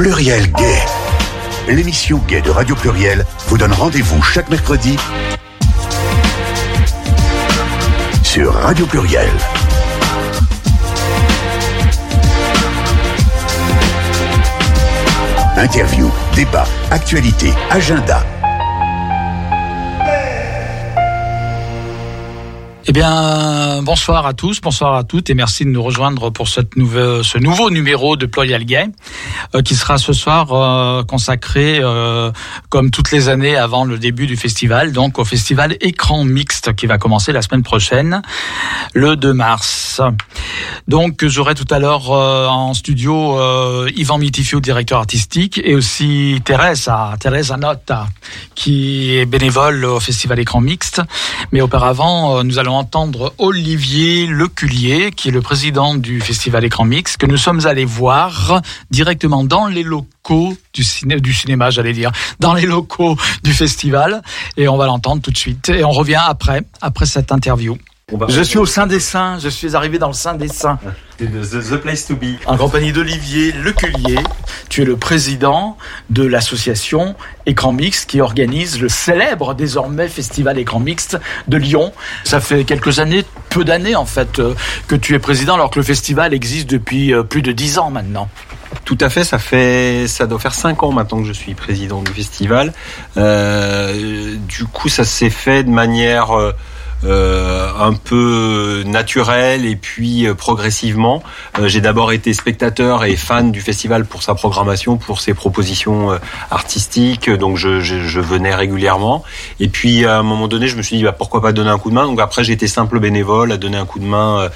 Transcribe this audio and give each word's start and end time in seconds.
Pluriel 0.00 0.50
Gay. 0.52 0.78
L'émission 1.68 2.22
Gay 2.26 2.40
de 2.40 2.48
Radio 2.48 2.74
Pluriel 2.74 3.22
vous 3.48 3.58
donne 3.58 3.74
rendez-vous 3.74 4.22
chaque 4.22 4.48
mercredi 4.48 4.96
sur 8.22 8.54
Radio 8.54 8.86
Pluriel. 8.86 9.28
Interview, 15.58 16.10
débat, 16.34 16.64
actualité, 16.90 17.52
agenda. 17.68 18.24
Eh 22.90 22.92
bien, 22.92 23.82
bonsoir 23.84 24.26
à 24.26 24.34
tous, 24.34 24.60
bonsoir 24.60 24.96
à 24.96 25.04
toutes 25.04 25.30
et 25.30 25.34
merci 25.34 25.64
de 25.64 25.70
nous 25.70 25.80
rejoindre 25.80 26.30
pour 26.30 26.48
cette 26.48 26.76
nouvelle, 26.76 27.22
ce 27.22 27.38
nouveau 27.38 27.70
numéro 27.70 28.16
de 28.16 28.26
Pluriel 28.26 28.64
Gay 28.64 28.88
euh, 29.54 29.62
qui 29.62 29.76
sera 29.76 29.96
ce 29.96 30.12
soir 30.12 30.52
euh, 30.52 31.04
consacré, 31.04 31.78
euh, 31.80 32.32
comme 32.68 32.90
toutes 32.90 33.12
les 33.12 33.28
années 33.28 33.54
avant 33.54 33.84
le 33.84 33.96
début 33.96 34.26
du 34.26 34.36
festival, 34.36 34.90
donc 34.90 35.20
au 35.20 35.24
festival 35.24 35.76
Écran 35.80 36.24
Mixte 36.24 36.74
qui 36.74 36.86
va 36.86 36.98
commencer 36.98 37.30
la 37.30 37.42
semaine 37.42 37.62
prochaine, 37.62 38.22
le 38.92 39.14
2 39.14 39.34
mars. 39.34 40.00
Donc, 40.88 41.24
j'aurai 41.24 41.54
tout 41.54 41.68
à 41.70 41.78
l'heure 41.78 42.10
en 42.10 42.74
studio 42.74 43.38
Yvan 43.94 44.18
Mitifio, 44.18 44.58
directeur 44.58 44.98
artistique, 44.98 45.60
et 45.62 45.76
aussi 45.76 46.40
Thérèse, 46.44 46.90
Thérèse 47.20 47.52
Anotta, 47.52 48.08
qui 48.56 49.16
est 49.16 49.26
bénévole 49.26 49.84
au 49.84 50.00
festival 50.00 50.40
Écran 50.40 50.60
Mixte. 50.60 51.02
Mais 51.52 51.60
auparavant, 51.60 52.42
nous 52.42 52.58
allons 52.58 52.79
entendre 52.80 53.34
Olivier 53.36 54.26
Leculier, 54.26 55.10
qui 55.12 55.28
est 55.28 55.32
le 55.32 55.42
président 55.42 55.94
du 55.94 56.18
Festival 56.22 56.64
Écran 56.64 56.86
Mix, 56.86 57.18
que 57.18 57.26
nous 57.26 57.36
sommes 57.36 57.66
allés 57.66 57.84
voir 57.84 58.62
directement 58.90 59.44
dans 59.44 59.66
les 59.66 59.82
locaux 59.82 60.56
du, 60.72 60.82
du 61.20 61.34
cinéma, 61.34 61.68
j'allais 61.68 61.92
dire, 61.92 62.10
dans 62.38 62.54
les 62.54 62.64
locaux 62.64 63.18
du 63.44 63.52
festival. 63.52 64.22
Et 64.56 64.66
on 64.66 64.78
va 64.78 64.86
l'entendre 64.86 65.20
tout 65.20 65.30
de 65.30 65.36
suite. 65.36 65.68
Et 65.68 65.84
on 65.84 65.90
revient 65.90 66.22
après, 66.26 66.62
après 66.80 67.04
cette 67.04 67.32
interview. 67.32 67.76
Je 68.28 68.42
suis 68.42 68.58
au 68.58 68.66
sein 68.66 68.86
des 68.86 69.00
saints, 69.00 69.38
je 69.38 69.48
suis 69.48 69.76
arrivé 69.76 69.98
dans 69.98 70.08
le 70.08 70.14
sein 70.14 70.34
des 70.34 70.48
saints. 70.48 70.78
The, 71.18 71.76
place 71.76 72.06
to 72.06 72.16
be. 72.16 72.36
En 72.46 72.56
compagnie 72.56 72.92
d'Olivier 72.92 73.52
Leculier, 73.52 74.18
tu 74.68 74.82
es 74.82 74.84
le 74.84 74.96
président 74.96 75.76
de 76.08 76.24
l'association 76.24 77.14
Écran 77.46 77.72
Mixte 77.72 78.08
qui 78.08 78.20
organise 78.20 78.80
le 78.80 78.88
célèbre 78.88 79.54
désormais 79.54 80.08
festival 80.08 80.58
Écran 80.58 80.80
Mixte 80.80 81.18
de 81.46 81.56
Lyon. 81.58 81.92
Ça 82.24 82.40
fait 82.40 82.64
quelques 82.64 83.00
années, 83.00 83.24
peu 83.50 83.64
d'années 83.64 83.96
en 83.96 84.06
fait, 84.06 84.38
euh, 84.38 84.54
que 84.88 84.94
tu 84.96 85.14
es 85.14 85.18
président 85.18 85.54
alors 85.54 85.70
que 85.70 85.78
le 85.78 85.84
festival 85.84 86.32
existe 86.32 86.70
depuis 86.70 87.12
euh, 87.12 87.22
plus 87.22 87.42
de 87.42 87.52
dix 87.52 87.78
ans 87.78 87.90
maintenant. 87.90 88.28
Tout 88.84 88.98
à 89.00 89.08
fait, 89.08 89.24
ça 89.24 89.38
fait, 89.38 90.06
ça 90.08 90.26
doit 90.26 90.38
faire 90.38 90.54
cinq 90.54 90.82
ans 90.82 90.92
maintenant 90.92 91.20
que 91.20 91.26
je 91.26 91.32
suis 91.32 91.54
président 91.54 92.02
du 92.02 92.12
festival. 92.12 92.72
Euh, 93.16 94.36
du 94.48 94.64
coup, 94.64 94.88
ça 94.88 95.04
s'est 95.04 95.30
fait 95.30 95.64
de 95.64 95.70
manière 95.70 96.36
euh, 96.36 96.52
un 97.02 97.94
peu 97.94 98.82
naturel 98.86 99.64
et 99.64 99.76
puis 99.76 100.26
euh, 100.26 100.34
progressivement. 100.34 101.22
Euh, 101.58 101.68
j'ai 101.68 101.80
d'abord 101.80 102.12
été 102.12 102.32
spectateur 102.34 103.04
et 103.04 103.16
fan 103.16 103.52
du 103.52 103.60
festival 103.60 104.04
pour 104.04 104.22
sa 104.22 104.34
programmation, 104.34 104.96
pour 104.96 105.20
ses 105.20 105.34
propositions 105.34 106.18
artistiques, 106.50 107.30
donc 107.30 107.56
je, 107.56 108.20
venais 108.20 108.54
régulièrement. 108.54 109.24
Et 109.60 109.68
puis 109.68 110.04
à 110.04 110.18
un 110.18 110.22
moment 110.22 110.48
donné, 110.48 110.68
je 110.68 110.76
me 110.76 110.82
suis 110.82 110.96
dit 110.96 111.04
bah, 111.04 111.12
pourquoi 111.12 111.40
pas 111.40 111.52
donner 111.52 111.70
un 111.70 111.78
coup 111.78 111.90
de 111.90 111.94
main? 111.94 112.06
Donc 112.06 112.20
après, 112.20 112.50
été 112.50 112.66
simple 112.66 112.98
bénévole 113.00 113.52
à 113.52 113.56
donner 113.56 113.76
un 113.76 113.86
coup 113.86 113.98
de 113.98 114.04
main 114.04 114.48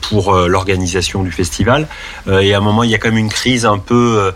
pour 0.00 0.34
l'organisation 0.34 1.22
du 1.22 1.30
festival. 1.30 1.86
et 2.28 2.54
à 2.54 2.58
un 2.58 2.60
moment, 2.60 2.82
il 2.84 2.90
y 2.90 2.94
a 2.94 2.98
quand 2.98 3.08
même 3.08 3.18
une 3.18 3.28
crise 3.28 3.66
un 3.66 3.78
peu 3.78 4.32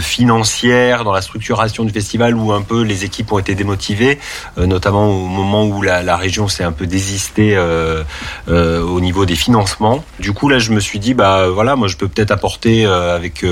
financière 0.00 1.04
dans 1.04 1.12
la 1.12 1.22
structuration 1.22 1.84
du 1.84 1.92
festival 1.92 2.36
où 2.36 2.52
un 2.52 2.62
peu 2.62 2.82
les 2.82 3.04
équipes 3.04 3.32
ont 3.32 3.38
été 3.38 3.54
démotivées, 3.54 4.18
notamment 4.56 5.08
au 5.08 5.26
moment 5.26 5.64
où 5.64 5.82
la, 5.82 6.02
la 6.02 6.16
région 6.16 6.48
c'est 6.54 6.64
un 6.64 6.72
peu 6.72 6.86
désisté 6.86 7.56
euh, 7.56 8.02
euh, 8.48 8.80
au 8.82 9.00
niveau 9.00 9.26
des 9.26 9.34
financements. 9.34 10.04
Du 10.20 10.32
coup, 10.32 10.48
là, 10.48 10.58
je 10.58 10.70
me 10.70 10.80
suis 10.80 10.98
dit, 10.98 11.14
bah 11.14 11.48
voilà, 11.48 11.74
moi, 11.76 11.88
je 11.88 11.96
peux 11.96 12.08
peut-être 12.08 12.30
apporter 12.30 12.86
euh, 12.86 13.16
avec 13.16 13.44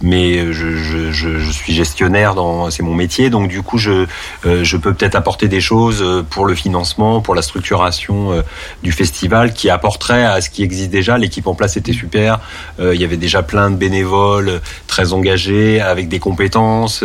mes, 0.00 0.52
je, 0.52 0.76
je, 0.76 1.10
je, 1.10 1.50
suis 1.50 1.74
gestionnaire 1.74 2.34
dans, 2.34 2.70
c'est 2.70 2.82
mon 2.82 2.94
métier, 2.94 3.30
donc 3.30 3.48
du 3.48 3.62
coup, 3.62 3.78
je, 3.78 4.06
je 4.44 4.76
peux 4.76 4.92
peut-être 4.94 5.14
apporter 5.14 5.48
des 5.48 5.60
choses 5.60 6.04
pour 6.30 6.46
le 6.46 6.54
financement, 6.54 7.20
pour 7.20 7.34
la 7.34 7.42
structuration 7.42 8.42
du 8.82 8.92
festival, 8.92 9.52
qui 9.52 9.70
apporterait 9.70 10.24
à 10.24 10.40
ce 10.40 10.50
qui 10.50 10.62
existe 10.62 10.90
déjà. 10.90 11.18
L'équipe 11.18 11.46
en 11.46 11.54
place 11.54 11.76
était 11.76 11.92
super. 11.92 12.40
il 12.78 13.00
y 13.00 13.04
avait 13.04 13.16
déjà 13.16 13.42
plein 13.42 13.70
de 13.70 13.76
bénévoles 13.76 14.60
très 14.86 15.12
engagés, 15.12 15.80
avec 15.80 16.08
des 16.08 16.18
compétences 16.18 17.04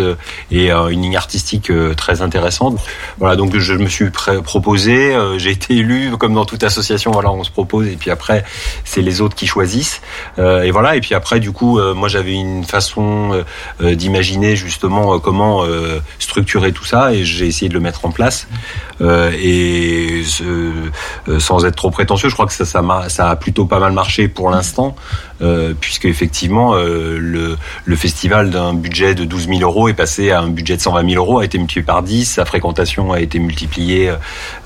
et 0.51 0.71
une 0.71 1.01
ligne 1.01 1.17
artistique 1.17 1.71
très 1.95 2.21
intéressante. 2.21 2.79
Voilà, 3.19 3.35
donc 3.35 3.57
je 3.57 3.73
me 3.73 3.87
suis 3.87 4.09
proposé 4.43 5.15
j'ai 5.39 5.51
été 5.51 5.75
élu, 5.77 6.11
comme 6.17 6.33
dans 6.33 6.45
toute 6.45 6.63
association, 6.63 7.11
voilà, 7.11 7.31
on 7.31 7.43
se 7.43 7.51
propose 7.51 7.87
et 7.87 7.95
puis 7.95 8.11
après 8.11 8.43
c'est 8.83 9.01
les 9.01 9.21
autres 9.21 9.35
qui 9.35 9.47
choisissent. 9.47 10.01
Euh, 10.37 10.63
et 10.63 10.71
voilà, 10.71 10.95
et 10.95 11.01
puis 11.01 11.15
après 11.15 11.39
du 11.39 11.51
coup, 11.51 11.79
euh, 11.79 11.93
moi 11.93 12.07
j'avais 12.07 12.33
une 12.33 12.63
façon 12.63 13.43
euh, 13.81 13.95
d'imaginer 13.95 14.55
justement 14.55 15.19
comment 15.19 15.63
structurer 16.19 16.71
tout 16.71 16.85
ça 16.85 17.13
et 17.13 17.23
j'ai 17.23 17.47
essayé 17.47 17.69
de 17.69 17.73
le 17.73 17.79
mettre 17.79 18.05
en 18.05 18.11
place. 18.11 18.47
Et 19.01 20.23
sans 21.39 21.65
être 21.65 21.75
trop 21.75 21.91
prétentieux, 21.91 22.29
je 22.29 22.33
crois 22.33 22.47
que 22.47 22.53
ça, 22.53 22.65
ça, 22.65 22.79
a, 22.79 23.09
ça 23.09 23.29
a 23.29 23.35
plutôt 23.35 23.65
pas 23.65 23.79
mal 23.79 23.93
marché 23.93 24.27
pour 24.27 24.49
l'instant. 24.49 24.95
Euh, 25.41 25.73
puisque 25.79 26.03
effectivement 26.03 26.73
euh, 26.73 27.17
le, 27.17 27.55
le, 27.85 27.95
festival 27.95 28.49
d'un 28.49 28.73
budget 28.73 29.15
de 29.15 29.23
12 29.23 29.47
000 29.47 29.61
euros 29.61 29.87
est 29.87 29.93
passé 29.93 30.31
à 30.31 30.41
un 30.41 30.49
budget 30.49 30.75
de 30.75 30.81
120 30.81 31.11
000 31.11 31.23
euros, 31.23 31.39
a 31.39 31.45
été 31.45 31.57
multiplié 31.57 31.85
par 31.85 32.03
10, 32.03 32.25
sa 32.25 32.43
fréquentation 32.43 33.13
a 33.13 33.21
été 33.21 33.39
multipliée 33.39 34.11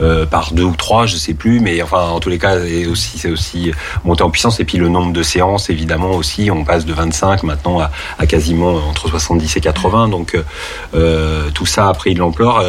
euh, 0.01 0.25
par 0.25 0.51
deux 0.51 0.63
ou 0.63 0.75
trois, 0.75 1.05
je 1.05 1.15
sais 1.15 1.35
plus, 1.35 1.59
mais 1.59 1.79
enfin 1.83 2.09
en 2.09 2.19
tous 2.19 2.29
les 2.29 2.39
cas 2.39 2.59
c'est 2.59 2.87
aussi 2.87 3.19
c'est 3.19 3.29
aussi 3.29 3.71
monté 4.03 4.23
en 4.23 4.31
puissance 4.31 4.59
et 4.59 4.65
puis 4.65 4.79
le 4.79 4.89
nombre 4.89 5.13
de 5.13 5.21
séances 5.21 5.69
évidemment 5.69 6.13
aussi, 6.13 6.49
on 6.49 6.63
passe 6.63 6.87
de 6.87 6.93
25 6.93 7.43
maintenant 7.43 7.79
à, 7.79 7.91
à 8.17 8.25
quasiment 8.25 8.73
entre 8.89 9.07
70 9.07 9.55
et 9.55 9.61
80, 9.61 10.07
donc 10.07 10.35
tout 11.53 11.65
ça 11.67 11.87
a 11.87 11.93
pris 11.93 12.15
de 12.15 12.19
l'ampleur. 12.19 12.63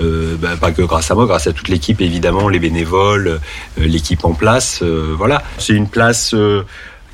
Euh, 0.00 0.36
bah, 0.40 0.56
pas 0.58 0.72
que 0.72 0.82
grâce 0.82 1.10
à 1.10 1.14
moi, 1.14 1.26
grâce 1.26 1.46
à 1.46 1.52
toute 1.52 1.68
l'équipe 1.68 2.00
évidemment, 2.00 2.48
les 2.48 2.58
bénévoles, 2.58 3.40
l'équipe 3.76 4.24
en 4.24 4.32
place. 4.32 4.82
voilà, 4.82 5.42
c'est 5.58 5.74
une 5.74 5.88
place 5.88 6.34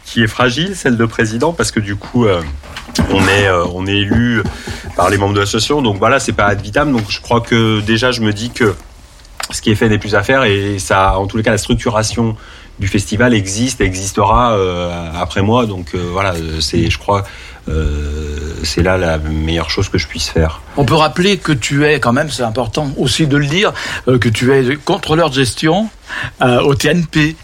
qui 0.06 0.22
est 0.22 0.28
fragile, 0.28 0.74
celle 0.74 0.96
de 0.96 1.04
président, 1.04 1.52
parce 1.52 1.70
que 1.72 1.80
du 1.80 1.96
coup, 1.96 2.24
euh, 2.24 2.40
on 3.10 3.26
est 3.26 3.48
euh, 3.48 3.64
on 3.74 3.86
est 3.86 3.96
élu 3.96 4.42
par 4.96 5.10
les 5.10 5.18
membres 5.18 5.34
de 5.34 5.40
l'association. 5.40 5.82
Donc 5.82 5.98
voilà, 5.98 6.20
c'est 6.20 6.32
pas 6.32 6.46
ad. 6.46 6.62
Donc 6.62 7.10
je 7.10 7.20
crois 7.20 7.40
que 7.40 7.80
déjà, 7.80 8.12
je 8.12 8.22
me 8.22 8.32
dis 8.32 8.50
que 8.50 8.74
ce 9.50 9.60
qui 9.60 9.70
est 9.70 9.74
fait 9.74 9.88
n'est 9.88 9.98
plus 9.98 10.14
à 10.14 10.22
faire 10.22 10.44
et 10.44 10.78
ça, 10.78 11.18
en 11.18 11.26
tous 11.26 11.36
les 11.36 11.42
cas, 11.42 11.50
la 11.50 11.58
structuration 11.58 12.36
du 12.78 12.88
festival 12.88 13.34
existe, 13.34 13.80
existera 13.80 14.52
euh, 14.52 15.10
après 15.14 15.42
moi. 15.42 15.66
Donc 15.66 15.94
voilà, 15.94 16.34
c'est, 16.60 16.88
je 16.88 16.98
crois, 16.98 17.24
c'est 18.66 18.82
là 18.82 18.98
la 18.98 19.18
meilleure 19.18 19.70
chose 19.70 19.88
que 19.88 19.98
je 19.98 20.06
puisse 20.06 20.28
faire. 20.28 20.60
On 20.76 20.84
peut 20.84 20.94
rappeler 20.94 21.38
que 21.38 21.52
tu 21.52 21.86
es 21.86 22.00
quand 22.00 22.12
même, 22.12 22.30
c'est 22.30 22.42
important 22.42 22.90
aussi 22.98 23.26
de 23.26 23.36
le 23.36 23.46
dire, 23.46 23.72
que 24.06 24.28
tu 24.28 24.52
es 24.52 24.76
contrôleur 24.76 25.30
de 25.30 25.34
gestion 25.34 25.88
au 26.40 26.74
TNP. 26.74 27.36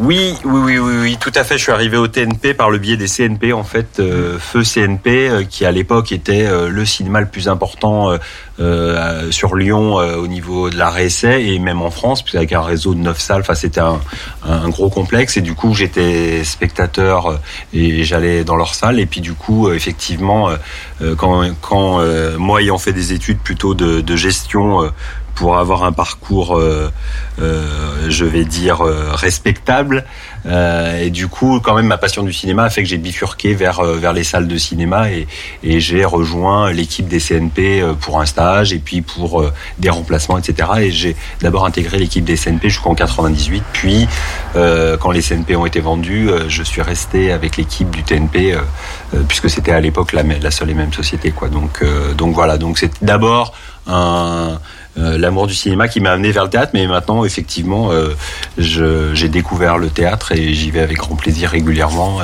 Oui, 0.00 0.36
oui, 0.44 0.78
oui, 0.78 0.96
oui, 1.00 1.16
tout 1.20 1.32
à 1.34 1.42
fait. 1.42 1.58
Je 1.58 1.64
suis 1.64 1.72
arrivé 1.72 1.96
au 1.96 2.06
TNP 2.06 2.54
par 2.54 2.70
le 2.70 2.78
biais 2.78 2.96
des 2.96 3.08
CNP, 3.08 3.52
en 3.52 3.64
fait, 3.64 3.98
euh, 3.98 4.38
Feu 4.38 4.62
CNP, 4.62 5.28
euh, 5.28 5.42
qui 5.42 5.64
à 5.64 5.72
l'époque 5.72 6.12
était 6.12 6.46
euh, 6.46 6.68
le 6.68 6.84
cinéma 6.84 7.20
le 7.20 7.26
plus 7.26 7.48
important 7.48 8.16
sur 9.30 9.54
Lyon 9.54 9.94
au 9.94 10.26
niveau 10.26 10.68
de 10.68 10.76
la 10.76 10.90
réessai 10.90 11.44
et 11.46 11.60
même 11.60 11.80
en 11.80 11.92
France, 11.92 12.24
avec 12.34 12.52
un 12.52 12.60
réseau 12.60 12.92
de 12.94 12.98
neuf 12.98 13.20
salles. 13.20 13.44
C'était 13.54 13.80
un, 13.80 14.00
un, 14.44 14.68
gros 14.68 14.90
complexe 14.90 15.36
et 15.36 15.40
du 15.40 15.54
coup, 15.54 15.74
j'étais 15.74 16.42
spectateur 16.42 17.38
et 17.72 18.02
j'allais 18.02 18.42
dans 18.42 18.56
leur 18.56 18.74
salle. 18.74 18.98
Et 18.98 19.06
puis 19.06 19.20
du 19.20 19.34
coup, 19.34 19.70
effectivement, 19.70 20.50
quand, 21.16 22.02
moi 22.36 22.60
ayant 22.60 22.78
fait 22.78 22.92
des 22.92 23.12
études 23.12 23.38
plutôt 23.38 23.74
de 23.74 24.16
gestion 24.16 24.90
pour 25.38 25.56
avoir 25.56 25.84
un 25.84 25.92
parcours, 25.92 26.56
euh, 26.56 26.90
euh, 27.40 28.06
je 28.08 28.24
vais 28.24 28.44
dire, 28.44 28.80
euh, 28.80 29.12
respectable. 29.12 30.04
et 31.00 31.10
du 31.10 31.28
coup, 31.28 31.60
quand 31.60 31.74
même, 31.76 31.86
ma 31.86 31.98
passion 31.98 32.24
du 32.24 32.32
cinéma 32.32 32.64
a 32.64 32.70
fait 32.70 32.82
que 32.82 32.88
j'ai 32.88 32.96
bifurqué 32.96 33.54
vers, 33.54 33.82
vers 33.82 34.12
les 34.12 34.24
salles 34.24 34.48
de 34.48 34.56
cinéma 34.56 35.10
et, 35.10 35.28
et 35.62 35.78
j'ai 35.78 36.04
rejoint 36.04 36.72
l'équipe 36.72 37.06
des 37.06 37.20
CNP 37.20 37.84
pour 38.00 38.18
un 38.20 38.26
stage 38.26 38.72
et 38.72 38.78
puis 38.78 39.02
pour 39.02 39.44
des 39.78 39.90
remplacements, 39.90 40.38
etc. 40.38 40.70
Et 40.80 40.90
j'ai 40.90 41.14
d'abord 41.42 41.66
intégré 41.66 41.98
l'équipe 41.98 42.24
des 42.24 42.36
CNP 42.36 42.70
jusqu'en 42.70 42.94
98. 42.94 43.62
Puis, 43.72 44.08
quand 44.54 45.10
les 45.10 45.22
CNP 45.22 45.54
ont 45.56 45.66
été 45.66 45.80
vendus, 45.80 46.30
je 46.48 46.62
suis 46.62 46.82
resté 46.82 47.30
avec 47.30 47.58
l'équipe 47.58 47.90
du 47.90 48.02
TNP 48.02 48.56
puisque 49.28 49.50
c'était 49.50 49.72
à 49.72 49.80
l'époque 49.80 50.12
la, 50.14 50.22
la, 50.22 50.50
seule 50.50 50.70
et 50.70 50.74
même 50.74 50.94
société. 50.94 51.30
Quoi. 51.30 51.48
Donc, 51.48 51.84
donc 52.16 52.34
voilà, 52.34 52.56
donc 52.56 52.78
c'est 52.78 53.04
d'abord 53.04 53.52
un 53.86 54.58
l'amour 54.98 55.46
du 55.46 55.54
cinéma 55.54 55.88
qui 55.88 56.00
m'a 56.00 56.12
amené 56.12 56.32
vers 56.32 56.44
le 56.44 56.50
théâtre. 56.50 56.72
Mais 56.74 56.86
maintenant, 56.86 57.24
effectivement, 57.24 57.90
j'ai 58.56 59.28
découvert 59.28 59.78
le 59.78 59.88
théâtre 59.88 60.32
et 60.32 60.54
j'y 60.54 60.70
vais 60.70 60.80
avec 60.80 60.98
grand 60.98 61.16
plaisir 61.16 61.50
régulièrement. 61.50 62.18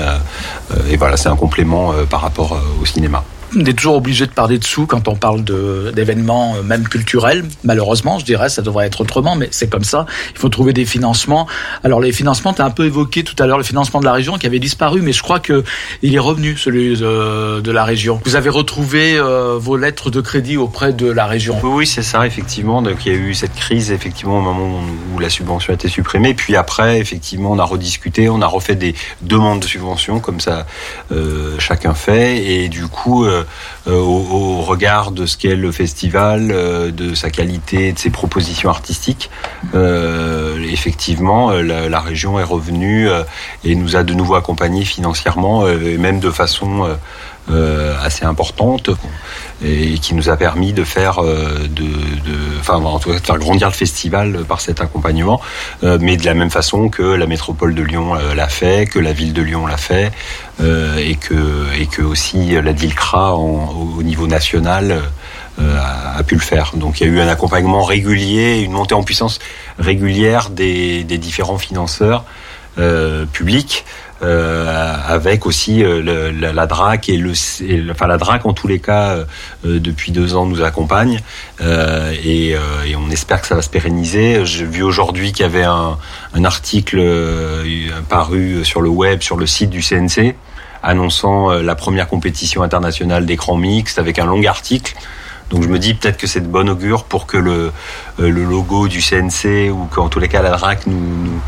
et 0.91 0.97
voilà, 0.97 1.17
c'est 1.17 1.29
un 1.29 1.37
complément 1.37 1.93
par 2.11 2.21
rapport 2.21 2.59
au 2.81 2.87
cinéma 2.87 3.25
on 3.57 3.65
est 3.65 3.73
toujours 3.73 3.97
obligé 3.97 4.27
de 4.27 4.33
parler 4.33 4.59
de 4.59 4.65
sous 4.65 4.87
quand 4.87 5.09
on 5.09 5.17
parle 5.17 5.45
d'événements, 5.93 6.57
euh, 6.57 6.63
même 6.63 6.89
culturels. 6.89 7.45
Malheureusement, 7.63 8.19
je 8.19 8.25
dirais, 8.25 8.49
ça 8.49 8.63
devrait 8.63 8.87
être 8.87 9.01
autrement, 9.01 9.37
mais 9.37 9.49
c'est 9.51 9.69
comme 9.69 9.85
ça. 9.85 10.07
Il 10.33 10.39
faut 10.39 10.49
trouver 10.49 10.73
des 10.73 10.85
financements. 10.85 11.47
Alors 11.83 12.01
les 12.01 12.13
financements, 12.13 12.53
tu 12.53 12.63
as 12.63 12.65
un 12.65 12.71
peu 12.71 12.87
évoqué 12.87 13.25
tout 13.25 13.37
à 13.39 13.47
l'heure 13.47 13.59
le 13.59 13.65
financement 13.65 14.01
de 14.01 14.05
la 14.05 14.13
région 14.13 14.39
qui 14.39 14.47
avait 14.47 14.59
disparu, 14.59 15.03
mais 15.03 15.13
je 15.13 15.23
crois 15.23 15.41
que 15.41 15.65
il 16.03 16.15
est 16.15 16.19
revenu 16.21 16.57
celui 16.57 16.97
de, 16.97 17.71
la 17.71 17.85
région. 17.85 18.21
Vous 18.25 18.37
avez 18.37 18.51
retrouvé 18.51 19.17
euh, 19.17 19.57
vos 19.59 19.77
lettres 19.77 20.11
de 20.11 20.21
crédit 20.21 20.57
auprès 20.57 20.93
de 20.93 21.11
la 21.11 21.27
région. 21.27 21.59
Oui, 21.63 21.87
c'est 21.87 22.03
ça, 22.03 22.27
effectivement. 22.27 22.83
Donc 22.83 23.05
il 23.05 23.13
y 23.13 23.15
a 23.15 23.19
eu 23.19 23.35
cette 23.35 23.55
crise, 23.55 23.91
effectivement, 23.91 24.39
au 24.39 24.43
moment 24.43 24.81
où 25.13 25.19
la 25.19 25.29
subvention 25.29 25.73
a 25.73 25.75
été 25.75 25.89
supprimée. 25.89 26.35
Puis 26.35 26.55
après, 26.55 27.01
effectivement, 27.01 27.51
on 27.51 27.59
a 27.59 27.65
rediscuté, 27.65 28.29
on 28.29 28.41
a 28.43 28.47
refait 28.47 28.77
des 28.77 28.95
demandes 29.23 29.61
de 29.61 29.67
subvention, 29.67 30.21
comme 30.21 30.41
ça 30.41 30.67
euh, 31.11 31.57
chacun 31.59 31.95
fait, 31.95 32.45
et 32.45 32.69
du 32.69 32.87
coup. 32.87 33.27
Au, 33.87 34.63
regard 34.63 35.11
de 35.11 35.27
ce 35.27 35.37
qu'est 35.37 35.57
le 35.57 35.73
festival, 35.73 36.51
euh, 36.51 36.91
de 36.91 37.15
sa 37.15 37.31
qualité, 37.31 37.93
de 37.93 37.99
ses 37.99 38.11
propositions 38.11 38.71
artistiques. 38.71 39.31
Euh, 39.75 40.63
effectivement, 40.71 41.51
la, 41.51 42.01
région 42.01 42.39
est 42.39 42.45
revenue 42.45 43.09
et 43.65 43.75
nous 43.75 43.97
a 43.97 44.03
de 44.03 44.13
nouveau 44.13 44.35
accompagnés 44.35 44.85
financièrement, 44.85 45.67
et 45.69 45.97
même 45.97 46.21
de 46.21 46.31
façon 46.31 46.97
assez 48.03 48.25
importante 48.25 48.91
et 49.63 49.99
qui 49.99 50.15
nous 50.15 50.31
a 50.31 50.37
permis 50.37 50.73
de 50.73 50.83
faire 50.83 51.23
de, 51.23 51.87
enfin 52.61 52.77
en 52.77 52.99
tout 52.99 53.11
cas 53.11 53.19
de 53.19 53.25
faire 53.25 53.39
grandir 53.39 53.69
le 53.69 53.75
festival 53.75 54.45
par 54.49 54.61
cet 54.61 54.81
accompagnement 54.81 55.41
mais 55.83 56.17
de 56.17 56.25
la 56.25 56.35
même 56.35 56.51
façon 56.51 56.89
que 56.89 57.03
la 57.03 57.27
métropole 57.27 57.75
de 57.75 57.83
Lyon 57.83 58.15
l'a 58.35 58.49
fait 58.49 58.87
que 58.87 58.99
la 58.99 59.13
ville 59.13 59.35
de 59.35 59.43
Lyon 59.43 59.67
l'a 59.67 59.77
fait 59.77 60.11
euh, 60.61 60.99
et 60.99 61.17
que 61.17 61.35
et 61.77 61.87
que 61.87 62.01
aussi 62.01 62.53
la 62.63 62.73
DILCRA 62.73 63.35
au 63.35 64.03
niveau 64.03 64.29
national 64.29 65.03
euh, 65.61 65.81
a, 66.17 66.23
pu 66.23 66.37
le 66.37 66.41
faire. 66.41 66.73
Donc 66.77 67.01
il 67.01 67.07
y 67.09 67.11
a 67.11 67.13
eu 67.13 67.21
un 67.21 67.27
accompagnement 67.27 67.83
régulier, 67.83 68.61
une 68.61 68.73
montée 68.73 68.95
en 68.95 69.03
puissance 69.03 69.41
régulière 69.79 70.51
des, 70.51 71.03
des 71.03 71.19
différents 71.19 71.59
financeurs 71.59 72.25
euh, 72.79 73.25
publics. 73.27 73.85
Euh, 74.23 74.95
avec 75.09 75.45
aussi 75.45 75.83
euh, 75.83 76.33
la, 76.33 76.53
la, 76.53 76.67
DRAC 76.67 77.09
et 77.09 77.19
le, 77.19 77.33
enfin 77.91 78.07
la 78.07 78.17
DRAC 78.17 78.47
en 78.47 78.53
tous 78.53 78.69
les 78.69 78.79
cas 78.79 79.17
depuis 79.65 80.13
deux 80.13 80.35
ans 80.37 80.47
nous 80.47 80.63
accompagne 80.63 81.21
et, 81.61 82.51
et, 82.51 82.97
on 82.97 83.11
espère 83.11 83.41
que 83.41 83.47
ça 83.47 83.57
va 83.57 83.63
se 83.63 83.69
pérenniser. 83.69 84.47
J'ai 84.47 84.65
vu 84.65 84.83
aujourd'hui 84.83 85.33
qu'il 85.33 85.43
y 85.43 85.49
avait 85.49 85.65
un, 85.65 85.99
un 86.33 86.45
article 86.45 87.03
paru 88.09 88.65
sur 88.65 88.81
le 88.81 88.89
web, 88.89 89.21
sur 89.21 89.37
le 89.37 89.47
site 89.47 89.71
du 89.71 89.83
CNC 89.83 90.35
annonçant 90.85 91.51
euh, 91.51 91.63
la 91.63 91.75
première 91.75 92.09
compétition 92.09 92.63
internationale 92.63 93.27
d'écran 93.27 93.57
mixte 93.57 93.99
avec 93.99 94.19
un 94.19 94.27
long 94.27 94.45
article. 94.45 94.95
Donc 95.55 95.63
je 95.63 95.69
me 95.69 95.79
dis 95.79 95.95
peut-être 95.95 96.17
que 96.17 96.27
c'est 96.27 96.41
de 96.41 96.49
bon 96.49 96.69
augure 96.69 97.05
pour 97.05 97.29
que 97.29 97.37
le, 97.37 97.71
euh, 98.19 98.29
le 98.29 98.43
logo 98.43 98.89
du 98.89 99.01
CNC 99.01 99.71
ou 99.71 99.85
qu'en 99.85 100.09
tous 100.09 100.19
les 100.19 100.27
cas 100.27 100.43
la 100.43 100.51
DRAC 100.51 100.89
nous, 100.89 100.99
nous, 100.99 101.41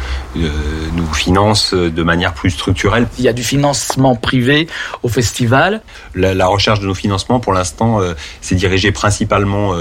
euh, 0.45 0.49
nous, 0.95 1.13
finance 1.13 1.75
de 1.75 2.03
manière 2.05 2.33
plus 2.33 2.51
structurelle. 2.51 3.09
Il 3.19 3.25
y 3.25 3.29
a 3.29 3.33
du 3.33 3.43
financement 3.43 4.15
privé 4.15 4.69
au 5.03 5.09
festival. 5.09 5.83
La, 6.15 6.35
la 6.35 6.47
recherche 6.47 6.79
de 6.79 6.87
nos 6.87 6.95
financements 6.95 7.41
pour 7.41 7.53
l'instant 7.53 8.01
euh, 8.01 8.15
s'est 8.41 8.55
dirigée 8.55 8.93
principalement 8.93 9.75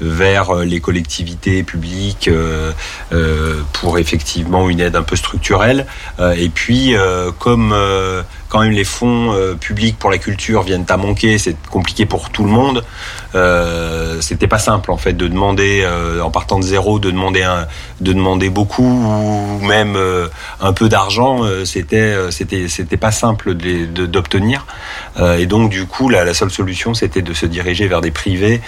vers 0.00 0.54
les 0.54 0.80
collectivités 0.80 1.62
publiques 1.62 2.30
pour 3.72 3.98
effectivement 3.98 4.70
une 4.70 4.80
aide 4.80 4.96
un 4.96 5.02
peu 5.02 5.16
structurelle. 5.16 5.86
et 6.36 6.48
puis 6.48 6.94
comme 7.38 7.74
quand 8.56 8.62
même 8.62 8.72
les 8.72 8.84
fonds 8.84 9.34
euh, 9.34 9.54
publics 9.54 9.98
pour 9.98 10.10
la 10.10 10.16
culture 10.16 10.62
viennent 10.62 10.86
à 10.88 10.96
manquer, 10.96 11.36
c'est 11.36 11.54
compliqué 11.68 12.06
pour 12.06 12.30
tout 12.30 12.42
le 12.42 12.48
monde. 12.48 12.82
Euh, 13.34 14.22
c'était 14.22 14.46
pas 14.46 14.58
simple 14.58 14.90
en 14.90 14.96
fait 14.96 15.12
de 15.12 15.28
demander 15.28 15.82
euh, 15.84 16.22
en 16.22 16.30
partant 16.30 16.58
de 16.58 16.64
zéro, 16.64 16.98
de 16.98 17.10
demander 17.10 17.46
de 18.00 18.12
demander 18.14 18.48
beaucoup 18.48 18.82
ou 18.82 19.60
même 19.60 19.94
euh, 19.96 20.28
un 20.60 20.72
peu 20.72 20.88
d'argent. 20.88 21.42
c'était 21.66 22.14
c'était 22.30 22.68
c'était 22.68 22.96
pas 22.96 23.10
simple 23.10 23.54
d'obtenir. 23.54 24.64
et 25.38 25.44
donc 25.44 25.70
du 25.70 25.84
coup 25.84 26.08
la, 26.08 26.24
la 26.24 26.32
seule 26.32 26.50
solution 26.50 26.94
c'était 26.94 27.20
de 27.20 27.34
se 27.34 27.44
diriger 27.44 27.88
vers 27.88 28.00
des 28.00 28.10
privés 28.10 28.62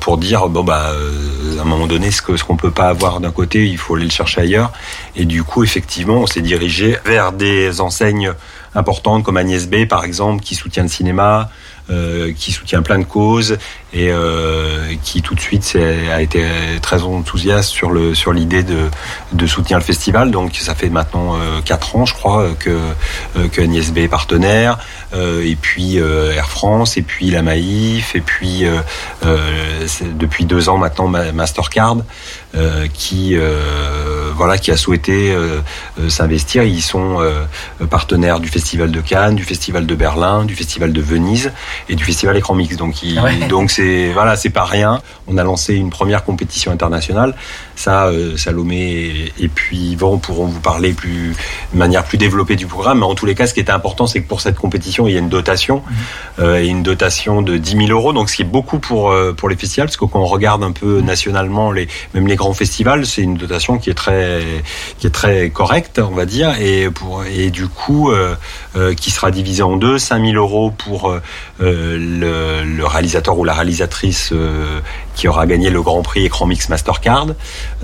pour 0.00 0.18
dire 0.18 0.48
bon 0.48 0.64
bah 0.64 0.92
à 1.58 1.60
un 1.60 1.64
moment 1.64 1.86
donné 1.86 2.10
ce 2.10 2.20
que 2.20 2.36
ce 2.36 2.42
qu'on 2.42 2.56
peut 2.56 2.72
pas 2.72 2.88
avoir 2.88 3.20
d'un 3.20 3.30
côté 3.30 3.66
il 3.66 3.78
faut 3.78 3.94
aller 3.94 4.06
le 4.06 4.10
chercher 4.10 4.40
ailleurs. 4.40 4.72
Et 5.14 5.24
du 5.24 5.44
coup 5.44 5.62
effectivement 5.62 6.16
on 6.16 6.26
s'est 6.26 6.40
dirigé 6.40 6.96
vers 7.04 7.30
des 7.32 7.80
enseignes 7.80 8.32
importantes 8.74 9.24
comme 9.24 9.36
Agnès 9.36 9.68
B 9.68 9.86
par 9.86 10.04
exemple 10.04 10.42
qui 10.42 10.54
soutient 10.54 10.82
le 10.82 10.88
cinéma, 10.88 11.50
euh, 11.90 12.32
qui 12.32 12.52
soutient 12.52 12.82
plein 12.82 13.00
de 13.00 13.04
causes 13.04 13.58
et 13.92 14.10
euh, 14.10 14.94
qui 15.02 15.22
tout 15.22 15.34
de 15.34 15.40
suite 15.40 15.76
a 16.12 16.22
été 16.22 16.44
très 16.80 17.02
enthousiaste 17.02 17.70
sur 17.70 17.90
le 17.90 18.14
sur 18.14 18.32
l'idée 18.32 18.62
de, 18.62 18.88
de 19.32 19.46
soutenir 19.48 19.78
le 19.78 19.82
festival. 19.82 20.30
Donc 20.30 20.54
ça 20.54 20.76
fait 20.76 20.88
maintenant 20.88 21.34
euh, 21.34 21.60
quatre 21.64 21.96
ans, 21.96 22.06
je 22.06 22.14
crois, 22.14 22.50
que 22.60 22.78
que 23.50 23.60
Agnès 23.60 23.90
B 23.92 23.98
est 23.98 24.08
partenaire, 24.08 24.78
et 25.12 25.56
puis 25.60 25.96
Air 25.96 26.48
France, 26.48 26.96
et 26.96 27.02
puis 27.02 27.30
la 27.30 27.42
Maïf, 27.42 28.14
et 28.14 28.20
puis 28.20 28.64
depuis 30.14 30.44
deux 30.44 30.68
ans 30.68 30.78
maintenant 30.78 31.08
Mastercard, 31.08 31.96
qui 32.94 33.36
voilà 34.36 34.58
qui 34.58 34.70
a 34.70 34.76
souhaité 34.76 35.34
s'investir. 36.08 36.62
Ils 36.62 36.82
sont 36.82 37.18
partenaires 37.90 38.38
du 38.38 38.46
festival 38.46 38.59
de 38.60 39.00
Cannes, 39.00 39.34
du 39.34 39.44
festival 39.44 39.86
de 39.86 39.94
Berlin, 39.94 40.44
du 40.44 40.54
festival 40.54 40.92
de 40.92 41.00
Venise 41.00 41.52
et 41.88 41.94
du 41.94 42.04
festival 42.04 42.36
Écran 42.36 42.54
Mix. 42.54 42.76
Donc, 42.76 42.94
donc 43.48 43.70
c'est 43.70 44.12
voilà, 44.12 44.36
c'est 44.36 44.50
pas 44.50 44.64
rien. 44.64 45.00
On 45.26 45.38
a 45.38 45.44
lancé 45.44 45.74
une 45.74 45.90
première 45.90 46.24
compétition 46.24 46.70
internationale. 46.70 47.34
Ça, 47.80 48.08
euh, 48.08 48.36
Salomé 48.36 49.32
et, 49.38 49.48
puis 49.48 49.78
Yvan 49.78 50.18
pourront 50.18 50.44
vous 50.44 50.60
parler 50.60 50.92
plus 50.92 51.34
de 51.72 51.78
manière 51.78 52.04
plus 52.04 52.18
développée 52.18 52.54
du 52.54 52.66
programme. 52.66 52.98
Mais 52.98 53.06
en 53.06 53.14
tous 53.14 53.24
les 53.24 53.34
cas, 53.34 53.46
ce 53.46 53.54
qui 53.54 53.60
était 53.60 53.72
important, 53.72 54.06
c'est 54.06 54.20
que 54.20 54.28
pour 54.28 54.42
cette 54.42 54.56
compétition, 54.56 55.08
il 55.08 55.14
y 55.14 55.16
a 55.16 55.18
une 55.18 55.30
dotation 55.30 55.76
mhm. 55.76 56.44
euh, 56.44 56.62
et 56.62 56.66
une 56.66 56.82
dotation 56.82 57.40
de 57.40 57.56
10 57.56 57.86
000 57.86 57.88
euros. 57.88 58.12
Donc, 58.12 58.28
ce 58.28 58.36
qui 58.36 58.42
est 58.42 58.44
beaucoup 58.44 58.80
pour 58.80 59.10
euh, 59.10 59.32
pour 59.32 59.48
les 59.48 59.56
festivals, 59.56 59.86
parce 59.86 59.96
que 59.96 60.04
quand 60.04 60.20
on 60.20 60.26
regarde 60.26 60.62
un 60.62 60.72
peu 60.72 61.00
nationalement 61.00 61.72
les 61.72 61.88
même 62.12 62.26
les 62.26 62.36
grands 62.36 62.52
festivals, 62.52 63.06
c'est 63.06 63.22
une 63.22 63.36
dotation 63.36 63.78
qui 63.78 63.88
est 63.88 63.94
très 63.94 64.42
qui 64.98 65.06
est 65.06 65.14
très 65.14 65.48
correcte, 65.48 66.00
on 66.00 66.14
va 66.14 66.26
dire, 66.26 66.60
et 66.60 66.90
pour 66.90 67.24
et 67.24 67.48
du 67.48 67.66
coup 67.66 68.12
qui 68.96 69.10
sera 69.10 69.30
divisée 69.30 69.62
en 69.62 69.76
deux, 69.76 69.98
5 69.98 70.22
000 70.22 70.36
euros 70.36 70.70
pour 70.70 71.14
le, 71.58 72.62
le, 72.64 72.86
réalisateur 72.86 73.38
ou 73.38 73.44
la 73.44 73.54
réalisatrice 73.54 74.34
qui 75.20 75.28
aura 75.28 75.46
gagné 75.46 75.68
le 75.68 75.82
Grand 75.82 76.00
Prix 76.00 76.24
Écran 76.24 76.46
Mix 76.46 76.70
Mastercard 76.70 77.26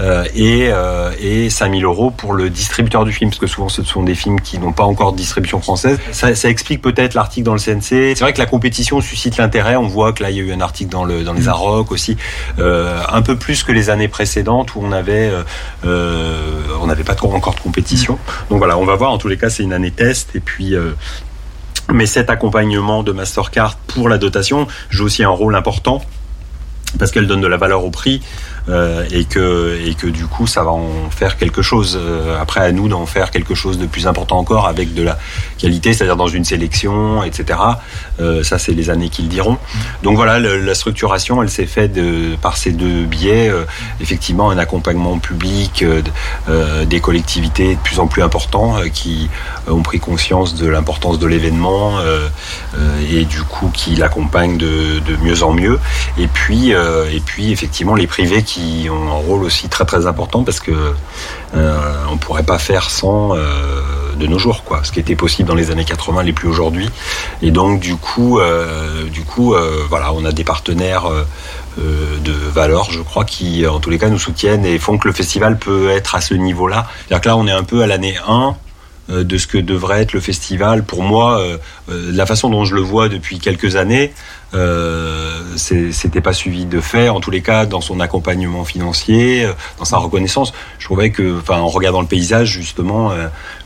euh, 0.01 0.25
et, 0.35 0.69
euh, 0.71 1.13
et 1.21 1.51
5000 1.51 1.85
euros 1.85 2.11
pour 2.11 2.33
le 2.33 2.49
distributeur 2.49 3.05
du 3.05 3.13
film, 3.13 3.29
parce 3.29 3.39
que 3.39 3.47
souvent 3.47 3.69
ce 3.69 3.83
sont 3.83 4.03
des 4.03 4.15
films 4.15 4.41
qui 4.41 4.59
n'ont 4.59 4.73
pas 4.73 4.85
encore 4.85 5.13
de 5.13 5.19
distribution 5.19 5.61
française. 5.61 5.99
Ça, 6.13 6.31
explique 6.49 6.81
peut-être 6.81 7.13
l'article 7.13 7.45
dans 7.45 7.53
le 7.53 7.59
CNC. 7.59 8.15
C'est 8.17 8.21
vrai 8.21 8.33
que 8.33 8.39
la 8.39 8.47
compétition 8.47 9.03
suscite 9.03 9.37
l'intérêt. 9.37 9.77
On 9.77 9.87
voit 9.87 10.15
que 10.15 10.23
là, 10.23 10.31
il 10.31 10.37
y 10.39 10.41
a 10.41 10.45
eu 10.45 10.53
un 10.53 10.63
article 10.63 10.91
dans, 10.91 11.05
le, 11.05 11.25
dans 11.25 11.35
les 11.35 11.47
Arocs 11.47 11.93
aussi, 11.93 12.17
euh, 12.59 13.03
un 13.07 13.21
peu 13.21 13.37
plus 13.37 13.65
que 13.65 13.73
les 13.73 13.91
années 13.91 14.09
précédentes 14.09 14.75
où 14.75 14.81
on 14.83 14.91
avait, 14.91 15.31
euh, 15.85 16.63
on 16.81 16.87
n'avait 16.87 17.05
pas 17.05 17.17
encore 17.23 17.55
de 17.55 17.61
compétition. 17.61 18.19
Donc 18.49 18.59
voilà, 18.61 18.79
on 18.79 18.87
va 18.87 18.97
voir. 18.97 19.13
En 19.13 19.19
tous 19.19 19.29
les 19.29 19.37
cas, 19.37 19.51
c'est 19.51 19.63
une 19.63 19.75
année 19.75 19.91
test 19.91 20.35
et 20.35 20.41
puis 20.41 20.75
mais 21.93 22.07
cet 22.07 22.31
accompagnement 22.31 23.03
de 23.03 23.13
Mastercard 23.13 23.77
pour 23.87 24.09
la 24.09 24.17
dotation 24.17 24.67
joue 24.89 25.05
aussi 25.05 25.23
un 25.23 25.29
rôle 25.29 25.55
important 25.55 26.01
parce 26.99 27.11
qu'elle 27.11 27.27
donne 27.27 27.41
de 27.41 27.47
la 27.47 27.57
valeur 27.57 27.85
au 27.85 27.91
prix 27.91 28.23
et 28.69 29.25
que 29.25 29.79
et 29.87 29.95
que 29.95 30.07
du 30.07 30.27
coup 30.27 30.47
ça 30.47 30.63
va 30.65 30.73
en 30.73 31.11
faire 31.11 31.37
quelque 31.37 31.63
chose. 31.63 31.99
Euh, 32.01 32.41
après 32.41 32.61
à 32.61 32.73
nous 32.73 32.89
d'en 32.89 33.07
faire 33.07 33.31
quelque 33.31 33.55
chose 33.55 33.79
de 33.79 33.87
plus 33.87 34.07
important 34.07 34.39
encore 34.39 34.67
avec 34.67 34.95
de 34.95 35.03
la 35.03 35.19
qualité, 35.59 35.93
c'est-à-dire 35.93 36.17
dans 36.17 36.29
une 36.29 36.45
sélection, 36.45 37.23
etc. 37.23 37.59
Euh, 38.21 38.43
ça 38.43 38.59
c'est 38.59 38.73
les 38.73 38.91
années 38.91 39.09
qui 39.09 39.23
le 39.23 39.29
diront. 39.29 39.59
Donc 40.03 40.17
voilà, 40.17 40.39
la 40.39 40.75
structuration, 40.75 41.43
elle 41.43 41.51
s'est 41.51 41.67
faite 41.67 41.99
par 42.41 42.57
ces 42.57 42.73
deux 42.73 43.05
biais. 43.05 43.53
effectivement, 44.01 44.51
un 44.51 44.59
accompagnement 44.59 45.19
public 45.19 45.85
des 46.87 47.01
collectivités 47.01 47.75
de 47.75 47.81
plus 47.81 48.01
en 48.01 48.07
plus 48.07 48.23
important 48.23 48.77
qui 48.93 49.29
ont 49.69 49.83
pris 49.83 50.01
conscience 50.01 50.55
de 50.55 50.67
l'importance 50.67 51.19
de 51.19 51.27
l'événement 51.27 51.99
et 53.11 53.25
du 53.25 53.43
coup 53.43 53.71
qui 53.73 53.97
l'accompagnent 53.97 54.59
de, 54.59 55.01
de 55.01 55.17
mieux 55.23 55.43
en 55.43 55.53
mieux. 55.53 55.79
Et 56.19 56.29
puis 56.29 56.71
et 56.71 57.21
puis 57.25 57.53
effectivement 57.53 57.95
les 57.95 58.07
privés 58.07 58.43
qui 58.43 58.56
ont 58.91 59.09
un 59.09 59.21
rôle 59.27 59.45
aussi 59.45 59.69
très 59.69 59.85
très 59.85 60.07
important 60.07 60.45
parce 60.45 60.61
que 60.61 60.73
euh, 61.55 61.79
on 62.11 62.17
pourrait 62.17 62.43
pas 62.43 62.59
faire 62.59 62.91
sans 62.91 63.35
euh, 63.35 63.81
de 64.17 64.27
nos 64.27 64.39
jours 64.39 64.65
quoi 64.65 64.81
ce 64.85 64.93
qui 64.93 65.01
était 65.01 65.17
possible 65.17 65.49
dans 65.49 65.55
les 65.55 65.71
années 65.71 65.85
80 65.85 66.23
les 66.23 66.33
plus 66.33 66.49
aujourd'hui 66.49 66.89
et 67.43 67.51
donc 67.51 67.81
du 67.81 67.97
coup 67.97 68.39
euh, 68.39 69.05
du 69.05 69.23
coup 69.23 69.55
euh, 69.55 69.85
voilà 69.89 70.13
on 70.13 70.25
a 70.25 70.33
des 70.33 70.45
partenaires 70.45 71.11
de 71.79 72.33
valeurs, 72.33 72.91
je 72.91 73.03
crois, 73.03 73.25
qui 73.25 73.67
en 73.67 73.81
tous 73.81 73.91
les 73.91 73.99
cas 73.99 74.09
nous 74.09 74.19
soutiennent 74.19 74.65
et 74.65 74.79
font 74.79 74.97
que 74.99 75.09
le 75.09 75.13
festival 75.13 75.59
peut 75.59 75.91
être 75.91 76.15
à 76.15 76.21
ce 76.21 76.35
niveau-là. 76.35 76.87
C'est-à-dire 77.07 77.21
que 77.21 77.29
là, 77.29 77.37
on 77.37 77.47
est 77.47 77.53
un 77.53 77.65
peu 77.65 77.83
à 77.83 77.87
l'année 77.87 78.17
1 78.27 78.33
euh, 78.33 78.51
de 79.09 79.39
ce 79.39 79.47
que 79.47 79.59
devrait 79.59 80.03
être 80.03 80.13
le 80.13 80.21
festival. 80.21 80.85
Pour 80.85 81.03
moi, 81.03 81.41
euh, 81.41 81.59
euh, 81.89 82.11
la 82.13 82.27
façon 82.27 82.51
dont 82.51 82.65
je 82.65 82.75
le 82.75 82.81
vois 82.81 83.09
depuis 83.09 83.39
quelques 83.39 83.77
années, 83.77 84.13
euh, 84.55 85.31
c'était 85.57 86.21
pas 86.21 86.33
suivi 86.33 86.65
de 86.65 86.81
fait. 86.81 87.09
En 87.09 87.21
tous 87.21 87.31
les 87.31 87.43
cas, 87.43 87.67
dans 87.67 87.81
son 87.81 88.01
accompagnement 88.01 88.65
financier, 88.65 89.49
dans 89.79 89.85
sa 89.85 89.99
reconnaissance, 89.99 90.53
je 90.79 90.85
trouvais 90.85 91.11
que, 91.11 91.39
enfin, 91.39 91.59
en 91.59 91.69
regardant 91.69 92.01
le 92.01 92.07
paysage 92.07 92.49
justement, 92.49 93.13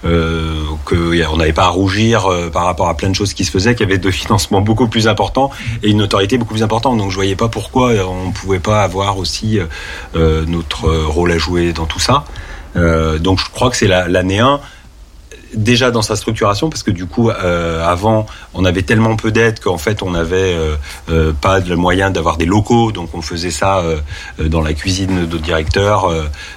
euh, 0.05 0.65
qu'on 0.85 1.37
n'avait 1.37 1.53
pas 1.53 1.65
à 1.65 1.69
rougir 1.69 2.29
par 2.53 2.65
rapport 2.65 2.89
à 2.89 2.97
plein 2.97 3.11
de 3.11 3.15
choses 3.15 3.35
qui 3.35 3.45
se 3.45 3.51
faisaient, 3.51 3.75
qu'il 3.75 3.87
y 3.87 3.91
avait 3.91 3.99
deux 3.99 4.11
financements 4.23 4.61
beaucoup 4.61 4.89
plus 4.89 5.09
importants 5.09 5.51
et 5.83 5.91
une 5.91 6.03
autorité 6.03 6.39
beaucoup 6.39 6.55
plus 6.55 6.63
importante. 6.63 6.99
Donc, 6.99 7.11
je 7.11 7.17
voyais 7.17 7.37
pas 7.37 7.49
pourquoi 7.49 7.93
on 8.09 8.33
pouvait 8.33 8.59
pas 8.59 8.83
avoir 8.83 9.19
aussi 9.19 9.59
notre 10.15 10.89
rôle 10.89 11.33
à 11.33 11.39
jouer 11.39 11.73
dans 11.73 11.87
tout 11.87 12.01
ça. 12.01 12.25
donc, 12.75 13.41
je 13.41 13.51
crois 13.51 13.71
que 13.71 13.77
c'est 13.77 13.89
l'année 13.89 14.41
1 14.41 14.61
déjà 15.55 15.91
dans 15.91 16.03
sa 16.03 16.17
structuration 16.17 16.71
parce 16.71 16.83
que 16.83 16.91
du 16.91 17.07
coup 17.07 17.31
euh, 17.31 17.85
avant 17.87 18.27
on 18.55 18.65
avait 18.65 18.83
tellement 18.83 19.17
peu 19.17 19.31
d'aides 19.31 19.61
qu'en 19.61 19.79
fait 19.79 20.03
on 20.03 20.11
n'avait 20.11 20.55
euh, 20.55 20.77
euh, 21.11 21.33
pas 21.33 21.61
le 21.61 21.77
moyen 21.77 22.11
d'avoir 22.11 22.37
des 22.37 22.47
locaux. 22.47 22.93
Donc 22.93 23.15
on 23.15 23.23
faisait 23.23 23.51
ça 23.51 23.83
dans 24.39 24.63
la 24.63 24.73
cuisine 24.73 25.27
de 25.27 25.39
directeur 25.39 26.13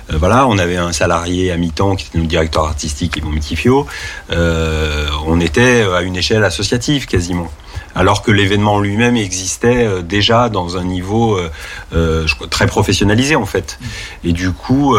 voilà. 0.09 0.47
On 0.47 0.57
avait 0.57 0.77
un 0.77 0.91
salarié 0.91 1.51
à 1.51 1.57
mi-temps 1.57 1.95
qui 1.95 2.07
était 2.07 2.17
notre 2.17 2.29
directeur 2.29 2.65
artistique 2.65 3.17
Yvon 3.17 3.29
Mitifio 3.29 3.87
on 4.29 5.39
était 5.39 5.85
à 5.95 6.01
une 6.01 6.15
échelle 6.15 6.43
associative 6.43 7.05
quasiment 7.05 7.49
alors 7.95 8.21
que 8.21 8.31
l'événement 8.31 8.79
lui-même 8.79 9.15
existait 9.17 9.85
euh, 9.85 10.01
déjà 10.01 10.49
dans 10.49 10.77
un 10.77 10.83
niveau 10.83 11.37
euh, 11.37 11.49
euh, 11.93 12.25
très 12.49 12.67
professionnalisé 12.67 13.35
en 13.35 13.45
fait. 13.45 13.79
Et 14.23 14.31
du 14.31 14.51
coup, 14.51 14.95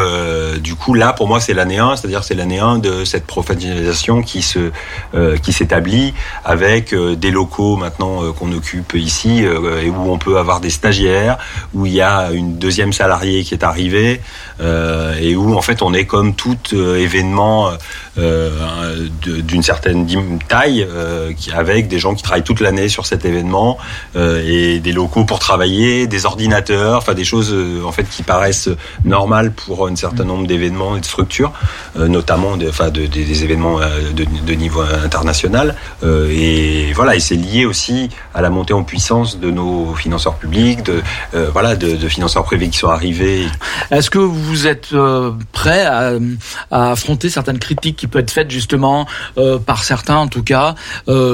du 0.61 0.75
coup 0.75 0.95
là 0.95 1.13
pour 1.13 1.29
moi 1.29 1.41
c'est 1.41 1.55
l'année 1.55 1.79
1, 1.79 1.97
c'est-à-dire 1.97 2.25
c'est 2.25 2.35
l'année 2.35 2.59
1 2.59 2.79
de 2.79 3.05
cette 3.05 3.27
professionnalisation 3.27 4.23
qui 4.23 4.43
se 4.43 4.71
qui 5.43 5.53
s'établit 5.53 6.15
avec 6.45 6.95
des 6.95 7.31
locaux 7.31 7.77
maintenant 7.77 8.33
qu'on 8.33 8.53
occupe 8.53 8.95
ici 8.95 9.45
et 9.45 9.91
où 9.91 10.13
on 10.13 10.19
peut 10.19 10.39
avoir 10.39 10.61
des 10.61 10.71
stagiaires, 10.71 11.39
où 11.73 11.87
il 11.87 11.93
y 11.93 12.01
a 12.01 12.31
une 12.33 12.59
deuxième 12.59 12.93
salariée 12.93 13.45
qui 13.45 13.55
est 13.55 13.65
arrivée 13.65 14.21
et 14.61 15.37
où 15.37 15.55
en 15.55 15.63
fait 15.63 15.83
on 15.83 15.93
est 15.93 16.07
comme 16.07 16.35
tout 16.35 16.57
événement 16.75 17.71
d'une 18.17 19.63
certaine 19.63 20.07
taille 20.49 20.87
avec 21.53 21.89
des 21.89 21.99
gens 21.99 22.15
qui 22.15 22.23
travaillent 22.23 22.45
toute 22.45 22.61
l'année 22.61 22.89
sur 22.89 23.07
cet 23.07 23.25
événement 23.25 23.79
euh, 24.17 24.43
et 24.47 24.81
des 24.81 24.93
locaux 24.93 25.25
pour 25.25 25.39
travailler, 25.39 26.07
des 26.07 26.27
ordinateurs, 26.27 26.99
enfin 26.99 27.15
des 27.15 27.25
choses 27.25 27.53
euh, 27.53 27.83
en 27.85 27.93
fait 27.93 28.05
qui 28.09 28.23
paraissent 28.23 28.69
normales 29.05 29.53
pour 29.53 29.87
un 29.89 29.97
certain 29.97 30.25
nombre 30.25 30.47
d'événements 30.47 30.97
et 30.97 31.01
de 31.01 31.05
structures, 31.05 31.53
euh, 31.99 32.09
notamment 32.09 32.53
enfin 32.69 32.91
de, 32.91 33.07
des 33.07 33.45
événements 33.45 33.79
de, 33.79 34.55
niveau 34.55 34.83
international. 34.83 35.75
et 36.05 36.93
voilà, 36.95 37.17
et 37.17 37.21
c'est 37.21 37.35
lié 37.35 37.67
aussi 37.67 38.09
à 38.35 38.41
la 38.41 38.51
montée 38.51 38.73
en 38.73 38.85
puissance 38.85 39.39
de 39.41 39.51
nos 39.51 39.95
financeurs 39.95 40.37
publics, 40.37 40.83
de 40.83 41.03
voilà, 41.53 41.75
de, 41.77 42.09
financeurs 42.09 42.45
privés 42.45 42.69
qui 42.69 42.79
sont 42.79 42.89
arrivés. 42.89 43.47
Est-ce 43.91 44.11
que 44.11 44.19
vous 44.19 44.44
êtes 44.67 44.95
prêt 45.53 45.85
à, 45.85 46.13
à, 46.71 46.91
affronter 46.93 47.29
certaines 47.29 47.59
critiques 47.59 47.97
qui 47.97 48.07
peuvent 48.07 48.23
être 48.23 48.31
faites 48.31 48.51
justement 48.51 49.07
par 49.67 49.85
certains 49.85 50.17
en 50.17 50.29
tout 50.29 50.43
cas, 50.43 50.75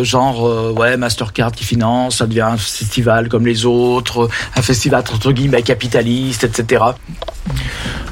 genre 0.02 0.74
ouais 0.74 0.96
Mastercard 0.96 1.52
qui 1.52 1.64
finance, 1.64 2.18
ça 2.18 2.26
devient 2.26 2.40
un 2.40 2.56
festival 2.56 3.28
comme 3.28 3.46
les 3.46 3.66
autres, 3.66 4.28
un 4.56 4.62
festival 4.62 5.00
entre 5.12 5.32
guillemets 5.32 5.62
capitaliste, 5.62 6.44
etc. 6.44 6.84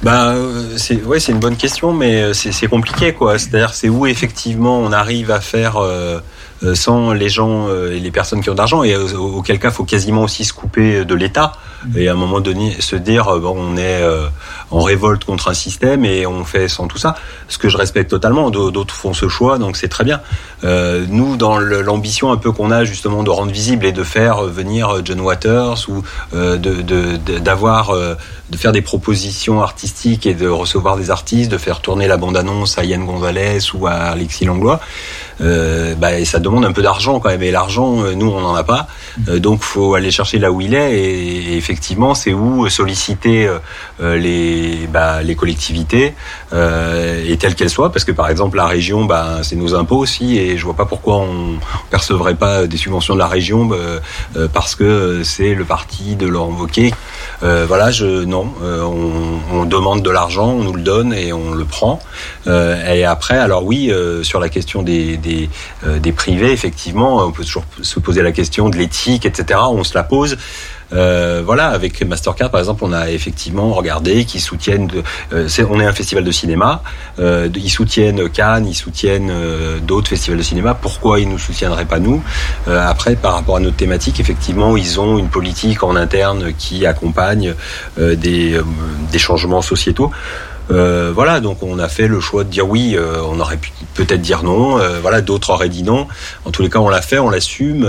Bah, 0.02 0.34
c'est 0.76 1.02
ouais, 1.02 1.18
c'est 1.18 1.32
une 1.32 1.40
bonne 1.40 1.56
question, 1.56 1.92
mais 1.92 2.22
euh, 2.22 2.32
c'est 2.32 2.68
compliqué 2.68 3.12
quoi. 3.12 3.38
C'est-à-dire, 3.38 3.74
c'est 3.74 3.88
où 3.88 4.06
effectivement 4.06 4.78
on 4.78 4.92
arrive 4.92 5.30
à 5.30 5.40
faire 5.40 5.76
euh, 5.76 6.20
euh, 6.62 6.74
sans 6.74 7.12
les 7.12 7.28
gens 7.28 7.68
et 7.68 7.98
les 7.98 8.10
personnes 8.10 8.40
qui 8.40 8.50
ont 8.50 8.54
d'argent, 8.54 8.84
et 8.84 8.96
auquel 8.96 9.58
cas, 9.58 9.68
il 9.68 9.74
faut 9.74 9.84
quasiment 9.84 10.22
aussi 10.22 10.44
se 10.44 10.52
couper 10.52 11.04
de 11.04 11.14
l'État 11.14 11.52
et 11.96 12.08
à 12.08 12.12
un 12.12 12.16
moment 12.16 12.40
donné 12.40 12.80
se 12.80 12.96
dire 12.96 13.24
bon, 13.38 13.56
on 13.56 13.76
est 13.76 14.02
en 14.70 14.80
révolte 14.80 15.24
contre 15.24 15.48
un 15.48 15.54
système 15.54 16.04
et 16.04 16.26
on 16.26 16.44
fait 16.44 16.68
sans 16.68 16.86
tout 16.86 16.98
ça. 16.98 17.14
Ce 17.48 17.58
que 17.58 17.68
je 17.68 17.76
respecte 17.76 18.10
totalement. 18.10 18.50
D'autres 18.50 18.94
font 18.94 19.12
ce 19.12 19.28
choix, 19.28 19.58
donc 19.58 19.76
c'est 19.76 19.88
très 19.88 20.04
bien. 20.04 20.20
Euh, 20.64 21.04
nous, 21.08 21.36
dans 21.36 21.58
l'ambition 21.58 22.32
un 22.32 22.36
peu 22.36 22.52
qu'on 22.52 22.70
a 22.70 22.84
justement 22.84 23.22
de 23.22 23.30
rendre 23.30 23.52
visible 23.52 23.86
et 23.86 23.92
de 23.92 24.04
faire 24.04 24.42
venir 24.44 25.00
John 25.04 25.20
Waters 25.20 25.88
ou 25.88 26.02
euh, 26.34 26.56
d'avoir 27.40 27.94
de, 27.94 28.56
faire 28.56 28.72
des 28.72 28.82
propositions 28.82 29.62
artistiques 29.62 30.26
et 30.26 30.34
de 30.34 30.48
recevoir 30.48 30.96
des 30.96 31.10
artistes, 31.10 31.50
de 31.50 31.58
faire 31.58 31.80
tourner 31.80 32.06
la 32.06 32.16
bande-annonce 32.16 32.78
à 32.78 32.84
Yann 32.84 33.04
Gonzalez 33.04 33.58
ou 33.74 33.86
à 33.86 33.92
Alexis 33.92 34.44
Langlois. 34.44 34.80
Euh, 35.40 35.94
bah, 35.94 36.24
ça 36.24 36.40
demande 36.40 36.64
un 36.64 36.72
peu 36.72 36.82
d'argent 36.82 37.20
quand 37.20 37.28
même. 37.28 37.42
Et 37.42 37.50
l'argent, 37.50 38.02
euh, 38.02 38.14
nous, 38.14 38.28
on 38.28 38.40
n'en 38.40 38.54
a 38.54 38.64
pas. 38.64 38.88
Euh, 39.28 39.38
donc, 39.38 39.62
faut 39.62 39.94
aller 39.94 40.10
chercher 40.10 40.38
là 40.38 40.50
où 40.50 40.60
il 40.60 40.74
est. 40.74 40.98
Et, 40.98 41.56
effectivement, 41.56 42.14
c'est 42.14 42.32
où 42.32 42.68
solliciter 42.68 43.48
euh, 44.00 44.16
les, 44.60 44.86
bah, 44.86 45.22
les 45.22 45.34
collectivités 45.34 46.14
euh, 46.52 47.22
et 47.26 47.36
telles 47.36 47.54
qu'elles 47.54 47.70
soient. 47.70 47.92
Parce 47.92 48.04
que, 48.04 48.12
par 48.12 48.28
exemple, 48.28 48.56
la 48.56 48.66
région, 48.66 49.04
bah, 49.04 49.38
c'est 49.42 49.56
nos 49.56 49.74
impôts 49.74 49.98
aussi. 49.98 50.38
Et 50.38 50.56
je 50.56 50.64
vois 50.64 50.74
pas 50.74 50.86
pourquoi 50.86 51.18
on 51.18 51.58
percevrait 51.90 52.34
pas 52.34 52.66
des 52.66 52.76
subventions 52.76 53.14
de 53.14 53.18
la 53.18 53.28
région 53.28 53.64
bah, 53.64 53.76
parce 54.52 54.74
que 54.74 55.22
c'est 55.24 55.54
le 55.54 55.64
parti 55.64 56.16
de 56.16 56.26
Laurent 56.26 56.52
Wauquiez. 56.52 56.92
voilà, 57.40 57.90
je 57.90 58.24
non, 58.24 58.52
on, 58.62 59.64
demande 59.64 60.02
de 60.02 60.10
l'argent, 60.10 60.48
on 60.48 60.62
nous 60.62 60.72
le 60.72 60.82
donne 60.82 61.12
et 61.12 61.32
on 61.32 61.52
le 61.52 61.64
prend. 61.64 62.00
et 62.46 63.04
après, 63.04 63.38
alors 63.38 63.64
oui, 63.64 63.92
sur 64.22 64.40
la 64.40 64.48
question 64.48 64.82
des 64.82 65.18
euh, 65.84 65.98
des, 65.98 66.12
privés, 66.12 66.52
effectivement, 66.52 67.24
on 67.24 67.32
peut 67.32 67.44
toujours 67.44 67.64
se 67.82 68.00
poser 68.00 68.22
la 68.22 68.32
question 68.32 68.68
de 68.68 68.76
l'éthique, 68.76 69.26
etc. 69.26 69.60
On 69.70 69.84
se 69.84 69.94
la 69.94 70.02
pose. 70.02 70.36
Euh, 70.92 71.42
voilà, 71.44 71.68
avec 71.68 72.02
Mastercard 72.02 72.50
par 72.50 72.60
exemple, 72.60 72.84
on 72.84 72.92
a 72.92 73.10
effectivement 73.10 73.72
regardé 73.72 74.24
qu'ils 74.24 74.40
soutiennent. 74.40 74.88
Euh, 75.32 75.48
on 75.68 75.80
est 75.80 75.86
un 75.86 75.92
festival 75.92 76.24
de 76.24 76.30
cinéma. 76.30 76.82
ils 77.18 77.70
soutiennent 77.70 78.28
Cannes, 78.28 78.66
ils 78.66 78.74
soutiennent 78.74 79.32
d'autres 79.86 80.08
festivals 80.08 80.38
de 80.38 80.44
cinéma. 80.44 80.74
Pourquoi 80.74 81.20
ils 81.20 81.28
nous 81.28 81.38
soutiendraient 81.38 81.84
pas 81.84 81.98
nous? 81.98 82.22
Après, 82.66 83.16
par 83.16 83.34
rapport 83.34 83.56
à 83.56 83.60
notre 83.60 83.76
thématique, 83.76 84.20
effectivement, 84.20 84.76
ils 84.76 85.00
ont 85.00 85.18
une 85.18 85.28
politique 85.28 85.82
en 85.82 85.96
interne 85.96 86.52
qui 86.56 86.86
accompagne 86.86 87.54
des 87.96 88.62
changements 89.18 89.62
sociétaux. 89.62 90.10
Euh, 90.70 91.12
voilà, 91.14 91.40
donc 91.40 91.62
on 91.62 91.78
a 91.78 91.88
fait 91.88 92.08
le 92.08 92.20
choix 92.20 92.44
de 92.44 92.50
dire 92.50 92.68
oui. 92.68 92.94
Euh, 92.96 93.20
on 93.28 93.40
aurait 93.40 93.56
pu 93.56 93.72
peut-être 93.94 94.20
dire 94.20 94.42
non. 94.42 94.78
Euh, 94.78 94.98
voilà, 95.00 95.20
d'autres 95.20 95.50
auraient 95.50 95.68
dit 95.68 95.82
non. 95.82 96.06
En 96.44 96.50
tous 96.50 96.62
les 96.62 96.70
cas, 96.70 96.78
on 96.78 96.88
l'a 96.88 97.02
fait, 97.02 97.18
on 97.18 97.30
l'assume 97.30 97.88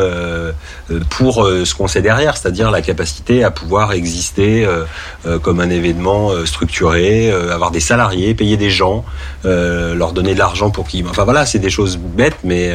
pour 1.10 1.46
ce 1.46 1.74
qu'on 1.74 1.88
sait 1.88 2.02
derrière, 2.02 2.38
c'est-à-dire 2.38 2.72
la 2.72 2.82
capacité 2.82 3.44
à 3.44 3.52
pouvoir 3.52 3.94
exister 3.94 4.68
comme 5.42 5.60
un 5.60 5.70
événement 5.70 6.32
structuré, 6.46 7.32
avoir 7.32 7.72
des 7.72 7.80
salariés, 7.80 8.34
payer 8.34 8.58
des 8.58 8.70
gens, 8.70 9.06
leur 9.44 10.12
donner 10.14 10.34
de 10.34 10.40
l'argent 10.40 10.70
pour 10.70 10.88
qu'ils. 10.88 11.08
Enfin 11.08 11.24
voilà, 11.24 11.46
c'est 11.46 11.60
des 11.60 11.70
choses 11.70 11.98
bêtes, 11.98 12.38
mais 12.44 12.74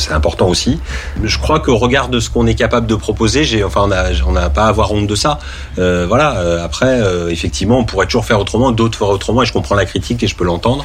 c'est 0.00 0.12
important 0.12 0.48
aussi. 0.48 0.80
Je 1.22 1.38
crois 1.38 1.60
qu'au 1.60 1.76
regard 1.76 2.08
de 2.08 2.18
ce 2.18 2.30
qu'on 2.30 2.46
est 2.46 2.54
capable 2.54 2.86
de 2.86 2.94
proposer, 2.94 3.44
j'ai, 3.44 3.62
enfin, 3.62 3.88
on 4.26 4.32
n'a 4.32 4.50
pas 4.50 4.64
à 4.64 4.68
avoir 4.68 4.92
honte 4.92 5.06
de 5.06 5.14
ça. 5.14 5.38
Euh, 5.78 6.06
voilà. 6.08 6.38
Euh, 6.38 6.64
après, 6.64 7.00
euh, 7.00 7.30
effectivement, 7.30 7.78
on 7.78 7.84
pourrait 7.84 8.06
toujours 8.06 8.24
faire 8.24 8.40
autrement, 8.40 8.72
d'autres 8.72 8.98
faire 8.98 9.08
autrement, 9.08 9.42
et 9.42 9.46
je 9.46 9.52
comprends 9.52 9.74
la 9.74 9.84
critique 9.84 10.22
et 10.22 10.26
je 10.26 10.34
peux 10.34 10.44
l'entendre. 10.44 10.84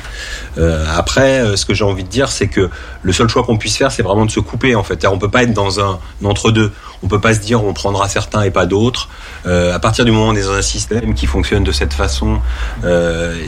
après, 0.95 1.55
ce 1.55 1.65
que 1.65 1.74
j'ai 1.74 1.84
envie 1.84 2.03
de 2.03 2.10
dire, 2.10 2.29
c'est 2.29 2.48
que 2.48 2.69
le 3.01 3.13
seul 3.13 3.27
choix 3.27 3.43
qu'on 3.43 3.57
puisse 3.57 3.77
faire, 3.77 3.91
c'est 3.91 4.03
vraiment 4.03 4.25
de 4.25 4.31
se 4.31 4.39
couper. 4.39 4.75
En 4.75 4.84
fait, 4.84 5.05
on 5.07 5.17
peut 5.17 5.31
pas 5.31 5.43
être 5.43 5.53
dans 5.53 5.79
un, 5.79 6.00
entre-deux. 6.24 6.72
On 7.06 7.08
peut 7.08 7.22
pas 7.22 7.34
se 7.34 7.40
dire 7.40 7.64
on 7.64 7.74
prendra 7.74 8.10
certains 8.10 8.42
et 8.42 8.52
pas 8.52 8.66
d'autres. 8.66 9.10
à 9.46 9.80
partir 9.80 10.06
du 10.06 10.12
moment 10.12 10.28
où 10.28 10.32
on 10.32 10.36
est 10.36 10.44
dans 10.44 10.54
un 10.54 10.62
système 10.62 11.14
qui 11.14 11.28
fonctionne 11.28 11.64
de 11.64 11.72
cette 11.72 11.94
façon 11.94 12.40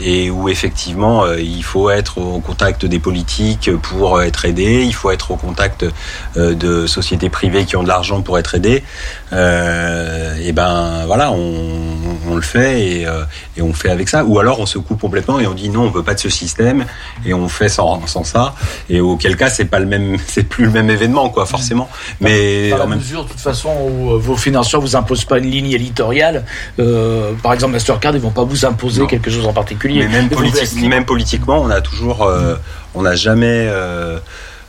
et 0.02 0.30
où 0.30 0.48
effectivement 0.48 1.26
il 1.34 1.62
faut 1.64 1.90
être 1.90 2.18
au 2.18 2.40
contact 2.40 2.86
des 2.86 2.98
politiques 2.98 3.70
pour 3.76 4.22
être 4.22 4.44
aidé, 4.44 4.84
il 4.84 4.94
faut 4.94 5.10
être 5.10 5.32
au 5.32 5.36
contact 5.36 5.84
euh, 6.36 6.54
de 6.54 6.86
sociétés 6.86 7.30
privées 7.30 7.64
qui 7.64 7.76
ont 7.76 7.82
de 7.82 7.88
l'argent 7.88 8.22
pour 8.22 8.38
être 8.38 8.54
aidées, 8.54 8.82
euh, 9.32 10.34
et 10.42 10.52
ben 10.52 11.04
voilà, 11.06 11.32
on, 11.32 12.34
le 12.34 12.42
fait 12.42 13.04
euh, 13.06 13.24
et, 13.56 13.62
on 13.62 13.72
fait 13.72 13.90
avec 13.90 14.08
ça. 14.08 14.24
Ou 14.24 14.38
alors 14.38 14.60
on 14.60 14.66
se 14.66 14.78
coupe 14.78 15.00
complètement 15.00 15.40
et 15.40 15.46
on 15.46 15.54
dit 15.54 15.70
non, 15.70 15.82
on 15.82 15.90
veut 15.90 16.02
pas 16.02 16.14
de 16.14 16.20
ce 16.20 16.28
système 16.28 16.84
et 17.24 17.34
on 17.34 17.48
fait 17.48 17.68
sans, 17.68 18.06
sans 18.06 18.24
ça. 18.24 18.54
Et 18.88 19.00
auquel 19.00 19.36
cas 19.36 19.50
c'est 19.50 19.64
pas 19.64 19.78
le 19.78 19.86
même, 19.86 20.16
c'est 20.26 20.44
plus 20.44 20.66
le 20.66 20.70
même 20.70 20.90
événement 20.90 21.30
quoi, 21.30 21.46
forcément. 21.46 21.88
Mais 22.20 22.70
la 22.70 22.86
mesure 22.86 23.24
de 23.24 23.30
toute 23.30 23.40
façon 23.40 23.47
où 23.86 24.18
vos 24.18 24.36
financeurs 24.36 24.80
vous 24.80 24.96
imposent 24.96 25.24
pas 25.24 25.38
une 25.38 25.50
ligne 25.50 25.72
éditoriale, 25.72 26.44
par 27.42 27.52
exemple 27.52 27.72
Mastercard, 27.72 28.14
ils 28.14 28.20
vont 28.20 28.30
pas 28.30 28.44
vous 28.44 28.64
imposer 28.64 29.06
quelque 29.06 29.30
chose 29.30 29.46
en 29.46 29.52
particulier. 29.52 30.06
Mais 30.06 30.22
même, 30.22 30.28
même 30.88 31.04
politiquement, 31.04 31.60
on 31.60 31.70
a 31.70 31.80
toujours, 31.80 32.30
on 32.94 33.02
n'a 33.02 33.14
jamais 33.14 33.68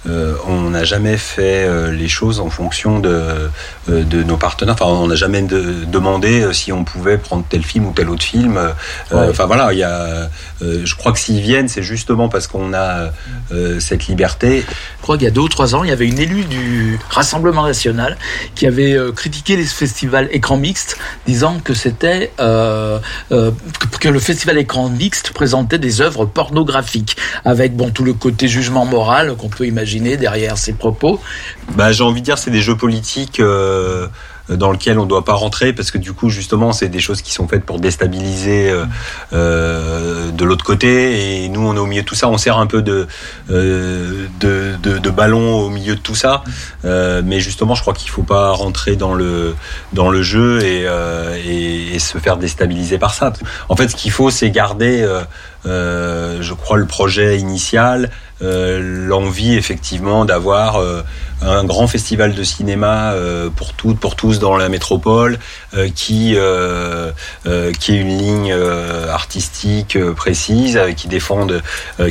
on 0.05 0.69
n'a 0.69 0.83
jamais 0.83 1.17
fait 1.17 1.67
les 1.91 2.07
choses 2.07 2.39
en 2.39 2.49
fonction 2.49 2.99
de, 2.99 3.49
de 3.87 4.23
nos 4.23 4.37
partenaires. 4.37 4.75
Enfin, 4.75 4.85
on 4.85 5.07
n'a 5.07 5.15
jamais 5.15 5.41
demandé 5.41 6.47
si 6.53 6.71
on 6.71 6.83
pouvait 6.83 7.17
prendre 7.17 7.43
tel 7.49 7.63
film 7.63 7.87
ou 7.87 7.91
tel 7.91 8.09
autre 8.09 8.23
film. 8.23 8.59
Enfin 9.11 9.45
voilà, 9.45 9.73
il 9.73 9.79
y 9.79 9.83
a, 9.83 10.29
je 10.61 10.95
crois 10.95 11.11
que 11.11 11.19
s'ils 11.19 11.41
viennent, 11.41 11.67
c'est 11.67 11.83
justement 11.83 12.29
parce 12.29 12.47
qu'on 12.47 12.73
a 12.73 13.11
cette 13.79 14.07
liberté. 14.07 14.63
Je 14.97 15.01
crois 15.01 15.17
qu'il 15.17 15.25
y 15.25 15.27
a 15.27 15.31
deux 15.31 15.41
ou 15.41 15.49
trois 15.49 15.75
ans, 15.75 15.83
il 15.83 15.89
y 15.89 15.93
avait 15.93 16.07
une 16.07 16.19
élue 16.19 16.45
du 16.45 16.97
Rassemblement 17.09 17.65
national 17.65 18.17
qui 18.55 18.67
avait 18.67 18.95
critiqué 19.15 19.57
les 19.57 19.65
festivals 19.65 20.29
écran 20.31 20.57
mixte, 20.57 20.97
disant 21.27 21.59
que 21.59 21.73
c'était 21.73 22.31
que 22.39 24.07
le 24.07 24.19
festival 24.19 24.57
écran 24.57 24.89
mixte 24.89 25.31
présentait 25.33 25.77
des 25.77 26.01
œuvres 26.01 26.25
pornographiques, 26.25 27.17
avec 27.43 27.75
bon 27.75 27.89
tout 27.89 28.05
le 28.05 28.13
côté 28.13 28.47
jugement 28.47 28.85
moral 28.85 29.35
qu'on 29.35 29.49
peut 29.49 29.65
imaginer 29.65 29.88
derrière 30.17 30.58
ces 30.58 30.74
propos. 30.74 31.19
Bah, 31.75 31.91
j'ai 31.91 32.03
envie 32.03 32.22
de 32.22 32.25
dire 32.25 32.38
c'est 32.38 32.51
des 32.51 32.62
jeux 32.62 32.77
politiques. 32.77 33.41
Euh, 34.50 34.55
dans 34.55 34.72
lequel 34.72 34.98
on 35.00 35.03
ne 35.03 35.10
doit 35.10 35.25
pas 35.25 35.34
rentrer 35.34 35.74
parce 35.74 35.91
que 35.91 35.98
du 35.98 36.13
coup 36.13 36.29
justement 36.29 36.72
c'est 36.72 36.89
des 36.89 37.00
choses 37.00 37.22
qui 37.22 37.31
sont 37.31 37.48
faites 37.48 37.63
pour 37.63 37.79
déstabiliser 37.79 38.69
euh, 38.69 38.86
euh, 39.34 40.31
de 40.31 40.46
l'autre 40.46 40.65
côté 40.65 41.43
et 41.43 41.50
nous 41.50 41.62
on 41.62 41.75
est 41.75 41.79
au 41.79 41.86
milieu 41.86 42.01
de 42.01 42.08
tout 42.08 42.15
ça 42.15 42.29
on 42.29 42.38
sert 42.38 42.58
un 42.58 42.67
peu 42.67 42.81
de 42.81 43.08
ballon 45.10 45.60
au 45.60 45.69
milieu 45.69 45.96
de 45.96 46.00
tout 46.00 46.15
ça 46.15 46.43
mais 46.84 47.39
justement 47.39 47.75
je 47.75 47.81
crois 47.81 47.93
qu'il 47.93 48.10
faut 48.10 48.24
pas 48.24 48.51
rentrer 48.51 48.96
dans 48.96 49.13
le 49.13 49.55
jeu 50.22 50.62
et 50.63 52.00
se 52.00 52.17
faire 52.17 52.38
déstabiliser 52.38 52.98
par 52.98 53.13
ça 53.13 53.34
en 53.69 53.75
fait 53.75 53.89
ce 53.89 53.96
qu'il 53.96 54.12
faut 54.12 54.29
c'est 54.29 54.50
garder 54.50 55.05
je 55.65 56.53
crois 56.53 56.77
le 56.77 56.86
projet 56.86 57.38
initial 57.38 58.10
l'envie 58.41 59.55
effectivement 59.55 60.25
d'avoir 60.25 60.81
un 61.41 61.63
grand 61.63 61.88
festival 61.88 62.36
de 62.36 62.43
cinéma 62.43 63.13
euh, 63.13 63.50
pour 63.50 63.74
toutes, 63.74 64.00
pour 64.00 64.15
tous 64.15 64.39
dans 64.39 64.58
la 64.58 64.69
métropole, 64.69 65.39
euh, 65.74 65.89
qui 65.93 66.34
euh, 66.36 67.12
qui 67.79 67.93
est 67.93 68.01
une 68.01 68.17
ligne 68.17 68.53
artistique 69.10 69.98
précise, 70.15 70.79
qui 70.96 71.08
défend 71.08 71.48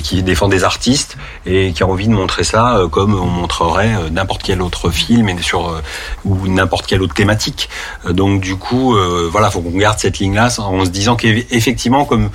qui 0.03 0.23
défend 0.23 0.49
des 0.49 0.65
artistes 0.65 1.17
et 1.47 1.73
qui 1.73 1.83
a 1.83 1.87
envie 1.87 2.09
de 2.09 2.13
montrer 2.13 2.45
ça 2.45 2.83
comme 2.91 3.15
on 3.15 3.27
montrerait 3.27 4.11
n'importe 4.11 4.43
quel 4.43 4.63
autre 4.63 4.91
film 4.91 5.29
et 5.29 5.43
sur 5.43 5.81
ou 6.25 6.49
n'importe 6.49 6.87
quelle 6.87 7.03
autre 7.03 7.15
thématique. 7.15 7.69
Donc 8.09 8.41
du 8.41 8.57
coup, 8.57 8.97
voilà, 9.31 9.51
faut 9.51 9.61
qu'on 9.61 9.77
garde 9.77 9.99
cette 9.99 10.19
ligne-là 10.19 10.49
en 10.59 10.85
se 10.85 10.91
disant 10.91 11.17
qu'effectivement, 11.17 12.05
comme 12.05 12.31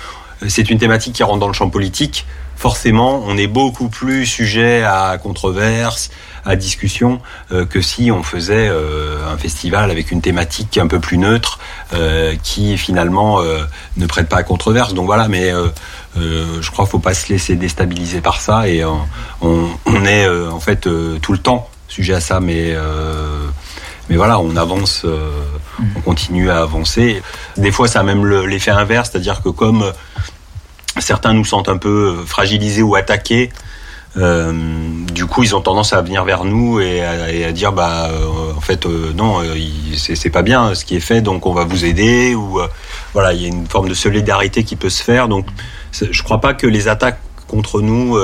c'est 0.47 0.69
une 0.69 0.77
thématique 0.77 1.13
qui 1.13 1.23
rentre 1.23 1.39
dans 1.39 1.47
le 1.47 1.53
champ 1.53 1.69
politique, 1.69 2.25
forcément, 2.55 3.21
on 3.25 3.37
est 3.37 3.47
beaucoup 3.47 3.89
plus 3.89 4.25
sujet 4.25 4.83
à 4.83 5.17
controverses, 5.17 6.09
à 6.45 6.55
discussion 6.55 7.21
euh, 7.51 7.65
que 7.65 7.81
si 7.81 8.11
on 8.11 8.23
faisait 8.23 8.67
euh, 8.69 9.31
un 9.31 9.37
festival 9.37 9.91
avec 9.91 10.11
une 10.11 10.21
thématique 10.21 10.77
un 10.77 10.87
peu 10.87 10.99
plus 10.99 11.17
neutre 11.17 11.59
euh, 11.93 12.35
qui 12.43 12.77
finalement 12.77 13.41
ne 13.97 14.05
prête 14.05 14.29
pas 14.29 14.37
à 14.37 14.43
controverse. 14.43 14.93
Donc 14.93 15.05
voilà, 15.05 15.27
mais 15.27 15.51
je 16.15 16.71
crois 16.71 16.85
qu'il 16.85 16.91
faut 16.91 16.99
pas 16.99 17.13
se 17.13 17.31
laisser 17.31 17.55
déstabiliser 17.55 18.21
par 18.21 18.41
ça 18.41 18.67
et 18.67 18.83
on, 18.85 18.99
on, 19.41 20.05
est 20.05 20.27
en 20.27 20.59
fait 20.59 20.81
tout 21.21 21.31
le 21.31 21.37
temps 21.37 21.69
sujet 21.87 22.15
à 22.15 22.19
ça, 22.19 22.39
mais 22.39 22.75
mais 24.09 24.17
voilà, 24.17 24.39
on 24.39 24.55
avance, 24.57 25.05
on 25.95 26.01
continue 26.01 26.49
à 26.49 26.61
avancer. 26.61 27.23
Des 27.57 27.71
fois, 27.71 27.87
ça 27.87 28.01
a 28.01 28.03
même 28.03 28.25
l'effet 28.45 28.71
inverse, 28.71 29.09
c'est-à-dire 29.11 29.41
que 29.41 29.49
comme 29.49 29.91
certains 30.99 31.33
nous 31.33 31.45
sentent 31.45 31.69
un 31.69 31.77
peu 31.77 32.15
fragilisés 32.25 32.83
ou 32.83 32.95
attaqués, 32.95 33.51
euh, 34.15 34.53
du 35.11 35.25
coup, 35.25 35.43
ils 35.43 35.55
ont 35.55 35.61
tendance 35.61 35.93
à 35.93 36.01
venir 36.01 36.23
vers 36.23 36.43
nous 36.43 36.79
et 36.79 37.03
à, 37.03 37.51
dire 37.51 37.71
bah 37.71 38.09
euh, 38.11 38.53
en 38.55 38.61
fait 38.61 38.85
euh, 38.85 39.11
non, 39.13 39.41
c'est 39.95 40.29
pas 40.29 40.43
bien 40.43 40.75
ce 40.75 40.85
qui 40.85 40.95
est 40.95 41.01
fait, 41.01 41.21
donc 41.21 41.45
on 41.45 41.53
va 41.53 41.65
vous 41.65 41.85
aider 41.85 42.35
ou 42.35 42.59
voilà, 43.13 43.33
il 43.33 43.41
y 43.41 43.45
a 43.45 43.47
une 43.47 43.67
forme 43.67 43.89
de 43.89 43.93
solidarité 43.93 44.63
qui 44.63 44.75
peut 44.75 44.89
se 44.89 45.03
faire. 45.03 45.27
Donc, 45.27 45.47
je 45.91 46.23
crois 46.23 46.41
pas 46.41 46.53
que 46.53 46.67
les 46.67 46.87
attaques 46.87 47.19
contre 47.47 47.81
nous 47.81 48.17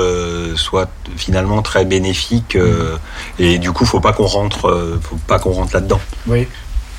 soient 0.56 0.88
finalement 1.16 1.62
très 1.62 1.84
bénéfiques 1.84 2.58
et 3.38 3.58
du 3.58 3.72
coup, 3.72 3.84
faut 3.84 4.00
pas 4.00 4.12
qu'on 4.12 4.26
rentre, 4.26 4.98
faut 5.02 5.18
pas 5.26 5.38
qu'on 5.38 5.52
rentre 5.52 5.74
là-dedans. 5.74 6.00
Oui. 6.26 6.46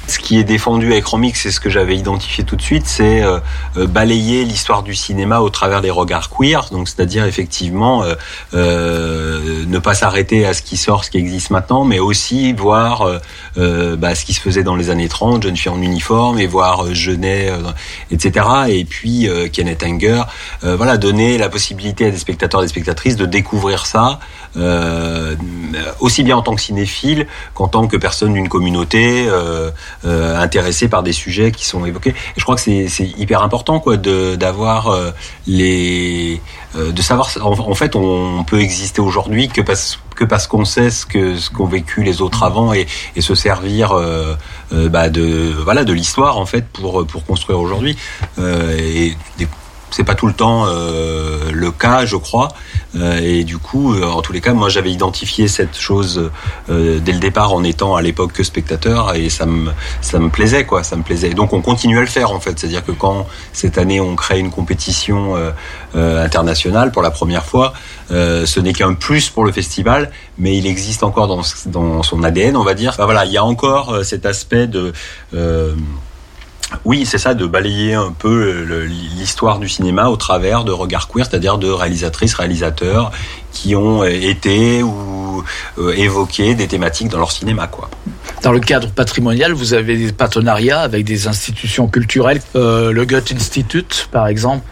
Ce 0.08 0.20
qui 0.20 0.40
est 0.40 0.44
défendu 0.44 0.92
à 0.94 0.98
Écran 0.98 1.18
Mix, 1.18 1.42
c'est 1.42 1.52
ce 1.52 1.60
que 1.60 1.70
j'avais 1.70 1.96
identifié 1.96 2.44
tout 2.44 2.56
de 2.56 2.62
suite, 2.62 2.88
c'est 2.88 3.22
euh, 3.22 3.40
euh, 3.78 3.88
balayer 3.88 4.44
l'histoire 4.44 4.84
du 4.84 4.96
cinéma 4.96 5.40
au 5.40 5.50
travers 5.50 5.82
des 5.82 5.92
regards 5.92 6.30
queer, 6.30 6.68
donc 6.72 6.90
c'est-à-dire 6.90 7.26
effectivement 7.26 8.04
euh, 8.54 9.66
ne 9.66 9.80
pas 9.80 9.94
s'arrêter 9.94 10.46
à 10.46 10.54
ce 10.54 10.62
qui 10.64 10.76
sort, 10.76 11.06
ce 11.06 11.12
qui 11.12 11.18
existe 11.18 11.52
maintenant, 11.52 11.86
mais 11.86 12.00
aussi 12.00 12.52
voir 12.54 13.08
bah, 13.56 14.16
ce 14.16 14.26
qui 14.26 14.34
se 14.34 14.42
faisait 14.42 14.64
dans 14.64 14.76
les 14.76 14.90
années 14.90 15.08
30, 15.08 15.44
Jeune 15.44 15.58
fille 15.58 15.72
en 15.72 15.82
uniforme, 15.82 16.40
et 16.40 16.48
voir 16.48 16.94
Genet, 16.94 17.52
etc. 18.12 18.46
Et 18.70 18.86
puis 18.86 19.28
Kenneth 19.52 19.84
Anger, 19.84 20.24
voilà, 20.62 20.98
donner 20.98 21.38
la 21.38 21.50
possibilité 21.50 22.06
à 22.06 22.12
des 22.12 22.18
spectateurs 22.18 22.62
et 22.62 22.66
des 22.66 22.70
spectatrices 22.70 23.16
de 23.16 23.26
découvrir 23.26 23.86
ça, 23.86 24.20
aussi 26.00 26.24
bien 26.24 26.38
en 26.38 26.42
tant 26.42 26.56
que 26.56 26.62
cinéphile 26.62 27.28
qu'en 27.54 27.68
tant 27.68 27.88
que 27.88 27.98
personne 27.98 28.34
d'une 28.34 28.50
communauté. 28.50 29.28
Euh, 30.22 30.42
intéressés 30.42 30.88
par 30.88 31.04
des 31.04 31.14
sujets 31.14 31.52
qui 31.52 31.66
sont 31.66 31.86
évoqués. 31.86 32.10
Et 32.10 32.16
je 32.38 32.44
crois 32.44 32.56
que 32.56 32.62
c'est 32.62 33.06
hyper 33.18 33.44
important 33.44 33.80
quoi 33.80 33.98
d'avoir 33.98 34.88
euh, 34.88 35.12
les 35.48 36.36
euh, 36.36 36.61
de 36.76 37.02
savoir 37.02 37.30
en, 37.42 37.76
fait 37.76 37.96
on 37.96 38.44
peut 38.44 38.62
exister 38.62 39.02
aujourd'hui 39.02 39.50
que 39.50 39.62
parce 39.62 40.00
que 40.16 40.24
parce 40.24 40.48
qu'on 40.48 40.66
sait 40.66 40.90
ce 40.90 41.06
que 41.06 41.38
ce 41.38 41.50
qu'ont 41.50 41.66
vécu 41.66 42.04
les 42.04 42.22
autres 42.22 42.44
avant 42.44 42.74
et, 42.74 42.88
et 43.16 43.22
se 43.22 43.36
servir 43.36 43.94
bah 44.72 45.10
de 45.10 45.54
voilà 45.64 45.84
de 45.84 45.94
l'histoire 45.94 46.38
en 46.38 46.46
fait 46.46 46.66
pour 46.68 47.06
pour 47.06 47.26
construire 47.26 47.60
aujourd'hui. 47.60 47.98
Et 48.38 49.16
c'est 49.92 50.04
pas 50.04 50.16
tout 50.16 50.28
le 50.28 50.34
temps 50.34 50.66
le 50.66 51.72
cas 51.72 52.06
je 52.06 52.16
crois 52.16 52.50
euh, 52.96 53.20
et 53.22 53.44
du 53.44 53.58
coup, 53.58 53.94
euh, 53.94 54.06
en 54.06 54.22
tous 54.22 54.34
les 54.34 54.42
cas, 54.42 54.54
moi 54.54 54.70
j'avais 54.70 54.92
identifié 54.92 55.48
cette 55.48 55.78
chose 55.78 56.30
euh, 56.70 57.00
dès 57.00 57.14
le 57.14 57.20
départ 57.20 57.54
en 57.54 57.64
étant 57.64 57.96
à 57.96 58.02
l'époque 58.02 58.34
que 58.34 58.44
spectateur 58.44 59.16
et 59.16 59.30
ça 59.30 59.46
me 59.46 59.72
ça 60.02 60.20
me 60.20 60.30
plaisait 60.30 60.66
quoi, 60.66 60.84
ça 60.84 60.96
me 60.96 61.04
plaisait. 61.04 61.30
donc 61.30 61.54
on 61.54 61.62
continue 61.62 61.98
à 61.98 62.02
le 62.02 62.08
faire 62.08 62.32
en 62.32 62.40
fait, 62.40 62.60
c'est-à-dire 62.60 62.84
que 62.84 62.92
quand 62.92 63.28
cette 63.54 63.78
année 63.78 64.00
on 64.02 64.16
crée 64.16 64.40
une 64.40 64.52
compétition 64.52 65.36
internationale 65.94 66.92
pour 66.92 67.02
la 67.02 67.12
première 67.12 67.46
fois, 67.46 67.74
ce 68.10 68.60
n'est 68.60 68.74
qu'un 68.74 68.94
plus 68.94 69.30
pour 69.30 69.46
le 69.46 69.52
festival, 69.52 70.12
mais 70.38 70.58
il 70.58 70.66
existe 70.66 71.04
encore 71.04 71.28
dans, 71.28 71.42
dans 71.68 72.04
son 72.04 72.24
ADN, 72.24 72.58
on 72.58 72.64
va 72.64 72.74
dire. 72.74 72.96
Voilà, 72.98 73.26
il 73.26 73.32
y 73.32 73.38
a 73.38 73.44
encore 73.44 74.04
cet 74.04 74.26
aspect 74.26 74.68
de 74.68 74.94
oui, 76.86 77.06
c'est 77.06 77.18
ça, 77.18 77.34
de 77.34 77.46
balayer 77.46 77.94
un 77.94 78.12
peu 78.12 78.86
l'histoire 79.18 79.60
du 79.60 79.70
cinéma 79.70 80.08
au 80.08 80.16
travers 80.16 80.64
de 80.64 80.72
regards 80.72 81.08
queer, 81.08 81.26
c'est-à-dire 81.26 81.58
de 81.58 81.70
réalisatrices, 81.70 82.34
réalisateurs 82.34 83.12
qui 83.52 83.76
ont 83.76 84.04
été 84.04 84.82
ou 84.84 85.44
euh, 85.78 85.94
évoqué 85.94 86.56
des 86.56 86.68
thématiques 86.68 87.10
dans 87.10 87.20
leur 87.20 87.32
cinéma, 87.32 87.68
quoi. 87.68 87.90
Dans 88.44 88.52
le 88.52 88.60
cadre 88.60 88.90
patrimonial, 88.90 89.54
vous 89.54 89.74
avez 89.74 89.98
des 89.98 90.12
partenariats 90.12 90.82
avec 90.82 91.06
des 91.06 91.28
institutions 91.28 91.88
culturelles, 91.88 92.42
euh, 92.56 92.92
le 92.92 93.06
Goethe 93.06 93.34
Institute, 93.34 94.08
par 94.12 94.28
exemple. 94.28 94.66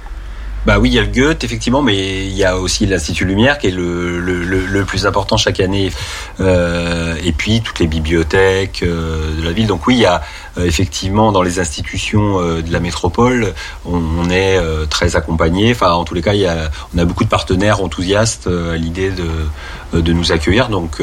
Bah 0.66 0.78
oui, 0.78 0.90
il 0.90 0.96
y 0.96 1.00
a 1.00 1.04
le 1.04 1.08
Goethe, 1.08 1.44
effectivement, 1.46 1.82
mais 1.82 2.26
il 2.26 2.36
y 2.36 2.44
a 2.44 2.58
aussi 2.58 2.86
l'Institut 2.86 3.24
Lumière 3.26 3.58
qui 3.58 3.68
est 3.68 3.72
le, 3.72 4.20
le, 4.20 4.86
plus 4.86 5.06
important 5.06 5.38
chaque 5.38 5.60
année. 5.60 5.92
Euh, 6.40 7.16
et 7.24 7.32
puis 7.32 7.62
toutes 7.62 7.80
les 7.80 7.88
bibliothèques 7.88 8.84
euh, 8.84 9.36
de 9.38 9.44
la 9.44 9.52
ville. 9.52 9.68
Donc 9.68 9.88
oui, 9.88 9.96
il 9.96 10.02
y 10.02 10.06
a 10.06 10.22
euh, 10.58 10.66
effectivement 10.66 11.32
dans 11.32 11.42
les 11.42 11.60
institutions 11.60 12.40
euh, 12.40 12.62
de 12.62 12.72
la 12.74 12.80
métropole, 12.80 13.54
on, 13.86 14.02
on 14.20 14.30
est 14.30 14.60
très 14.90 15.16
accompagné. 15.16 15.72
Enfin, 15.72 15.92
en 15.92 16.04
tous 16.04 16.14
les 16.14 16.22
cas, 16.22 16.34
il 16.34 16.42
y 16.42 16.48
a, 16.48 16.70
on 16.94 16.98
a 16.98 17.06
beaucoup 17.06 17.24
de 17.24 17.30
partenaires 17.30 17.82
enthousiastes 17.82 18.48
à 18.48 18.76
l'idée 18.76 19.12
de, 19.12 20.00
de 20.00 20.14
nous 20.14 20.32
accueillir. 20.32 20.70
Donc 20.70 21.02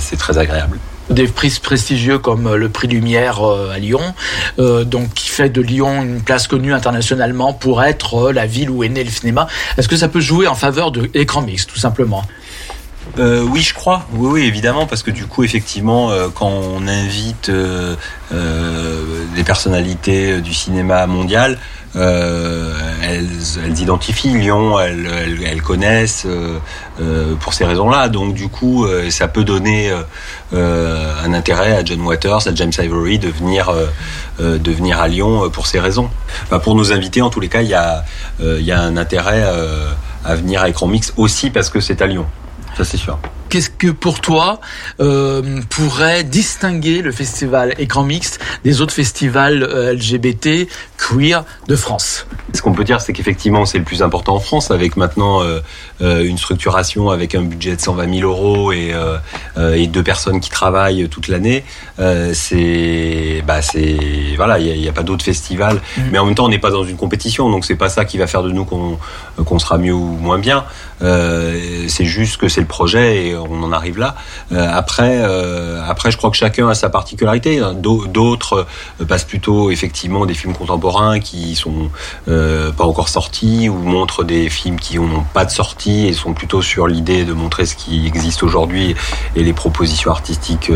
c'est 0.00 0.16
très 0.16 0.38
agréable 0.38 0.78
des 1.10 1.26
prix 1.26 1.56
prestigieux 1.62 2.18
comme 2.18 2.46
euh, 2.46 2.56
le 2.56 2.68
prix 2.68 2.88
Lumière 2.88 3.46
euh, 3.46 3.72
à 3.72 3.78
Lyon, 3.78 4.14
euh, 4.58 4.84
donc 4.84 5.14
qui 5.14 5.28
fait 5.28 5.48
de 5.48 5.60
Lyon 5.60 6.02
une 6.02 6.22
place 6.22 6.48
connue 6.48 6.72
internationalement 6.72 7.52
pour 7.52 7.82
être 7.82 8.32
la 8.32 8.46
ville 8.46 8.70
où 8.70 8.82
est 8.82 8.88
né 8.88 9.04
le 9.04 9.10
cinéma. 9.10 9.46
Est-ce 9.78 9.88
que 9.88 9.96
ça 9.96 10.08
peut 10.08 10.20
jouer 10.20 10.46
en 10.46 10.54
faveur 10.54 10.90
de 10.90 11.10
l'écran 11.14 11.42
mix, 11.42 11.66
tout 11.66 11.78
simplement? 11.78 12.24
Oui, 13.18 13.62
je 13.62 13.72
crois. 13.72 14.06
Oui, 14.12 14.28
oui, 14.30 14.42
évidemment, 14.42 14.84
parce 14.86 15.02
que 15.02 15.10
du 15.10 15.24
coup, 15.24 15.42
effectivement, 15.42 16.10
quand 16.34 16.50
on 16.50 16.86
invite 16.86 17.50
des 18.30 19.44
personnalités 19.44 20.42
du 20.42 20.52
cinéma 20.52 21.06
mondial, 21.06 21.56
euh, 21.96 22.72
elles, 23.02 23.28
elles, 23.64 23.80
identifient 23.80 24.36
Lyon, 24.36 24.78
elles, 24.78 25.08
elles, 25.46 25.62
connaissent 25.62 26.24
euh, 26.26 26.58
euh, 27.00 27.34
pour 27.36 27.54
ces 27.54 27.64
raisons-là. 27.64 28.08
Donc 28.08 28.34
du 28.34 28.48
coup, 28.48 28.86
ça 29.10 29.28
peut 29.28 29.44
donner 29.44 29.92
un 30.52 31.32
intérêt 31.32 31.76
à 31.76 31.84
John 31.84 32.00
Waters, 32.02 32.46
à 32.46 32.54
James 32.54 32.72
Ivory 32.78 33.18
de 33.18 33.28
venir, 33.28 33.72
de 34.40 34.70
venir 34.72 35.00
à 35.00 35.08
Lyon 35.08 35.48
pour 35.50 35.66
ces 35.66 35.80
raisons. 35.80 36.10
Enfin, 36.44 36.58
pour 36.58 36.74
nos 36.74 36.92
invités, 36.92 37.22
en 37.22 37.30
tous 37.30 37.40
les 37.40 37.48
cas, 37.48 37.62
il 37.62 37.68
y 37.68 37.74
a, 37.74 38.04
y 38.40 38.72
a 38.72 38.80
un 38.80 38.96
intérêt 38.96 39.44
à 40.24 40.34
venir 40.34 40.62
à 40.62 40.68
Écran 40.68 40.86
Mix 40.86 41.12
aussi 41.16 41.50
parce 41.50 41.70
que 41.70 41.80
c'est 41.80 42.02
à 42.02 42.06
Lyon. 42.06 42.26
Ça, 42.76 42.84
c'est 42.84 42.98
sûr. 42.98 43.18
Qu'est-ce 43.48 43.70
que 43.70 43.88
pour 43.88 44.20
toi 44.20 44.60
euh, 45.00 45.60
pourrait 45.70 46.24
distinguer 46.24 47.02
le 47.02 47.12
festival 47.12 47.74
Écran 47.78 48.02
Mixte 48.02 48.40
des 48.64 48.80
autres 48.80 48.94
festivals 48.94 49.62
euh, 49.62 49.94
LGBT 49.94 50.68
queer 50.96 51.44
de 51.68 51.76
France? 51.76 52.26
Ce 52.54 52.62
qu'on 52.62 52.72
peut 52.72 52.84
dire, 52.84 53.00
c'est 53.00 53.12
qu'effectivement, 53.12 53.66
c'est 53.66 53.78
le 53.78 53.84
plus 53.84 54.02
important 54.02 54.36
en 54.36 54.40
France, 54.40 54.70
avec 54.70 54.96
maintenant 54.96 55.42
euh, 55.42 55.60
une 56.00 56.38
structuration 56.38 57.10
avec 57.10 57.34
un 57.34 57.42
budget 57.42 57.76
de 57.76 57.80
120 57.80 58.18
000 58.20 58.30
euros 58.30 58.72
et, 58.72 58.92
et 59.74 59.86
deux 59.86 60.02
personnes 60.02 60.40
qui 60.40 60.50
travaillent 60.50 61.08
toute 61.08 61.28
l'année. 61.28 61.64
c'est, 62.32 63.42
bah, 63.46 63.62
c'est, 63.62 63.98
voilà, 64.36 64.58
il 64.58 64.80
n'y 64.80 64.88
a, 64.88 64.92
pas 64.92 65.02
d'autres 65.02 65.24
festivals, 65.24 65.76
mmh. 65.76 66.02
mais 66.12 66.18
en 66.18 66.26
même 66.26 66.34
temps, 66.34 66.46
on 66.46 66.48
n'est 66.48 66.58
pas 66.58 66.70
dans 66.70 66.84
une 66.84 66.96
compétition, 66.96 67.50
donc 67.50 67.64
c'est 67.64 67.76
pas 67.76 67.88
ça 67.88 68.04
qui 68.04 68.18
va 68.18 68.26
faire 68.26 68.42
de 68.42 68.50
nous 68.50 68.64
qu'on 68.64 68.98
qu'on 69.44 69.58
sera 69.58 69.78
mieux 69.78 69.92
ou 69.92 70.16
moins 70.20 70.38
bien. 70.38 70.64
c'est 71.00 72.04
juste 72.04 72.36
que 72.36 72.48
c'est 72.48 72.60
le 72.60 72.66
projet 72.66 73.26
et 73.26 73.36
on 73.36 73.62
en 73.62 73.72
arrive 73.72 73.98
là. 73.98 74.16
Euh, 74.52 74.68
après, 74.72 75.18
euh, 75.20 75.82
après, 75.86 76.10
je 76.10 76.16
crois 76.16 76.30
que 76.30 76.36
chacun 76.36 76.68
a 76.68 76.74
sa 76.74 76.88
particularité. 76.88 77.60
D'autres 77.74 78.66
euh, 79.00 79.04
passent 79.04 79.24
plutôt 79.24 79.70
effectivement 79.70 80.26
des 80.26 80.34
films 80.34 80.54
contemporains 80.54 81.20
qui 81.20 81.54
sont 81.54 81.90
pas 82.26 82.84
encore 82.84 83.08
sortis 83.08 83.68
ou 83.68 83.76
montrent 83.76 84.24
des 84.24 84.48
films 84.48 84.78
qui 84.78 84.98
n'ont 84.98 85.24
pas 85.34 85.44
de 85.44 85.50
sortie 85.50 85.85
et 85.90 86.12
sont 86.12 86.34
plutôt 86.34 86.62
sur 86.62 86.86
l'idée 86.86 87.24
de 87.24 87.32
montrer 87.32 87.66
ce 87.66 87.76
qui 87.76 88.06
existe 88.06 88.42
aujourd'hui 88.42 88.94
et 89.34 89.42
les 89.42 89.52
propositions 89.52 90.10
artistiques 90.10 90.72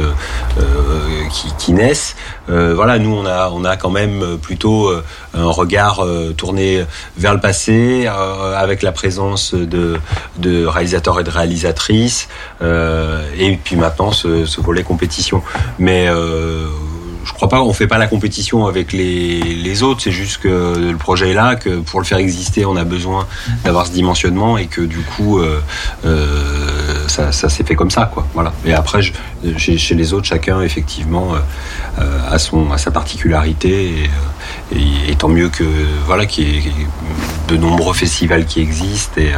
qui, 1.58 1.72
naissent. 1.72 2.16
voilà, 2.48 2.98
nous 2.98 3.14
on 3.14 3.26
a 3.26 3.50
on 3.50 3.64
a 3.64 3.76
quand 3.76 3.90
même 3.90 4.38
plutôt 4.38 4.90
un 5.34 5.50
regard 5.50 6.04
tourné 6.36 6.84
vers 7.16 7.34
le 7.34 7.40
passé 7.40 8.08
avec 8.56 8.82
la 8.82 8.92
présence 8.92 9.54
de, 9.54 9.98
de 10.38 10.66
réalisateurs 10.66 11.20
et 11.20 11.24
de 11.24 11.30
réalisatrices 11.30 12.28
euh, 12.62 13.22
et 13.38 13.56
puis 13.56 13.76
maintenant 13.76 14.12
ce, 14.12 14.44
ce, 14.44 14.60
volet 14.60 14.82
compétition. 14.82 15.42
Mais 15.78 16.08
euh, 16.08 16.66
je 17.30 17.34
crois 17.36 17.48
pas, 17.48 17.62
on 17.62 17.72
fait 17.72 17.86
pas 17.86 17.96
la 17.96 18.08
compétition 18.08 18.66
avec 18.66 18.92
les, 18.92 19.82
autres. 19.84 20.02
C'est 20.02 20.10
juste 20.10 20.38
que 20.38 20.76
le 20.90 20.96
projet 20.96 21.30
est 21.30 21.34
là, 21.34 21.54
que 21.54 21.78
pour 21.78 22.00
le 22.00 22.04
faire 22.04 22.18
exister, 22.18 22.66
on 22.66 22.76
a 22.76 22.82
besoin 22.82 23.26
d'avoir 23.64 23.86
ce 23.86 23.92
dimensionnement 23.92 24.58
et 24.58 24.66
que 24.66 24.80
du 24.80 24.98
coup, 24.98 25.38
euh, 25.38 25.60
euh, 26.04 27.06
ça, 27.06 27.30
s'est 27.32 27.62
fait 27.62 27.76
comme 27.76 27.90
ça, 27.90 28.10
quoi. 28.12 28.26
Voilà. 28.34 28.52
Et 28.66 28.74
après, 28.74 29.00
chez, 29.56 29.94
les 29.94 30.12
autres, 30.12 30.26
chacun 30.26 30.60
effectivement 30.60 31.34
euh, 32.00 32.18
a 32.28 32.38
son, 32.38 32.76
sa 32.76 32.90
particularité 32.90 34.08
et, 34.72 34.76
et, 34.76 35.12
et 35.12 35.14
tant 35.14 35.28
mieux 35.28 35.50
que 35.50 35.64
voilà, 36.06 36.26
qu'il 36.26 36.48
y 36.48 36.58
ait 36.58 36.72
de 37.48 37.56
nombreux 37.56 37.94
festivals 37.94 38.44
qui 38.44 38.60
existent 38.60 39.20
et 39.20 39.32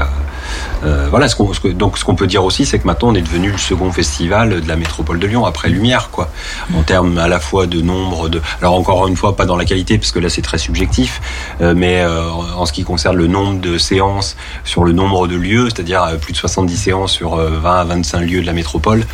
euh, 0.84 1.06
voilà, 1.10 1.28
ce 1.28 1.36
qu'on, 1.36 1.52
donc 1.72 1.98
ce 1.98 2.04
qu'on 2.04 2.14
peut 2.14 2.26
dire 2.26 2.44
aussi, 2.44 2.66
c'est 2.66 2.78
que 2.78 2.86
maintenant 2.86 3.08
on 3.08 3.14
est 3.14 3.22
devenu 3.22 3.50
le 3.50 3.58
second 3.58 3.92
festival 3.92 4.60
de 4.60 4.68
la 4.68 4.76
métropole 4.76 5.18
de 5.18 5.26
Lyon 5.26 5.44
après 5.44 5.68
Lumière, 5.68 6.10
quoi. 6.10 6.30
En 6.74 6.82
termes 6.82 7.18
à 7.18 7.28
la 7.28 7.40
fois 7.40 7.66
de 7.66 7.80
nombre 7.80 8.28
de, 8.28 8.40
alors 8.60 8.74
encore 8.74 9.06
une 9.06 9.16
fois 9.16 9.36
pas 9.36 9.46
dans 9.46 9.56
la 9.56 9.64
qualité 9.64 9.98
parce 9.98 10.12
que 10.12 10.18
là 10.18 10.28
c'est 10.28 10.42
très 10.42 10.58
subjectif, 10.58 11.20
euh, 11.60 11.74
mais 11.76 12.00
euh, 12.02 12.30
en 12.56 12.66
ce 12.66 12.72
qui 12.72 12.84
concerne 12.84 13.16
le 13.16 13.26
nombre 13.26 13.60
de 13.60 13.78
séances 13.78 14.36
sur 14.64 14.84
le 14.84 14.92
nombre 14.92 15.28
de 15.28 15.36
lieux, 15.36 15.68
c'est-à-dire 15.68 16.06
plus 16.20 16.32
de 16.32 16.38
70 16.38 16.76
séances 16.76 17.12
sur 17.12 17.36
20 17.36 17.80
à 17.80 17.84
25 17.84 18.20
lieux 18.20 18.40
de 18.40 18.46
la 18.46 18.52
métropole, 18.52 19.04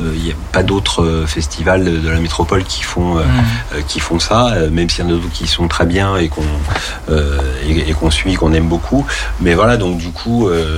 il 0.00 0.22
n'y 0.22 0.30
a 0.30 0.34
pas 0.52 0.62
d'autres 0.62 1.24
festivals 1.26 2.02
de 2.02 2.08
la 2.08 2.20
métropole 2.20 2.64
qui 2.64 2.82
font 2.82 3.16
mmh. 3.16 3.82
qui 3.86 4.00
font 4.00 4.18
ça, 4.18 4.54
même 4.70 4.88
s'il 4.88 5.04
y 5.04 5.08
en 5.08 5.10
a 5.10 5.14
d'autres 5.14 5.32
qui 5.32 5.46
sont 5.46 5.68
très 5.68 5.86
bien 5.86 6.16
et 6.16 6.28
qu'on 6.28 6.42
et, 7.10 7.90
et 7.90 7.92
qu'on 7.92 8.10
suit, 8.10 8.34
qu'on 8.34 8.52
aime 8.52 8.68
beaucoup. 8.68 9.06
Mais 9.40 9.54
voilà, 9.54 9.76
donc 9.76 9.98
du 9.98 10.10
coup. 10.10 10.48
Euh, 10.48 10.77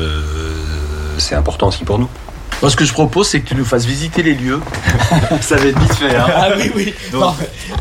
c'est 1.18 1.34
important 1.34 1.68
aussi 1.68 1.84
pour 1.84 1.98
nous. 1.98 2.08
Moi, 2.62 2.70
ce 2.70 2.76
que 2.76 2.84
je 2.84 2.92
propose, 2.92 3.26
c'est 3.28 3.40
que 3.40 3.48
tu 3.48 3.54
nous 3.54 3.64
fasses 3.64 3.86
visiter 3.86 4.22
les 4.22 4.34
lieux. 4.34 4.60
ça 5.40 5.56
va 5.56 5.64
être 5.64 5.78
vite 5.78 5.94
fait. 5.94 6.14
Hein. 6.14 6.26
Ah 6.28 6.48
oui, 6.58 6.70
oui. 6.74 6.94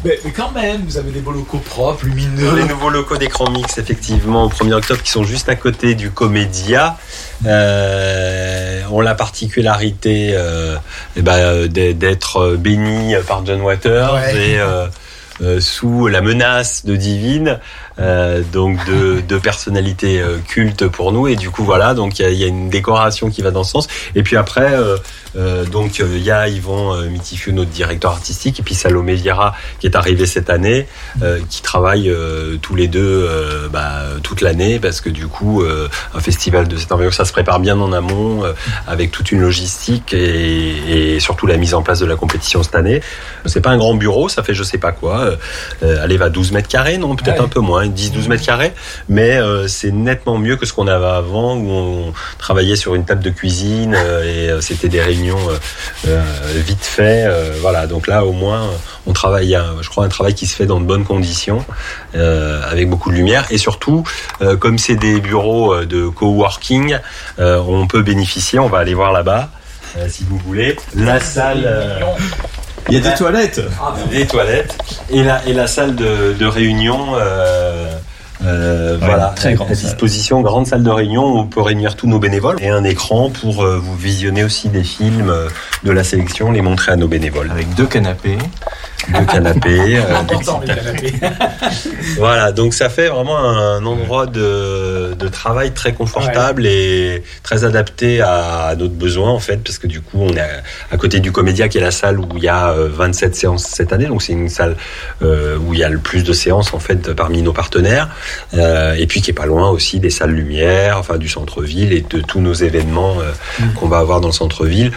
mais, 0.06 0.18
quand 0.34 0.52
même, 0.52 0.84
vous 0.86 0.98
avez 0.98 1.12
des 1.12 1.20
beaux 1.20 1.34
locaux 1.34 1.58
propres, 1.58 2.06
lumineux. 2.06 2.56
Les 2.56 2.64
nouveaux 2.64 2.90
locaux 2.90 3.18
d'écran 3.18 3.50
mix, 3.50 3.78
effectivement, 3.78 4.46
au 4.46 4.50
1er 4.50 4.76
octobre, 4.76 5.02
qui 5.02 5.12
sont 5.12 5.26
juste 5.26 5.50
à 5.50 5.56
côté 5.56 5.96
du 5.96 6.12
Comédia, 6.12 6.98
euh, 7.46 8.82
ont 8.90 9.02
la 9.02 9.16
particularité 9.16 10.32
euh, 10.34 10.78
eh 11.18 11.22
ben, 11.22 11.68
d'être 11.68 12.56
bénis 12.56 13.16
par 13.28 13.46
John 13.46 13.60
Waters 13.60 14.18
et 14.30 14.60
sous 15.60 16.08
la 16.08 16.22
menace 16.22 16.86
de 16.86 16.96
Divine. 16.96 17.60
Euh, 18.00 18.44
donc 18.54 18.78
de, 18.86 19.20
de 19.20 19.38
personnalités 19.38 20.22
euh, 20.22 20.38
cultes 20.48 20.88
pour 20.88 21.12
nous. 21.12 21.28
Et 21.28 21.36
du 21.36 21.50
coup, 21.50 21.64
voilà, 21.64 21.94
donc 21.94 22.20
il 22.20 22.30
y, 22.30 22.38
y 22.38 22.44
a, 22.46 22.48
une 22.48 22.70
décoration 22.70 23.30
qui 23.30 23.42
va 23.42 23.52
dans 23.52 23.64
ce 23.64 23.72
sens. 23.72 23.88
Et 24.16 24.24
puis 24.24 24.38
après, 24.38 24.74
euh, 24.74 24.98
euh 25.36 25.66
donc 25.66 26.00
il 26.00 26.24
y 26.24 26.32
a 26.32 26.48
Yvan 26.48 27.02
Mitifio, 27.04 27.52
notre 27.52 27.70
directeur 27.70 28.12
artistique, 28.12 28.60
et 28.60 28.64
puis 28.64 28.74
Salomé 28.74 29.16
Viera 29.16 29.54
qui 29.80 29.88
est 29.88 29.96
arrivé 29.96 30.26
cette 30.26 30.50
année, 30.50 30.88
qui 31.50 31.62
travaillent 31.62 32.12
tous 32.62 32.76
les 32.76 32.88
deux 32.88 33.30
bah, 33.72 34.02
toute 34.24 34.42
l'année 34.42 34.80
parce 34.80 35.02
que 35.02 35.10
du 35.10 35.28
coup, 35.28 35.64
un 36.14 36.20
festival 36.20 36.68
de 36.68 36.78
cette 36.78 36.92
envergure, 36.92 37.14
ça 37.14 37.26
se 37.26 37.32
prépare 37.32 37.60
bien 37.60 37.80
en 37.80 37.92
amont 37.94 38.44
avec 38.88 39.12
toute 39.12 39.32
une 39.32 39.42
logistique 39.42 40.14
et, 40.14 41.16
et, 41.16 41.20
surtout 41.20 41.46
la 41.46 41.58
mise 41.58 41.74
en 41.74 41.84
place 41.84 42.00
de 42.00 42.06
la 42.06 42.16
compétition 42.16 42.64
cette 42.64 42.76
année. 42.76 43.02
C'est 43.46 43.62
pas 43.62 43.70
un 43.70 43.78
grand 43.78 43.94
bureau, 43.94 44.30
ça 44.30 44.42
fait 44.42 44.56
je 44.56 44.64
sais 44.64 44.80
pas 44.80 44.92
quoi. 44.92 45.36
allez, 45.82 46.18
va 46.18 46.30
12 46.30 46.54
mètres 46.54 46.70
carrés, 46.70 46.98
non, 46.98 47.16
peut-être 47.16 47.44
un 47.44 47.48
peu 47.48 47.60
moins 47.60 47.89
10-12 47.90 48.28
mètres 48.28 48.46
carrés, 48.46 48.74
mais 49.08 49.38
euh, 49.38 49.68
c'est 49.68 49.92
nettement 49.92 50.38
mieux 50.38 50.56
que 50.56 50.66
ce 50.66 50.74
qu'on 50.74 50.88
avait 50.88 51.06
avant 51.06 51.56
où 51.56 51.70
on 51.70 52.14
travaillait 52.38 52.76
sur 52.76 52.96
une 52.96 53.06
table 53.06 53.24
de 53.24 53.30
cuisine 53.30 53.96
euh, 53.96 54.24
et 54.24 54.50
euh, 54.50 54.62
c'était 54.62 54.90
des 54.90 55.02
réunions 55.02 55.38
vite 56.56 56.84
fait. 56.84 57.28
voilà, 57.62 57.88
donc 57.88 58.08
là 58.08 58.26
au 58.26 58.32
moins 58.32 58.70
on 59.08 59.14
travaille, 59.14 59.58
je 59.82 59.90
crois, 59.90 60.06
un 60.06 60.10
travail 60.10 60.34
qui 60.34 60.46
se 60.46 60.56
fait 60.56 60.66
dans 60.66 60.80
de 60.80 60.86
bonnes 60.86 61.04
conditions, 61.04 61.64
avec 62.14 62.90
beaucoup 62.90 63.10
de 63.10 63.16
lumière 63.16 63.46
et 63.50 63.58
surtout, 63.58 64.04
comme 64.60 64.78
c'est 64.78 64.96
des 64.96 65.20
bureaux 65.20 65.84
de 65.86 66.08
coworking, 66.08 66.98
on 67.38 67.88
peut 67.88 68.02
bénéficier. 68.02 68.60
On 68.60 68.70
va 68.70 68.80
aller 68.80 68.94
voir 68.94 69.12
là-bas. 69.12 69.50
si 70.08 70.26
vous 70.30 70.38
voulez. 70.40 70.76
La 70.96 71.20
salle. 71.20 71.68
Il 72.90 72.96
y 72.96 72.98
a 72.98 73.10
des 73.12 73.16
toilettes. 73.16 73.62
Des 74.12 74.26
toilettes. 74.26 74.76
Et 75.10 75.24
la, 75.24 75.46
et 75.46 75.54
la 75.54 75.68
salle 75.68 75.96
de, 75.96 76.34
de 76.34 76.46
réunion. 76.46 77.16
Euh, 77.16 77.92
euh, 78.46 78.98
voilà, 79.00 79.34
très 79.36 79.54
grande 79.54 79.72
à 79.72 79.74
disposition, 79.74 80.42
grande 80.42 80.66
salle 80.66 80.84
de 80.84 80.90
réunion 80.90 81.26
où 81.26 81.40
on 81.40 81.48
peut 81.48 81.62
réunir 81.62 81.96
tous 81.96 82.08
nos 82.08 82.20
bénévoles 82.20 82.58
et 82.62 82.70
un 82.70 82.84
écran 82.84 83.30
pour 83.30 83.64
euh, 83.64 83.78
vous 83.78 83.96
visionner 83.96 84.44
aussi 84.44 84.70
des 84.70 84.84
films 84.84 85.30
euh, 85.30 85.50
de 85.84 85.92
la 85.92 86.04
sélection, 86.04 86.52
les 86.52 86.62
montrer 86.62 86.94
à 86.94 86.96
nos 86.96 87.08
bénévoles. 87.08 87.52
Avec 87.52 87.74
deux 87.76 87.88
canapés. 87.88 88.38
De 89.08 89.26
canapé. 89.26 90.00
Euh, 90.10 91.30
voilà, 92.18 92.52
donc 92.52 92.74
ça 92.74 92.90
fait 92.90 93.08
vraiment 93.08 93.38
un 93.38 93.86
endroit 93.86 94.26
de, 94.26 95.14
de 95.18 95.28
travail 95.28 95.72
très 95.72 95.94
confortable 95.94 96.66
et 96.66 97.24
très 97.44 97.64
adapté 97.64 98.22
à, 98.22 98.76
notre 98.78 98.94
besoin 98.94 99.30
en 99.30 99.40
fait, 99.40 99.58
parce 99.58 99.78
que 99.78 99.88
du 99.88 100.02
coup 100.02 100.20
on 100.22 100.34
est 100.34 100.42
à, 100.92 100.98
côté 100.98 101.20
du 101.20 101.32
Comédia 101.32 101.68
qui 101.70 101.78
est 101.78 101.82
la 101.82 101.92
salle 101.92 102.20
où 102.20 102.28
il 102.36 102.44
y 102.44 102.48
a 102.48 102.74
27 102.74 103.32
euh, 103.32 103.36
séances 103.36 103.64
cette 103.64 103.94
année, 103.94 104.06
donc 104.06 104.22
c'est 104.22 104.34
une 104.34 104.50
salle 104.50 104.76
euh, 105.22 105.58
où 105.58 105.74
il 105.74 105.80
y 105.80 105.84
a 105.84 105.90
le 105.90 106.00
plus 106.00 106.24
de 106.24 106.34
séances 106.34 106.74
en 106.74 106.80
fait 106.80 107.14
parmi 107.14 107.42
nos 107.42 107.54
partenaires, 107.54 108.10
euh, 108.54 108.96
et 108.98 109.08
puis 109.08 109.22
qui 109.22 109.32
est 109.32 109.34
pas 109.34 109.46
loin 109.46 109.70
aussi 109.70 110.00
des 110.00 110.10
salles 110.10 110.32
lumière, 110.32 110.98
enfin 110.98 111.18
du 111.18 111.30
centre-ville 111.30 111.94
et 111.94 112.02
de 112.02 112.22
tous 112.22 112.42
nos 112.42 112.54
événements 112.54 113.18
euh, 113.20 113.32
mm. 113.60 113.74
qu'on 113.74 113.88
va 113.88 114.00
avoir 114.00 114.22
dans 114.22 114.30
le 114.30 114.34
centre-ville, 114.34 114.92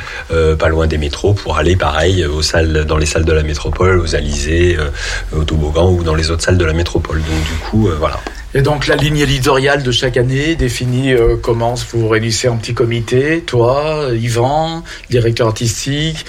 pas 0.58 0.68
loin 0.68 0.86
des 0.86 0.98
métros 0.98 1.34
pour 1.34 1.56
aller 1.56 1.76
pareil 1.76 2.24
aux 2.24 2.42
salles 2.42 2.84
dans 2.84 2.96
les 2.96 3.06
salles 3.06 3.24
de 3.24 3.32
la 3.32 3.42
métropole 3.42 4.00
aux 4.00 4.14
Alizés, 4.14 4.76
euh, 4.78 4.90
au 5.36 5.44
toboggan 5.44 5.90
ou 5.90 6.02
dans 6.02 6.14
les 6.14 6.30
autres 6.30 6.42
salles 6.42 6.58
de 6.58 6.64
la 6.64 6.72
métropole. 6.72 7.18
Donc 7.18 7.44
du 7.44 7.70
coup, 7.70 7.88
euh, 7.88 7.96
voilà. 7.98 8.20
Et 8.54 8.62
donc 8.62 8.86
la 8.86 8.96
ligne 8.96 9.18
éditoriale 9.18 9.82
de 9.82 9.90
chaque 9.90 10.16
année 10.16 10.56
définit 10.56 11.12
euh, 11.12 11.36
comment 11.40 11.74
vous 11.92 12.08
réunissez 12.08 12.48
un 12.48 12.56
petit 12.56 12.74
comité, 12.74 13.42
toi, 13.46 14.08
Yvan, 14.12 14.84
directeur 15.10 15.48
artistique, 15.48 16.24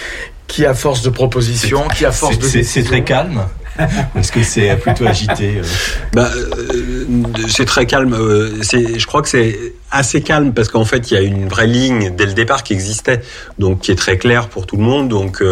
qui 0.47 0.65
a 0.65 0.73
force 0.73 1.01
de 1.01 1.09
proposition, 1.09 1.87
qui 1.89 2.05
a 2.05 2.11
force 2.11 2.37
de... 2.39 2.63
C'est 2.63 2.83
très 2.83 3.03
calme 3.03 3.45
est-ce 4.15 4.31
que 4.31 4.43
c'est 4.43 4.75
plutôt 4.77 5.05
agité 5.05 5.62
bah, 6.13 6.29
C'est 7.47 7.65
très 7.65 7.86
calme. 7.86 8.15
je 8.15 9.05
crois 9.05 9.21
que 9.21 9.29
c'est 9.29 9.73
assez 9.91 10.21
calme 10.21 10.53
parce 10.53 10.69
qu'en 10.69 10.86
fait 10.86 11.12
il 11.12 11.13
y 11.13 11.17
a 11.17 11.21
une 11.21 11.47
vraie 11.47 11.67
ligne 11.67 12.15
dès 12.15 12.25
le 12.25 12.33
départ 12.33 12.63
qui 12.63 12.73
existait, 12.73 13.21
donc 13.59 13.81
qui 13.81 13.91
est 13.91 13.95
très 13.95 14.17
claire 14.17 14.47
pour 14.47 14.65
tout 14.65 14.77
le 14.77 14.83
monde. 14.83 15.09
Donc 15.09 15.43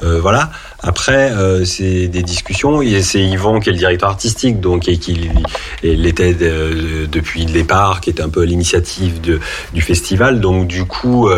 voilà. 0.00 0.50
Après, 0.86 1.30
euh, 1.32 1.64
c'est 1.64 2.08
des 2.08 2.22
discussions. 2.22 2.82
C'est 3.00 3.20
Yvan 3.20 3.58
qui 3.58 3.70
est 3.70 3.72
le 3.72 3.78
directeur 3.78 4.10
artistique, 4.10 4.60
donc 4.60 4.86
et 4.86 4.98
qui 4.98 5.30
l'était 5.82 6.34
depuis 6.34 7.46
le 7.46 7.52
départ, 7.52 8.02
qui 8.02 8.10
est 8.10 8.20
un 8.20 8.28
peu 8.28 8.42
l'initiative 8.42 9.20
du 9.20 9.80
festival. 9.80 10.40
Donc 10.40 10.66
du 10.66 10.84
coup, 10.84 11.30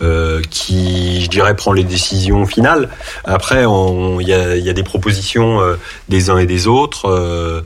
euh, 0.00 0.24
euh, 0.24 0.40
qui, 0.50 1.22
je 1.22 1.28
dirais, 1.28 1.54
prend 1.54 1.72
les 1.72 1.84
décisions 1.84 2.46
finales. 2.46 2.88
Après, 3.24 3.64
il 3.64 4.26
y 4.26 4.32
a, 4.32 4.56
y 4.56 4.70
a, 4.70 4.72
des 4.72 4.82
propositions 4.82 5.04
disposition 5.04 5.78
des 6.08 6.30
uns 6.30 6.38
et 6.38 6.46
des 6.46 6.66
autres, 6.66 7.64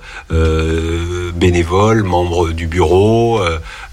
bénévoles, 1.34 2.02
membres 2.02 2.50
du 2.50 2.66
bureau 2.66 3.40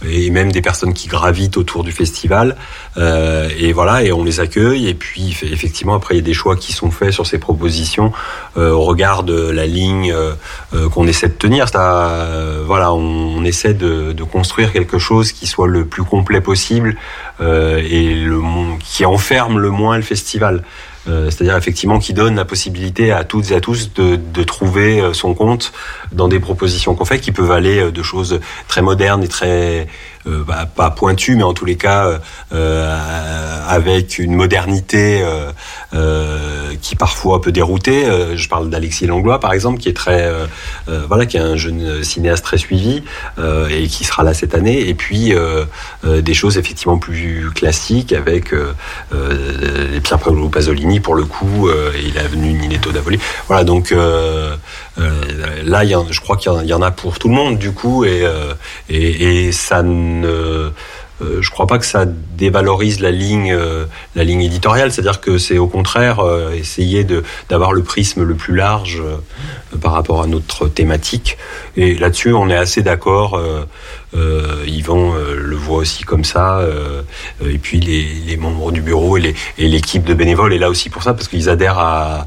et 0.07 0.29
même 0.31 0.51
des 0.51 0.61
personnes 0.61 0.93
qui 0.93 1.07
gravitent 1.07 1.57
autour 1.57 1.83
du 1.83 1.91
festival. 1.91 2.55
et 2.97 3.71
voilà, 3.73 4.03
et 4.03 4.11
on 4.11 4.23
les 4.23 4.39
accueille. 4.39 4.87
Et 4.87 4.93
puis 4.93 5.37
effectivement, 5.43 5.95
après, 5.95 6.15
il 6.15 6.17
y 6.17 6.21
a 6.21 6.23
des 6.23 6.33
choix 6.33 6.55
qui 6.55 6.73
sont 6.73 6.91
faits 6.91 7.11
sur 7.11 7.27
ces 7.27 7.37
propositions 7.37 8.11
au 8.55 8.81
regard 8.81 9.23
de 9.23 9.49
la 9.49 9.67
ligne 9.67 10.15
qu'on 10.91 11.07
essaie 11.07 11.27
de 11.27 11.33
tenir. 11.33 11.69
Ça, 11.69 12.27
voilà, 12.65 12.93
on, 12.93 13.43
essaie 13.43 13.73
de, 13.73 14.11
de, 14.11 14.23
construire 14.23 14.73
quelque 14.73 14.97
chose 14.97 15.31
qui 15.31 15.45
soit 15.45 15.67
le 15.67 15.85
plus 15.85 16.03
complet 16.03 16.41
possible 16.41 16.97
et 17.39 18.13
le, 18.13 18.41
qui 18.79 19.05
enferme 19.05 19.59
le 19.59 19.69
moins 19.69 19.97
le 19.97 20.03
festival. 20.03 20.63
Euh, 21.07 21.29
c'est-à-dire 21.29 21.55
effectivement 21.55 21.99
qui 21.99 22.13
donne 22.13 22.35
la 22.35 22.45
possibilité 22.45 23.11
à 23.11 23.23
toutes 23.23 23.51
et 23.51 23.55
à 23.55 23.61
tous 23.61 23.93
de, 23.93 24.15
de 24.15 24.43
trouver 24.43 24.99
euh, 24.99 25.13
son 25.13 25.35
compte 25.35 25.71
dans 26.11 26.27
des 26.27 26.39
propositions 26.39 26.95
qu'on 26.95 27.05
fait 27.05 27.19
qui 27.19 27.31
peuvent 27.31 27.51
aller 27.51 27.79
euh, 27.79 27.91
de 27.91 28.01
choses 28.01 28.39
très 28.67 28.81
modernes 28.81 29.23
et 29.23 29.27
très 29.27 29.81
euh, 29.81 29.85
bah, 30.25 30.65
pas 30.65 30.89
pointu, 30.89 31.35
mais 31.35 31.43
en 31.43 31.53
tous 31.53 31.65
les 31.65 31.75
cas 31.75 32.07
euh, 32.07 32.17
euh, 32.53 33.59
avec 33.67 34.17
une 34.17 34.33
modernité 34.33 35.23
qui 36.81 36.95
parfois 36.95 37.41
peut 37.41 37.51
dérouter. 37.51 38.05
je 38.35 38.49
parle 38.49 38.69
d'Alexis 38.69 39.07
Langlois, 39.07 39.39
par 39.39 39.53
exemple, 39.53 39.79
qui 39.79 39.89
est 39.89 39.93
très, 39.93 40.29
voilà, 40.87 41.25
qui 41.25 41.37
est 41.37 41.41
un 41.41 41.55
jeune 41.55 42.03
cinéaste 42.03 42.43
très 42.43 42.57
suivi 42.57 43.03
et 43.39 43.87
qui 43.87 44.03
sera 44.03 44.23
là 44.23 44.33
cette 44.33 44.53
année. 44.53 44.87
Et 44.87 44.93
puis 44.93 45.33
des 46.03 46.33
choses 46.33 46.57
effectivement 46.57 46.97
plus 46.97 47.49
classiques 47.55 48.13
avec 48.13 48.53
Pierre 50.03 50.19
Paolo 50.19 50.49
Pasolini 50.49 50.99
pour 50.99 51.15
le 51.15 51.23
coup, 51.23 51.69
et 51.69 52.05
il 52.05 52.17
est 52.17 52.27
venu 52.27 52.53
Nineto 52.53 52.91
d'Avoli. 52.91 53.19
Voilà, 53.47 53.63
donc 53.63 53.91
là, 53.91 55.83
y 55.83 55.95
je 56.11 56.21
crois 56.21 56.37
qu'il 56.37 56.51
y, 56.65 56.73
en 56.73 56.81
a 56.81 56.91
pour 56.91 57.17
tout 57.19 57.29
le 57.29 57.35
monde 57.35 57.57
du 57.57 57.71
coup, 57.71 58.05
et, 58.05 58.23
et, 58.89 59.47
et 59.47 59.51
ça 59.51 59.81
euh, 61.21 61.41
je 61.41 61.49
crois 61.49 61.65
pas 61.65 61.79
que 61.79 61.85
ça 61.85 62.05
dévalorise 62.05 62.99
la 62.99 63.11
ligne, 63.11 63.53
euh, 63.53 63.85
la 64.15 64.23
ligne 64.23 64.41
éditoriale. 64.41 64.91
C'est-à-dire 64.91 65.21
que 65.21 65.37
c'est 65.37 65.57
au 65.57 65.67
contraire 65.67 66.19
euh, 66.19 66.51
essayer 66.53 67.05
d'avoir 67.49 67.71
le 67.71 67.83
prisme 67.83 68.23
le 68.23 68.35
plus 68.35 68.55
large 68.55 69.01
par 69.81 69.93
rapport 69.93 70.21
à 70.21 70.27
notre 70.27 70.67
thématique. 70.67 71.37
Et 71.77 71.95
là-dessus, 71.95 72.33
on 72.33 72.49
est 72.49 72.55
assez 72.55 72.81
d'accord. 72.81 73.39
Yvan 74.65 75.13
le 75.15 75.55
voit 75.55 75.79
aussi 75.79 76.03
comme 76.03 76.23
ça. 76.23 76.65
et 77.43 77.57
puis 77.57 77.79
les, 77.81 78.37
membres 78.37 78.71
du 78.71 78.81
bureau 78.81 79.17
et 79.17 79.33
l'équipe 79.57 80.05
de 80.05 80.13
bénévoles 80.13 80.53
est 80.53 80.57
là 80.57 80.69
aussi 80.69 80.89
pour 80.89 81.03
ça 81.03 81.13
parce 81.13 81.27
qu'ils 81.27 81.49
adhèrent 81.49 81.79
à 81.79 82.25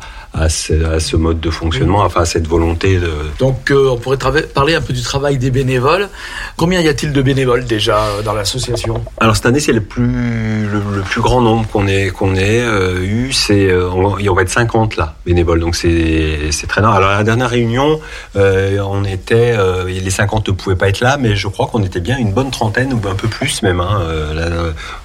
ce, 0.48 1.16
mode 1.16 1.40
de 1.40 1.50
fonctionnement, 1.50 2.00
enfin 2.00 2.22
à 2.22 2.24
cette 2.24 2.46
volonté 2.46 2.98
de. 2.98 3.10
Donc 3.38 3.70
euh, 3.70 3.90
on 3.90 3.96
pourrait 3.96 4.18
parler 4.54 4.74
un 4.74 4.80
peu 4.80 4.92
du 4.92 5.02
travail 5.02 5.38
des 5.38 5.50
bénévoles. 5.50 6.08
Combien 6.56 6.80
y 6.80 6.88
a-t-il 6.88 7.12
de 7.12 7.22
bénévoles 7.22 7.64
déjà 7.64 7.98
euh, 7.98 8.22
dans 8.22 8.34
l'association? 8.34 9.02
Alors 9.20 9.36
cette 9.36 9.46
année 9.46 9.60
c'est 9.60 9.72
le 9.72 9.80
plus 9.80 10.68
le, 10.68 11.02
plus 11.02 11.20
grand 11.20 11.40
nombre 11.40 11.66
qu'on 11.68 11.86
ait 11.86 12.08
qu'on 12.08 12.34
ait 12.34 12.60
euh, 12.60 13.02
eu, 13.02 13.32
c'est 13.32 13.72
on, 13.74 14.16
on, 14.16 14.34
va 14.34 14.42
être 14.42 14.50
50 14.50 14.96
là 14.96 15.14
bénévoles, 15.24 15.60
donc 15.60 15.74
c'est 15.74 16.50
c'est 16.50 16.66
très 16.66 16.82
normal. 16.82 17.02
Alors 17.02 17.14
à 17.14 17.18
la 17.18 17.24
dernière 17.24 17.50
réunion, 17.50 18.00
on 18.34 19.04
était 19.04 19.56
les 19.86 20.10
50 20.10 20.48
ne 20.48 20.52
pouvaient 20.52 20.76
pas 20.76 20.88
être 20.88 21.00
là, 21.00 21.16
mais 21.18 21.36
je 21.36 21.48
crois 21.48 21.66
qu'on 21.66 21.82
était 21.82 22.00
bien 22.00 22.18
une 22.18 22.32
bonne 22.32 22.50
trentaine 22.50 22.92
ou 22.92 23.08
un 23.08 23.14
peu 23.14 23.28
plus 23.28 23.62
même. 23.62 23.80
Hein, 23.80 24.02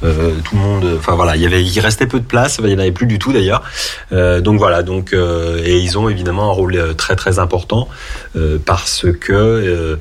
tout 0.02 0.56
le 0.56 0.62
monde, 0.62 0.86
enfin 0.98 1.16
voilà, 1.16 1.36
il 1.36 1.42
y 1.42 1.46
avait 1.46 1.64
il 1.64 1.80
restait 1.80 2.08
peu 2.08 2.20
de 2.20 2.26
place, 2.26 2.60
il 2.62 2.68
n'y 2.68 2.76
en 2.76 2.80
avait 2.80 2.92
plus 2.92 3.08
du 3.08 3.20
tout 3.20 3.32
d'ailleurs. 3.32 3.64
donc 4.12 4.58
voilà, 4.58 4.84
donc 4.84 5.13
euh, 5.14 5.62
et 5.64 5.78
ils 5.78 5.98
ont 5.98 6.10
évidemment 6.10 6.50
un 6.50 6.54
rôle 6.54 6.76
euh, 6.76 6.94
très 6.94 7.16
très 7.16 7.40
important 7.40 7.88
euh, 8.36 8.58
parce 8.64 9.06
que 9.20 9.98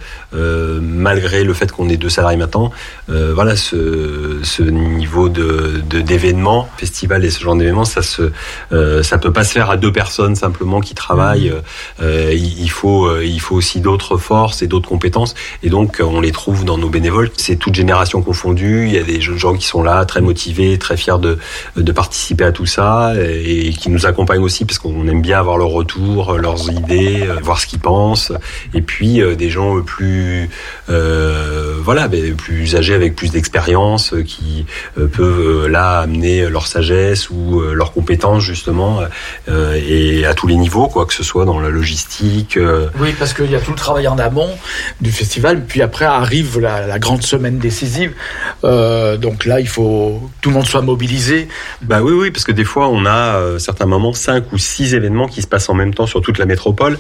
malgré 0.81 1.45
le 1.45 1.55
fait 1.55 1.71
qu'on 1.71 1.89
ait 1.89 1.97
deux 1.97 2.09
salariés 2.09 2.39
maintenant, 2.39 2.71
voilà 3.09 3.57
ce, 3.57 4.39
ce 4.43 4.63
niveau 4.63 5.29
de 5.29 5.83
d'événements, 5.85 6.69
festival 6.77 7.25
et 7.25 7.31
ce 7.31 7.41
genre 7.41 7.57
d'événements, 7.57 7.85
ça 7.85 8.03
se 8.03 8.33
ça 9.03 9.19
peut 9.19 9.33
pas 9.33 9.45
se 9.45 9.53
faire 9.53 9.71
à 9.71 9.77
deux 9.77 9.93
personnes 9.93 10.35
simplement 10.35 10.81
qui 10.81 10.95
travaillent. 10.95 11.53
Mmh. 12.01 12.05
il 12.33 12.71
faut 12.71 13.21
il 13.21 13.41
faut 13.41 13.57
aussi 13.57 13.81
d'autres 13.81 14.17
forces 14.17 14.63
et 14.63 14.67
d'autres 14.67 14.89
compétences 14.89 15.35
et 15.63 15.69
donc 15.69 16.01
on 16.01 16.21
les 16.21 16.33
trouve 16.33 16.65
dans 16.65 16.79
nos 16.79 16.89
bénévoles. 16.89 17.31
C'est 17.37 17.57
toute 17.57 17.75
génération 17.75 18.23
confondue. 18.23 18.87
Il 18.87 18.95
y 18.95 18.99
a 18.99 19.03
des 19.03 19.21
gens 19.21 19.55
qui 19.55 19.67
sont 19.67 19.83
là, 19.83 20.05
très 20.05 20.21
motivés, 20.21 20.79
très 20.79 20.97
fiers 20.97 21.19
de 21.21 21.39
de 21.77 21.93
participer 21.93 22.45
à 22.45 22.53
tout 22.53 22.67
ça 22.67 23.13
et, 23.17 23.69
et 23.69 23.73
qui 23.73 23.91
nous 23.91 24.07
accompagnent 24.07 24.43
aussi 24.43 24.65
parce 24.65 24.79
qu'on 24.79 25.02
on 25.03 25.09
aime 25.09 25.23
bien 25.23 25.39
avoir 25.39 25.59
leur 25.59 25.69
retour, 25.69 26.39
leurs 26.39 26.71
idées, 26.71 27.23
euh, 27.23 27.37
voir 27.43 27.59
ce 27.59 27.67
qu'ils 27.67 27.81
pensent. 27.81 28.33
Et 28.73 28.83
puis 28.83 29.21
euh, 29.21 29.35
des 29.35 29.51
gens 29.51 29.81
plus, 29.81 30.49
euh, 30.91 31.75
voilà, 31.83 32.09
plus 32.37 32.77
âgés 32.77 32.95
avec 32.95 33.17
plus 33.17 33.31
d'expérience, 33.31 34.15
qui 34.27 34.67
peuvent 34.97 35.67
là 35.67 36.01
amener 36.01 36.49
leur 36.49 36.67
sagesse 36.67 37.31
ou 37.31 37.61
leurs 37.61 37.93
compétences 37.93 38.43
justement, 38.43 39.01
et 39.49 40.25
à 40.25 40.35
tous 40.35 40.47
les 40.47 40.57
niveaux, 40.57 40.89
quoi 40.89 41.07
que 41.07 41.15
ce 41.15 41.23
soit 41.23 41.45
dans 41.45 41.61
la 41.61 41.69
logistique. 41.69 42.59
Oui, 43.01 43.15
parce 43.19 43.33
qu'il 43.33 43.51
y 43.51 43.57
a 43.57 43.61
tout 43.61 43.71
le 43.71 43.77
travail 43.77 44.07
en 44.09 44.19
amont 44.19 44.51
du 45.01 45.11
festival, 45.11 45.65
puis 45.65 45.83
après 45.83 46.05
arrive 46.05 46.61
la, 46.61 46.99
grande 46.99 47.23
semaine 47.23 47.59
décisive. 47.59 48.13
donc 48.63 49.45
là, 49.45 49.61
il 49.61 49.69
faut 49.69 50.21
que 50.23 50.43
tout 50.43 50.51
le 50.51 50.57
monde 50.57 50.67
soit 50.67 50.83
mobilisé. 50.83 51.49
Bah 51.83 52.01
oui, 52.03 52.13
oui, 52.13 52.31
parce 52.31 52.45
que 52.45 52.53
des 52.53 52.65
fois, 52.65 52.89
on 52.89 53.07
a 53.07 53.55
à 53.55 53.59
certains 53.59 53.87
moments 53.87 54.13
cinq 54.13 54.53
ou 54.53 54.59
six 54.59 54.92
événements 54.95 55.29
qui 55.29 55.43
se 55.43 55.47
passent 55.47 55.69
en 55.69 55.75
même 55.75 55.95
temps 55.95 56.07
sur 56.07 56.21
toute 56.21 56.39
la 56.39 56.47
métropole. 56.47 56.99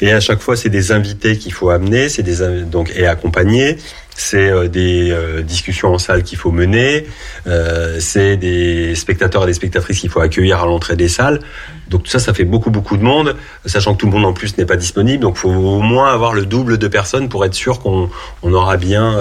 Et 0.00 0.12
à 0.12 0.20
chaque 0.20 0.40
fois, 0.40 0.56
c'est 0.56 0.68
des 0.68 0.92
invités 0.92 1.36
qu'il 1.36 1.52
faut 1.52 1.70
amener, 1.70 2.08
c'est 2.08 2.22
des 2.22 2.64
donc 2.64 2.92
et 2.96 3.06
accompagner. 3.06 3.76
C'est 4.16 4.48
euh, 4.48 4.68
des 4.68 5.10
euh, 5.10 5.42
discussions 5.42 5.92
en 5.92 5.98
salle 5.98 6.22
qu'il 6.22 6.38
faut 6.38 6.52
mener, 6.52 7.06
euh, 7.46 7.96
c'est 7.98 8.36
des 8.36 8.94
spectateurs 8.94 9.42
et 9.42 9.46
des 9.46 9.54
spectatrices 9.54 9.98
qu'il 9.98 10.10
faut 10.10 10.20
accueillir 10.20 10.62
à 10.62 10.66
l'entrée 10.66 10.94
des 10.94 11.08
salles. 11.08 11.40
Donc 11.88 12.04
tout 12.04 12.10
ça, 12.10 12.20
ça 12.20 12.32
fait 12.32 12.44
beaucoup 12.44 12.70
beaucoup 12.70 12.96
de 12.96 13.02
monde, 13.02 13.36
sachant 13.66 13.94
que 13.94 14.00
tout 14.00 14.06
le 14.06 14.12
monde 14.12 14.24
en 14.24 14.32
plus 14.32 14.56
n'est 14.56 14.66
pas 14.66 14.76
disponible. 14.76 15.22
Donc 15.22 15.36
faut 15.36 15.50
au 15.50 15.80
moins 15.80 16.12
avoir 16.12 16.32
le 16.32 16.46
double 16.46 16.78
de 16.78 16.88
personnes 16.88 17.28
pour 17.28 17.44
être 17.44 17.54
sûr 17.54 17.80
qu'on 17.80 18.08
on 18.42 18.52
aura 18.54 18.76
bien 18.76 19.18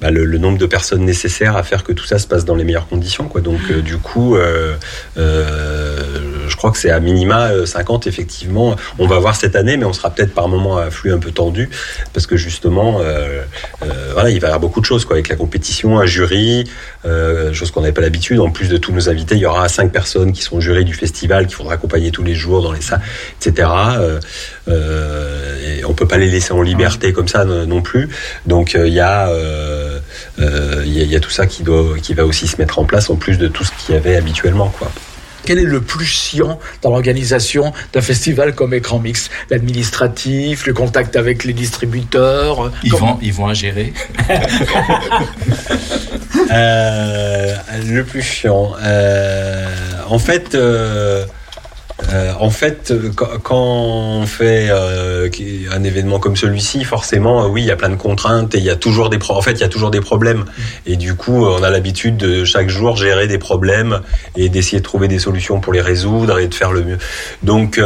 bah, 0.00 0.10
le, 0.10 0.38
nombre 0.38 0.58
de 0.58 0.66
personnes 0.66 1.04
nécessaires 1.04 1.56
à 1.56 1.62
faire 1.62 1.84
que 1.84 1.92
tout 1.92 2.04
ça 2.04 2.18
se 2.18 2.26
passe 2.26 2.44
dans 2.44 2.56
les 2.56 2.64
meilleures 2.64 2.88
conditions. 2.88 3.28
Quoi. 3.28 3.42
Donc 3.42 3.70
du 3.70 3.98
coup, 3.98 4.36
je 6.50 6.56
crois 6.56 6.70
que 6.70 6.78
c'est 6.78 6.90
à 6.90 7.00
minima 7.00 7.50
50 7.64 8.06
euh, 8.06 8.10
effectivement. 8.10 8.76
On 8.98 9.06
va 9.06 9.18
voir 9.18 9.36
cette 9.36 9.56
année, 9.56 9.76
mais 9.76 9.84
on 9.84 9.92
sera 9.92 10.10
peut-être 10.10 10.34
par 10.34 10.48
moment 10.48 10.76
à 10.76 10.90
flux 10.90 11.12
un 11.12 11.18
peu 11.18 11.30
tendu 11.30 11.70
parce 12.12 12.26
que 12.26 12.36
justement, 12.36 13.00
euh, 13.00 13.42
euh, 13.82 14.10
voilà, 14.12 14.30
il 14.30 14.40
va 14.40 14.48
y 14.48 14.50
avoir 14.50 14.60
beaucoup 14.60 14.80
de 14.80 14.84
choses 14.84 15.04
quoi, 15.04 15.16
avec 15.16 15.28
la 15.28 15.36
compétition, 15.36 15.98
un 15.98 16.06
jury, 16.06 16.64
chose 17.52 17.70
qu'on 17.70 17.80
n'avait 17.80 17.92
pas 17.92 18.00
l'habitude. 18.00 18.40
En 18.40 18.50
plus 18.50 18.68
de 18.68 18.76
tous 18.76 18.92
nos 18.92 19.08
invités, 19.08 19.36
il 19.36 19.40
y 19.40 19.46
aura 19.46 19.68
cinq 19.68 19.92
personnes 19.92 20.32
qui 20.32 20.42
sont 20.42 20.60
jury 20.60 20.84
du 20.84 20.94
festival, 20.94 21.46
qu'il 21.46 21.56
faudra 21.56 21.74
accompagner 21.74 22.10
tous 22.10 22.22
les 22.22 22.34
jours 22.34 22.62
dans 22.62 22.72
les 22.72 22.80
salles, 22.80 23.00
etc. 23.40 23.68
et 24.68 25.84
on 25.84 25.94
peut 25.94 26.08
pas 26.08 26.18
les 26.18 26.30
laisser 26.30 26.52
en 26.52 26.62
liberté 26.62 27.12
comme 27.12 27.28
ça 27.28 27.44
non 27.44 27.80
plus. 27.80 28.08
Donc 28.46 28.74
il 28.74 28.92
y 28.92 29.00
a 29.00 29.30
il 30.38 31.12
y, 31.12 31.16
a 31.16 31.20
tout 31.20 31.30
ça 31.30 31.46
qui 31.46 31.62
doit 31.62 31.98
qui 32.02 32.14
va 32.14 32.24
aussi 32.24 32.46
se 32.46 32.56
mettre 32.58 32.78
en 32.78 32.84
place 32.84 33.10
en 33.10 33.16
plus 33.16 33.38
de 33.38 33.48
tout 33.48 33.64
ce 33.64 33.70
qu'il 33.72 33.94
y 33.94 33.98
avait 33.98 34.16
habituellement 34.16 34.72
quoi. 34.78 34.90
Quel 35.44 35.58
est 35.58 35.64
le 35.64 35.80
plus 35.80 36.04
chiant 36.04 36.58
dans 36.82 36.90
l'organisation 36.90 37.72
d'un 37.92 38.00
festival 38.00 38.54
comme 38.54 38.74
Écran 38.74 38.98
Mix? 38.98 39.30
L'administratif, 39.50 40.66
le 40.66 40.74
contact 40.74 41.16
avec 41.16 41.44
les 41.44 41.52
distributeurs 41.52 42.72
Ils, 42.82 42.92
vont, 42.92 43.18
ils 43.22 43.32
vont 43.32 43.46
à 43.46 43.54
gérer. 43.54 43.92
Euh, 46.52 47.54
le 47.86 48.02
plus 48.02 48.22
chiant. 48.22 48.72
Euh, 48.82 49.68
en 50.08 50.18
fait, 50.18 50.54
euh, 50.54 51.24
euh, 52.12 52.32
en 52.38 52.50
fait, 52.50 52.92
quand 53.14 53.56
on 53.56 54.26
fait 54.26 54.68
euh, 54.70 55.28
un 55.72 55.84
événement 55.84 56.18
comme 56.18 56.36
celui-ci, 56.36 56.84
forcément, 56.84 57.44
euh, 57.44 57.48
oui, 57.48 57.62
il 57.62 57.66
y 57.66 57.70
a 57.70 57.76
plein 57.76 57.88
de 57.88 57.96
contraintes 57.96 58.54
et 58.54 58.58
il 58.58 58.64
y 58.64 58.70
a 58.70 58.76
toujours 58.76 59.10
des 59.10 59.18
en 59.28 59.42
fait, 59.42 59.52
il 59.52 59.60
y 59.60 59.64
a 59.64 59.68
toujours 59.68 59.90
des 59.90 60.00
problèmes. 60.00 60.44
Et 60.86 60.96
du 60.96 61.14
coup, 61.14 61.44
on 61.46 61.62
a 61.62 61.70
l'habitude 61.70 62.16
de 62.16 62.44
chaque 62.44 62.68
jour 62.68 62.96
gérer 62.96 63.28
des 63.28 63.38
problèmes 63.38 64.00
et 64.36 64.48
d'essayer 64.48 64.78
de 64.78 64.84
trouver 64.84 65.08
des 65.08 65.18
solutions 65.18 65.60
pour 65.60 65.72
les 65.72 65.80
résoudre 65.80 66.38
et 66.38 66.48
de 66.48 66.54
faire 66.54 66.72
le 66.72 66.82
mieux. 66.82 66.98
Donc, 67.42 67.80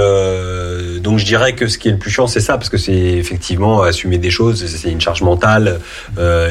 donc, 1.01 1.19
je 1.19 1.25
dirais 1.25 1.55
que 1.55 1.67
ce 1.67 1.77
qui 1.79 1.89
est 1.89 1.93
le 1.93 1.99
plus 1.99 2.11
chiant, 2.11 2.27
c'est 2.27 2.41
ça, 2.41 2.57
parce 2.57 2.69
que 2.69 2.79
c'est 2.79 2.93
effectivement 2.93 3.83
assumer 3.83 4.19
des 4.19 4.31
choses, 4.31 4.65
c'est 4.67 4.91
une 4.91 5.01
charge 5.01 5.23
mentale 5.23 5.81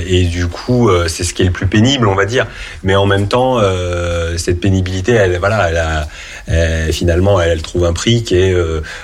et 0.06 0.26
du 0.26 0.48
coup, 0.48 0.92
c'est 1.08 1.24
ce 1.24 1.34
qui 1.34 1.42
est 1.42 1.46
le 1.46 1.52
plus 1.52 1.68
pénible, 1.68 2.08
on 2.08 2.16
va 2.16 2.26
dire. 2.26 2.46
Mais 2.84 2.96
en 2.96 3.06
même 3.06 3.28
temps, 3.28 3.60
cette 4.38 4.60
pénibilité, 4.60 5.14
elle, 5.14 5.38
voilà, 5.38 5.70
elle 5.70 5.78
a 5.78 6.08
finalement, 6.92 7.40
elle, 7.42 7.62
trouve 7.62 7.86
un 7.86 7.94
prix 7.94 8.24
qui 8.24 8.36
est 8.36 8.56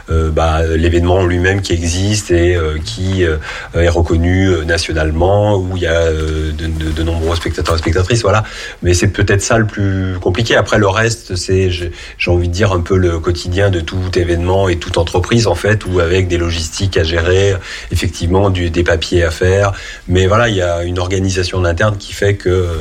bah, 0.09 0.63
l'événement 0.65 1.25
lui-même 1.25 1.61
qui 1.61 1.73
existe 1.73 2.31
et 2.31 2.57
qui 2.85 3.23
est 3.23 3.89
reconnu 3.89 4.65
nationalement, 4.65 5.57
où 5.57 5.77
il 5.77 5.83
y 5.83 5.87
a 5.87 6.11
de, 6.11 6.51
de, 6.51 6.91
de, 6.91 7.03
nombreux 7.03 7.35
spectateurs 7.35 7.75
et 7.75 7.77
spectatrices. 7.77 8.21
Voilà. 8.21 8.43
Mais 8.81 8.93
c'est 8.93 9.07
peut-être 9.07 9.41
ça 9.41 9.57
le 9.57 9.65
plus 9.65 10.17
compliqué. 10.19 10.55
Après, 10.55 10.77
le 10.77 10.87
reste, 10.87 11.35
c'est, 11.35 11.69
j'ai 11.69 11.91
envie 12.27 12.47
de 12.47 12.53
dire, 12.53 12.71
un 12.71 12.81
peu 12.81 12.97
le 12.97 13.19
quotidien 13.19 13.69
de 13.69 13.79
tout 13.79 14.17
événement 14.17 14.69
et 14.69 14.77
toute 14.77 14.97
entreprise, 14.97 15.47
en 15.47 15.55
fait, 15.55 15.85
où 15.85 15.99
avec 15.99 16.27
des 16.27 16.37
logistiques 16.37 16.97
à 16.97 17.03
gérer, 17.03 17.55
effectivement, 17.91 18.49
du, 18.49 18.69
des 18.69 18.83
papiers 18.83 19.23
à 19.23 19.31
faire. 19.31 19.73
Mais 20.07 20.27
voilà, 20.27 20.49
il 20.49 20.55
y 20.55 20.61
a 20.61 20.83
une 20.83 20.99
organisation 20.99 21.63
interne 21.65 21.97
qui 21.97 22.13
fait 22.13 22.35
que 22.35 22.49
euh, 22.49 22.73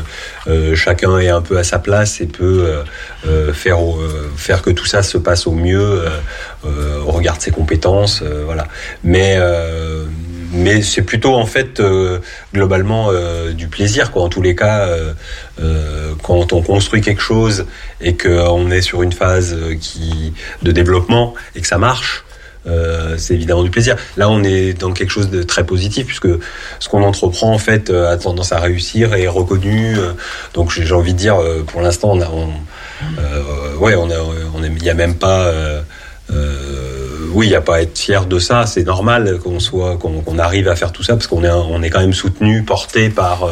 chacun 0.74 1.18
est 1.18 1.28
un 1.28 1.42
peu 1.42 1.58
à 1.58 1.64
sa 1.64 1.78
place 1.78 2.20
et 2.20 2.26
peut 2.26 2.64
euh, 2.66 2.82
euh, 3.26 3.52
faire, 3.52 3.78
faire 4.36 4.62
que 4.62 4.70
tout 4.70 4.86
ça 4.86 5.02
se 5.02 5.18
passe 5.18 5.46
au 5.46 5.52
mieux 5.52 6.04
au 6.64 7.10
regard 7.10 7.36
de 7.36 7.42
ses 7.42 7.50
compétences. 7.50 8.22
voilà. 8.44 8.66
Mais 9.04 9.38
mais 10.50 10.80
c'est 10.80 11.02
plutôt 11.02 11.34
en 11.34 11.44
fait 11.44 11.82
globalement 12.54 13.10
du 13.52 13.68
plaisir 13.68 14.10
quoi 14.10 14.22
en 14.22 14.28
tous 14.28 14.42
les 14.42 14.54
cas 14.54 14.88
quand 16.22 16.52
on 16.52 16.62
construit 16.62 17.00
quelque 17.00 17.22
chose 17.22 17.66
et 18.00 18.16
qu'on 18.16 18.70
est 18.70 18.80
sur 18.80 19.02
une 19.02 19.12
phase 19.12 19.56
qui 19.80 20.32
de 20.62 20.72
développement 20.72 21.34
et 21.54 21.60
que 21.60 21.66
ça 21.66 21.78
marche 21.78 22.24
euh, 22.66 23.14
c'est 23.18 23.34
évidemment 23.34 23.62
du 23.62 23.70
plaisir. 23.70 23.96
Là, 24.16 24.28
on 24.28 24.42
est 24.42 24.74
dans 24.74 24.92
quelque 24.92 25.10
chose 25.10 25.30
de 25.30 25.42
très 25.42 25.64
positif 25.64 26.06
puisque 26.06 26.28
ce 26.78 26.88
qu'on 26.88 27.02
entreprend 27.02 27.52
en 27.52 27.58
fait 27.58 27.90
euh, 27.90 28.12
a 28.12 28.16
tendance 28.16 28.52
à 28.52 28.58
réussir 28.58 29.14
et 29.14 29.22
est 29.22 29.28
reconnu. 29.28 29.96
Euh, 29.96 30.12
donc 30.54 30.70
j'ai 30.70 30.94
envie 30.94 31.14
de 31.14 31.18
dire, 31.18 31.38
pour 31.66 31.80
l'instant, 31.80 32.12
on 32.12 32.20
a, 32.20 32.28
ouais, 33.78 33.94
on 33.94 34.08
il 34.08 34.82
y 34.82 34.90
a 34.90 34.94
même 34.94 35.14
pas. 35.14 35.50
oui, 37.32 37.46
il 37.46 37.50
n'y 37.50 37.54
a 37.54 37.60
pas 37.60 37.76
à 37.76 37.82
être 37.82 37.98
fier 37.98 38.26
de 38.26 38.38
ça. 38.38 38.66
C'est 38.66 38.84
normal 38.84 39.38
qu'on 39.38 39.60
soit, 39.60 39.96
qu'on 39.96 40.38
arrive 40.38 40.68
à 40.68 40.76
faire 40.76 40.92
tout 40.92 41.02
ça 41.02 41.14
parce 41.14 41.26
qu'on 41.26 41.44
est, 41.44 41.50
on 41.50 41.82
est 41.82 41.90
quand 41.90 42.00
même 42.00 42.12
soutenu, 42.12 42.64
porté 42.64 43.08
par, 43.08 43.48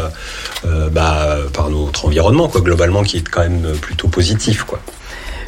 bah, 0.93 1.39
par 1.53 1.71
notre 1.71 2.07
environnement, 2.07 2.49
quoi, 2.49 2.61
globalement, 2.61 3.03
qui 3.03 3.19
est 3.19 3.29
quand 3.29 3.43
même 3.43 3.73
plutôt 3.81 4.09
positif, 4.09 4.65
quoi. 4.65 4.81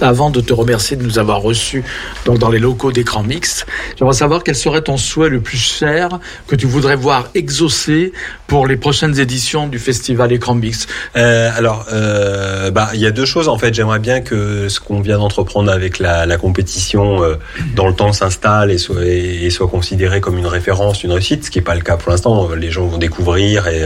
Avant 0.00 0.30
de 0.30 0.40
te 0.40 0.52
remercier 0.52 0.96
de 0.96 1.02
nous 1.02 1.18
avoir 1.18 1.40
reçus 1.40 1.84
donc 2.24 2.38
dans 2.38 2.50
les 2.50 2.58
locaux 2.58 2.92
d'écran 2.92 3.22
mixte, 3.22 3.66
j'aimerais 3.98 4.14
savoir 4.14 4.44
quel 4.44 4.54
serait 4.54 4.82
ton 4.82 4.96
souhait 4.96 5.28
le 5.28 5.40
plus 5.40 5.58
cher 5.58 6.20
que 6.46 6.56
tu 6.56 6.66
voudrais 6.66 6.96
voir 6.96 7.28
exaucé 7.34 8.12
pour 8.46 8.66
les 8.66 8.76
prochaines 8.76 9.18
éditions 9.18 9.66
du 9.66 9.78
festival 9.78 10.32
écran 10.32 10.54
mixte. 10.54 10.88
Euh, 11.16 11.50
alors, 11.54 11.86
euh, 11.92 12.70
bah, 12.70 12.90
il 12.94 13.00
y 13.00 13.06
a 13.06 13.10
deux 13.10 13.26
choses 13.26 13.48
en 13.48 13.58
fait. 13.58 13.74
J'aimerais 13.74 13.98
bien 13.98 14.20
que 14.20 14.68
ce 14.68 14.80
qu'on 14.80 15.00
vient 15.00 15.18
d'entreprendre 15.18 15.70
avec 15.70 15.98
la, 15.98 16.36
compétition 16.38 17.22
euh, 17.22 17.34
dans 17.74 17.86
le 17.86 17.94
temps 17.94 18.12
s'installe 18.12 18.70
et 18.70 18.78
soit, 18.78 19.68
considéré 19.68 20.20
comme 20.20 20.38
une 20.38 20.46
référence, 20.46 21.04
une 21.04 21.12
réussite, 21.12 21.44
ce 21.44 21.50
qui 21.50 21.58
n'est 21.58 21.64
pas 21.64 21.74
le 21.74 21.80
cas 21.80 21.96
pour 21.96 22.10
l'instant. 22.10 22.48
Les 22.54 22.70
gens 22.70 22.86
vont 22.86 22.98
découvrir 22.98 23.66
et, 23.68 23.82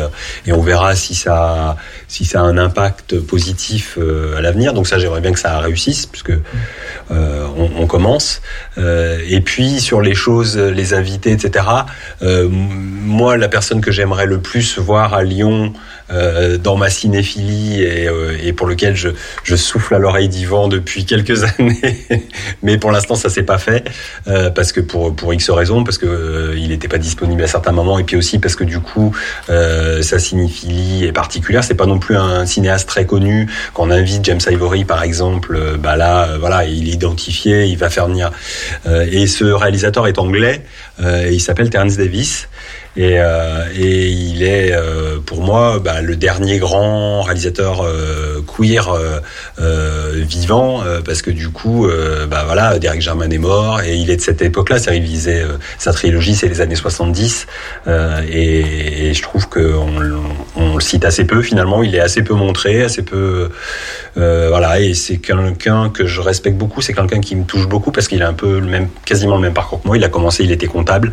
et 0.47 0.53
on 0.53 0.61
verra 0.61 0.95
si 0.95 1.15
ça, 1.15 1.77
si 2.07 2.25
ça 2.25 2.41
a 2.41 2.45
un 2.45 2.59
impact 2.59 3.19
positif 3.21 3.99
à 4.37 4.41
l'avenir. 4.41 4.75
Donc 4.75 4.87
ça, 4.87 4.99
j'aimerais 4.99 5.21
bien 5.21 5.33
que 5.33 5.41
ça 5.41 5.59
réussisse 5.59 6.02
puisque 6.07 6.33
euh, 7.11 7.47
on, 7.57 7.87
commence. 7.87 8.43
Euh, 8.79 9.21
et 9.29 9.41
puis 9.41 9.81
sur 9.81 10.01
les 10.01 10.15
choses, 10.15 10.57
les 10.57 10.95
invités, 10.95 11.33
etc. 11.33 11.67
Euh, 12.23 12.49
moi, 12.51 13.37
la 13.37 13.49
personne 13.49 13.81
que 13.81 13.91
j'aimerais 13.91 14.27
le 14.27 14.41
plus 14.41 14.79
voir 14.79 15.15
à 15.15 15.23
Lyon 15.23 15.73
euh, 16.11 16.59
dans 16.59 16.77
ma 16.77 16.91
cinéphilie 16.91 17.83
et, 17.83 18.09
euh, 18.09 18.37
et 18.43 18.53
pour 18.53 18.67
lequel 18.67 18.97
je, 18.97 19.11
je 19.45 19.57
souffle 19.57 19.95
à 19.95 19.99
l'oreille 19.99 20.29
d'Yvan 20.29 20.69
depuis 20.69 21.05
quelques 21.05 21.45
années. 21.59 22.07
Mais 22.63 22.77
pour 22.79 22.91
l'instant, 22.91 23.15
ça 23.15 23.29
s'est 23.29 23.45
pas 23.45 23.59
fait 23.59 23.89
euh, 24.27 24.51
parce 24.51 24.73
que 24.73 24.81
pour 24.81 25.15
pour 25.15 25.33
X 25.33 25.51
raisons, 25.51 25.85
parce 25.85 25.99
que 25.99 26.55
il 26.57 26.69
n'était 26.69 26.89
pas 26.89 26.99
disponible 26.99 27.43
à 27.43 27.47
certains 27.47 27.73
moments 27.73 27.99
et 27.99 28.05
puis 28.05 28.17
aussi 28.17 28.39
parce 28.39 28.57
que 28.57 28.65
du 28.65 28.81
coup, 28.81 29.15
sa 29.49 30.19
cinéphilie 30.19 31.05
est 31.05 31.13
particulière. 31.13 31.65
C'est 31.65 31.75
pas 31.75 31.87
non 31.87 31.99
plus 31.99 32.17
un 32.17 32.47
cinéaste 32.47 32.89
très 32.89 33.07
connu. 33.07 33.49
Quand 33.75 33.87
on 33.87 33.91
invite 33.91 34.25
James 34.25 34.41
Ivory, 34.49 34.85
par 34.85 35.03
exemple, 35.03 35.77
bah 35.79 35.97
là, 35.97 36.37
voilà, 36.39 36.65
il 36.65 36.89
est 36.89 36.93
identifié, 36.93 37.67
il 37.67 37.77
va 37.77 37.91
faire 37.91 38.07
venir. 38.07 38.31
et 38.87 39.27
ce 39.27 39.45
réalisateur 39.45 40.07
est 40.07 40.19
anglais. 40.19 40.63
et 41.03 41.33
il 41.33 41.41
s'appelle 41.41 41.71
Terence 41.71 41.97
Davis. 41.97 42.49
Et, 42.95 43.19
euh, 43.19 43.65
et 43.75 44.09
il 44.11 44.43
est 44.43 44.73
euh, 44.73 45.19
pour 45.25 45.43
moi 45.43 45.79
bah, 45.79 46.03
le 46.03 46.15
dernier 46.15 46.59
grand 46.59 47.23
réalisateur 47.23 47.81
euh, 47.83 48.43
queer 48.43 48.91
euh, 48.91 49.19
euh, 49.61 50.11
vivant 50.15 50.83
parce 51.05 51.23
que 51.23 51.31
du 51.31 51.49
coup 51.49 51.89
bah 52.29 52.43
voilà 52.45 52.79
Derek 52.79 53.01
German 53.01 53.33
est 53.33 53.39
mort 53.39 53.81
et 53.81 53.97
il 53.97 54.11
est 54.11 54.17
de 54.17 54.21
cette 54.21 54.43
époque-là, 54.43 54.79
c'est 54.79 54.97
il 54.97 55.03
visait 55.03 55.43
sa 55.79 55.93
trilogie 55.93 56.35
c'est 56.35 56.49
les 56.49 56.61
années 56.61 56.75
70 56.75 57.47
et, 57.87 59.09
et, 59.09 59.15
je 59.15 59.23
trouve 59.23 59.49
que 59.49 59.75
on, 59.75 60.61
on, 60.61 60.75
le 60.75 60.81
cite 60.81 61.05
assez 61.05 61.25
peu 61.25 61.43
finalement, 61.43 61.83
il 61.83 61.95
est 61.95 62.01
assez 62.01 62.23
peu 62.23 62.35
montré, 62.35 62.83
assez 62.83 63.03
peu 63.03 63.49
voilà. 64.15 64.81
Et 64.81 64.95
c'est 64.95 65.19
quelqu'un 65.19 65.89
que 65.91 66.07
je 66.07 66.21
respecte 66.21 66.57
beaucoup, 66.57 66.83
c'est 66.83 66.93
quelqu'un 66.93 67.21
qui 67.21 67.37
me 67.37 67.45
touche 67.45 67.69
beaucoup 67.69 67.91
parce 67.91 68.09
qu'il 68.09 68.23
a 68.23 68.29
un 68.29 68.35
peu 68.35 68.59
le 68.59 68.67
même 68.67 68.89
quasiment 69.05 69.37
le 69.37 69.43
même 69.43 69.55
parcours 69.55 69.83
que 69.83 69.87
moi, 69.87 69.97
il 69.97 70.05
a 70.05 70.09
commencé, 70.09 70.45
il 70.45 70.53
était 70.53 70.67
comptable 70.67 71.13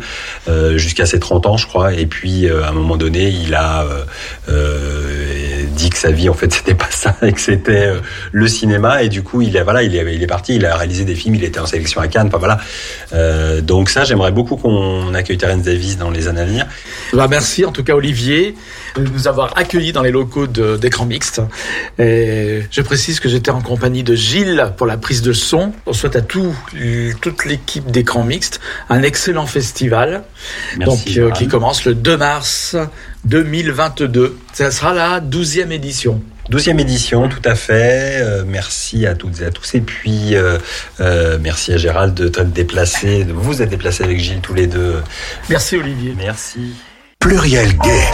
jusqu'à 0.76 1.06
ses 1.06 1.18
30 1.18 1.46
ans 1.46 1.56
je 1.56 1.66
Et 1.92 2.06
puis, 2.06 2.48
euh, 2.48 2.64
à 2.64 2.68
un 2.68 2.72
moment 2.72 2.96
donné, 2.96 3.28
il 3.28 3.54
a 3.54 3.82
euh, 3.82 4.04
euh, 4.48 5.39
dit 5.70 5.90
que 5.90 5.98
sa 5.98 6.10
vie, 6.10 6.28
en 6.28 6.34
fait, 6.34 6.52
c'était 6.52 6.74
pas 6.74 6.90
ça 6.90 7.16
et 7.22 7.32
que 7.32 7.40
c'était 7.40 7.92
le 8.32 8.48
cinéma. 8.48 9.02
Et 9.02 9.08
du 9.08 9.22
coup, 9.22 9.42
il 9.42 9.56
est, 9.56 9.62
voilà, 9.62 9.82
il 9.82 9.94
est, 9.96 10.14
il 10.14 10.22
est 10.22 10.26
parti, 10.26 10.56
il 10.56 10.66
a 10.66 10.76
réalisé 10.76 11.04
des 11.04 11.14
films, 11.14 11.36
il 11.36 11.44
était 11.44 11.60
en 11.60 11.66
sélection 11.66 12.00
à 12.00 12.08
Cannes. 12.08 12.30
Enfin, 12.32 12.38
voilà. 12.38 13.60
donc 13.62 13.90
ça, 13.90 14.04
j'aimerais 14.04 14.32
beaucoup 14.32 14.56
qu'on 14.56 15.14
accueille 15.14 15.38
Terence 15.38 15.62
Davis 15.62 15.98
dans 15.98 16.10
les 16.10 16.28
années 16.28 16.40
à 16.40 16.44
venir. 16.44 16.66
Bah, 17.12 17.26
merci 17.28 17.64
en 17.64 17.72
tout 17.72 17.84
cas, 17.84 17.94
Olivier, 17.94 18.54
de 18.96 19.02
nous 19.02 19.28
avoir 19.28 19.56
accueillis 19.56 19.92
dans 19.92 20.02
les 20.02 20.10
locaux 20.10 20.46
d'écran 20.46 21.06
mixte. 21.06 21.42
Et 21.98 22.62
je 22.70 22.82
précise 22.82 23.20
que 23.20 23.28
j'étais 23.28 23.50
en 23.50 23.60
compagnie 23.60 24.02
de 24.02 24.14
Gilles 24.14 24.72
pour 24.76 24.86
la 24.86 24.96
prise 24.96 25.22
de 25.22 25.32
son. 25.32 25.72
On 25.86 25.92
souhaite 25.92 26.16
à 26.16 26.22
tout, 26.22 26.54
toute 27.20 27.44
l'équipe 27.44 27.90
d'écran 27.90 28.24
mixte 28.24 28.60
un 28.88 29.02
excellent 29.02 29.46
festival. 29.46 30.24
Merci, 30.78 31.20
donc, 31.20 31.34
qui 31.34 31.48
commence 31.48 31.84
le 31.84 31.94
2 31.94 32.16
mars 32.16 32.76
2022. 33.24 34.38
Ça 34.52 34.70
sera 34.70 34.94
la 34.94 35.20
12e 35.20 35.70
édition. 35.70 36.22
12e 36.50 36.80
édition, 36.80 37.28
tout 37.28 37.42
à 37.44 37.54
fait. 37.54 38.18
Euh, 38.20 38.44
merci 38.46 39.06
à 39.06 39.14
toutes 39.14 39.40
et 39.40 39.44
à 39.44 39.50
tous. 39.50 39.74
Et 39.74 39.80
puis, 39.80 40.34
euh, 40.34 40.58
euh, 41.00 41.38
merci 41.40 41.72
à 41.72 41.76
Gérald 41.76 42.14
de 42.14 42.28
te 42.28 42.40
déplacer, 42.40 43.24
de 43.24 43.32
vous 43.32 43.62
être 43.62 43.68
déplacé 43.68 44.02
avec 44.02 44.18
Gilles 44.18 44.40
tous 44.40 44.54
les 44.54 44.66
deux. 44.66 45.00
Merci 45.48 45.76
Olivier. 45.76 46.14
Merci. 46.16 46.74
Pluriel 47.20 47.76
Gay. 47.78 48.04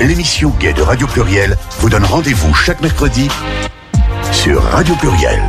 L'émission 0.00 0.50
Gay 0.60 0.74
de 0.74 0.82
Radio 0.82 1.06
Pluriel 1.06 1.56
vous 1.78 1.88
donne 1.88 2.04
rendez-vous 2.04 2.52
chaque 2.52 2.82
mercredi 2.82 3.28
sur 4.32 4.62
Radio 4.62 4.94
Pluriel. 4.96 5.40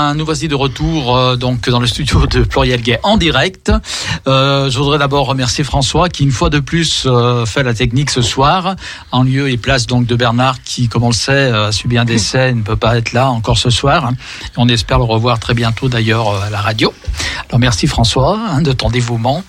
Bien, 0.00 0.14
nous 0.14 0.24
voici 0.24 0.48
de 0.48 0.54
retour 0.54 1.16
euh, 1.16 1.36
donc 1.36 1.68
dans 1.68 1.80
le 1.80 1.86
studio 1.86 2.26
de 2.26 2.42
Pluriel 2.42 2.80
Gay 2.80 2.98
en 3.02 3.16
direct. 3.16 3.70
Euh, 4.26 4.70
je 4.70 4.78
voudrais 4.78 4.98
d'abord 4.98 5.26
remercier 5.26 5.64
François 5.64 6.08
qui 6.08 6.22
une 6.24 6.30
fois 6.30 6.48
de 6.48 6.58
plus 6.58 7.04
euh, 7.06 7.44
fait 7.44 7.62
la 7.62 7.74
technique 7.74 8.10
ce 8.10 8.22
soir 8.22 8.76
en 9.12 9.22
lieu 9.22 9.50
et 9.50 9.56
place 9.56 9.86
donc 9.86 10.06
de 10.06 10.16
Bernard 10.16 10.62
qui, 10.62 10.88
comme 10.88 11.02
on 11.02 11.08
le 11.08 11.14
sait, 11.14 11.50
a 11.50 11.72
subi 11.72 11.98
un 11.98 12.04
décès, 12.04 12.54
ne 12.54 12.62
peut 12.62 12.76
pas 12.76 12.96
être 12.96 13.12
là 13.12 13.30
encore 13.30 13.58
ce 13.58 13.70
soir. 13.70 14.10
on 14.56 14.68
espère 14.68 14.98
le 14.98 15.04
revoir 15.04 15.38
très 15.38 15.54
bientôt 15.54 15.88
d'ailleurs 15.88 16.42
à 16.42 16.50
la 16.50 16.60
radio. 16.60 16.92
Alors 17.48 17.58
merci 17.58 17.86
François 17.86 18.38
hein, 18.38 18.62
de 18.62 18.72
ton 18.72 18.88
dévouement. 18.90 19.44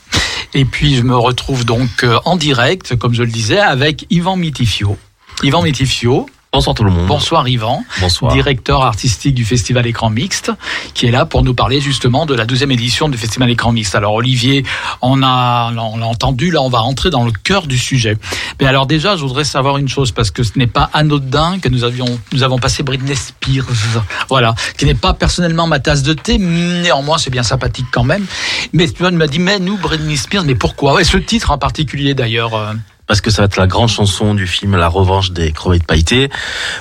Et 0.54 0.66
puis 0.66 0.96
je 0.96 1.04
me 1.04 1.16
retrouve 1.16 1.66
donc 1.66 2.06
en 2.26 2.36
direct, 2.36 2.98
comme 2.98 3.14
je 3.14 3.24
le 3.24 3.32
disais, 3.32 3.60
avec 3.60 4.06
Yvan 4.10 4.36
Mitifio. 4.36 4.98
Yvan 5.44 5.62
Mitifio. 5.62 6.28
Bonsoir 6.62 6.76
tout 6.76 6.84
le 6.84 6.92
monde. 6.92 7.08
Bonsoir 7.08 7.48
Yvan 7.48 7.84
Bonsoir. 8.02 8.34
directeur 8.34 8.84
artistique 8.84 9.34
du 9.34 9.46
Festival 9.46 9.88
Écran 9.88 10.12
Mixte, 10.12 10.52
qui 10.94 11.08
est 11.08 11.12
là 11.12 11.26
pour 11.26 11.42
nous 11.44 11.56
parler 11.56 11.82
justement 11.82 12.28
de 12.28 12.36
la 12.36 12.46
deuxième 12.46 12.70
édition 12.70 13.10
du 13.10 13.18
Festival 13.18 13.50
Écran 13.50 13.72
Mixte. 13.72 13.96
Alors 13.96 14.14
Olivier, 14.14 14.64
on 15.02 15.24
a, 15.24 15.74
on 15.76 15.98
l'a 15.98 16.06
entendu, 16.06 16.52
là 16.52 16.62
on 16.62 16.70
va 16.70 16.84
entrer 16.84 17.10
dans 17.10 17.26
le 17.26 17.32
cœur 17.32 17.66
du 17.66 17.80
sujet. 17.80 18.16
Mais 18.60 18.68
alors 18.68 18.86
déjà, 18.86 19.18
je 19.18 19.24
voudrais 19.24 19.44
savoir 19.44 19.80
une 19.80 19.90
chose, 19.90 20.12
parce 20.12 20.30
que 20.30 20.44
ce 20.44 20.52
n'est 20.56 20.68
pas 20.68 20.92
anodin 20.94 21.58
que 21.58 21.68
nous 21.68 21.84
avions, 21.84 22.06
nous 22.32 22.44
avons 22.44 22.60
passé 22.60 22.84
Britney 22.84 23.16
Spears, 23.16 24.04
voilà, 24.30 24.54
qui 24.78 24.86
n'est 24.86 24.94
pas 24.94 25.16
personnellement 25.16 25.66
ma 25.66 25.80
tasse 25.80 26.04
de 26.04 26.14
thé, 26.14 26.38
néanmoins 26.38 27.18
c'est 27.18 27.32
bien 27.32 27.42
sympathique 27.42 27.88
quand 27.92 28.04
même. 28.04 28.28
Mais 28.72 28.88
tu 28.88 29.00
vois, 29.00 29.10
il 29.10 29.18
m'a 29.18 29.26
dit, 29.26 29.40
mais 29.40 29.58
nous, 29.58 29.78
Britney 29.78 30.16
Spears, 30.16 30.44
mais 30.46 30.54
pourquoi? 30.54 31.02
Et 31.02 31.06
ce 31.06 31.18
titre 31.18 31.50
en 31.50 31.58
particulier 31.58 32.14
d'ailleurs. 32.14 32.76
Parce 33.12 33.20
que 33.20 33.30
ça 33.30 33.42
va 33.42 33.48
être 33.48 33.58
la 33.58 33.68
grande 33.68 33.90
chanson 33.90 34.34
du 34.36 34.48
film 34.48 34.78
La 34.78 34.88
revanche 34.88 35.32
des 35.32 35.52
crevettes 35.52 35.84
pailletées, 35.86 36.30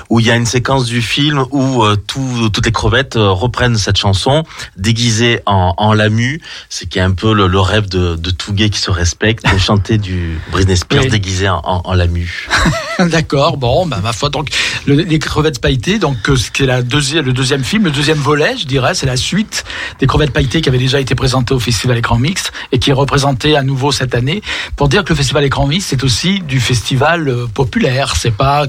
où 0.09 0.21
il 0.21 0.25
y 0.25 0.31
a 0.31 0.37
une 0.37 0.45
séquence 0.45 0.85
du 0.85 1.01
film 1.01 1.43
où 1.51 1.83
euh, 1.83 1.97
tout- 1.97 2.49
toutes 2.53 2.65
les 2.65 2.71
crevettes 2.71 3.17
euh, 3.17 3.31
reprennent 3.31 3.75
cette 3.75 3.97
chanson 3.97 4.45
déguisées 4.77 5.41
en, 5.45 5.73
en 5.75 5.91
lamu. 5.93 6.39
C'est 6.69 6.87
qui 6.87 6.99
est 6.99 7.01
un 7.01 7.11
peu 7.11 7.33
le, 7.33 7.47
le 7.47 7.59
rêve 7.59 7.89
de, 7.89 8.15
de 8.15 8.29
tout 8.31 8.53
gay 8.53 8.69
qui 8.69 8.79
se 8.79 8.89
respecte, 8.89 9.43
de 9.53 9.57
chanter 9.57 9.97
du 9.97 10.39
Britney 10.53 10.77
Spears 10.77 11.03
Oui. 11.03 11.09
déguisé 11.09 11.49
en, 11.49 11.59
en, 11.65 11.81
en 11.83 11.93
lamu. 11.95 12.47
D'accord, 12.99 13.57
bon, 13.57 13.85
bah, 13.85 13.99
ma 14.01 14.13
foi. 14.13 14.29
Donc, 14.29 14.47
le- 14.85 14.95
les 15.01 15.19
crevettes 15.19 15.59
pailletées, 15.59 15.99
donc, 15.99 16.29
euh, 16.29 16.37
ce 16.37 16.49
qui 16.49 16.63
est 16.63 16.67
la 16.67 16.81
deuxième, 16.81 17.25
le 17.25 17.33
deuxième 17.33 17.65
film, 17.65 17.83
le 17.83 17.91
deuxième 17.91 18.19
volet, 18.19 18.55
je 18.57 18.65
dirais, 18.67 18.93
c'est 18.95 19.05
la 19.05 19.17
suite 19.17 19.65
des 19.99 20.07
crevettes 20.07 20.31
pailletées 20.31 20.61
qui 20.61 20.69
avait 20.69 20.77
déjà 20.77 21.01
été 21.01 21.13
présenté 21.13 21.53
au 21.53 21.59
Festival 21.59 21.97
Écran 21.97 22.17
Mix 22.17 22.51
et 22.71 22.79
qui 22.79 22.89
est 22.91 22.93
représenté 22.93 23.57
à 23.57 23.63
nouveau 23.63 23.91
cette 23.91 24.15
année. 24.15 24.41
Pour 24.77 24.87
dire 24.87 25.03
que 25.03 25.09
le 25.09 25.17
Festival 25.17 25.43
Écran 25.43 25.67
Mix, 25.67 25.83
c'est 25.87 26.01
aussi 26.05 26.20
du 26.29 26.59
festival 26.59 27.27
euh, 27.27 27.47
populaire. 27.47 28.15
C'est 28.15 28.31
pas, 28.31 28.65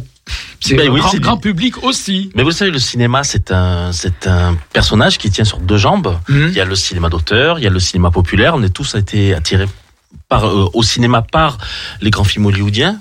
c'est 0.61 0.74
Ben 0.74 0.88
oui, 0.88 1.00
grand 1.20 1.36
public 1.36 1.82
aussi. 1.82 2.30
Mais 2.34 2.42
vous 2.42 2.53
savez, 2.53 2.70
le 2.70 2.78
cinéma, 2.78 3.24
c'est 3.24 3.50
un, 3.53 3.92
c'est 3.92 4.26
un 4.26 4.57
personnage 4.72 5.18
qui 5.18 5.30
tient 5.30 5.44
sur 5.44 5.59
deux 5.59 5.76
jambes. 5.76 6.18
Mhm. 6.28 6.48
Il 6.48 6.55
y 6.55 6.61
a 6.61 6.64
le 6.64 6.76
cinéma 6.76 7.09
d'auteur, 7.09 7.59
il 7.59 7.64
y 7.64 7.66
a 7.66 7.70
le 7.70 7.80
cinéma 7.80 8.11
populaire. 8.11 8.55
On 8.55 8.62
est 8.62 8.74
tous 8.74 8.94
été 8.94 9.34
attirés 9.34 9.66
par, 10.28 10.46
euh, 10.46 10.70
au 10.72 10.82
cinéma 10.82 11.22
par 11.22 11.59
les 12.00 12.11
grands 12.11 12.24
films 12.24 12.46
hollywoodiens. 12.46 12.98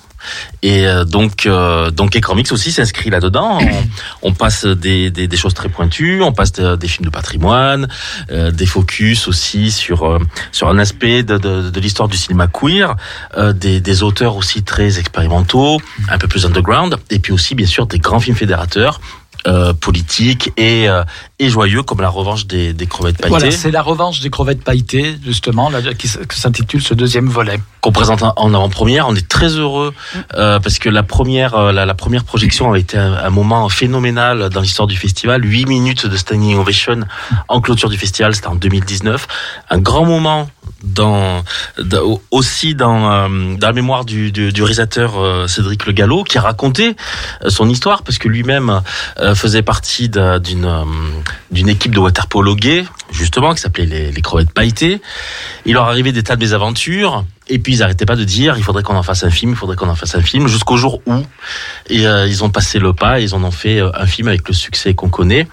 Et 0.61 0.85
euh, 0.87 1.03
donc, 1.05 1.45
euh, 1.45 1.91
donc 1.91 2.15
Écran 2.15 2.35
Mix 2.35 2.51
aussi 2.51 2.71
s'inscrit 2.71 3.09
là-dedans. 3.09 3.59
On, 3.61 3.83
on 4.29 4.33
passe 4.33 4.65
des, 4.65 5.09
des, 5.11 5.27
des 5.27 5.37
choses 5.37 5.53
très 5.53 5.69
pointues, 5.69 6.21
on 6.21 6.31
passe 6.33 6.51
de- 6.53 6.75
des 6.75 6.87
films 6.87 7.05
de 7.05 7.09
patrimoine, 7.11 7.87
euh, 8.31 8.51
des 8.51 8.65
focus 8.65 9.27
aussi 9.27 9.71
sur 9.71 10.03
euh, 10.05 10.19
sur 10.51 10.69
un 10.69 10.77
aspect 10.77 11.23
de, 11.23 11.37
de, 11.37 11.69
de 11.69 11.79
l'histoire 11.79 12.07
du 12.09 12.17
cinéma 12.17 12.47
queer, 12.47 12.95
euh, 13.37 13.53
des, 13.53 13.81
des 13.81 14.03
auteurs 14.03 14.35
aussi 14.35 14.63
très 14.63 14.99
expérimentaux, 14.99 15.81
un 16.09 16.17
peu 16.17 16.27
plus 16.27 16.45
underground, 16.45 16.97
et 17.09 17.19
puis 17.19 17.31
aussi 17.33 17.55
bien 17.55 17.65
sûr 17.67 17.87
des 17.87 17.99
grands 17.99 18.19
films 18.19 18.35
fédérateurs. 18.37 18.99
Euh, 19.47 19.73
politiques 19.73 20.51
et, 20.55 20.87
euh, 20.87 21.03
et 21.43 21.49
joyeux 21.49 21.81
comme 21.81 22.01
la 22.01 22.09
revanche 22.09 22.45
des, 22.45 22.71
des 22.73 22.85
crevettes 22.85 23.17
pailletées 23.17 23.29
Voilà, 23.39 23.51
c'est 23.51 23.71
la 23.71 23.81
revanche 23.81 24.19
des 24.21 24.29
crevettes 24.29 24.63
pailletées, 24.63 25.17
justement, 25.25 25.69
là, 25.71 25.81
qui, 25.95 26.07
s'intitule 26.07 26.81
ce 26.83 26.93
deuxième 26.93 27.27
volet. 27.27 27.59
qu'on 27.81 27.91
présente 27.91 28.21
en 28.23 28.53
avant-première. 28.53 29.07
On 29.07 29.15
est 29.15 29.27
très 29.27 29.47
heureux 29.49 29.91
euh, 30.35 30.59
parce 30.59 30.77
que 30.77 30.87
la 30.87 31.01
première, 31.01 31.55
euh, 31.55 31.71
la, 31.71 31.87
la 31.87 31.95
première 31.95 32.23
projection 32.25 32.71
a 32.73 32.77
été 32.77 32.95
un, 32.97 33.13
un 33.13 33.29
moment 33.31 33.67
phénoménal 33.69 34.49
dans 34.49 34.61
l'histoire 34.61 34.87
du 34.87 34.95
festival. 34.95 35.43
Huit 35.43 35.65
minutes 35.65 36.05
de 36.05 36.15
standing 36.15 36.57
ovation 36.57 36.99
en 37.47 37.59
clôture 37.59 37.89
du 37.89 37.97
festival, 37.97 38.35
c'était 38.35 38.47
en 38.47 38.55
2019. 38.55 39.27
Un 39.71 39.79
grand 39.79 40.05
moment 40.05 40.47
dans, 40.83 41.43
dans- 41.83 42.19
aussi 42.29 42.75
dans, 42.75 43.11
euh, 43.11 43.55
dans 43.57 43.67
la 43.67 43.73
mémoire 43.73 44.05
du, 44.05 44.31
du, 44.31 44.51
du 44.53 44.61
réalisateur 44.61 45.17
euh, 45.17 45.47
Cédric 45.47 45.87
Le 45.87 45.93
Gallo 45.93 46.23
qui 46.23 46.37
a 46.37 46.41
raconté 46.41 46.95
son 47.47 47.67
histoire 47.67 48.03
parce 48.03 48.17
que 48.19 48.27
lui-même 48.27 48.81
euh, 49.19 49.33
faisait 49.33 49.63
partie 49.63 50.07
d'un- 50.09 50.39
d'une 50.39 50.65
euh, 50.65 50.83
d'une 51.51 51.69
équipe 51.69 51.93
de 51.93 51.99
water 51.99 52.27
polo 52.27 52.55
gay, 52.55 52.85
justement, 53.11 53.53
qui 53.53 53.61
s'appelait 53.61 54.11
les, 54.11 54.21
crevettes 54.21 54.51
pailletées. 54.51 55.01
Il 55.65 55.73
leur 55.73 55.85
arrivait 55.85 56.11
des 56.11 56.23
tas 56.23 56.35
de 56.35 56.41
mésaventures. 56.41 57.25
Et 57.47 57.59
puis 57.59 57.73
ils 57.73 57.79
n'arrêtaient 57.79 58.05
pas 58.05 58.15
de 58.15 58.23
dire, 58.23 58.55
il 58.57 58.63
faudrait 58.63 58.83
qu'on 58.83 58.95
en 58.95 59.03
fasse 59.03 59.25
un 59.25 59.29
film, 59.29 59.51
il 59.51 59.57
faudrait 59.57 59.75
qu'on 59.75 59.89
en 59.89 59.95
fasse 59.95 60.15
un 60.15 60.21
film, 60.21 60.47
jusqu'au 60.47 60.77
jour 60.77 61.01
où 61.05 61.21
et 61.89 62.07
euh, 62.07 62.25
ils 62.27 62.45
ont 62.45 62.49
passé 62.49 62.79
le 62.79 62.93
pas, 62.93 63.19
ils 63.19 63.35
en 63.35 63.43
ont 63.43 63.51
fait 63.51 63.81
euh, 63.81 63.91
un 63.93 64.05
film 64.05 64.29
avec 64.29 64.47
le 64.47 64.53
succès 64.53 64.93
qu'on 64.93 65.09
connaît. 65.09 65.47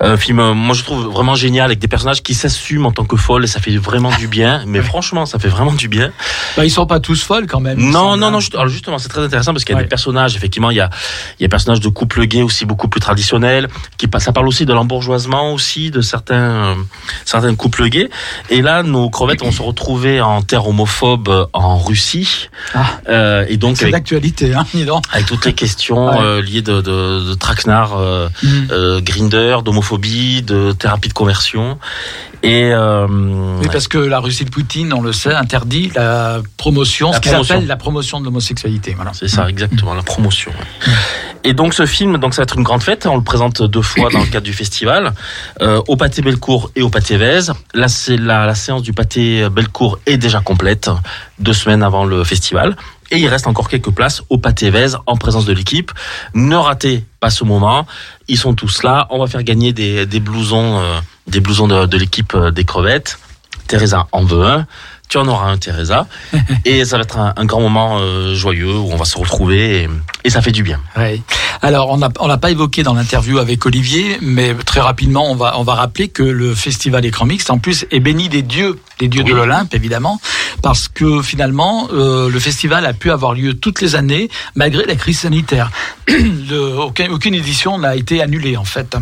Un 0.00 0.16
film, 0.16 0.40
euh, 0.40 0.54
moi 0.54 0.74
je 0.74 0.82
trouve 0.82 1.06
vraiment 1.06 1.34
génial 1.34 1.66
avec 1.66 1.78
des 1.78 1.88
personnages 1.88 2.22
qui 2.22 2.34
s'assument 2.34 2.86
en 2.86 2.92
tant 2.92 3.04
que 3.04 3.16
folles 3.16 3.44
et 3.44 3.46
ça 3.46 3.60
fait 3.60 3.76
vraiment 3.76 4.10
du 4.16 4.26
bien. 4.28 4.62
Mais 4.66 4.80
franchement, 4.82 5.26
ça 5.26 5.38
fait 5.38 5.48
vraiment 5.48 5.72
du 5.72 5.88
bien. 5.88 6.10
Bah, 6.56 6.64
ils 6.64 6.70
sont 6.70 6.86
pas 6.86 7.00
tous 7.00 7.22
folles 7.22 7.46
quand 7.46 7.60
même. 7.60 7.78
Non, 7.78 8.16
non, 8.16 8.26
hein. 8.26 8.30
non. 8.32 8.40
juste- 8.40 8.54
alors 8.54 8.68
justement, 8.68 8.98
c'est 8.98 9.08
très 9.08 9.22
intéressant 9.24 9.52
parce 9.52 9.64
qu'il 9.64 9.72
y 9.72 9.76
a 9.76 9.78
Ouais. 9.78 9.84
des 9.84 9.88
personnages. 9.88 10.36
Effectivement, 10.36 10.70
il 10.70 10.76
y 10.76 10.80
a, 10.80 10.90
il 11.38 11.42
y 11.42 11.44
a 11.44 11.46
des 11.46 11.50
personnages 11.50 11.80
de 11.80 11.88
couple 11.88 12.26
gay 12.26 12.42
aussi 12.42 12.64
beaucoup 12.66 12.88
plus 12.88 13.00
traditionnels. 13.00 13.68
Qui 13.98 14.08
ça 14.18 14.32
parle 14.32 14.48
aussi 14.48 14.64
de 14.66 14.72
l'embourgeoisement 14.72 15.52
aussi 15.52 15.90
de 15.90 16.00
certains, 16.00 16.34
euh, 16.34 16.74
certains 17.24 17.54
couples 17.54 17.88
gays. 17.88 18.08
Et 18.50 18.62
là, 18.62 18.82
nos 18.82 19.10
crevettes 19.10 19.40
vont 19.40 19.50
se 19.52 19.62
retrouver 19.62 20.20
en 20.20 20.42
terre 20.42 20.66
homophobe 20.68 21.28
euh, 21.28 21.46
en 21.52 21.78
Russie. 21.78 22.48
Ah. 22.74 22.84
Euh, 23.08 23.44
et 23.48 23.56
donc 23.56 23.76
C'est 23.76 23.90
d'actualité, 23.90 24.54
hein, 24.54 24.64
dis 24.72 24.84
donc. 24.84 25.04
avec 25.12 25.26
toutes 25.26 25.44
les 25.46 25.52
questions 25.52 26.08
Ouais. 26.08 26.18
euh, 26.20 26.42
liées 26.42 26.62
de, 26.62 26.80
de, 26.80 27.28
de 27.28 27.34
traquenard, 27.34 27.94
euh, 27.96 28.28
Mm. 28.42 28.48
euh, 28.72 29.00
grinder, 29.00 29.58
d'homophobie, 29.64 29.83
de 30.42 30.72
thérapie 30.72 31.08
de 31.08 31.14
conversion. 31.14 31.78
Et 32.42 32.70
euh, 32.72 33.06
Oui, 33.60 33.68
parce 33.72 33.88
que 33.88 33.96
la 33.96 34.20
Russie 34.20 34.44
de 34.44 34.50
Poutine, 34.50 34.92
on 34.92 35.00
le 35.00 35.12
sait, 35.12 35.32
interdit 35.34 35.90
la 35.94 36.40
promotion, 36.56 37.10
La 37.10 37.16
ce 37.16 37.20
qu'ils 37.20 37.34
appellent 37.34 37.66
la 37.66 37.76
promotion 37.76 38.20
de 38.20 38.24
l'homosexualité. 38.26 38.92
Voilà. 38.94 39.12
C'est 39.14 39.28
ça, 39.28 39.48
exactement, 39.48 39.94
la 39.94 40.02
promotion. 40.02 40.52
Et 41.42 41.52
donc 41.52 41.74
ce 41.74 41.86
film, 41.86 42.18
donc 42.18 42.34
ça 42.34 42.42
va 42.42 42.44
être 42.44 42.56
une 42.56 42.62
grande 42.62 42.82
fête. 42.82 43.06
On 43.06 43.16
le 43.16 43.22
présente 43.22 43.62
deux 43.62 43.82
fois 43.82 44.10
dans 44.10 44.20
le 44.20 44.26
cadre 44.26 44.44
du 44.44 44.52
festival, 44.52 45.12
euh, 45.62 45.80
au 45.88 45.96
Pâté 45.96 46.22
Bellecour 46.22 46.70
et 46.76 46.82
au 46.82 46.90
Pâté 46.90 47.16
Vèze. 47.16 47.52
La, 47.74 47.88
c'est 47.88 48.16
la, 48.16 48.46
la 48.46 48.54
séance 48.54 48.82
du 48.82 48.92
Pâté 48.92 49.48
Bellecour 49.50 49.98
est 50.06 50.18
déjà 50.18 50.40
complète, 50.40 50.90
deux 51.38 51.52
semaines 51.52 51.82
avant 51.82 52.04
le 52.04 52.24
festival. 52.24 52.76
Et 53.14 53.18
il 53.18 53.28
reste 53.28 53.46
encore 53.46 53.68
quelques 53.68 53.92
places 53.92 54.24
au 54.28 54.38
Pâté 54.38 54.70
Vèze 54.70 54.98
en 55.06 55.16
présence 55.16 55.44
de 55.44 55.52
l'équipe. 55.52 55.92
Ne 56.34 56.56
ratez 56.56 57.04
pas 57.20 57.30
ce 57.30 57.44
moment. 57.44 57.86
Ils 58.26 58.36
sont 58.36 58.54
tous 58.54 58.82
là. 58.82 59.06
On 59.10 59.20
va 59.20 59.28
faire 59.28 59.44
gagner 59.44 59.72
des, 59.72 60.04
des 60.04 60.18
blousons, 60.18 60.80
euh, 60.80 60.98
des 61.28 61.38
blousons 61.38 61.68
de, 61.68 61.86
de 61.86 61.96
l'équipe 61.96 62.34
euh, 62.34 62.50
des 62.50 62.64
crevettes. 62.64 63.20
Teresa 63.68 64.08
en 64.10 64.24
veut 64.24 64.44
un. 64.44 64.66
Tu 65.14 65.18
en 65.18 65.28
auras 65.28 65.46
un, 65.46 65.58
Teresa. 65.58 66.08
et 66.64 66.84
ça 66.84 66.96
va 66.96 67.04
être 67.04 67.18
un, 67.18 67.32
un 67.36 67.44
grand 67.44 67.60
moment 67.60 67.98
euh, 68.00 68.34
joyeux 68.34 68.76
où 68.76 68.90
on 68.92 68.96
va 68.96 69.04
se 69.04 69.16
retrouver 69.16 69.82
et, 69.84 69.88
et 70.24 70.30
ça 70.30 70.42
fait 70.42 70.50
du 70.50 70.64
bien. 70.64 70.80
Ouais. 70.96 71.22
Alors, 71.62 71.90
on 71.90 71.98
n'a 71.98 72.08
on 72.18 72.26
l'a 72.26 72.36
pas 72.36 72.50
évoqué 72.50 72.82
dans 72.82 72.94
l'interview 72.94 73.38
avec 73.38 73.64
Olivier, 73.64 74.18
mais 74.20 74.54
très 74.66 74.80
rapidement, 74.80 75.30
on 75.30 75.36
va, 75.36 75.56
on 75.60 75.62
va 75.62 75.74
rappeler 75.74 76.08
que 76.08 76.24
le 76.24 76.52
festival 76.56 77.04
Écran 77.04 77.26
Mixte, 77.26 77.48
en 77.50 77.58
plus, 77.58 77.86
est 77.92 78.00
béni 78.00 78.28
des 78.28 78.42
dieux, 78.42 78.76
des 78.98 79.06
dieux 79.06 79.22
de 79.22 79.32
l'Olympe, 79.32 79.72
évidemment, 79.72 80.20
parce 80.62 80.88
que 80.88 81.22
finalement, 81.22 81.86
euh, 81.92 82.28
le 82.28 82.40
festival 82.40 82.84
a 82.84 82.92
pu 82.92 83.12
avoir 83.12 83.34
lieu 83.34 83.54
toutes 83.54 83.80
les 83.82 83.94
années, 83.94 84.28
malgré 84.56 84.84
la 84.84 84.96
crise 84.96 85.20
sanitaire. 85.20 85.70
Le- 86.08 86.76
aucun- 86.80 87.10
aucune 87.12 87.34
édition 87.34 87.78
n'a 87.78 87.94
été 87.94 88.20
annulée, 88.20 88.56
en 88.56 88.64
fait. 88.64 88.96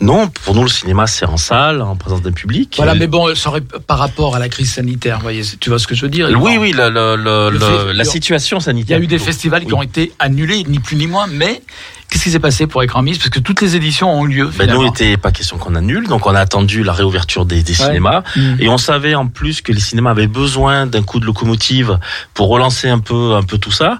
Non, 0.00 0.28
pour 0.44 0.54
nous, 0.54 0.62
le 0.62 0.68
cinéma, 0.68 1.06
c'est 1.06 1.26
en 1.26 1.36
salle, 1.36 1.82
en 1.82 1.96
présence 1.96 2.22
d'un 2.22 2.32
public. 2.32 2.74
Voilà, 2.76 2.94
mais 2.94 3.06
bon, 3.06 3.34
ça 3.34 3.48
aurait, 3.50 3.60
par 3.60 3.98
rapport 3.98 4.36
à 4.36 4.38
la 4.38 4.48
crise 4.48 4.72
sanitaire, 4.72 5.18
voyez, 5.20 5.42
tu 5.60 5.70
vois 5.70 5.78
ce 5.78 5.86
que 5.86 5.94
je 5.94 6.02
veux 6.02 6.10
dire 6.10 6.28
Oui, 6.40 6.56
oui, 6.58 6.72
le- 6.72 6.88
le- 6.90 7.16
le- 7.50 7.92
la 7.92 8.04
situation 8.04 8.58
Il 8.58 8.60
y 8.60 8.64
sanitaire. 8.64 8.98
a 8.98 9.00
eu 9.02 9.06
des 9.06 9.18
festivals 9.18 9.64
qui 9.64 9.74
ont 9.74 9.82
été 9.82 10.12
annulés, 10.18 10.64
ni 10.68 10.78
plus 10.78 10.96
ni 10.96 11.06
moins, 11.06 11.26
mais 11.26 11.62
qu'est-ce 12.08 12.24
qui 12.24 12.30
s'est 12.30 12.38
passé 12.38 12.66
pour 12.66 12.82
Écran 12.82 13.02
Mixte 13.02 13.20
Parce 13.22 13.30
que 13.30 13.40
toutes 13.40 13.60
les 13.60 13.76
éditions 13.76 14.10
ont 14.12 14.24
eu 14.26 14.28
lieu. 14.28 14.50
Ben, 14.58 14.70
nous, 14.70 14.82
il 14.82 14.86
n'était 14.86 15.16
pas 15.16 15.30
question 15.30 15.58
qu'on 15.58 15.74
annule, 15.74 16.06
donc 16.08 16.26
on 16.26 16.34
a 16.34 16.40
attendu 16.40 16.82
la 16.82 16.92
réouverture 16.92 17.44
des, 17.44 17.62
des 17.62 17.78
Ouais. 17.80 17.86
cinémas. 17.86 18.22
Mm. 18.36 18.56
Et 18.60 18.68
on 18.68 18.78
savait 18.78 19.14
en 19.14 19.26
plus 19.26 19.60
que 19.60 19.72
les 19.72 19.80
cinémas 19.80 20.10
avaient 20.10 20.26
besoin 20.26 20.86
d'un 20.86 21.02
coup 21.02 21.20
de 21.20 21.26
locomotive 21.26 21.98
pour 22.34 22.48
relancer 22.48 22.88
un 22.88 22.98
peu, 22.98 23.34
un 23.34 23.42
peu 23.42 23.58
tout 23.58 23.72
ça. 23.72 23.98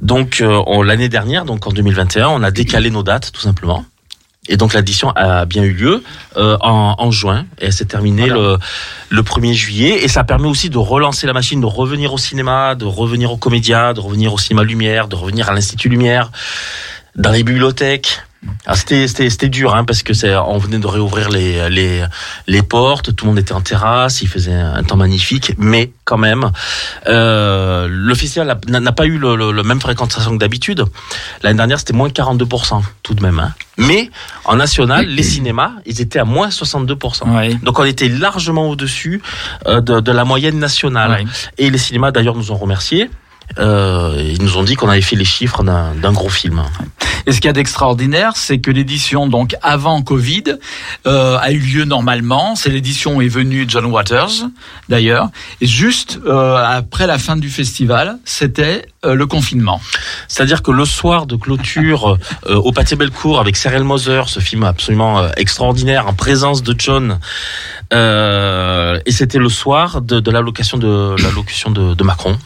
Donc 0.00 0.40
euh, 0.40 0.62
l'année 0.84 1.08
dernière, 1.08 1.44
donc 1.44 1.66
en 1.66 1.70
2021, 1.70 2.28
on 2.28 2.42
a 2.42 2.50
décalé 2.50 2.90
nos 2.90 3.02
dates 3.02 3.30
tout 3.32 3.40
simplement. 3.40 3.84
Et 4.50 4.56
donc 4.58 4.74
l'addition 4.74 5.10
a 5.14 5.46
bien 5.46 5.62
eu 5.62 5.72
lieu 5.72 6.02
euh, 6.36 6.58
en, 6.60 6.96
en 6.98 7.10
juin 7.10 7.46
et 7.60 7.66
elle 7.66 7.72
s'est 7.72 7.84
terminée 7.86 8.28
Voilà. 8.28 8.58
le, 9.10 9.16
le 9.16 9.22
1er 9.22 9.54
juillet. 9.54 10.04
Et 10.04 10.08
ça 10.08 10.24
permet 10.24 10.48
aussi 10.48 10.68
de 10.68 10.76
relancer 10.76 11.26
la 11.26 11.32
machine, 11.32 11.60
de 11.60 11.66
revenir 11.66 12.12
au 12.12 12.18
cinéma, 12.18 12.74
de 12.74 12.84
revenir 12.84 13.32
au 13.32 13.36
comédia, 13.38 13.94
de 13.94 14.00
revenir 14.00 14.34
au 14.34 14.38
cinéma 14.38 14.64
Lumière, 14.64 15.06
de 15.08 15.14
revenir 15.16 15.48
à 15.48 15.54
l'Institut 15.54 15.88
Lumière, 15.88 16.30
dans 17.16 17.30
les 17.30 17.44
bibliothèques. 17.44 18.20
Alors 18.64 18.76
c'était 18.78 19.06
c'était 19.06 19.28
c'était 19.28 19.48
dur 19.50 19.74
hein, 19.74 19.84
parce 19.84 20.02
que 20.02 20.12
on 20.46 20.56
venait 20.56 20.78
de 20.78 20.86
réouvrir 20.86 21.28
les 21.28 21.68
les 21.68 22.02
les 22.46 22.62
portes, 22.62 23.14
tout 23.14 23.26
le 23.26 23.30
monde 23.32 23.38
était 23.38 23.52
en 23.52 23.60
terrasse, 23.60 24.22
il 24.22 24.28
faisait 24.28 24.54
un 24.54 24.82
temps 24.82 24.96
magnifique, 24.96 25.52
mais 25.58 25.90
quand 26.04 26.16
même 26.16 26.50
euh, 27.06 27.86
le 27.90 28.14
festival 28.14 28.58
n'a 28.68 28.92
pas 28.92 29.04
eu 29.06 29.18
le, 29.18 29.36
le- 29.36 29.52
le 29.52 29.62
même 29.62 29.80
fréquentation 29.80 30.32
que 30.32 30.38
d'habitude. 30.38 30.84
L'année 31.42 31.56
dernière 31.58 31.78
c'était 31.78 31.92
moins 31.92 32.08
42% 32.08 32.82
tout 33.02 33.12
de 33.14 33.22
même. 33.22 33.38
Hein. 33.40 33.52
Mais 33.76 34.10
en 34.44 34.56
national, 34.56 35.06
les 35.06 35.22
cinémas 35.22 35.72
ils 35.84 36.00
étaient 36.00 36.18
à 36.18 36.24
moins 36.24 36.50
62 36.50 36.96
Ouais. 37.26 37.54
Donc 37.62 37.78
on 37.78 37.84
était 37.84 38.08
largement 38.08 38.68
au-dessus 38.68 39.22
euh, 39.66 39.80
de, 39.80 40.00
de 40.00 40.12
la 40.12 40.24
moyenne 40.24 40.58
nationale. 40.58 41.10
Ouais. 41.10 41.24
Et 41.58 41.70
les 41.70 41.78
cinémas 41.78 42.10
d'ailleurs 42.10 42.36
nous 42.36 42.52
ont 42.52 42.56
remerciés. 42.56 43.10
Euh, 43.58 44.14
ils 44.18 44.42
nous 44.42 44.56
ont 44.56 44.62
dit 44.62 44.76
qu'on 44.76 44.88
avait 44.88 45.00
fait 45.00 45.16
les 45.16 45.24
chiffres 45.24 45.62
d'un 45.62 46.12
gros 46.12 46.28
film. 46.28 46.62
Et 47.26 47.32
ce 47.32 47.36
qu'il 47.36 47.46
y 47.46 47.50
a 47.50 47.52
d'extraordinaire, 47.52 48.32
c'est 48.36 48.58
que 48.58 48.70
l'édition, 48.70 49.26
donc 49.26 49.54
avant 49.62 50.02
Covid, 50.02 50.44
euh, 51.06 51.36
a 51.38 51.50
eu 51.50 51.58
lieu 51.58 51.84
normalement. 51.84 52.54
C'est 52.56 52.70
l'édition 52.70 53.16
où 53.16 53.22
est 53.22 53.28
venu 53.28 53.66
John 53.68 53.86
Waters, 53.86 54.48
d'ailleurs. 54.88 55.28
Et 55.60 55.66
juste 55.66 56.18
euh, 56.24 56.56
après 56.56 57.06
la 57.06 57.18
fin 57.18 57.36
du 57.36 57.50
festival, 57.50 58.18
c'était 58.24 58.86
le 59.02 59.26
confinement. 59.26 59.80
C'est-à-dire 60.28 60.62
que 60.62 60.70
le 60.70 60.84
soir 60.84 61.24
de 61.24 61.34
clôture 61.34 62.18
au 62.46 62.70
Pâté 62.70 62.96
Bellecour 62.96 63.40
avec 63.40 63.56
Cyril 63.56 63.82
Moser, 63.82 64.24
ce 64.26 64.40
film 64.40 64.62
absolument 64.62 65.26
extraordinaire 65.38 66.06
en 66.06 66.12
présence 66.12 66.62
de 66.62 66.74
John, 66.76 67.18
et 67.90 69.10
c'était 69.10 69.38
le 69.38 69.48
soir 69.48 70.02
de, 70.02 70.20
de 70.20 70.30
l'allocution 70.30 70.76
de, 70.76 71.94
de 71.94 72.04
Macron. 72.04 72.36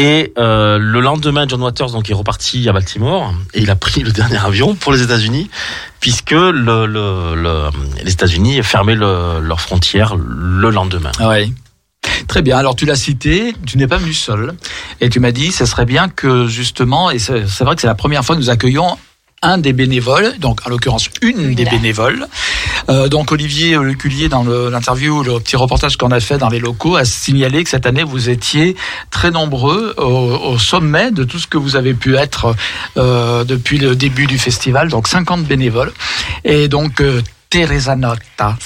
Et 0.00 0.32
euh, 0.38 0.78
le 0.78 1.00
lendemain, 1.00 1.44
John 1.48 1.60
Waters 1.60 1.90
donc 1.90 2.08
est 2.08 2.14
reparti 2.14 2.68
à 2.68 2.72
Baltimore 2.72 3.34
et 3.52 3.62
il 3.62 3.68
a 3.68 3.74
pris 3.74 4.02
le 4.04 4.12
dernier 4.12 4.36
avion 4.38 4.76
pour 4.76 4.92
les 4.92 5.02
États-Unis, 5.02 5.50
puisque 5.98 6.30
le, 6.30 6.86
le- 6.86 7.34
le- 7.34 7.70
les 8.04 8.12
États-Unis 8.12 8.62
fermaient 8.62 8.94
le- 8.94 9.40
leurs 9.42 9.60
frontières 9.60 10.14
le 10.14 10.70
lendemain. 10.70 11.10
Oui. 11.20 11.52
Très 12.28 12.42
bien. 12.42 12.56
Alors 12.58 12.76
tu 12.76 12.86
l'as 12.86 12.94
cité, 12.94 13.54
tu 13.66 13.76
n'es 13.76 13.88
pas 13.88 13.96
venu 13.96 14.14
seul, 14.14 14.54
et 15.00 15.08
tu 15.08 15.18
m'as 15.18 15.32
dit, 15.32 15.50
ce 15.50 15.66
serait 15.66 15.84
bien 15.84 16.08
que 16.08 16.46
justement, 16.46 17.10
et 17.10 17.18
c'est 17.18 17.40
vrai 17.64 17.74
que 17.74 17.80
c'est 17.80 17.88
la 17.88 17.96
première 17.96 18.24
fois 18.24 18.36
que 18.36 18.40
nous 18.40 18.50
accueillons 18.50 18.96
un 19.42 19.58
des 19.58 19.72
bénévoles, 19.72 20.34
donc 20.38 20.60
en 20.66 20.70
l'occurrence 20.70 21.08
une 21.22 21.54
des 21.54 21.64
bénévoles. 21.70 22.26
Euh, 22.88 23.08
donc 23.08 23.30
Olivier 23.30 23.76
Leculier, 23.76 24.28
dans 24.28 24.42
le- 24.42 24.68
l'interview, 24.68 25.22
le 25.22 25.38
petit 25.38 25.56
reportage 25.56 25.96
qu'on 25.96 26.10
a 26.10 26.18
fait 26.20 26.38
dans 26.38 26.48
les 26.48 26.58
locaux, 26.58 26.96
a 26.96 27.04
signalé 27.04 27.62
que 27.62 27.70
cette 27.70 27.86
année 27.86 28.02
vous 28.02 28.30
étiez 28.30 28.74
très 29.10 29.30
nombreux 29.30 29.94
au, 29.96 30.02
au 30.02 30.58
sommet 30.58 31.10
de 31.12 31.22
tout 31.24 31.38
ce 31.38 31.46
que 31.46 31.56
vous 31.58 31.76
avez 31.76 31.94
pu 31.94 32.16
être 32.16 32.54
euh, 32.96 33.44
depuis 33.44 33.78
le 33.78 33.94
début 33.94 34.26
du 34.26 34.38
festival, 34.38 34.88
donc 34.88 35.06
50 35.06 35.44
bénévoles. 35.44 35.92
Et 36.44 36.66
donc 36.68 37.00
euh, 37.00 37.22
Teresa 37.50 37.94
Notta, 37.96 38.56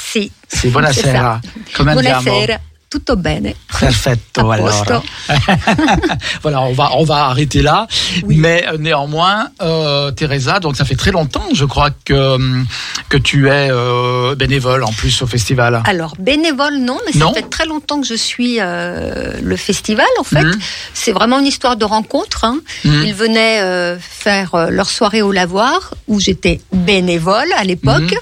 buonasera. 0.70 1.40
Come 1.76 1.88
andiamo? 1.98 2.22
Buonasera. 2.22 2.58
Tutto 2.93 3.16
bene. 3.16 3.55
Perfetto, 3.80 4.51
A 4.51 4.55
allora. 4.55 5.03
voilà, 6.43 6.61
on 6.61 6.74
va 6.74 6.90
on 6.97 7.05
va 7.05 7.24
arrêter 7.28 7.62
là. 7.62 7.86
Oui. 8.24 8.36
Mais 8.36 8.66
euh, 8.68 8.76
néanmoins, 8.76 9.49
euh, 9.62 10.11
Teresa, 10.11 10.61
donc 10.61 10.76
ça 10.76 10.84
fait 10.84 10.95
très 10.95 11.11
longtemps, 11.11 11.47
je 11.55 11.64
crois 11.64 11.88
que 12.05 12.12
hum, 12.34 12.66
que 13.09 13.16
tu 13.16 13.49
es 13.49 13.68
euh, 13.70 14.34
bénévole 14.34 14.84
en 14.84 14.93
plus 14.93 15.22
au 15.22 15.26
festival. 15.26 15.82
Alors, 15.86 16.14
bénévole, 16.18 16.76
non, 16.80 16.99
mais 17.07 17.18
Non. 17.18 17.28
ça 17.28 17.40
fait 17.40 17.49
très 17.49 17.64
longtemps 17.64 17.99
que 18.03 18.07
je 18.07 18.14
suis 18.14 18.59
euh, 18.61 19.32
le 19.43 19.57
festival, 19.57 20.07
en 20.20 20.24
fait. 20.24 20.43
Mhm. 20.45 20.59
C'est 20.93 21.12
vraiment 21.12 21.38
une 21.38 21.47
histoire 21.47 21.76
de 21.78 21.86
rencontre. 21.86 22.45
hein. 22.45 22.59
Mhm. 22.84 23.05
Ils 23.07 23.14
venaient 23.14 23.61
euh, 23.62 23.97
faire 23.99 24.55
euh, 24.55 24.68
leur 24.68 24.90
soirée 24.90 25.22
au 25.22 25.32
lavoir, 25.32 25.95
où 26.09 26.20
j'étais 26.20 26.61
bénévole 26.74 27.49
à 27.57 27.64
l'époque. 27.64 28.03
Mhm. 28.12 28.18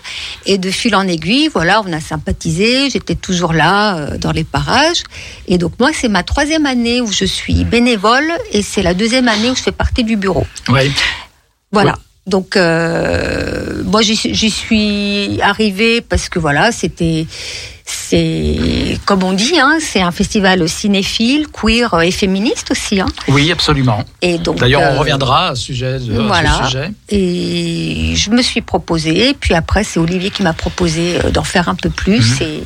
Et 0.47 0.59
de 0.59 0.71
fil 0.71 0.95
en 0.95 1.09
aiguille, 1.09 1.49
voilà, 1.53 1.83
on 1.85 1.93
a 1.93 2.01
sympathisé. 2.01 2.89
J'étais 2.91 3.17
toujours 3.17 3.53
là, 3.53 3.97
euh, 3.97 4.17
dans 4.17 4.31
les 4.33 4.45
Et 5.49 5.59
donc, 5.59 5.73
moi, 5.79 5.91
c'est 5.95 6.09
ma 6.09 6.23
troisième 6.23 6.67
année 6.67 7.01
où 7.01 7.11
je 7.11 7.25
suis 7.25 7.65
bénévole, 7.65 8.31
et 8.53 8.63
c'est 8.63 8.83
la 8.83 8.95
deuxième 8.95 9.29
année 9.29 9.51
où 9.51 9.57
je 9.57 9.63
fais 9.63 9.73
partie 9.73 10.05
du 10.05 10.17
bureau. 10.17 10.47
Oui. 10.69 10.91
Voilà. 11.73 11.97
Donc, 12.27 12.57
euh, 12.57 13.83
moi, 13.85 14.03
j'y 14.03 14.17
suis- 14.51 15.41
arrivée 15.43 16.01
parce 16.01 16.29
que 16.29 16.39
voilà, 16.39 16.71
c'était 16.73 17.27
c'est 17.93 18.99
comme 19.05 19.23
on 19.25 19.33
dit, 19.33 19.59
hein, 19.59 19.79
c'est 19.81 20.01
un 20.01 20.13
festival 20.13 20.69
cinéphile, 20.69 21.47
queer 21.49 21.93
et 22.03 22.11
féministe 22.11 22.71
aussi. 22.71 23.01
Hein. 23.01 23.07
Oui, 23.29 23.51
absolument. 23.51 24.05
Et 24.23 24.39
donc, 24.39 24.59
D'ailleurs, 24.59 24.83
euh, 24.83 24.95
on 24.95 25.01
reviendra 25.01 25.49
à 25.49 25.55
ce 25.55 25.63
sujet. 25.63 25.99
de- 25.99 26.13
à 26.13 26.17
ce 26.17 26.21
voilà. 26.23 26.65
sujet. 26.67 26.91
Et 27.09 28.13
je 28.17 28.31
me 28.31 28.43
suis 28.43 28.61
proposé, 28.61 29.35
puis 29.39 29.55
après 29.55 29.83
c'est 29.85 29.99
Olivier 29.99 30.31
qui 30.31 30.43
m'a 30.43 30.53
proposé 30.53 31.17
euh, 31.25 31.31
d'en 31.31 31.43
faire 31.45 31.69
un 31.69 31.75
peu 31.75 31.91
plus 31.91 32.41
Mhm. 32.41 32.47
et, 32.47 32.63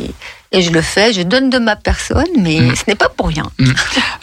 et 0.54 0.62
je 0.62 0.70
le 0.70 0.80
fais. 0.82 1.12
Je 1.12 1.22
donne 1.22 1.50
de 1.50 1.58
ma 1.58 1.76
personne, 1.76 2.24
mais 2.38 2.60
Mhm. 2.60 2.74
ce 2.76 2.82
n'est 2.88 2.94
pas 2.94 3.08
pour 3.08 3.28
rien. 3.28 3.44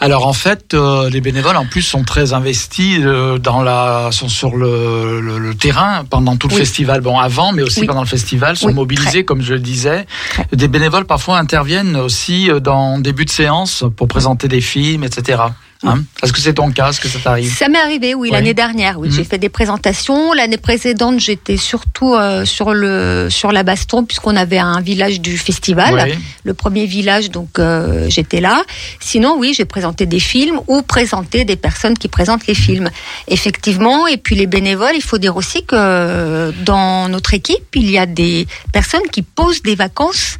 Alors 0.00 0.26
en 0.26 0.32
fait, 0.32 0.74
euh, 0.74 1.08
les 1.10 1.20
bénévoles 1.20 1.56
en 1.56 1.66
plus 1.66 1.82
sont 1.82 2.02
très 2.04 2.32
investis 2.32 2.98
euh, 3.02 3.38
dans 3.38 3.62
la, 3.62 4.08
sont 4.10 4.28
sur 4.28 4.56
le, 4.56 5.20
le- 5.20 5.38
le 5.38 5.54
terrain 5.54 6.04
pendant 6.08 6.36
tout 6.36 6.48
le 6.48 6.54
Oui. 6.54 6.60
festival. 6.60 7.00
Bon, 7.00 7.18
avant, 7.18 7.52
mais 7.52 7.62
aussi 7.62 7.80
Oui. 7.80 7.86
pendant 7.86 8.00
le 8.02 8.06
festival, 8.08 8.56
sont 8.56 8.68
Oui, 8.68 8.74
mobilisés, 8.74 9.10
très. 9.10 9.24
comme 9.24 9.42
je 9.42 9.54
le 9.54 9.60
disais. 9.60 10.06
Très. 10.30 10.46
Des 10.52 10.68
bénévoles 10.68 11.04
parfois 11.04 11.38
interviennent 11.38 11.96
aussi 11.96 12.50
euh, 12.50 12.60
dans 12.60 12.98
début 12.98 13.24
de 13.24 13.30
séance 13.30 13.84
pour 13.96 14.08
présenter 14.08 14.48
des 14.48 14.60
films, 14.60 15.04
etc. 15.04 15.42
Hein 15.84 16.02
Est-ce 16.22 16.32
que 16.32 16.38
c'est 16.40 16.54
ton 16.54 16.70
cas 16.70 16.90
Est-ce 16.90 17.00
que 17.00 17.08
ça 17.08 17.18
t'arrive 17.18 17.52
Ça 17.52 17.68
m'est 17.68 17.78
arrivé, 17.78 18.14
oui, 18.14 18.28
Oui. 18.28 18.30
l'année 18.30 18.54
dernière. 18.54 18.98
Oui, 19.00 19.08
Mhm. 19.08 19.14
j'ai 19.14 19.24
fait 19.24 19.38
des 19.38 19.48
présentations. 19.48 20.32
L'année 20.32 20.56
précédente, 20.56 21.18
j'étais 21.18 21.56
surtout 21.56 22.14
euh, 22.14 22.44
sur 22.44 22.72
le 22.72 23.28
sur 23.30 23.50
la 23.52 23.62
Baston 23.64 24.04
puisqu'on 24.04 24.36
avait 24.36 24.58
un 24.58 24.80
village 24.80 25.20
du 25.20 25.36
festival, 25.36 25.94
Oui. 25.94 26.14
le 26.44 26.54
premier 26.54 26.86
village, 26.86 27.30
donc 27.30 27.58
euh, 27.58 28.06
j'étais 28.08 28.40
là. 28.40 28.62
Sinon, 29.00 29.36
oui, 29.38 29.54
j'ai 29.56 29.64
présenté 29.64 30.06
des 30.06 30.20
films 30.20 30.60
ou 30.68 30.82
présenté 30.82 31.44
des 31.44 31.56
personnes 31.56 31.98
qui 31.98 32.08
présentent 32.08 32.46
les 32.46 32.54
films. 32.54 32.88
Effectivement, 33.28 34.06
et 34.06 34.18
puis 34.18 34.36
les 34.36 34.46
bénévoles, 34.46 34.94
il 34.94 35.02
faut 35.02 35.18
dire 35.18 35.36
aussi 35.36 35.64
que 35.64 35.74
euh, 35.76 36.52
dans 36.64 37.08
notre 37.08 37.34
équipe, 37.34 37.64
il 37.74 37.90
y 37.90 37.98
a 37.98 38.06
des 38.06 38.46
personnes 38.72 39.08
qui 39.10 39.22
posent 39.22 39.62
des 39.62 39.74
vacances 39.74 40.38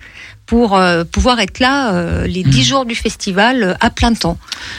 pour 0.52 0.76
euh, 0.76 1.04
pouvoir 1.04 1.40
être 1.40 1.60
là 1.60 1.94
euh, 1.94 2.26
les 2.26 2.42
dix 2.42 2.62
jours 2.62 2.84
du 2.84 2.94
festival 2.94 3.62
euh, 3.62 3.74
à 3.80 3.88
plein 3.88 4.12
temps. 4.12 4.36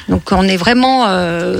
Donc 0.07 0.32
on 0.32 0.43
est 0.43 0.55
vraiment 0.55 1.07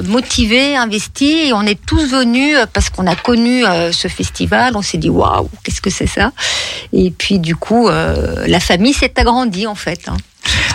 motivés, 0.04 0.76
investis, 0.76 1.48
et 1.48 1.52
on 1.54 1.64
est 1.64 1.84
tous 1.84 2.06
venus 2.06 2.56
parce 2.74 2.92
qu'on 2.92 3.08
a 3.08 3.16
connu 3.16 3.64
ce 3.92 4.08
festival. 4.08 4.78
On 4.78 4.84
s'est 4.84 5.00
dit 5.00 5.10
waouh, 5.10 5.50
qu'est-ce 5.64 5.82
que 5.82 5.90
c'est 5.90 6.08
ça? 6.08 6.32
Et 6.94 7.10
puis 7.10 7.40
du 7.40 7.56
coup, 7.56 7.90
la 7.90 8.60
famille 8.60 8.94
s'est 8.94 9.14
agrandie 9.20 9.66
en 9.66 9.76
fait. 9.76 10.08
hein. 10.08 10.18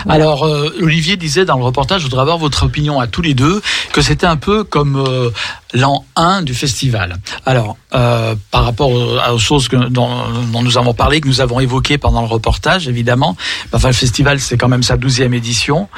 Alors, 0.07 0.43
euh, 0.43 0.73
Olivier 0.81 1.17
disait 1.17 1.45
dans 1.45 1.57
le 1.57 1.63
reportage, 1.63 2.01
je 2.01 2.05
voudrais 2.05 2.21
avoir 2.21 2.37
votre 2.37 2.63
opinion 2.63 2.99
à 2.99 3.07
tous 3.07 3.21
les 3.21 3.33
deux, 3.33 3.61
que 3.91 4.01
c'était 4.01 4.25
un 4.25 4.37
peu 4.37 4.63
comme 4.63 4.95
euh, 4.95 5.29
l'an 5.73 6.05
1 6.15 6.43
du 6.43 6.53
festival. 6.53 7.17
Alors, 7.45 7.77
euh, 7.93 8.35
par 8.51 8.63
rapport 8.63 8.91
aux, 8.91 9.37
choses 9.39 9.67
que, 9.67 9.75
dont, 9.75 10.09
dont 10.51 10.63
nous 10.63 10.77
avons 10.77 10.93
parlé, 10.93 11.21
que 11.21 11.27
nous 11.27 11.41
avons 11.41 11.59
évoquées 11.59 11.97
pendant 11.97 12.21
le 12.21 12.27
reportage, 12.27 12.87
évidemment, 12.87 13.35
enfin, 13.73 13.89
le 13.89 13.93
festival, 13.93 14.39
c'est 14.39 14.57
quand 14.57 14.69
même 14.69 14.83
sa 14.83 14.97
douzième 14.97 15.33
édition. 15.33 15.89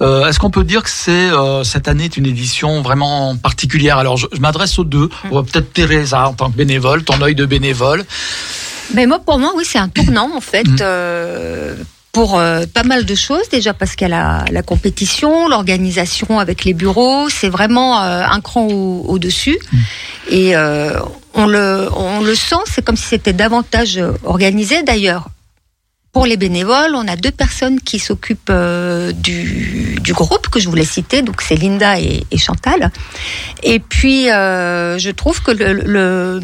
Est-ce 0.00 0.38
qu'on 0.38 0.50
peut 0.50 0.64
dire 0.64 0.82
que 0.82 0.90
c'est 0.90 1.30
cette 1.64 1.88
année 1.88 2.04
est 2.04 2.16
une 2.16 2.26
édition 2.26 2.82
vraiment 2.82 3.36
particulière? 3.36 3.98
Alors, 3.98 4.16
je, 4.16 4.26
je 4.32 4.40
m'adresse 4.40 4.78
aux 4.78 4.84
deux. 4.84 5.08
On 5.30 5.36
va 5.36 5.42
Peut-être 5.42 5.72
Teresa, 5.72 6.28
en 6.28 6.34
tant 6.34 6.50
que 6.50 6.56
bénévole, 6.56 7.04
ton 7.04 7.20
œil 7.20 7.34
de 7.34 7.44
bénévole. 7.44 8.04
Mais 8.94 9.06
moi, 9.06 9.20
pour 9.24 9.38
moi, 9.38 9.52
oui, 9.56 9.64
c'est 9.66 9.78
un 9.78 9.88
tournant 9.88 10.30
en 10.34 10.40
fait. 10.40 10.66
Mhm. 10.66 11.84
Pour 12.12 12.38
euh, 12.38 12.64
pas 12.72 12.82
mal 12.82 13.06
de 13.06 13.14
choses, 13.14 13.48
déjà 13.50 13.72
parce 13.72 13.96
qu'il 13.96 14.06
y 14.08 14.12
a 14.12 14.44
la, 14.50 14.62
compétition, 14.62 15.48
l'organisation 15.48 16.38
avec 16.38 16.64
les 16.64 16.74
bureaux, 16.74 17.28
c'est 17.30 17.48
vraiment 17.48 18.02
euh, 18.02 18.22
un 18.30 18.40
cran 18.42 18.66
au- 18.68 19.04
au-dessus. 19.08 19.58
Et 20.30 20.54
euh, 20.54 20.98
on, 21.34 21.46
le, 21.46 21.88
on 21.96 22.20
le 22.20 22.34
sent, 22.34 22.56
c'est 22.66 22.84
comme 22.84 22.96
si 22.96 23.06
c'était 23.06 23.32
davantage 23.32 23.96
euh, 23.96 24.12
organisé. 24.24 24.82
D'ailleurs, 24.82 25.28
pour 26.12 26.26
les 26.26 26.36
bénévoles, 26.36 26.94
on 26.94 27.08
a 27.08 27.16
deux 27.16 27.30
personnes 27.30 27.80
qui 27.80 27.98
s'occupent 27.98 28.50
euh, 28.50 29.12
du, 29.12 29.96
du 30.02 30.12
groupe 30.12 30.48
que 30.50 30.60
je 30.60 30.68
voulais 30.68 30.84
citer, 30.84 31.22
donc 31.22 31.40
c'est 31.40 31.54
Linda 31.56 31.98
et, 31.98 32.22
et 32.30 32.36
Chantal. 32.36 32.90
Et 33.62 33.78
puis, 33.78 34.30
euh, 34.30 34.98
je 34.98 35.08
trouve 35.08 35.42
que 35.42 35.50
le, 35.52 35.72
le, 35.72 36.40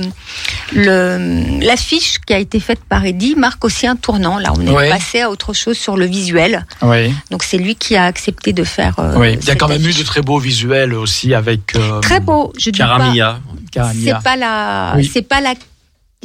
le- 0.72 1.60
l'affiche 1.66 2.18
qui 2.26 2.32
a 2.32 2.38
été 2.38 2.60
faite 2.60 2.80
par 2.88 3.04
Eddie 3.04 3.34
marque 3.34 3.62
aussi 3.62 3.86
un 3.86 3.96
tournant. 3.96 4.38
Là, 4.38 4.54
on 4.56 4.66
est 4.66 4.88
passé 4.88 5.20
à 5.20 5.28
autre 5.30 5.52
chose 5.52 5.76
sur 5.76 5.98
le 5.98 6.06
visuel. 6.06 6.64
Oui. 6.80 7.12
Donc, 7.30 7.42
c'est 7.42 7.58
lui 7.58 7.74
qui 7.76 7.94
a 7.94 8.04
accepté 8.04 8.54
de 8.54 8.64
faire. 8.64 8.94
euh, 8.98 9.16
oui. 9.18 9.36
Il 9.38 9.46
y 9.48 9.50
a 9.50 9.54
quand 9.54 9.68
même 9.68 9.84
eu 9.86 9.92
de 9.92 10.02
très 10.02 10.22
beaux 10.22 10.38
visuels 10.38 10.94
aussi 10.94 11.34
avec. 11.34 11.76
très 12.00 12.20
beau. 12.20 12.54
Je 12.58 12.70
dis 12.70 12.78
pas. 12.78 12.86
Caramilla. 12.86 13.40
Caramia. 13.70 14.16
C'est 14.16 14.24
pas 14.24 14.36
la, 14.36 14.94
Oui. 14.96 15.10
c'est 15.12 15.22
pas 15.22 15.42
la, 15.42 15.52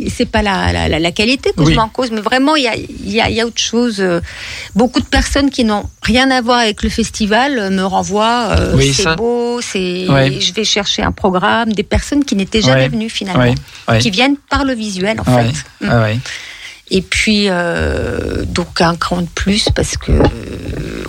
c'est 0.07 0.25
pas 0.25 0.41
la, 0.41 0.89
la, 0.89 1.11
qualité 1.11 1.51
que 1.55 1.61
Oui. 1.61 1.67
je 1.67 1.71
mets 1.77 1.81
en 1.83 1.87
cause, 1.89 2.09
mais 2.11 2.21
vraiment 2.21 2.55
il 2.55 2.63
y 2.63 2.67
a, 2.67 2.75
y, 2.75 3.21
a, 3.21 3.29
y 3.29 3.39
a 3.39 3.45
autre 3.45 3.61
chose. 3.61 3.97
euh, 3.99 4.21
Beaucoup 4.73 4.99
de 4.99 5.05
personnes 5.05 5.51
qui 5.51 5.63
n'ont 5.63 5.87
rien 6.01 6.31
à 6.31 6.41
voir 6.41 6.59
avec 6.59 6.81
le 6.81 6.89
festival 6.89 7.59
euh, 7.59 7.69
me 7.69 7.83
renvoient. 7.83 8.55
euh, 8.57 8.73
Oui, 8.75 8.91
c'est 8.91 9.03
ça- 9.03 9.15
beau, 9.15 9.61
c'est. 9.61 10.07
Ouais. 10.09 10.39
Je 10.39 10.51
vais 10.53 10.63
chercher 10.63 11.03
un 11.03 11.11
programme. 11.11 11.73
Des 11.73 11.83
personnes 11.83 12.25
qui 12.25 12.35
n'étaient 12.35 12.61
jamais 12.61 12.81
Ouais. 12.83 12.89
venues 12.89 13.09
finalement, 13.09 13.53
oui. 13.87 13.99
qui 13.99 14.09
viennent 14.09 14.37
par 14.49 14.65
le 14.65 14.73
visuel 14.73 15.17
en 15.25 15.31
Ouais. 15.35 15.43
fait. 15.45 15.85
Mm. 15.85 15.89
Ah 15.91 16.01
ouais. 16.01 16.19
Et 16.89 17.01
puis 17.03 17.45
euh, 17.49 18.45
donc 18.45 18.81
un 18.81 18.95
cran 18.95 19.21
de 19.21 19.27
plus 19.33 19.69
parce 19.75 19.95
que 19.95 20.11
euh, 20.11 20.23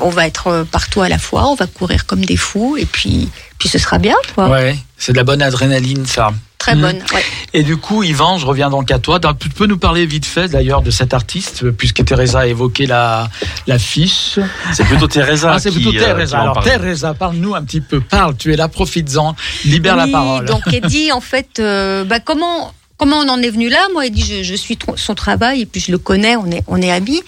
on 0.00 0.08
va 0.10 0.26
être 0.26 0.66
partout 0.70 1.00
à 1.02 1.08
la 1.08 1.18
fois, 1.18 1.48
on 1.48 1.54
va 1.54 1.66
courir 1.66 2.04
comme 2.06 2.24
des 2.24 2.36
fous 2.36 2.76
et 2.78 2.84
puis 2.86 3.28
puis 3.58 3.68
ce 3.70 3.78
sera 3.78 3.98
bien 3.98 4.14
quoi. 4.34 4.48
Ouais, 4.50 4.76
c'est 4.98 5.12
de 5.12 5.16
la 5.16 5.24
bonne 5.24 5.42
adrénaline, 5.42 6.04
ça. 6.06 6.32
Très 6.64 6.76
Mm. 6.76 6.80
bonne. 6.80 6.96
ouais. 7.14 7.24
Et 7.52 7.62
du 7.62 7.76
coup, 7.76 8.02
Yvan, 8.02 8.38
je 8.38 8.46
reviens 8.46 8.70
donc 8.70 8.90
à 8.90 8.98
toi. 8.98 9.18
Donc, 9.18 9.38
Tu 9.38 9.48
peux 9.50 9.66
nous 9.66 9.76
parler 9.78 10.06
vite 10.06 10.24
fait 10.24 10.48
d'ailleurs 10.48 10.80
de 10.80 10.90
cet 10.90 11.12
artiste, 11.12 11.70
puisque 11.72 12.02
Teresa 12.04 12.40
a 12.40 12.46
évoqué 12.46 12.86
la 12.86 13.28
l'affiche. 13.66 14.38
C'est 14.72 14.84
plutôt 14.84 15.06
Teresa. 15.06 15.52
Ah, 15.54 15.58
c'est 15.58 15.70
qui, 15.70 15.80
plutôt 15.82 15.94
euh, 15.96 16.00
Teresa. 16.06 16.40
Alors. 16.40 16.62
Teresa, 16.62 17.12
parle-nous 17.14 17.54
un 17.54 17.62
petit 17.62 17.80
peu. 17.82 18.00
Parle, 18.00 18.34
tu 18.36 18.52
es 18.52 18.56
là, 18.56 18.68
profites-en. 18.68 19.36
Libère 19.66 19.96
la 19.96 20.04
Oui, 20.06 20.12
parole. 20.12 20.44
Donc 20.46 20.72
Eddie, 20.72 21.12
en 21.12 21.20
fait, 21.20 21.58
euh, 21.60 22.04
bah, 22.04 22.20
comment 22.20 22.72
comment 22.96 23.18
on 23.18 23.28
en 23.28 23.40
est 23.42 23.50
venu 23.50 23.68
là 23.68 23.88
Moi, 23.92 24.06
Eddie, 24.06 24.22
je, 24.22 24.42
je 24.42 24.54
suis 24.54 24.78
son 24.96 25.14
travail 25.14 25.62
et 25.62 25.66
puis 25.66 25.80
je 25.80 25.92
le 25.92 25.98
connais, 25.98 26.36
on 26.36 26.50
est 26.50 26.62
on 26.66 26.80
est 26.80 26.90
amis. 26.90 27.22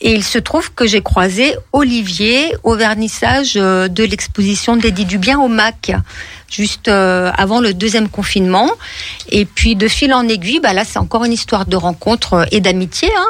Et 0.00 0.12
il 0.12 0.24
se 0.24 0.38
trouve 0.38 0.72
que 0.74 0.86
j'ai 0.86 1.00
croisé 1.00 1.54
Olivier 1.72 2.54
au 2.62 2.74
vernissage 2.74 3.54
euh, 3.56 3.88
de 3.88 4.04
l'exposition 4.04 4.76
d'Eddie 4.76 5.06
Dubien 5.06 5.38
au 5.40 5.48
MAC, 5.48 5.92
juste 6.50 6.88
euh, 6.88 7.30
avant 7.36 7.60
le 7.60 7.72
deuxième 7.74 8.08
confinement. 8.08 8.70
Et 9.30 9.44
puis 9.44 9.76
de 9.76 9.88
fil 9.88 10.12
en 10.12 10.28
aiguille, 10.28 10.60
bah 10.60 10.72
là, 10.72 10.84
c'est 10.84 10.98
encore 10.98 11.24
une 11.24 11.32
histoire 11.32 11.66
de 11.66 11.76
rencontre 11.76 12.34
euh, 12.34 12.44
et 12.50 12.60
d'amitié. 12.60 13.08
Hein. 13.16 13.26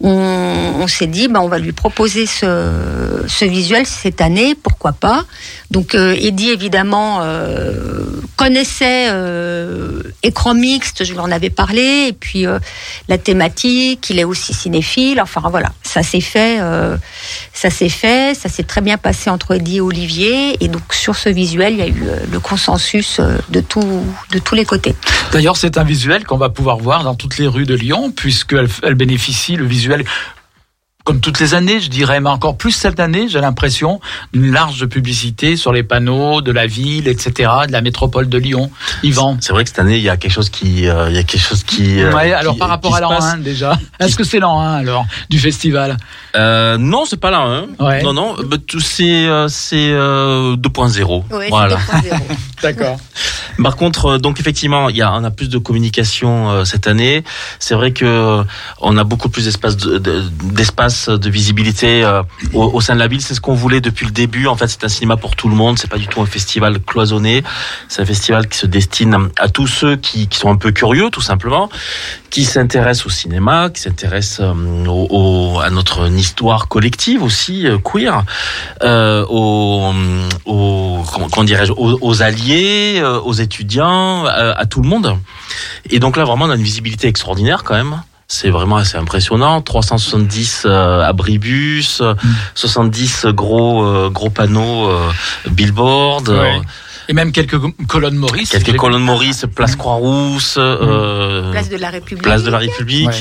On, 0.00 0.86
s'est 0.86 1.06
dit, 1.06 1.28
bah, 1.28 1.40
on 1.42 1.48
va 1.48 1.58
lui 1.58 1.72
proposer 1.72 2.26
ce, 2.26 3.44
visuel 3.44 3.84
cette 3.86 4.20
année, 4.20 4.54
pourquoi 4.54 4.92
pas. 4.92 5.24
Donc 5.70 5.94
euh, 5.94 6.16
Eddie 6.18 6.50
évidemment 6.50 7.18
euh, 7.22 8.18
connaissait 8.38 9.08
euh, 9.10 10.00
écran 10.22 10.54
mixte, 10.54 11.04
je 11.04 11.12
lui 11.12 11.18
en 11.18 11.30
avais 11.30 11.50
parlé, 11.50 12.06
et 12.08 12.12
puis 12.12 12.46
euh, 12.46 12.60
la 13.08 13.18
thématique, 13.18 14.08
il 14.10 14.18
est 14.20 14.24
aussi 14.24 14.54
cinéphile. 14.54 15.20
Enfin 15.20 15.42
voilà, 15.50 15.72
ça 15.82 16.04
s'est 16.04 16.20
fait, 16.20 16.58
euh, 16.60 16.96
ça 17.52 17.68
s'est 17.68 17.88
fait, 17.88 18.34
ça 18.34 18.48
s'est 18.48 18.62
très 18.62 18.80
bien 18.80 18.96
passé 18.96 19.28
entre 19.28 19.56
Eddie 19.56 19.78
et 19.78 19.80
Olivier, 19.80 20.64
et 20.64 20.68
donc 20.68 20.94
sur 20.94 21.16
ce 21.16 21.28
visuel, 21.28 21.74
il 21.74 21.78
y 21.80 21.82
a 21.82 21.88
eu 21.88 22.04
le 22.30 22.38
consensus 22.38 23.20
de 23.50 23.60
tout, 23.60 24.04
de 24.30 24.38
tous 24.38 24.54
les 24.54 24.64
côtés. 24.64 24.94
D'ailleurs, 25.32 25.56
c'est 25.56 25.76
un 25.76 25.84
visuel 25.84 26.24
qu'on 26.24 26.38
va 26.38 26.48
pouvoir 26.48 26.78
voir 26.78 27.02
dans 27.02 27.16
toutes 27.16 27.38
les 27.38 27.48
rues 27.48 27.66
de 27.66 27.74
Lyon, 27.74 28.12
puisqu'elle 28.12 28.68
elle 28.84 28.94
bénéficie, 28.94 29.56
le 29.58 29.66
visuel, 29.66 30.04
comme 31.08 31.20
toutes 31.20 31.40
les 31.40 31.54
années, 31.54 31.80
je 31.80 31.88
dirais, 31.88 32.20
mais 32.20 32.28
encore 32.28 32.58
plus 32.58 32.70
cette 32.72 33.00
année, 33.00 33.28
j'ai 33.30 33.40
l'impression, 33.40 33.98
d'une 34.34 34.52
large 34.52 34.84
publicité 34.84 35.56
sur 35.56 35.72
les 35.72 35.82
panneaux 35.82 36.42
de 36.42 36.52
la 36.52 36.66
ville, 36.66 37.08
etc., 37.08 37.50
de 37.66 37.72
la 37.72 37.80
métropole 37.80 38.28
de 38.28 38.36
Lyon. 38.36 38.70
Yvan. 39.02 39.38
C'est 39.40 39.54
vrai 39.54 39.64
que 39.64 39.70
cette 39.70 39.78
année, 39.78 39.96
il 39.96 40.02
y 40.02 40.10
a 40.10 40.18
quelque 40.18 40.32
chose 40.34 40.50
qui, 40.50 40.86
euh, 40.86 41.08
il 41.08 41.16
y 41.16 41.18
a 41.18 41.22
quelque 41.22 41.40
chose 41.40 41.64
qui. 41.64 42.02
euh, 42.02 42.12
Ouais, 42.12 42.34
alors 42.34 42.52
qui- 42.52 42.58
par 42.58 42.68
rapport 42.68 42.90
qui 42.90 42.98
à 42.98 43.00
l'an 43.00 43.08
passe. 43.08 43.24
1 43.24 43.38
déjà. 43.38 43.78
Est-ce 43.98 44.16
que 44.16 44.24
c'est 44.24 44.38
l'an 44.38 44.60
1 44.60 44.74
alors 44.74 45.06
du 45.30 45.38
festival? 45.38 45.96
Euh, 46.36 46.76
non, 46.76 47.06
c'est 47.06 47.16
pas 47.16 47.30
là. 47.30 47.40
Hein. 47.40 47.68
Ouais. 47.80 48.02
Non, 48.02 48.12
non, 48.12 48.36
tout- 48.66 48.78
c'est 48.80 49.26
euh, 49.26 49.48
c'est 49.48 49.90
euh, 49.90 50.56
2.0. 50.56 51.24
Ouais, 51.30 51.44
c'est 51.44 51.48
voilà. 51.48 51.76
2.0. 51.76 52.16
D'accord. 52.62 52.98
Par 53.62 53.76
contre, 53.76 54.06
euh, 54.06 54.18
donc 54.18 54.38
effectivement, 54.40 54.88
il 54.90 54.96
y 54.96 55.02
a, 55.02 55.12
on 55.14 55.24
a 55.24 55.30
plus 55.30 55.48
de 55.48 55.58
communication 55.58 56.50
euh, 56.50 56.64
cette 56.64 56.86
année. 56.86 57.24
C'est 57.58 57.74
vrai 57.74 57.92
que 57.92 58.04
euh, 58.04 58.42
on 58.80 58.96
a 58.98 59.04
beaucoup 59.04 59.28
plus 59.30 59.44
d'espace 59.46 59.76
de, 59.76 59.98
de- 61.06 61.28
visibilité 61.30 62.02
euh, 62.04 62.22
au, 62.54 62.80
sein 62.80 62.94
de 62.94 62.98
la 62.98 63.06
ville. 63.06 63.20
C'est 63.20 63.34
ce 63.34 63.40
qu'on 63.40 63.54
voulait 63.54 63.80
depuis 63.80 64.06
le 64.06 64.12
début. 64.12 64.46
En 64.46 64.56
fait, 64.56 64.66
c'est 64.68 64.82
un 64.84 64.88
cinéma 64.88 65.16
pour 65.16 65.36
tout 65.36 65.48
le 65.48 65.54
monde. 65.54 65.78
C'est 65.78 65.90
pas 65.90 65.98
du 65.98 66.06
tout 66.08 66.20
un 66.20 66.26
festival 66.26 66.80
cloisonné. 66.80 67.44
C'est 67.88 68.02
un 68.02 68.06
festival 68.06 68.48
qui 68.48 68.58
se 68.58 68.66
destine 68.66 69.28
à 69.38 69.48
tous 69.48 69.66
ceux 69.66 69.96
qui, 69.96 70.28
sont 70.32 70.50
un 70.50 70.56
peu 70.56 70.72
curieux, 70.72 71.10
tout 71.10 71.20
simplement, 71.20 71.68
qui 72.30 72.44
s'intéressent 72.44 73.06
au 73.06 73.10
cinéma, 73.10 73.70
qui 73.70 73.82
s'intéressent 73.82 74.40
euh, 74.40 75.58
à 75.60 75.70
notre 75.70 76.08
histoire 76.10 76.68
collective 76.68 77.22
aussi 77.22 77.66
euh, 77.66 77.78
queer, 77.78 78.24
aux, 78.82 79.92
aux 80.46 81.04
aux, 81.76 81.98
aux 82.00 82.22
alliés, 82.22 83.02
aux 83.24 83.32
étudiants, 83.32 84.24
à 84.26 84.66
tout 84.66 84.82
le 84.82 84.88
monde. 84.88 85.16
Et 85.90 85.98
donc 85.98 86.16
là, 86.16 86.24
vraiment, 86.24 86.46
on 86.46 86.50
a 86.50 86.56
une 86.56 86.62
visibilité 86.62 87.08
extraordinaire 87.08 87.64
quand 87.64 87.74
même. 87.74 88.02
C'est 88.30 88.50
vraiment 88.50 88.76
assez 88.76 88.98
impressionnant. 88.98 89.62
370 89.62 90.64
euh, 90.66 91.02
abribus, 91.02 92.02
euh, 92.02 92.14
70 92.54 93.24
gros 93.28 93.82
euh, 93.84 94.10
gros 94.10 94.28
panneaux 94.28 94.90
euh, 94.90 95.10
billboard, 95.50 96.28
euh, 96.28 96.42
Ouais. 96.42 96.60
Et 97.10 97.14
même 97.14 97.32
quelques 97.32 97.56
colonnes 97.86 98.16
Maurice. 98.16 98.50
quelques 98.50 98.76
colonnes 98.76 99.02
Maurice, 99.02 99.46
place 99.56 99.76
Croix-Rousse, 99.76 100.56
euh, 100.58 101.50
Place 101.52 101.70
de 101.70 101.78
la 101.78 101.88
République. 101.88 102.22
place 102.22 102.42
de 102.42 102.50
la 102.50 102.58
République. 102.58 103.06
Ouais. 103.08 103.14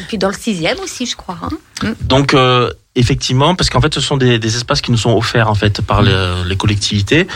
Et 0.00 0.04
puis 0.08 0.18
dans 0.18 0.26
le 0.30 0.34
sixième 0.34 0.80
aussi, 0.80 1.06
je 1.06 1.14
crois. 1.14 1.38
hein. 1.40 1.92
Donc 2.00 2.34
euh, 2.34 2.72
effectivement, 2.96 3.54
parce 3.54 3.70
qu'en 3.70 3.80
fait, 3.80 3.94
ce 3.94 4.00
sont 4.00 4.16
des, 4.16 4.40
des 4.40 4.56
espaces 4.56 4.80
qui 4.80 4.90
nous 4.90 4.98
sont 4.98 5.12
offerts 5.16 5.48
en 5.48 5.54
fait 5.54 5.80
par 5.80 6.02
les, 6.02 6.12
les 6.44 6.56
collectivités, 6.56 7.28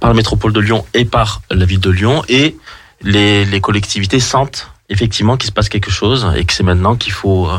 par 0.00 0.08
la 0.08 0.14
métropole 0.16 0.54
de 0.54 0.60
Lyon 0.60 0.86
et 0.94 1.04
par 1.04 1.42
la 1.50 1.66
ville 1.66 1.80
de 1.80 1.90
Lyon, 1.90 2.22
et 2.30 2.56
les, 3.02 3.44
les 3.44 3.60
collectivités 3.60 4.20
sentent 4.20 4.68
effectivement 4.88 5.36
qu'il 5.36 5.46
se 5.48 5.52
passe 5.52 5.68
quelque 5.68 5.90
chose 5.90 6.26
et 6.36 6.44
que 6.44 6.52
c'est 6.52 6.62
maintenant 6.62 6.96
qu'il 6.96 7.12
faut 7.12 7.48
euh, 7.48 7.58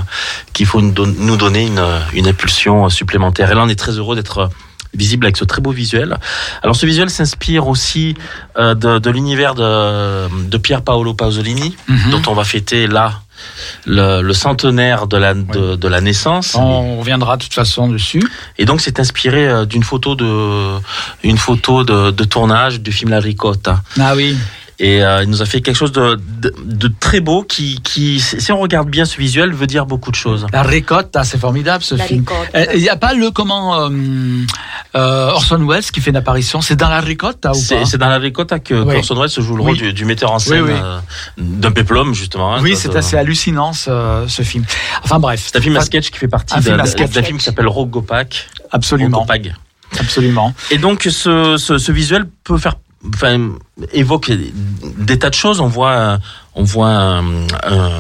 qu'il 0.54 0.66
faut 0.66 0.82
nous 0.82 0.92
don- 0.92 1.16
nous 1.18 1.38
donner 1.38 1.66
une, 1.66 1.84
une 2.14 2.28
impulsion 2.28 2.90
supplémentaire. 2.90 3.52
Et 3.52 3.56
là, 3.56 3.62
on 3.64 3.70
est 3.70 3.80
très 3.80 3.94
heureux 3.94 4.16
d'être 4.16 4.50
visible 4.96 5.26
avec 5.26 5.38
ce 5.38 5.44
très 5.46 5.60
beau 5.60 5.72
visuel. 5.72 6.18
Alors 6.62 6.76
ce 6.76 6.86
visuel 6.86 7.10
s'inspire 7.10 7.68
aussi 7.68 8.14
euh, 8.60 8.76
de, 8.76 9.00
de 9.00 9.10
l'univers 9.10 9.56
de, 9.56 10.30
de 10.48 10.58
Pier 10.60 10.78
Paolo 10.86 11.16
Pasolini, 11.16 11.76
Mhm. 11.90 12.12
dont 12.12 12.22
on 12.28 12.36
va 12.36 12.44
fêter 12.44 12.86
là 12.86 13.22
le, 13.88 14.22
le 14.22 14.34
centenaire 14.34 15.08
de 15.08 15.18
la, 15.18 15.34
de, 15.34 15.76
de 15.76 15.88
la 15.88 16.00
naissance. 16.00 16.54
On 16.54 17.00
reviendra 17.00 17.38
de 17.38 17.44
toute 17.44 17.56
façon 17.56 17.88
dessus. 17.88 18.24
Et 18.60 18.66
donc 18.66 18.82
c'est 18.82 19.00
inspiré 19.00 19.48
euh, 19.48 19.66
d'une 19.66 19.84
photo 19.84 20.14
de 20.14 20.78
une 21.24 21.40
photo 21.40 21.84
de 21.84 22.24
tournage 22.26 22.80
du 22.80 22.92
film 22.92 23.10
La 23.10 23.20
Ricotta. 23.20 23.82
Ah 24.00 24.14
oui. 24.16 24.38
Et 24.80 25.04
euh, 25.04 25.24
il 25.24 25.30
nous 25.30 25.42
a 25.42 25.46
fait 25.46 25.62
quelque 25.62 25.76
chose 25.76 25.92
de, 25.92 26.20
de, 26.40 26.54
de 26.66 26.92
très 27.00 27.20
beau 27.20 27.44
qui, 27.44 27.80
qui, 27.82 28.20
si 28.20 28.52
on 28.52 28.60
regarde 28.60 28.90
bien 28.90 29.06
ce 29.06 29.18
visuel, 29.18 29.54
veut 29.54 29.68
dire 29.68 29.86
beaucoup 29.86 30.10
de 30.10 30.16
choses. 30.16 30.48
La 30.52 30.64
ricotta, 30.64 31.24
c'est 31.24 31.38
formidable 31.38 31.84
ce 31.84 31.96
La 31.96 32.06
film. 32.06 32.26
ricotta. 32.28 32.74
Il 32.74 32.82
n'y 32.82 32.90
a 32.90 32.96
pas 32.96 33.14
le 33.14 33.30
comment 33.32 33.80
euh, 33.82 33.90
euh, 34.96 35.28
Orson 35.30 35.64
Welles 35.68 35.84
qui 35.84 36.02
fait 36.02 36.10
une 36.10 36.16
apparition. 36.18 36.62
C'est 36.62 36.76
dans 36.76 36.90
la 36.90 37.02
ricotta 37.02 37.52
ou 37.52 37.54
C'est 37.54 37.80
pas 37.82 37.86
c'est 37.86 37.98
dans 37.98 38.10
La 38.10 38.18
Ricotta 38.18 38.60
que 38.60 38.74
Oui. 38.74 38.96
Orson 38.98 39.16
Welles 39.20 39.30
joue 39.30 39.56
le 39.56 39.62
rôle 39.62 39.72
Oui. 39.74 39.78
du, 39.78 39.94
du 39.94 40.06
metteur 40.06 40.32
en 40.32 40.40
scène 40.40 40.64
Oui, 40.64 40.72
oui. 40.74 40.80
euh, 40.82 41.00
d'un 41.38 41.72
péplum 41.72 42.14
justement. 42.14 42.56
hein, 42.56 42.60
Oui, 42.62 42.76
c'est 42.76 42.96
assez 42.96 43.16
hallucinant 43.16 43.74
ce, 43.74 44.26
ce 44.28 44.42
film. 44.42 44.66
Enfin 45.04 45.20
bref. 45.20 45.42
C'est 45.46 45.58
un 45.58 45.62
film 45.62 45.78
à 45.78 45.82
sketch 45.82 46.10
qui 46.10 46.18
fait 46.18 46.28
partie 46.28 46.60
d'un 46.60 46.86
film 47.24 47.38
qui 47.38 47.44
s'appelle 47.46 47.68
Rogopak. 47.68 48.50
Absolument, 48.72 49.20
Rogopag. 49.20 49.54
absolument. 50.00 50.54
Et 50.72 50.78
donc 50.80 51.04
ce, 51.10 51.58
ce, 51.58 51.78
ce 51.78 51.92
visuel 51.92 52.26
peut 52.44 52.58
faire, 52.58 52.76
enfin, 53.14 53.52
évoque 53.92 54.32
des 54.98 55.20
tas 55.20 55.30
de 55.30 55.36
choses. 55.36 55.60
On 55.60 55.68
voit, 55.68 56.20
on 56.56 56.64
voit 56.64 56.90
un, 56.90 57.24
un, 57.64 57.92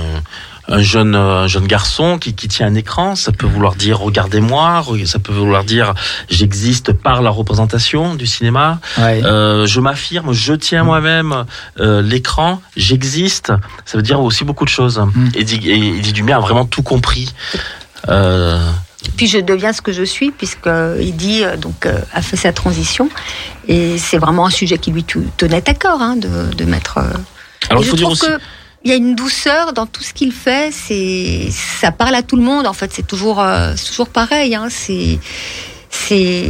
un 0.69 0.81
jeune, 0.81 1.13
un 1.15 1.45
jeune 1.47 1.67
garçon 1.67 2.17
qui, 2.17 2.33
qui 2.35 2.47
tient 2.47 2.67
un 2.67 2.75
écran. 2.75 3.15
Ça 3.15 3.31
peut 3.31 3.45
vouloir 3.47 3.75
dire 3.75 3.99
regardez-moi. 3.99 4.81
re- 4.87 5.05
Ça 5.05 5.19
peut 5.19 5.33
vouloir 5.33 5.63
dire 5.65 5.93
j'existe 6.29 6.93
par 6.93 7.21
la 7.21 7.29
représentation 7.29 8.15
du 8.15 8.25
cinéma. 8.25 8.79
Ouais. 8.97 9.21
Euh, 9.23 9.65
je 9.65 9.79
m'affirme, 9.81 10.31
je 10.31 10.53
tiens 10.53 10.83
moi-même 10.83 11.45
euh, 11.79 12.01
l'écran. 12.01 12.61
J'existe. 12.77 13.51
Ça 13.85 13.97
veut 13.97 14.03
dire 14.03 14.21
aussi 14.21 14.45
beaucoup 14.45 14.63
de 14.65 14.69
choses. 14.69 14.99
Mm. 14.99 15.29
Et 15.35 15.43
dit, 15.43 15.69
et, 15.69 15.99
dit 15.99 16.13
Dumais 16.13 16.33
a 16.33 16.39
vraiment 16.39 16.65
tout 16.65 16.83
compris. 16.83 17.33
Euh, 18.09 18.59
Puis 19.17 19.27
je 19.27 19.37
deviens 19.39 19.73
ce 19.73 19.81
que 19.81 19.91
je 19.91 20.03
suis, 20.03 20.31
puisqu'il 20.31 21.15
dit, 21.15 21.43
euh, 21.43 21.57
donc, 21.57 21.85
euh, 21.85 21.99
a 22.13 22.21
fait 22.21 22.37
sa 22.37 22.51
transition. 22.53 23.09
Et 23.67 23.97
c'est 23.97 24.17
vraiment 24.17 24.45
un 24.45 24.49
sujet 24.49 24.77
qui 24.77 24.91
lui 24.91 25.05
tenait 25.37 25.69
à 25.69 25.73
cœur, 25.73 26.01
hein, 26.01 26.15
de, 26.15 26.53
de 26.53 26.65
mettre. 26.65 26.97
euh, 26.97 27.13
alors 27.69 27.83
il 27.83 27.85
je 27.85 27.91
faut 27.91 27.97
dire 27.97 28.09
aussi. 28.09 28.25
que 28.25 28.39
il 28.85 28.89
y 28.89 28.93
a 28.93 28.97
une 28.97 29.15
douceur 29.15 29.71
dans 29.71 29.85
tout 29.85 30.03
ce 30.03 30.13
qu'il 30.13 30.33
fait. 30.33 30.69
C'est, 30.73 31.47
ça 31.51 31.91
parle 31.91 32.15
à 32.15 32.21
tout 32.21 32.35
le 32.35 32.41
monde. 32.43 32.67
En 32.67 32.73
fait, 32.73 32.91
c'est 32.93 33.07
toujours, 33.07 33.39
euh, 33.39 33.73
toujours 33.87 34.09
pareil. 34.09 34.55
Hein, 34.55 34.67
c'est, 34.69 35.19
c'est 35.95 36.43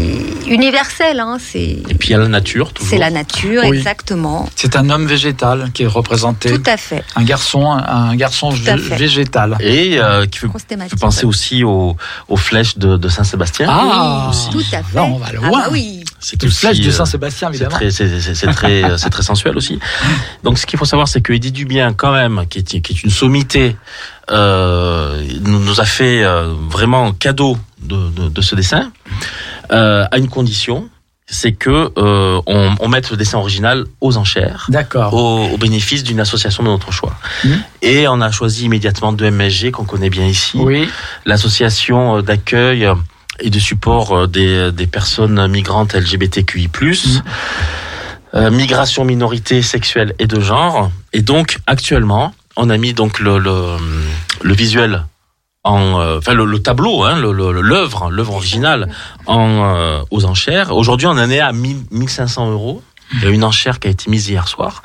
universel. 0.48 1.20
Hein, 1.20 1.38
c'est, 1.40 1.60
Et 1.60 1.96
puis 2.00 2.10
il 2.10 2.12
y 2.12 2.16
a 2.16 2.18
la 2.18 2.28
nature 2.30 2.72
toujours. 2.72 2.90
c'est 2.90 2.98
la 2.98 3.10
nature, 3.12 3.62
Oui. 3.68 3.78
exactement. 3.78 4.50
C'est 4.56 4.76
un 4.78 4.90
homme 4.90 5.06
végétal 5.06 5.70
qui 5.74 5.84
est 5.84 5.88
représenté. 5.88 6.50
Tout 6.50 6.64
à 6.66 6.78
fait. 6.78 7.04
Un 7.18 7.24
garçon, 7.24 7.70
un 7.72 8.16
garçon 8.16 8.50
végétal. 8.52 9.58
Et 9.60 10.00
euh, 10.00 10.26
qui 10.26 10.40
fait, 10.40 10.48
fait 10.48 10.96
penser 11.00 11.26
aussi 11.26 11.64
aux, 11.64 11.98
aux 12.30 12.38
flèches 12.38 12.78
de, 12.78 12.96
de 12.96 13.10
Saint-Sébastien. 13.10 13.68
Ah, 13.70 14.28
aussi. 14.30 14.50
Tout 14.50 14.64
à 14.76 14.82
fait. 14.82 14.96
Là, 14.96 15.04
on 15.04 15.18
va 15.18 15.32
loin. 15.34 15.50
Ah 15.54 15.58
bah 15.66 15.68
oui. 15.72 16.04
C'est 16.20 16.42
Une 16.42 16.52
flèche 16.52 16.80
de 16.80 16.88
euh, 16.88 16.92
Saint-Sébastien, 16.92 17.50
C'est 17.50 17.56
évidemment. 17.56 17.76
très, 17.76 17.92
c'est, 17.92 18.20
c'est- 18.22 18.34
c'est 18.36 18.48
très, 18.48 18.82
euh, 18.92 18.98
c'est 18.98 19.10
très 19.10 19.24
sensuel 19.24 19.58
aussi. 19.58 19.78
Donc, 20.44 20.58
ce 20.58 20.66
qu'il 20.66 20.80
faut 20.80 20.86
savoir, 20.86 21.10
c'est 21.10 21.20
que 21.20 21.34
Eddie 21.34 21.52
Dubien, 21.52 21.92
quand 21.92 22.14
même, 22.14 22.46
qui 22.50 22.60
est, 22.60 22.64
qui 22.82 22.94
est 22.94 23.04
une 23.04 23.10
sommité, 23.10 23.76
euh, 24.32 25.22
nous, 25.42 25.60
nous 25.60 25.82
a 25.82 25.86
fait 25.86 26.24
euh, 26.24 26.54
vraiment 26.70 27.12
cadeau 27.12 27.58
de, 27.84 28.10
de, 28.10 28.30
de 28.30 28.42
ce 28.42 28.56
dessin, 28.56 28.92
euh, 29.72 30.06
à 30.12 30.18
une 30.18 30.30
condition, 30.30 30.90
c'est 31.26 31.54
que 31.54 31.90
euh, 31.98 32.42
on, 32.46 32.76
on 32.80 32.88
mette 32.90 33.10
le 33.10 33.18
dessin 33.18 33.38
original 33.38 33.86
aux 34.02 34.18
enchères. 34.18 34.66
D'accord. 34.70 35.14
Au, 35.14 35.46
au 35.54 35.58
bénéfice 35.58 36.04
d'une 36.04 36.20
association 36.20 36.64
de 36.64 36.68
notre 36.70 36.92
choix. 36.92 37.16
Mhm. 37.44 37.64
Et 37.82 38.08
on 38.08 38.20
a 38.22 38.30
choisi 38.32 38.66
immédiatement 38.66 39.14
de 39.14 39.30
MSG, 39.30 39.72
qu'on 39.72 39.86
connaît 39.86 40.10
bien 40.10 40.26
ici, 40.28 40.58
Oui. 40.60 40.90
l'association 41.26 42.18
euh, 42.18 42.22
d'accueil 42.22 42.86
euh, 42.86 42.96
et 43.40 43.50
de 43.50 43.58
support 43.60 44.12
euh, 44.12 44.28
des, 44.28 44.72
des 44.72 44.86
personnes 44.86 45.48
migrantes 45.48 45.94
LGBTQI+, 45.96 46.70
euh, 48.36 48.52
migration, 48.52 49.06
minorité 49.06 49.62
sexuelle 49.62 50.14
et 50.20 50.28
de 50.28 50.40
genre. 50.40 50.92
Et 51.14 51.22
donc, 51.22 51.58
actuellement, 51.68 52.34
on 52.58 52.70
a 52.70 52.78
mis 52.78 52.94
donc 52.94 53.20
le, 53.20 53.38
le, 53.40 53.78
le 54.42 54.54
visuel 54.54 55.06
en, 55.64 56.00
euh, 56.00 56.18
enfin 56.18 56.34
le, 56.34 56.46
le 56.46 56.62
tableau, 56.62 57.04
hein, 57.04 57.18
le- 57.20 57.32
le- 57.32 57.62
l'œuvre, 57.62 58.10
l'œuvre 58.12 58.34
originale, 58.34 58.90
en 59.26 59.76
euh, 59.76 60.02
aux 60.12 60.26
enchères. 60.26 60.76
Aujourd'hui, 60.76 61.08
on 61.08 61.12
en 61.12 61.30
est 61.30 61.40
à 61.40 61.52
1000 61.54 61.86
1500 61.92 62.52
euros. 62.52 62.82
Il 63.14 63.24
y 63.24 63.28
a 63.28 63.30
une 63.30 63.44
enchère 63.44 63.80
qui 63.80 63.88
a 63.88 63.92
été 63.92 64.10
mise 64.10 64.28
hier 64.30 64.48
soir. 64.48 64.82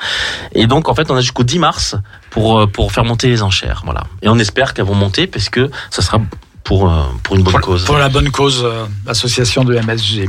Et 0.53 0.67
donc, 0.67 0.89
en 0.89 0.95
fait, 0.95 1.11
on 1.11 1.17
a 1.17 1.21
jusqu'au 1.21 1.45
10 1.45 1.59
mars 1.59 1.97
pour, 2.31 2.59
euh, 2.61 2.67
pour 2.67 2.93
faire 2.93 3.05
monter 3.05 3.29
les 3.29 3.43
enchères. 3.43 3.83
Voilà. 3.85 4.05
Et 4.23 4.29
on 4.29 4.39
espère 4.39 4.75
qu'elles 4.75 4.85
vont 4.85 4.95
monter 4.95 5.27
parce 5.27 5.49
que 5.49 5.71
ça 5.91 6.03
sera 6.03 6.21
pour, 6.63 6.93
pour 7.23 7.37
une 7.37 7.43
bonne 7.43 7.53
pour, 7.55 7.61
cause. 7.63 7.85
pour 7.87 7.97
la 7.97 8.11
bonne 8.11 8.31
cause, 8.31 8.67
l'association 9.07 9.65
de 9.65 9.75
MSG. 9.75 10.29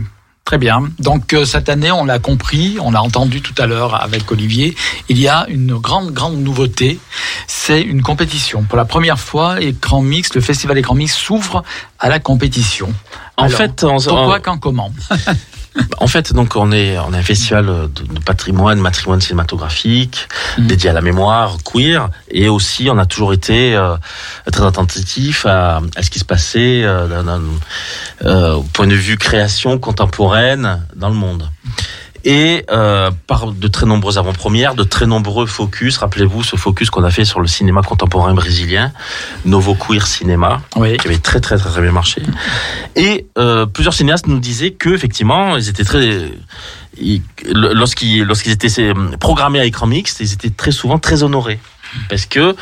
Très 0.49 0.57
bien. 0.57 0.89
Donc 0.97 1.33
euh, 1.33 1.45
cette 1.45 1.69
année, 1.69 1.91
on 1.91 2.05
l'a 2.05 2.17
compris, 2.17 2.77
on 2.81 2.89
l'a 2.89 3.03
entendu 3.03 3.43
tout 3.43 3.53
à 3.59 3.67
l'heure 3.67 4.01
avec 4.01 4.31
Olivier, 4.31 4.75
il 5.07 5.19
y 5.19 5.27
a 5.27 5.45
une 5.47 5.75
grande, 5.75 6.11
grande 6.11 6.37
nouveauté. 6.37 6.97
C'est 7.45 7.79
une 7.83 8.01
compétition. 8.01 8.63
Pour 8.63 8.75
la 8.75 8.85
première 8.85 9.19
fois, 9.19 9.61
Écran 9.61 10.01
Mix, 10.01 10.33
le 10.33 10.41
festival 10.41 10.79
Écran 10.79 10.95
Mix 10.95 11.15
s'ouvre 11.15 11.63
à 11.99 12.09
la 12.09 12.17
compétition. 12.17 12.91
En 13.37 13.43
Alors, 13.43 13.59
fait, 13.59 13.83
on, 13.83 13.97
Pourquoi, 14.01 14.39
quand, 14.39 14.57
comment? 14.57 14.91
en 15.99 16.07
fait, 16.07 16.33
donc 16.33 16.55
on 16.55 16.71
est 16.71 16.97
on 16.99 17.13
est 17.13 17.17
un 17.17 17.23
festival 17.23 17.65
de, 17.65 17.87
de 18.13 18.19
patrimoine, 18.19 18.79
matrimoine 18.79 19.21
cinématographique, 19.21 20.27
Mhm. 20.57 20.67
dédié 20.67 20.89
à 20.89 20.93
la 20.93 21.01
mémoire 21.01 21.57
queer, 21.63 22.09
et 22.31 22.49
aussi 22.49 22.89
on 22.89 22.97
a 22.97 23.05
toujours 23.05 23.33
été 23.33 23.75
euh, 23.75 23.95
très 24.51 24.65
attentif 24.65 25.45
à, 25.45 25.81
à 25.95 26.03
ce 26.03 26.09
qui 26.09 26.19
se 26.19 26.25
passait 26.25 26.83
euh, 26.83 27.07
euh, 28.25 28.53
au 28.55 28.63
point 28.63 28.87
de 28.87 28.95
vue 28.95 29.17
création 29.17 29.77
contemporaine 29.77 30.81
dans 30.95 31.09
le 31.09 31.15
monde. 31.15 31.49
Et 32.25 32.65
euh, 32.69 33.11
par 33.27 33.51
de 33.51 33.67
très 33.67 33.85
nombreuses 33.85 34.17
avant-premières, 34.17 34.75
de 34.75 34.83
très 34.83 35.05
nombreux 35.05 35.45
focus. 35.45 35.97
Rappelez-vous 35.97 36.43
ce 36.43 36.55
focus 36.57 36.89
qu'on 36.89 37.03
a 37.03 37.11
fait 37.11 37.25
sur 37.25 37.39
le 37.39 37.47
cinéma 37.47 37.81
contemporain 37.81 38.33
brésilien, 38.33 38.91
Novo 39.45 39.73
Queer 39.75 40.05
Cinema 40.05 40.61
Oui. 40.75 40.97
qui 40.97 41.07
avait 41.07 41.17
très 41.17 41.39
très 41.39 41.57
très, 41.57 41.69
très 41.69 41.81
bien 41.81 41.91
marché. 41.91 42.21
Et 42.95 43.27
euh, 43.37 43.65
plusieurs 43.65 43.93
cinéastes 43.93 44.27
nous 44.27 44.39
disaient 44.39 44.71
que 44.71 44.89
effectivement, 44.89 45.55
ils 45.57 45.69
étaient 45.69 45.85
très 45.85 46.29
ils- 46.99 47.21
lorsqu'ils 47.45 48.23
lorsqu'ils 48.23 48.51
étaient 48.51 48.81
euh, 48.81 48.93
programmés 49.19 49.59
à 49.59 49.65
écran 49.65 49.87
mixte, 49.87 50.19
ils 50.19 50.33
étaient 50.33 50.49
très 50.49 50.71
souvent 50.71 50.99
très 50.99 51.23
honorés. 51.23 51.59
Parce 52.09 52.25
que 52.27 52.55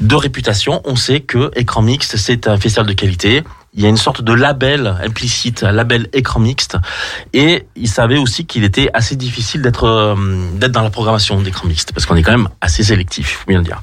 de 0.00 0.14
réputation, 0.14 0.82
on 0.84 0.96
sait 0.96 1.20
que 1.20 1.50
écran 1.56 1.80
mixte 1.82 2.16
c'est 2.16 2.48
un 2.48 2.58
festival 2.58 2.86
de 2.86 2.92
qualité. 2.92 3.42
Il 3.74 3.82
y 3.82 3.86
a 3.86 3.88
une 3.88 3.96
sorte 3.96 4.22
de 4.22 4.32
label 4.32 4.96
implicite, 5.02 5.64
un 5.64 5.72
label 5.72 6.08
écran 6.12 6.40
mixte, 6.40 6.76
et 7.32 7.66
ils 7.74 7.88
savaient 7.88 8.18
aussi 8.18 8.46
qu'il 8.46 8.62
était 8.64 8.88
assez 8.94 9.16
difficile 9.16 9.62
d'être 9.62 9.84
euh, 9.84 10.14
d'être 10.54 10.72
dans 10.72 10.82
la 10.82 10.90
programmation 10.90 11.40
d'écran 11.42 11.66
mixte, 11.66 11.92
parce 11.92 12.06
qu'on 12.06 12.16
est 12.16 12.22
quand 12.22 12.32
même 12.32 12.48
assez 12.60 12.84
sélectif, 12.84 13.32
il 13.32 13.34
faut 13.34 13.48
bien 13.48 13.58
le 13.58 13.64
dire. 13.64 13.82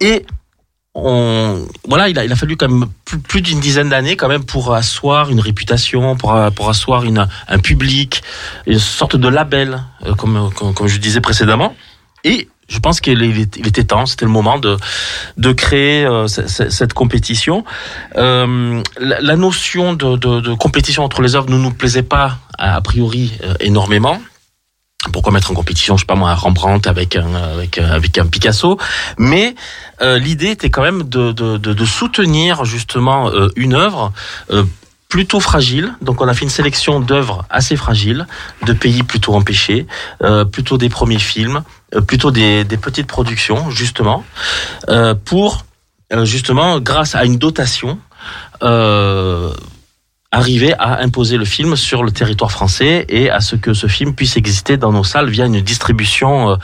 Et 0.00 0.24
on, 0.94 1.66
voilà, 1.86 2.08
il 2.08 2.18
a, 2.18 2.24
il 2.24 2.32
a 2.32 2.36
fallu 2.36 2.56
quand 2.56 2.68
même 2.68 2.88
plus, 3.04 3.18
plus 3.18 3.42
d'une 3.42 3.60
dizaine 3.60 3.88
d'années 3.88 4.16
quand 4.16 4.28
même 4.28 4.44
pour 4.44 4.74
asseoir 4.74 5.30
une 5.30 5.40
réputation, 5.40 6.16
pour, 6.16 6.36
pour 6.54 6.68
asseoir 6.68 7.04
une, 7.04 7.26
un 7.48 7.58
public, 7.58 8.22
une 8.66 8.78
sorte 8.78 9.16
de 9.16 9.28
label, 9.28 9.82
euh, 10.06 10.14
comme, 10.14 10.50
comme, 10.54 10.74
comme 10.74 10.86
je 10.88 10.98
disais 10.98 11.20
précédemment. 11.20 11.74
Et 12.24 12.48
je 12.68 12.78
pense 12.80 13.00
qu'il 13.00 13.22
était 13.40 13.84
temps, 13.84 14.06
c'était 14.06 14.26
le 14.26 14.30
moment 14.30 14.58
de, 14.58 14.76
de 15.38 15.52
créer 15.52 16.04
euh, 16.04 16.26
ce- 16.28 16.46
ce- 16.46 16.68
cette 16.68 16.92
compétition. 16.92 17.64
Euh, 18.16 18.82
la, 19.00 19.36
notion 19.36 19.94
de, 19.94 20.16
de, 20.16 20.40
de 20.40 20.54
compétition 20.54 21.02
entre 21.02 21.22
les 21.22 21.34
œuvres 21.34 21.48
ne 21.50 21.56
nous 21.58 21.72
plaisait 21.72 22.02
pas 22.02 22.38
a 22.58 22.80
priori 22.80 23.32
euh, 23.42 23.54
énormément. 23.60 24.20
pourquoi 25.12 25.32
mettre 25.32 25.50
en 25.50 25.54
compétition, 25.54 25.96
je 25.96 26.02
sais 26.02 26.06
pas 26.06 26.16
moi, 26.16 26.30
un 26.30 26.34
Rembrandt 26.34 26.88
avec 26.88 27.16
un 27.16 27.32
avec 27.34 27.78
un- 27.78 27.88
avec 27.90 28.18
un 28.18 28.26
Picasso? 28.26 28.78
Mais 29.16 29.54
euh, 30.02 30.18
l'idée 30.18 30.50
était 30.50 30.70
quand 30.70 30.82
même 30.82 31.04
de 31.04 31.32
de, 31.32 31.84
soutenir 31.86 32.64
justement 32.64 33.30
euh, 33.30 33.48
une 33.56 33.74
œuvre. 33.74 34.12
Plutôt 35.08 35.40
fragile, 35.40 35.94
donc 36.02 36.20
on 36.20 36.28
a 36.28 36.34
fait 36.34 36.44
une 36.44 36.50
sélection 36.50 37.00
d'œuvres 37.00 37.44
assez 37.48 37.76
fragiles, 37.76 38.26
de 38.66 38.74
pays 38.74 39.02
plutôt 39.02 39.34
empêchés, 39.34 39.86
euh, 40.22 40.44
plutôt 40.44 40.76
des 40.76 40.90
premiers 40.90 41.18
films, 41.18 41.62
euh, 41.94 42.02
plutôt 42.02 42.30
des, 42.30 42.64
des 42.64 42.76
petites 42.76 43.06
productions 43.06 43.70
justement, 43.70 44.24
euh, 44.90 45.14
pour 45.14 45.64
justement 46.22 46.80
grâce 46.80 47.14
à 47.14 47.26
une 47.26 47.36
dotation 47.36 47.98
arriver 50.30 50.74
à 50.78 51.00
imposer 51.02 51.36
le 51.36 51.44
film 51.44 51.76
sur 51.76 52.02
le 52.02 52.10
territoire 52.10 52.50
français 52.50 53.04
et 53.10 53.28
à 53.28 53.40
ce 53.40 53.56
que 53.56 53.74
ce 53.74 53.88
film 53.88 54.14
puisse 54.14 54.38
exister 54.38 54.78
dans 54.78 54.90
nos 54.90 55.04
salles 55.04 55.28
via 55.28 55.44
une 55.44 55.60
distribution 55.60 56.56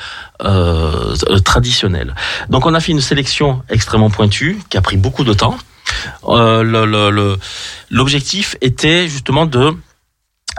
traditionnelle. 1.45 2.15
Donc 2.49 2.65
on 2.65 2.73
a 2.73 2.81
fait 2.81 2.93
une 2.93 3.03
sélection 3.03 3.63
extrêmement 3.69 4.09
pointue 4.09 4.61
qui 4.71 4.79
a 4.79 4.81
pris 4.81 4.97
beaucoup 4.97 5.25
de 5.25 5.35
temps. 5.35 5.59
Euh, 6.25 7.37
L'objectif 7.91 8.57
était 8.61 9.09
justement 9.09 9.47
de 9.47 9.75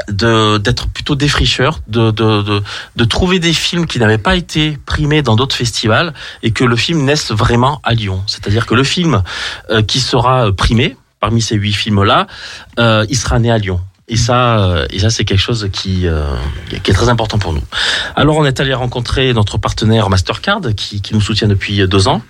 d'être 0.09 0.89
plutôt 0.89 1.15
défricheur, 1.15 1.79
de, 1.87 2.11
de, 2.11 2.41
de, 2.41 2.61
de 2.97 3.05
trouver 3.05 3.39
des 3.39 3.53
films 3.53 3.87
qui 3.87 3.97
n'avaient 3.97 4.17
pas 4.17 4.35
été 4.35 4.77
primés 4.85 5.21
dans 5.21 5.37
d'autres 5.37 5.55
festivals 5.55 6.13
et 6.43 6.51
que 6.51 6.65
le 6.65 6.75
film 6.75 7.05
naisse 7.05 7.31
vraiment 7.31 7.79
à 7.83 7.93
Lyon. 7.93 8.21
C'est-à-dire 8.27 8.65
que 8.65 8.75
le 8.75 8.83
film 8.83 9.23
euh, 9.69 9.81
qui 9.81 10.01
sera 10.01 10.51
primé 10.51 10.97
parmi 11.21 11.41
ces 11.41 11.55
huit 11.55 11.73
films-là, 11.73 12.27
euh, 12.77 13.05
il 13.09 13.17
sera 13.17 13.39
né 13.39 13.49
à 13.51 13.57
Lyon. 13.57 13.79
Et 14.07 14.17
ça, 14.17 14.59
euh, 14.59 14.85
et 14.91 14.99
ça 14.99 15.09
c'est 15.09 15.25
quelque 15.25 15.39
chose 15.39 15.67
qui, 15.71 16.07
euh, 16.07 16.35
qui 16.83 16.91
est 16.91 16.93
très 16.93 17.09
important 17.09 17.39
pour 17.39 17.53
nous. 17.53 17.63
Alors 18.15 18.37
on 18.37 18.45
est 18.45 18.59
allé 18.59 18.73
rencontrer 18.73 19.33
notre 19.33 19.57
partenaire 19.57 20.09
Mastercard 20.09 20.61
qui, 20.75 21.01
qui 21.01 21.13
nous 21.13 21.21
soutient 21.21 21.47
depuis 21.47 21.87
deux 21.87 22.07
ans. 22.07 22.21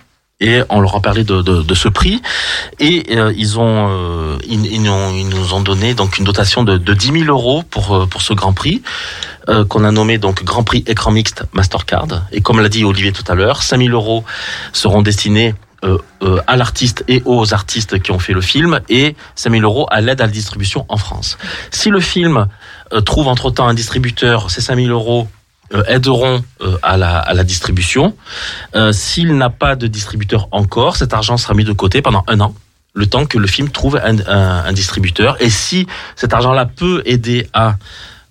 Et 0.41 0.61
on 0.69 0.81
leur 0.81 0.95
a 0.95 0.99
parlé 1.01 1.23
de, 1.23 1.41
de, 1.41 1.61
de 1.61 1.73
ce 1.75 1.87
prix 1.87 2.21
et 2.79 3.05
euh, 3.17 3.33
ils 3.37 3.57
ont 3.57 3.87
euh, 3.89 4.37
ils, 4.45 4.65
ils, 4.65 4.89
ont- 4.89 5.13
ils 5.15 5.29
nous 5.29 5.53
ont 5.53 5.61
donné 5.61 5.93
donc 5.93 6.17
une 6.17 6.25
dotation 6.25 6.63
de, 6.63 6.77
de 6.77 6.93
10 6.93 7.23
000 7.23 7.25
euros 7.29 7.63
pour 7.63 7.95
euh, 7.95 8.05
pour 8.05 8.21
ce 8.21 8.33
Grand 8.33 8.51
Prix 8.51 8.81
euh, 9.47 9.63
qu'on 9.63 9.85
a 9.85 9.91
nommé 9.91 10.17
donc 10.17 10.43
Grand 10.43 10.63
Prix 10.65 10.83
écran 10.87 11.11
mixte 11.11 11.45
Mastercard 11.53 12.07
et 12.33 12.41
comme 12.41 12.59
l'a 12.59 12.67
dit 12.67 12.83
Olivier 12.83 13.13
tout 13.13 13.23
à 13.29 13.33
l'heure 13.35 13.63
5 13.63 13.77
000 13.77 13.91
euros 13.91 14.25
seront 14.73 15.01
destinés 15.01 15.55
euh, 15.85 15.99
à 16.47 16.57
l'artiste 16.57 17.05
et 17.07 17.21
aux 17.23 17.53
artistes 17.53 18.01
qui 18.01 18.11
ont 18.11 18.19
fait 18.19 18.33
le 18.33 18.41
film 18.41 18.81
et 18.89 19.15
5 19.35 19.51
000 19.51 19.63
euros 19.63 19.87
à 19.89 20.01
l'aide 20.01 20.19
à 20.19 20.25
la 20.25 20.31
distribution 20.31 20.85
en 20.89 20.97
France. 20.97 21.37
Si 21.71 21.89
le 21.89 22.01
film 22.01 22.47
trouve 23.05 23.27
entre-temps 23.29 23.67
un 23.67 23.73
distributeur, 23.73 24.49
ces 24.51 24.61
5 24.61 24.75
000 24.77 24.89
euros 24.89 25.27
aideront 25.87 26.43
euh, 26.61 26.77
à, 26.83 26.97
la, 26.97 27.17
à 27.19 27.33
la 27.33 27.43
distribution. 27.43 28.15
Euh, 28.75 28.91
S'il 28.91 29.35
n'a 29.37 29.49
pas 29.49 29.75
de 29.75 29.87
distributeur 29.87 30.47
encore, 30.51 30.95
cet 30.95 31.13
argent 31.13 31.37
sera 31.37 31.53
mis 31.53 31.63
de 31.63 31.73
côté 31.73 32.01
pendant 32.01 32.23
un 32.27 32.39
an, 32.39 32.53
le 32.93 33.07
temps 33.07 33.25
que 33.25 33.37
le 33.37 33.47
film 33.47 33.69
trouve 33.69 33.97
un, 33.97 34.17
un- 34.27 34.63
un 34.65 34.73
distributeur. 34.73 35.35
Et 35.41 35.49
si 35.49 35.87
cet 36.15 36.33
argent-là 36.33 36.65
peut 36.65 37.01
aider 37.05 37.49
à, 37.53 37.75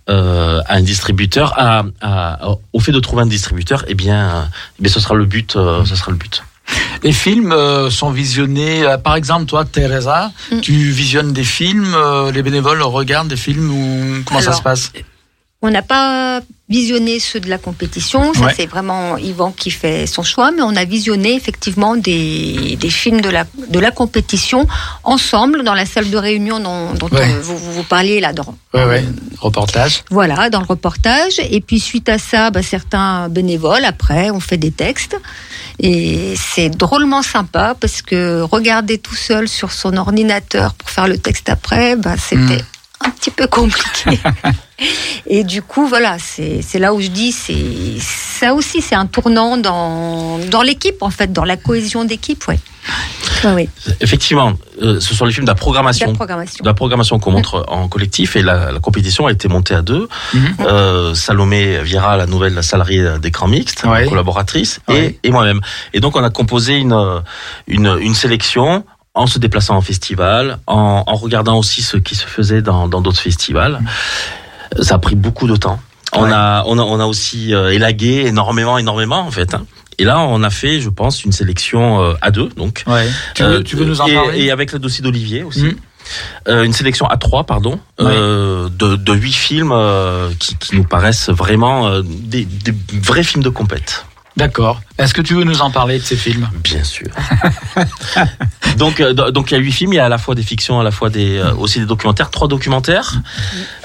euh, 0.09 0.61
à 0.67 0.75
un 0.77 0.83
distributeur, 0.83 1.53
à, 1.59 1.85
à- 2.01 2.49
au 2.73 2.81
fait 2.81 2.93
de 2.93 3.01
trouver 3.01 3.23
un 3.23 3.27
distributeur, 3.27 3.85
eh 3.89 3.95
bien, 3.95 4.29
euh, 4.29 4.43
eh 4.79 4.83
bien 4.83 4.93
ce 4.93 5.01
sera 5.01 5.15
le 5.15 5.25
but. 5.25 5.57
euh, 5.57 5.85
ce 5.85 5.97
sera 5.97 6.11
le 6.13 6.17
but. 6.19 6.43
Les 7.03 7.13
films 7.13 7.53
euh, 7.53 7.91
sont 7.91 8.11
visionnés, 8.11 8.87
euh, 8.87 8.97
par 8.97 9.17
exemple, 9.17 9.45
toi, 9.45 9.67
Teresa, 9.67 10.31
Mm. 10.51 10.61
tu 10.61 10.73
visionnes 10.91 11.33
des 11.35 11.45
films, 11.45 11.93
euh, 11.95 12.33
les 12.33 12.43
bénévoles 12.43 12.81
regardent 12.83 13.29
des 13.29 13.37
films 13.37 13.71
ou 13.71 14.23
comment 14.25 14.41
ça 14.41 14.53
se 14.53 14.63
passe? 14.63 14.93
On 15.67 15.71
n'a 15.71 15.81
pas 15.81 16.41
visionné 16.69 17.19
ceux 17.21 17.41
de 17.41 17.49
la 17.49 17.57
compétition, 17.59 18.35
ça 18.35 18.41
Ouais. 18.47 18.55
c'est 18.57 18.67
vraiment 18.67 19.17
Yvan 19.17 19.51
qui 19.51 19.71
fait 19.71 20.07
son 20.07 20.23
choix, 20.23 20.51
mais 20.51 20.61
on 20.63 20.77
a 20.77 20.85
visionné 20.85 21.35
effectivement 21.35 21.97
des, 21.97 22.77
des 22.79 22.91
films 22.91 23.21
de 23.23 23.31
la, 23.31 23.45
de 23.71 23.79
la 23.79 23.91
compétition 23.91 24.67
ensemble 25.05 25.63
dans 25.63 25.73
la 25.75 25.87
salle 25.87 26.11
de 26.11 26.17
réunion 26.19 26.61
dont, 26.61 26.93
dont 26.95 27.09
Ouais. 27.09 27.23
euh, 27.33 27.41
vous, 27.43 27.57
vous, 27.57 27.83
parliez 27.83 28.21
là. 28.21 28.33
Dans, 28.35 28.55
Ouais, 28.75 28.85
ouais. 28.85 29.05
Reportage. 29.41 30.05
Voilà, 30.11 30.51
dans 30.51 30.61
le 30.61 30.67
reportage. 30.67 31.35
Et 31.51 31.61
puis 31.63 31.81
suite 31.81 32.09
à 32.11 32.19
ça, 32.19 32.51
bah, 32.51 32.63
certains 32.63 33.29
bénévoles, 33.31 33.85
après, 33.87 34.31
ont 34.31 34.41
fait 34.41 34.59
des 34.59 34.71
textes. 34.71 35.17
Et 35.81 36.35
c'est 36.37 36.69
drôlement 36.69 37.23
sympa 37.23 37.75
parce 37.81 38.03
que 38.03 38.43
regarder 38.43 38.99
tout 38.99 39.15
seul 39.17 39.49
sur 39.49 39.73
son 39.73 39.97
ordinateur 39.97 40.75
pour 40.75 40.91
faire 40.91 41.09
le 41.09 41.17
texte 41.19 41.49
après, 41.49 41.97
bah, 41.97 42.17
c'était 42.19 42.63
un 43.05 43.11
petit 43.11 43.31
peu 43.31 43.47
compliqué. 43.47 44.19
Et 45.27 45.45
du 45.45 45.63
coup, 45.63 45.87
voilà, 45.87 46.17
c'est 46.19 46.79
là 46.79 46.93
où 46.93 47.01
je 47.01 47.07
dis, 47.09 47.31
c'est 47.33 47.99
ça 48.01 48.53
aussi, 48.55 48.81
c'est 48.83 48.97
un 48.97 49.07
tournant 49.07 49.57
dans, 49.57 50.39
dans 50.51 50.63
l'équipe, 50.63 51.01
en 51.03 51.11
fait, 51.11 51.33
dans 51.33 51.45
la 51.45 51.57
cohésion 51.57 52.05
d'équipe, 52.05 52.47
ouais. 52.49 52.59
Ouais, 53.45 53.69
Effectivement, 54.01 54.53
euh, 54.83 55.01
ce 55.01 55.15
sont 55.15 55.25
les 55.27 55.33
films 55.33 55.45
de 55.47 55.51
la 55.51 55.55
programmation. 55.55 56.13
de 56.13 56.67
la 56.67 56.75
programmation 56.75 57.19
qu'on 57.19 57.31
montre 57.31 57.65
en 57.69 57.89
collectif 57.89 58.37
et 58.37 58.43
la, 58.43 58.73
la 58.73 58.81
compétition 58.81 59.27
a 59.27 59.33
été 59.33 59.49
montée 59.49 59.75
à 59.75 59.81
deux. 59.83 60.09
Mhm. 60.35 60.57
Euh, 60.61 61.15
Salomé 61.15 61.83
Vira, 61.83 62.17
la 62.17 62.27
nouvelle 62.27 62.63
salariée 62.63 63.07
d'écran 63.21 63.49
mixte, 63.49 63.85
Ouais. 63.85 64.07
collaboratrice, 64.09 64.81
Ouais. 64.89 65.19
et, 65.23 65.29
et 65.29 65.31
moi-même. 65.31 65.61
Et 65.95 66.01
donc 66.01 66.17
on 66.17 66.25
a 66.25 66.31
composé 66.31 66.75
une, 66.77 67.23
une, 67.67 67.97
une 68.01 68.15
sélection 68.15 68.85
en 69.15 69.27
se 69.27 69.39
déplaçant 69.39 69.77
en 69.77 69.81
festival, 69.81 70.59
en, 70.67 71.05
en 71.07 71.15
regardant 71.15 71.57
aussi 71.59 71.83
ce 71.83 71.97
qui 71.97 72.15
se 72.17 72.27
faisait 72.27 72.63
dans 72.63 72.89
dans 72.89 73.01
d'autres 73.01 73.21
festivals. 73.21 73.81
Ça 74.83 74.97
a 74.97 74.99
pris 74.99 75.15
beaucoup 75.15 75.47
de 75.47 75.57
temps. 75.57 75.79
On 76.13 76.25
Ouais. 76.25 76.31
a 76.33 76.65
on 76.67 76.79
a 76.79 76.83
on 76.83 77.01
a 77.01 77.07
aussi 77.07 77.55
euh, 77.55 77.73
élagué 77.73 78.25
énormément 78.27 78.77
énormément 78.79 79.21
en 79.21 79.31
fait. 79.31 79.55
hein. 79.55 79.65
Et 79.99 80.05
là, 80.05 80.19
on 80.19 80.43
a 80.43 80.51
fait, 80.51 80.81
je 80.81 80.89
pense, 80.89 81.25
une 81.25 81.31
sélection 81.31 82.03
euh, 82.03 82.15
à 82.21 82.33
deux, 82.33 82.49
donc 82.57 82.83
Ouais. 82.89 83.09
Tu 83.37 83.45
veux, 83.45 83.49
euh, 83.59 83.63
tu 83.63 83.77
veux 83.77 83.85
nous 83.85 84.01
en 84.01 84.09
parler? 84.13 84.41
Et 84.43 84.51
avec 84.51 84.73
le 84.73 84.81
dossier 84.81 85.03
d'Olivier 85.05 85.45
aussi. 85.45 85.63
Mhm. 85.63 85.77
Euh, 86.49 86.65
une 86.65 86.73
sélection 86.73 87.07
à 87.07 87.17
trois, 87.17 87.45
pardon, 87.45 87.79
euh, 88.01 88.69
de, 88.69 88.97
de 88.97 89.13
huit 89.15 89.33
films 89.33 89.71
euh, 89.73 90.31
qui, 90.41 90.57
qui 90.57 90.75
nous 90.77 90.83
paraissent 90.85 91.31
vraiment 91.31 91.87
euh, 91.87 92.03
des, 92.05 92.45
des 92.45 92.75
vrais 93.01 93.23
films 93.23 93.43
de 93.45 93.49
compète. 93.51 94.05
D'accord. 94.37 94.81
Est-ce 94.99 95.15
que 95.15 95.23
tu 95.23 95.35
veux 95.35 95.45
nous 95.45 95.61
en 95.63 95.71
parler 95.71 95.99
de 95.99 96.03
ces 96.05 96.17
films? 96.17 96.49
Bien 96.65 96.83
sûr. 96.83 97.07
donc, 98.79 99.01
euh, 99.01 99.13
do- 99.13 99.31
donc 99.31 99.51
il 99.51 99.55
y 99.55 99.57
a 99.57 99.61
huit 99.61 99.71
films. 99.73 99.93
Il 99.93 99.97
y 99.97 100.01
a 100.01 100.07
à 100.07 100.09
la 100.09 100.19
fois 100.19 100.35
des 100.35 100.43
fictions, 100.43 100.81
à 100.81 100.83
la 100.83 100.91
fois 100.91 101.09
des 101.11 101.37
euh, 101.39 101.55
aussi 101.55 101.79
des 101.79 101.87
documentaires. 101.87 102.31
Trois 102.31 102.49
documentaires. 102.49 103.15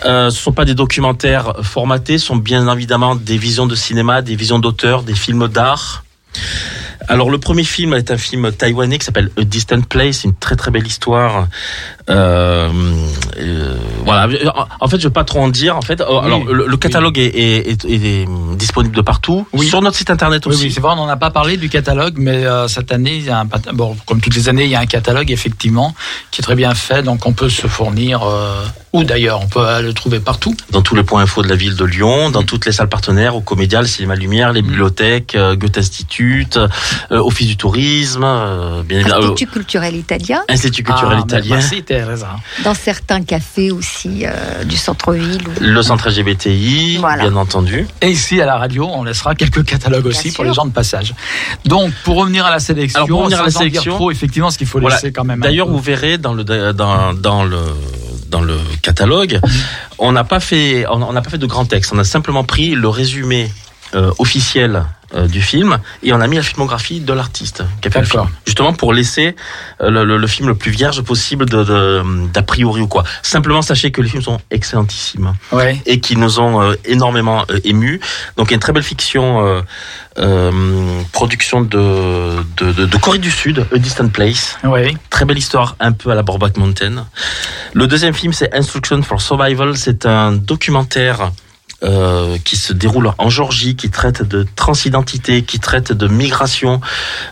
Euh, 0.05 0.29
ce 0.31 0.41
sont 0.41 0.51
pas 0.51 0.65
des 0.65 0.73
documentaires 0.75 1.53
formatés. 1.61 2.17
Ce 2.17 2.25
sont 2.27 2.35
bien 2.35 2.67
évidemment 2.73 3.15
des 3.15 3.37
visions 3.37 3.67
de 3.67 3.75
cinéma, 3.75 4.21
des 4.21 4.35
visions 4.35 4.59
d'auteurs, 4.59 5.03
des 5.03 5.15
films 5.15 5.47
d'art. 5.47 6.03
Alors 7.07 7.31
le 7.31 7.39
premier 7.39 7.63
film 7.63 7.93
est 7.95 8.11
un 8.11 8.17
film 8.17 8.51
taïwanais 8.51 8.99
qui 8.99 9.05
s'appelle 9.05 9.31
A 9.37 9.43
Distant 9.43 9.81
Place, 9.81 10.25
une 10.25 10.35
très 10.35 10.55
très 10.55 10.69
belle 10.69 10.85
histoire. 10.85 11.47
Euh, 12.09 12.69
euh, 13.37 13.77
voilà. 14.03 14.27
En 14.79 14.87
fait, 14.87 14.99
je 14.99 15.07
vais 15.07 15.13
pas 15.13 15.23
trop 15.23 15.39
en 15.39 15.47
dire. 15.47 15.75
En 15.75 15.81
fait, 15.81 16.01
alors 16.01 16.27
le, 16.45 16.67
le 16.67 16.77
catalogue 16.77 17.17
est, 17.17 17.27
est- 17.27 17.85
est- 17.85 18.21
est 18.23 18.27
disponible 18.55 18.95
de 18.95 19.01
partout. 19.01 19.47
Oui. 19.53 19.67
Sur 19.67 19.81
notre 19.81 19.97
site 19.97 20.09
internet 20.11 20.45
aussi. 20.45 20.65
oui, 20.65 20.71
c'est 20.71 20.81
vrai, 20.81 20.93
on 20.93 20.97
n'en 20.97 21.07
a 21.09 21.17
pas 21.17 21.31
parlé 21.31 21.57
du 21.57 21.69
catalogue, 21.69 22.15
mais 22.17 22.45
euh, 22.45 22.67
cette 22.67 22.91
année, 22.91 23.15
il 23.17 23.25
y 23.25 23.29
a 23.29 23.39
un, 23.39 23.73
bon, 23.73 23.95
comme 24.05 24.21
toutes 24.21 24.35
les 24.35 24.49
années, 24.49 24.65
il 24.65 24.69
y 24.71 24.75
a 24.75 24.79
un 24.79 24.85
catalogue 24.85 25.31
effectivement 25.31 25.95
qui 26.31 26.41
est 26.41 26.43
très 26.43 26.55
bien 26.55 26.73
fait, 26.75 27.01
donc 27.01 27.25
on 27.25 27.33
peut 27.33 27.49
se 27.49 27.65
fournir, 27.67 28.21
euh, 28.23 28.63
ou 28.93 29.03
d'ailleurs, 29.03 29.39
on 29.41 29.47
peut 29.47 29.65
euh, 29.65 29.81
le 29.81 29.93
trouver 29.93 30.19
partout. 30.19 30.55
dans 30.71 30.81
tous 30.81 30.95
les 30.95 31.03
points 31.03 31.21
info 31.23 31.41
de 31.41 31.47
la 31.47 31.55
ville 31.55 31.75
de 31.75 31.85
Lyon, 31.85 32.29
dans 32.29 32.43
toutes 32.43 32.65
les 32.65 32.71
salles 32.71 32.89
partenaires, 32.89 33.35
au 33.35 33.41
Comédia, 33.41 33.81
le 33.81 33.87
Cinéma 33.87 34.15
Lumière, 34.15 34.51
les 34.53 34.61
bibliothèques, 34.61 35.35
euh, 35.35 35.55
Goethe 35.55 35.77
Institut, 35.77 36.18
euh, 36.21 36.67
Office 37.11 37.47
du 37.47 37.57
tourisme, 37.57 38.23
euh, 38.23 38.83
bien 38.83 38.99
évidemment, 38.99 39.21
euh, 39.21 39.25
Institut 39.31 39.47
culturel 39.47 39.95
italien, 39.95 40.41
Institut 40.49 40.83
culturel 40.83 41.17
Ah, 41.19 41.23
italien, 41.25 41.55
Merci 41.55 41.83
Teresa. 41.83 42.35
dans 42.63 42.73
certains 42.73 43.23
cafés 43.23 43.71
aussi 43.71 44.25
euh, 44.25 44.63
du 44.63 44.77
centre-ville. 44.77 45.41
ou- 45.47 45.51
le 45.63 45.81
centre 45.81 46.09
LGBTI, 46.09 46.97
Voilà. 46.99 47.23
bien 47.29 47.35
entendu. 47.35 47.87
Et 48.01 48.09
ici 48.11 48.41
à 48.41 48.45
la 48.45 48.57
radio, 48.57 48.87
on 48.91 49.03
laissera 49.03 49.35
quelques 49.35 49.63
catalogues 49.63 50.05
aussi 50.05 50.31
pour 50.31 50.43
les 50.43 50.53
gens 50.53 50.65
de 50.65 50.71
passage. 50.71 51.13
Donc, 51.65 51.91
pour 52.03 52.17
revenir 52.17 52.45
à 52.45 52.51
la 52.51 52.59
sélection, 52.59 52.97
Alors, 52.99 53.07
pour 53.09 53.19
revenir 53.21 53.39
à 53.41 53.43
la 53.45 53.51
sélection, 53.51 53.95
trop, 53.95 54.11
effectivement, 54.11 54.49
ce 54.51 54.57
qu'il 54.57 54.67
faut 54.67 54.79
Voilà. 54.79 54.95
laisser 54.95 55.11
quand 55.11 55.23
même. 55.23 55.39
D'ailleurs, 55.39 55.67
vous 55.67 55.79
verrez 55.79 56.17
dans 56.17 56.33
le 56.33 56.43
dans, 56.43 57.13
dans 57.13 57.43
le 57.43 57.59
dans 58.29 58.41
le 58.41 58.57
catalogue, 58.81 59.39
on 59.97 60.11
n'a 60.11 60.23
pas 60.23 60.39
fait 60.39 60.85
on 60.89 61.11
n'a 61.13 61.21
pas 61.21 61.29
fait 61.29 61.37
de 61.37 61.45
grands 61.47 61.65
textes. 61.65 61.91
On 61.93 61.97
a 61.99 62.03
simplement 62.03 62.43
pris 62.43 62.75
le 62.75 62.87
résumé 62.87 63.51
euh, 63.95 64.11
officiel 64.19 64.83
euh, 65.15 65.27
du 65.27 65.41
film 65.41 65.79
et 66.03 66.13
on 66.13 66.21
a 66.21 66.27
mis 66.27 66.35
la 66.35 66.43
filmographie 66.43 66.99
de 66.99 67.13
l'artiste 67.13 67.63
qui 67.81 67.87
a 67.87 67.91
fait 67.91 67.99
le 68.01 68.05
D'accord. 68.05 68.25
film. 68.27 68.37
Justement 68.45 68.73
pour 68.73 68.93
laisser 68.93 69.35
euh, 69.81 69.89
le, 69.89 70.03
le- 70.05 70.17
le 70.17 70.27
film 70.27 70.47
le 70.47 70.55
plus 70.55 70.71
vierge 70.71 71.01
possible 71.01 71.45
d'a 71.47 72.41
priori 72.43 72.81
ou 72.81 72.87
quoi. 72.87 73.03
Simplement 73.23 73.61
sachez 73.61 73.91
que 73.91 74.01
les 74.01 74.09
films 74.09 74.23
sont 74.23 74.39
excellentissimes 74.51 75.33
Ouais. 75.51 75.81
et 75.85 75.99
qui 75.99 76.15
nous 76.15 76.39
ont 76.39 76.61
euh, 76.61 76.73
énormément 76.85 77.45
euh, 77.49 77.59
émus. 77.63 77.99
Donc 78.37 78.47
il 78.47 78.51
y 78.51 78.53
a 78.53 78.55
une 78.55 78.61
très 78.61 78.73
belle 78.73 78.83
fiction, 78.83 79.63
production 81.11 81.61
de, 81.61 82.37
de, 82.57 82.71
de, 82.71 82.85
de 82.85 82.97
Corée 82.97 83.19
du 83.19 83.31
Sud, 83.31 83.65
A 83.73 83.77
Distant 83.77 84.07
Place. 84.09 84.57
Ouais. 84.63 84.93
Très 85.09 85.25
belle 85.25 85.37
histoire, 85.37 85.75
un 85.79 85.91
peu 85.91 86.11
à 86.11 86.15
la 86.15 86.23
Borback 86.23 86.57
Mountain. 86.57 87.05
Le 87.73 87.87
deuxième 87.87 88.13
film, 88.13 88.33
c'est 88.33 88.53
Instruction 88.53 89.01
for 89.01 89.21
Survival. 89.21 89.77
C'est 89.77 90.05
un 90.05 90.31
documentaire 90.33 91.31
euh, 91.83 92.37
qui 92.43 92.55
se 92.57 92.73
déroule 92.73 93.11
en 93.17 93.29
Georgie, 93.29 93.75
qui 93.75 93.89
traite 93.89 94.21
de 94.23 94.45
transidentité, 94.55 95.43
qui 95.43 95.59
traite 95.59 95.93
de 95.93 96.07
migration, 96.07 96.81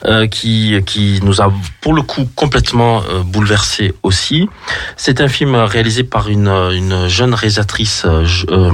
euh, 0.06 0.28
qui 0.28 0.82
qui 0.86 1.20
nous 1.24 1.42
a 1.42 1.52
pour 1.82 1.94
le 1.94 2.02
coup 2.02 2.30
complètement 2.36 3.04
euh, 3.10 3.24
bouleversé 3.24 3.94
aussi. 4.04 4.48
C'est 4.96 5.20
un 5.22 5.28
film 5.28 5.56
réalisé 5.56 6.04
par 6.04 6.30
une 6.30 6.48
une 6.48 7.08
jeune 7.08 7.34
réalisatrice, 7.34 8.04
euh, 8.06 8.26
je- 8.26 8.46
euh, 8.50 8.72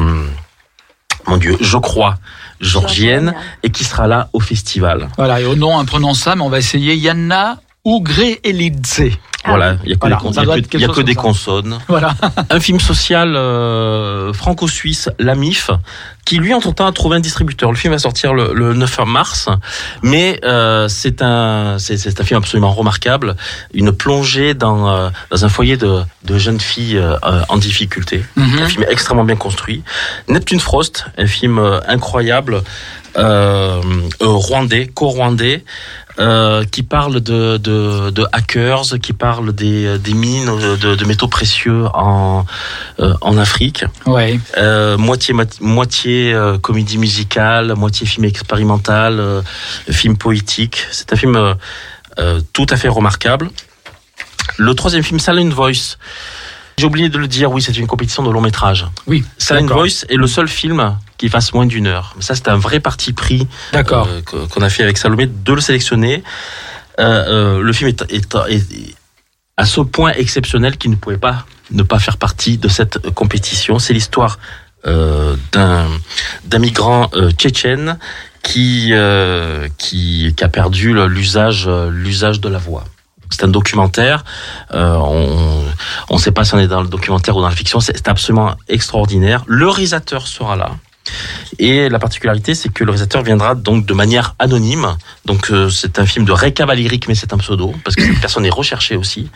mon 1.28 1.38
Dieu, 1.38 1.58
je 1.62 1.78
crois 1.78 2.16
georgienne, 2.62 3.34
et 3.64 3.70
qui 3.72 3.84
sera 3.84 4.08
là 4.08 4.30
au 4.32 4.40
festival. 4.40 5.10
Voilà, 5.18 5.42
et 5.42 5.46
au 5.46 5.56
nom 5.56 5.78
imprononçable, 5.80 6.42
on 6.42 6.50
va 6.50 6.60
essayer 6.60 6.96
Yanna 6.96 7.60
Ougré-Elidze. 7.86 9.12
Voilà, 9.46 9.76
il 9.84 9.90
y 9.90 9.94
a 9.94 9.96
que 9.98 10.08
Voilà, 10.08 10.20
il 10.24 10.36
y 10.36 10.40
a 10.40 10.62
que- 10.62 10.78
y 10.78 10.86
a 10.86 10.88
que 10.88 11.02
des 11.02 11.16
ça. 11.16 11.20
consonnes. 11.22 11.78
Voilà. 11.90 12.16
un 12.50 12.60
film 12.62 12.80
social 12.80 13.36
euh, 13.36 14.32
franco-suisse, 14.32 15.10
La 15.20 15.36
MIF, 15.36 15.70
qui 16.24 16.38
lui 16.38 16.54
entre-temps 16.54 16.86
a 16.88 16.94
trouvé 16.94 17.18
un 17.18 17.20
distributeur. 17.20 17.70
Le 17.70 17.76
film 17.78 17.92
va 17.92 18.00
sortir 18.00 18.34
le, 18.34 18.54
le 18.54 18.74
9 18.74 19.00
mars, 19.06 19.50
mais 20.02 20.40
euh, 20.46 20.88
c'est 20.88 21.22
un 21.22 21.78
c'est, 21.78 22.22
un 22.22 22.24
film 22.24 22.38
absolument 22.38 22.72
remarquable, 22.72 23.36
une 23.74 23.92
plongée 23.92 24.54
dans 24.54 24.90
euh, 24.90 25.10
dans 25.30 25.44
un 25.44 25.50
foyer 25.50 25.76
de, 25.76 26.04
de 26.24 26.38
jeunes 26.38 26.62
filles 26.62 26.96
euh, 26.98 27.18
en 27.50 27.58
difficulté. 27.58 28.24
Mhm. 28.38 28.60
Un 28.60 28.68
film 28.70 28.86
extrêmement 28.90 29.26
bien 29.26 29.36
construit. 29.36 29.84
Neptune 30.30 30.62
Frost, 30.62 31.06
un 31.18 31.28
film 31.28 31.60
euh, 31.60 31.82
incroyable, 31.90 32.64
rwandais, 33.16 34.88
co-rwandais, 34.88 35.64
euh, 36.20 36.64
qui 36.66 36.84
parle 36.84 37.22
de, 37.22 37.58
de, 37.58 38.12
de 38.12 38.26
hackers, 38.32 39.00
qui 39.02 39.14
parle 39.14 39.52
des, 39.54 39.98
des 39.98 40.14
mines 40.14 40.50
euh, 40.50 40.78
de, 40.78 40.96
de 40.96 41.06
métaux 41.06 41.28
précieux 41.28 41.86
en, 41.94 42.46
euh, 43.00 43.16
en 43.22 43.38
Afrique. 43.38 43.86
Ouais. 44.06 44.40
Euh, 44.58 44.96
moitié 44.98 45.34
moitié 45.60 46.34
euh, 46.34 46.60
comédie 46.60 47.00
musicale, 47.00 47.74
moitié 47.76 48.06
film 48.06 48.26
expérimental, 48.26 49.20
euh, 49.20 49.42
film 49.90 50.16
poétique. 50.16 50.86
C'est 50.92 51.12
un 51.14 51.16
film 51.16 51.36
euh, 51.36 51.56
euh, 52.20 52.42
tout 52.54 52.68
à 52.70 52.78
fait 52.78 52.90
remarquable. 52.90 53.50
Le 54.58 54.76
troisième 54.76 55.04
film, 55.04 55.20
Silent 55.20 55.50
Voice. 55.50 55.98
J'ai 56.78 56.86
oublié 56.86 57.10
de 57.10 57.18
le 57.18 57.28
dire, 57.28 57.52
oui, 57.52 57.62
c'est 57.62 57.78
une 57.78 57.88
compétition 57.88 58.24
de 58.24 58.32
long 58.32 58.42
métrage. 58.42 58.86
Oui. 59.08 59.24
Silent. 59.38 59.66
Voice 59.68 60.06
est 60.10 60.16
le 60.16 60.28
seul 60.28 60.48
film 60.48 60.98
qui 61.24 61.30
fasse 61.30 61.54
moins 61.54 61.66
d'une 61.66 61.88
heure. 61.88 62.14
Ça, 62.20 62.36
c'est 62.36 62.50
un 62.50 62.58
vrai 62.58 62.82
parti 62.82 63.14
pris 63.14 63.48
D'accord. 63.72 64.10
euh, 64.10 64.46
qu'on 64.50 64.62
a 64.62 64.70
fait 64.70 64.84
avec 64.84 64.98
Salomé 64.98 65.26
de 65.26 65.54
le 65.54 65.62
sélectionner. 65.62 66.22
Euh, 67.00 67.04
euh, 67.60 67.62
le 67.62 67.72
film 67.72 67.88
est, 67.88 68.02
est- 68.12 68.36
est 68.50 68.96
à 69.56 69.66
ce 69.66 69.80
point 69.80 70.12
exceptionnel 70.12 70.78
qu'il 70.78 70.92
ne 70.92 70.98
pouvait 70.98 71.18
pas 71.18 71.46
ne 71.72 71.82
pas 71.84 71.98
faire 72.00 72.18
partie 72.18 72.58
de 72.58 72.68
cette 72.68 73.00
compétition. 73.12 73.80
C'est 73.80 73.94
l'histoire 73.94 74.38
d'un 74.84 75.88
d'un 76.44 76.60
migrant 76.60 77.10
tchétchène 77.38 77.98
qui, 78.44 78.92
qui 79.78 80.34
qui 80.36 80.44
a 80.44 80.50
perdu 80.50 80.94
l'usage 81.08 81.70
l'usage 81.90 82.42
de 82.42 82.50
la 82.50 82.58
voix. 82.58 82.84
C'est 83.30 83.46
un 83.46 83.48
documentaire. 83.48 84.26
Euh, 84.74 84.96
on 84.96 85.64
on 86.10 86.16
ne 86.16 86.20
sait 86.20 86.34
pas 86.34 86.44
si 86.44 86.54
on 86.54 86.60
est 86.60 86.68
dans 86.68 86.82
le 86.82 86.90
documentaire 86.90 87.38
ou 87.38 87.42
dans 87.42 87.48
la 87.48 87.56
fiction. 87.56 87.80
C'est 87.80 87.96
c'est 87.96 88.10
absolument 88.10 88.56
extraordinaire. 88.68 89.44
Le 89.48 89.70
réalisateur 89.70 90.28
sera 90.28 90.58
là. 90.58 90.72
Et 91.60 91.90
la 91.90 92.00
particularité, 92.00 92.56
c'est 92.56 92.70
que 92.70 92.84
le 92.84 92.92
réalisateur 92.92 93.22
viendra 93.24 93.56
donc 93.56 93.86
de 93.86 93.94
manière 93.94 94.36
anonyme. 94.40 94.88
Donc 95.26 95.52
euh, 95.52 95.70
c'est 95.70 96.00
un 96.00 96.06
film 96.06 96.26
de 96.26 96.32
Ray 96.32 96.54
Cavaliric, 96.54 97.08
mais 97.08 97.16
c'est 97.16 97.34
un 97.34 97.38
pseudo 97.38 97.74
parce 97.84 97.96
que 97.96 98.04
cette 98.04 98.20
personne 98.22 98.46
est 98.46 98.50
recherchée 98.50 98.96
aussi. 98.96 99.30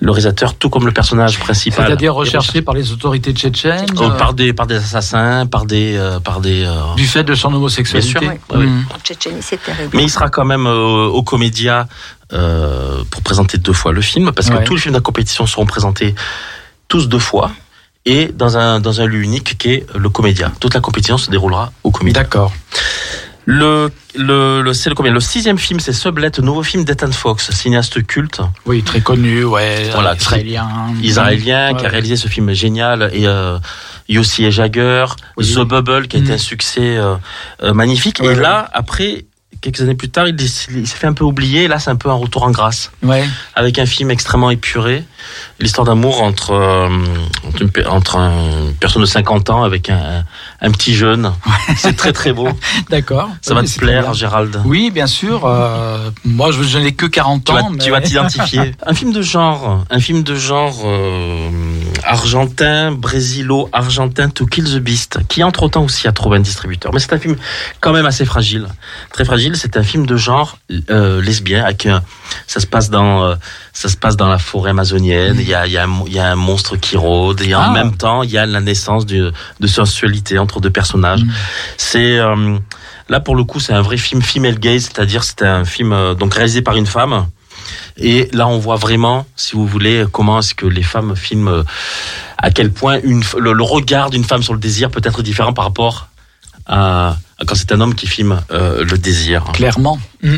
Le 0.00 0.10
réalisateur, 0.10 0.54
tout 0.54 0.70
comme 0.70 0.86
le 0.86 0.92
personnage 0.92 1.38
principal, 1.38 1.86
C'est-à-dire 1.86 2.12
est 2.12 2.14
recherché 2.14 2.62
par 2.62 2.74
les 2.74 2.92
autorités 2.92 3.32
tchétchènes 3.32 3.86
euh, 3.98 4.04
euh, 4.04 4.10
par 4.10 4.34
des 4.34 4.52
par 4.52 4.66
des 4.66 4.76
assassins, 4.76 5.46
par 5.46 5.66
des 5.66 5.96
euh, 5.96 6.20
par 6.20 6.40
des. 6.40 6.64
euh, 6.64 6.94
du 6.96 7.06
fait 7.06 7.24
de 7.24 7.34
son 7.34 7.52
homosexualité. 7.52 8.18
Bien 8.20 8.30
sûr, 8.30 8.38
oui. 8.54 8.68
En 8.94 8.98
Tchétchénie, 8.98 9.42
c'est 9.42 9.62
terrible. 9.62 9.90
Mais 9.94 10.02
il 10.04 10.10
sera 10.10 10.28
quand 10.30 10.44
même 10.44 10.66
euh, 10.66 11.06
au 11.06 11.22
Comédia 11.22 11.86
euh, 12.32 13.02
pour 13.10 13.22
présenter 13.22 13.58
deux 13.58 13.72
fois 13.72 13.92
le 13.92 14.00
film, 14.00 14.32
parce 14.32 14.48
que 14.50 14.64
tous 14.64 14.74
les 14.76 14.80
films 14.80 14.94
de 14.94 14.98
la 14.98 15.02
compétition 15.02 15.46
seront 15.46 15.66
présentés 15.66 16.14
tous 16.88 17.08
deux 17.08 17.18
fois 17.18 17.50
et 18.06 18.28
dans 18.32 18.56
un 18.58 18.80
dans 18.80 19.00
un 19.00 19.06
lieu 19.06 19.22
unique 19.22 19.56
qui 19.58 19.70
est 19.72 19.86
le 19.94 20.08
Comédia. 20.10 20.52
Toute 20.60 20.74
la 20.74 20.80
compétition 20.80 21.18
se 21.18 21.30
déroulera 21.30 21.72
au 21.82 21.90
Comédia. 21.90 22.22
D'accord. 22.22 22.52
Le 23.46 23.90
le, 24.14 24.62
le 24.62 24.72
c'est 24.72 24.88
le 24.88 24.94
combien 24.94 25.12
Le 25.12 25.20
sixième 25.20 25.58
film, 25.58 25.78
c'est 25.78 25.92
Sublet, 25.92 26.30
nouveau 26.40 26.62
film 26.62 26.84
d'Ethan 26.84 27.12
Fox, 27.12 27.50
cinéaste 27.50 28.06
culte 28.06 28.40
Oui, 28.64 28.82
très 28.82 29.00
connu, 29.02 29.44
ouais. 29.44 29.90
Voilà, 29.92 30.14
israélien. 30.14 30.66
israélien 31.02 31.74
qui 31.74 31.84
a 31.84 31.88
réalisé 31.90 32.16
ce 32.16 32.28
film 32.28 32.52
génial 32.54 33.10
et 33.12 33.26
euh, 33.26 33.58
Yossi 34.08 34.44
et 34.46 34.50
Jagger, 34.50 35.04
Oui. 35.36 35.52
The 35.54 35.58
Bubble 35.60 36.08
qui 36.08 36.16
a 36.16 36.20
été 36.20 36.30
Mm. 36.30 36.34
un 36.34 36.38
succès 36.38 36.96
euh, 36.96 37.16
euh, 37.62 37.74
magnifique. 37.74 38.20
Ouais, 38.22 38.32
et 38.32 38.34
là, 38.34 38.66
après 38.72 39.26
quelques 39.64 39.80
années 39.80 39.94
plus 39.94 40.10
tard, 40.10 40.28
il, 40.28 40.38
s'est- 40.48 40.70
il 40.72 40.86
s'est 40.86 40.96
fait 40.96 41.06
un 41.06 41.14
peu 41.14 41.24
oublier. 41.24 41.66
Là, 41.68 41.78
c'est 41.78 41.90
un 41.90 41.96
peu 41.96 42.10
un 42.10 42.14
retour 42.14 42.42
en 42.42 42.50
grâce 42.50 42.92
Ouais. 43.02 43.24
avec 43.54 43.78
un 43.78 43.86
film 43.86 44.10
extrêmement 44.10 44.50
épuré, 44.50 45.04
l'histoire 45.58 45.86
d'amour 45.86 46.22
entre 46.22 46.50
euh, 46.52 46.88
entre, 47.48 47.62
une 47.62 47.70
pe- 47.70 47.86
entre 47.88 48.16
une 48.18 48.74
personne 48.78 49.00
de 49.02 49.06
50 49.06 49.48
ans 49.50 49.62
avec 49.64 49.88
un, 49.88 50.24
un 50.64 50.70
petit 50.70 50.94
jeune. 50.94 51.30
C'est 51.76 51.94
très 51.96 52.12
très 52.12 52.32
beau. 52.32 52.48
D'accord. 52.90 53.28
Ça 53.42 53.54
va 53.54 53.62
te 53.62 53.78
plaire, 53.78 54.02
bien. 54.04 54.12
Gérald? 54.14 54.60
Oui, 54.64 54.90
bien 54.90 55.06
sûr. 55.06 55.44
euh, 55.46 56.10
moi, 56.24 56.50
je, 56.52 56.62
je 56.62 56.78
n'ai 56.78 56.92
que 56.92 57.06
40 57.06 57.44
Tu 57.44 57.52
vas, 57.52 57.62
ans. 57.62 57.70
mais- 57.70 57.78
tu 57.78 57.90
vas 57.90 58.00
t'identifier. 58.00 58.74
un 58.86 58.94
film 58.94 59.12
de 59.12 59.22
genre, 59.22 59.84
un 59.90 60.00
film 60.00 60.22
de 60.22 60.34
genre 60.34 60.80
euh, 60.84 61.50
argentin, 62.02 62.92
brésilo-argentin, 62.92 64.28
To 64.30 64.46
Kill 64.46 64.64
the 64.64 64.78
Beast, 64.78 65.18
qui 65.28 65.42
entre 65.42 65.68
temps 65.68 65.84
aussi 65.84 66.08
a 66.08 66.12
trouvé 66.12 66.38
un 66.38 66.40
distributeur. 66.40 66.92
Mais 66.92 67.00
c'est 67.00 67.12
un 67.12 67.18
film 67.18 67.36
quand 67.80 67.92
même 67.92 68.06
assez 68.06 68.24
fragile, 68.24 68.66
très 69.12 69.24
fragile. 69.24 69.56
C'est 69.56 69.76
un 69.76 69.82
film 69.82 70.06
de 70.06 70.16
genre 70.16 70.58
euh, 70.90 71.20
lesbien. 71.22 71.64
Avec 71.64 71.86
un- 71.86 72.02
ça 72.46 72.60
se 72.60 72.66
passe 72.66 72.90
dans, 72.90 73.34
ça 73.72 73.88
se 73.88 73.96
passe 73.96 74.16
dans 74.16 74.28
la 74.28 74.38
forêt 74.38 74.70
amazonienne. 74.70 75.36
Il 75.38 75.48
y 75.48 75.54
a, 75.54 75.66
y 75.66 75.76
a, 75.76 75.86
y 76.08 76.18
a 76.18 76.30
un 76.30 76.36
monstre 76.36 76.76
qui 76.76 76.96
rôde 76.96 77.40
et 77.42 77.54
en 77.54 77.60
Ah. 77.60 77.70
même 77.70 77.96
temps 77.96 78.22
il 78.22 78.30
y 78.30 78.38
a 78.38 78.46
la 78.46 78.60
naissance 78.60 79.06
de, 79.06 79.32
de 79.60 79.66
sensualité 79.66 80.38
entre 80.38 80.53
deux 80.60 80.70
personnages. 80.70 81.24
Mm. 81.24 81.32
C'est 81.76 82.18
euh, 82.18 82.58
là 83.08 83.20
pour 83.20 83.36
le 83.36 83.44
coup 83.44 83.60
c'est 83.60 83.72
un 83.72 83.82
vrai 83.82 83.96
film 83.96 84.22
female 84.22 84.58
gaze, 84.58 84.84
c'est-à-dire 84.84 85.24
c'est 85.24 85.42
un 85.42 85.64
film 85.64 85.92
euh, 85.92 86.14
donc 86.14 86.34
réalisé 86.34 86.62
par 86.62 86.76
une 86.76 86.86
femme. 86.86 87.26
Et 87.96 88.28
là, 88.32 88.48
on 88.48 88.58
voit 88.58 88.76
vraiment, 88.76 89.24
si 89.36 89.54
vous 89.54 89.66
voulez, 89.66 90.04
comment 90.10 90.40
est-ce 90.40 90.54
que 90.54 90.66
les 90.66 90.82
femmes 90.82 91.14
filment, 91.14 91.48
euh, 91.48 91.62
à 92.36 92.50
quel 92.50 92.72
point 92.72 92.98
une, 93.04 93.22
le, 93.38 93.52
le 93.52 93.62
regard 93.62 94.10
d'une 94.10 94.24
femme 94.24 94.42
sur 94.42 94.52
le 94.52 94.58
désir 94.58 94.90
peut 94.90 95.00
être 95.04 95.22
différent 95.22 95.52
par 95.52 95.64
rapport 95.64 96.08
à, 96.66 97.16
à 97.38 97.44
quand 97.46 97.54
c'est 97.54 97.72
un 97.72 97.80
homme 97.80 97.94
qui 97.94 98.06
filme 98.06 98.40
euh, 98.50 98.84
le 98.84 98.98
désir. 98.98 99.44
Clairement. 99.52 99.98
Mm. 100.22 100.36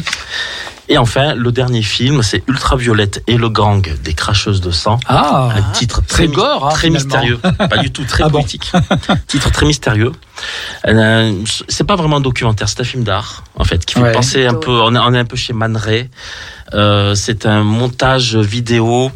Et 0.88 0.98
enfin, 0.98 1.34
le 1.34 1.50
dernier 1.52 1.82
film, 1.82 2.22
c'est 2.22 2.42
Ultraviolette 2.48 3.22
et 3.26 3.36
le 3.36 3.48
gang 3.48 3.86
des 4.04 4.14
cracheuses 4.14 4.60
de 4.60 4.70
sang. 4.70 5.00
Ah, 5.06 5.50
Un 5.56 5.62
titre 5.72 6.00
très 6.06 6.28
gore, 6.28 6.66
hein, 6.66 6.70
très 6.70 6.88
finalement. 6.88 7.04
mystérieux, 7.04 7.38
pas 7.68 7.78
du 7.78 7.90
tout 7.90 8.04
très 8.04 8.22
Ah 8.24 8.28
bon 8.28 8.38
poétique. 8.40 8.70
titre 9.26 9.50
très 9.50 9.66
mystérieux. 9.66 10.12
Euh, 10.86 11.32
c'est 11.68 11.84
pas 11.84 11.96
vraiment 11.96 12.16
un 12.18 12.20
documentaire, 12.20 12.68
c'est 12.68 12.80
un 12.80 12.84
film 12.84 13.02
d'art 13.04 13.42
en 13.56 13.64
fait 13.64 13.84
qui 13.84 13.94
fait 13.94 14.00
Ouais. 14.02 14.12
penser 14.12 14.46
un 14.46 14.54
peu. 14.54 14.70
On 14.70 14.94
est, 14.94 14.98
on 14.98 15.12
est 15.14 15.18
un 15.18 15.24
peu 15.24 15.36
chez 15.36 15.52
Man 15.52 15.76
Ray. 15.76 16.08
Euh, 16.74 17.14
c'est 17.14 17.46
un 17.46 17.62
montage 17.62 18.36
vidéo 18.36 19.10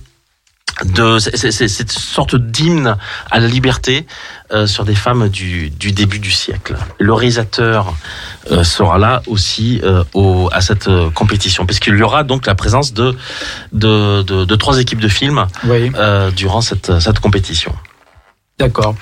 de 0.85 1.19
cette 1.19 1.93
sorte 1.93 2.37
d'hymne 2.37 2.97
à 3.31 3.41
la 3.41 3.47
liberté 3.47 4.07
euh, 4.53 4.67
sur 4.67 4.85
des 4.85 4.95
femmes 4.95 5.29
du, 5.29 5.71
du 5.71 5.93
début 5.93 6.19
du 6.19 6.31
siècle. 6.31 6.77
Le 6.99 7.13
réalisateur 7.13 7.95
euh, 8.51 8.65
sera 8.65 8.99
là 8.99 9.23
aussi 9.27 9.81
euh, 9.83 10.05
au, 10.15 10.49
à 10.53 10.61
cette 10.61 10.89
compétition, 11.15 11.67
puisqu'il 11.67 11.97
y 11.97 12.03
aura 12.03 12.25
donc 12.25 12.47
la 12.47 12.55
présence 12.55 12.93
de 12.93 13.17
de, 13.73 14.23
de, 14.23 14.45
de 14.45 14.57
trois 14.57 14.79
équipes 14.79 15.01
de 15.01 15.09
films 15.09 15.47
oui, 15.65 15.93
durant 16.37 16.61
cette, 16.61 16.99
cette 17.01 17.21
compétition. 17.21 17.75
d'accord. 18.59 18.95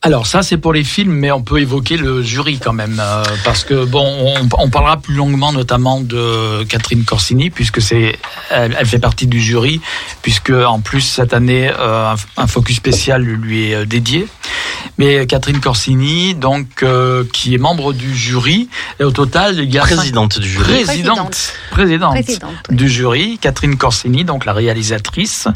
Alors 0.00 0.28
ça 0.28 0.42
c'est 0.42 0.58
pour 0.58 0.72
les 0.72 0.84
films, 0.84 1.12
mais 1.12 1.32
on 1.32 1.42
peut 1.42 1.60
évoquer 1.60 1.96
le 1.96 2.22
jury 2.22 2.60
quand 2.60 2.72
même, 2.72 3.00
euh, 3.00 3.24
parce 3.44 3.64
que 3.64 3.84
bon, 3.84 4.04
on, 4.06 4.48
on 4.58 4.70
parlera 4.70 4.96
plus 4.96 5.14
longuement 5.14 5.52
notamment 5.52 6.00
de 6.00 6.62
Catherine 6.68 7.04
Corsini, 7.04 7.50
puisque 7.50 7.82
c'est, 7.82 8.16
elle, 8.50 8.76
elle 8.78 8.86
fait 8.86 9.00
partie 9.00 9.26
du 9.26 9.40
jury, 9.40 9.80
puisque 10.22 10.50
en 10.50 10.78
plus 10.80 11.00
cette 11.00 11.34
année 11.34 11.68
euh, 11.76 12.12
un, 12.12 12.42
un 12.42 12.46
focus 12.46 12.76
spécial 12.76 13.22
lui 13.22 13.70
est 13.70 13.74
euh, 13.74 13.86
dédié. 13.86 14.28
Mais 14.98 15.26
Catherine 15.26 15.58
Corsini, 15.60 16.34
donc 16.36 16.82
euh, 16.84 17.24
qui 17.32 17.54
est 17.54 17.58
membre 17.58 17.92
du 17.92 18.14
jury, 18.16 18.68
et 19.00 19.04
au 19.04 19.10
total 19.10 19.58
il 19.58 19.72
y 19.74 19.78
a 19.78 19.86
cinq- 19.86 19.96
Présidente 19.96 20.38
du 20.38 20.48
jury. 20.48 20.84
présidente, 20.84 21.52
présidente, 21.72 22.12
Présidente, 22.12 22.50
oui. 22.70 22.76
du 22.76 22.88
jury, 22.88 23.38
Catherine 23.40 23.76
Corsini, 23.76 24.24
donc 24.24 24.44
la 24.44 24.52
réalisatrice, 24.52 25.48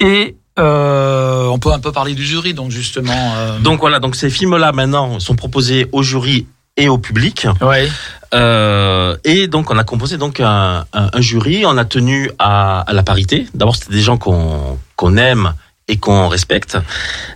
et 0.00 0.36
euh, 0.58 1.46
on 1.46 1.58
peut 1.58 1.72
un 1.72 1.78
peu 1.78 1.92
parler 1.92 2.14
du 2.14 2.24
jury, 2.24 2.54
donc 2.54 2.70
justement. 2.70 3.12
Euh, 3.36 3.58
Donc 3.60 3.80
voilà, 3.80 4.00
donc 4.00 4.16
ces 4.16 4.30
films-là 4.30 4.72
maintenant 4.72 5.20
sont 5.20 5.36
proposés 5.36 5.88
au 5.92 6.02
jury 6.02 6.46
et 6.76 6.88
au 6.88 6.98
public. 6.98 7.46
ouais, 7.60 7.88
Euh, 8.34 9.16
et 9.24 9.46
donc 9.48 9.70
on 9.70 9.78
a 9.78 9.84
composé 9.84 10.18
donc 10.18 10.38
un, 10.40 10.84
un- 10.92 11.10
un 11.12 11.20
jury, 11.20 11.64
on 11.64 11.76
a 11.78 11.84
tenu 11.86 12.30
à, 12.38 12.80
à 12.80 12.92
la 12.92 13.02
parité. 13.02 13.46
D'abord 13.54 13.74
c'était 13.76 13.94
des 13.94 14.02
gens 14.02 14.18
qu'on 14.18 14.78
qu'on 14.96 15.16
aime 15.16 15.54
et 15.90 15.96
qu'on 15.96 16.28
respecte. 16.28 16.76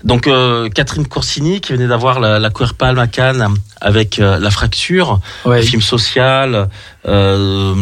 Donc 0.04 0.26
euh, 0.26 0.68
Catherine 0.68 1.06
Corsini 1.06 1.60
qui 1.62 1.72
venait 1.72 1.86
d'avoir 1.88 2.20
la, 2.20 2.38
la 2.38 2.50
Queer 2.50 2.74
Palme 2.74 2.98
à 2.98 3.06
Cannes 3.06 3.48
avec 3.80 4.18
euh, 4.18 4.38
La 4.38 4.50
Fracture, 4.50 5.20
Ouais. 5.44 5.58
un 5.60 5.62
film 5.62 5.80
social 5.80 6.68
euh, 7.08 7.74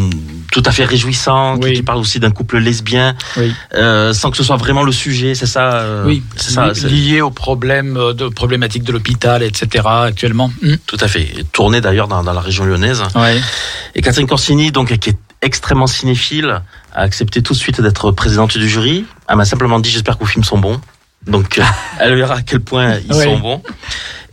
tout 0.52 0.62
à 0.64 0.70
fait 0.70 0.84
réjouissant, 0.84 1.58
qui- 1.58 1.64
Oui. 1.68 1.72
qui, 1.74 1.82
parle 1.82 1.98
aussi 1.98 2.20
d'un 2.20 2.30
couple 2.30 2.58
lesbien, 2.58 3.14
Oui. 3.36 3.52
euh, 3.74 4.12
sans 4.14 4.30
que 4.30 4.36
ce 4.36 4.44
soit 4.44 4.56
vraiment 4.56 4.82
le 4.84 4.92
sujet. 4.92 5.34
C'est 5.34 5.46
ça. 5.46 5.74
euh, 5.74 6.04
Oui, 6.06 6.22
c'est 6.36 6.52
ça. 6.52 6.72
lié 6.86 7.20
aux 7.20 7.30
problèmes 7.32 7.94
de 8.14 8.28
problématiques 8.28 8.84
de 8.84 8.92
l'hôpital, 8.92 9.42
etc. 9.42 9.84
actuellement. 10.04 10.50
Hmm. 10.62 10.76
Tout 10.86 10.96
à 11.00 11.08
fait. 11.08 11.44
Tourné 11.52 11.80
d'ailleurs 11.80 12.06
dans, 12.08 12.22
dans 12.22 12.32
la 12.32 12.40
région 12.40 12.64
lyonnaise. 12.64 13.02
Ouais. 13.16 13.40
Et 13.96 14.02
Catherine 14.02 14.26
Corsini, 14.28 14.70
donc, 14.72 14.96
qui 14.98 15.10
est 15.10 15.16
extrêmement 15.42 15.86
cinéphile, 15.86 16.62
a 16.92 17.00
accepté 17.00 17.42
tout 17.42 17.52
de 17.52 17.58
suite 17.58 17.80
d'être 17.80 18.10
présidente 18.12 18.56
du 18.58 18.68
jury. 18.68 19.06
Elle 19.28 19.36
m'a 19.36 19.44
simplement 19.44 19.80
dit, 19.80 19.90
j'espère 19.90 20.16
que 20.18 20.24
vos 20.24 20.30
films 20.30 20.44
sont 20.44 20.58
bons. 20.58 20.80
Donc, 21.26 21.58
euh, 21.58 21.62
elle 22.00 22.14
verra 22.16 22.36
à 22.36 22.42
quel 22.42 22.60
point 22.60 22.96
ils 22.96 23.14
sont 23.14 23.38
bons. 23.38 23.62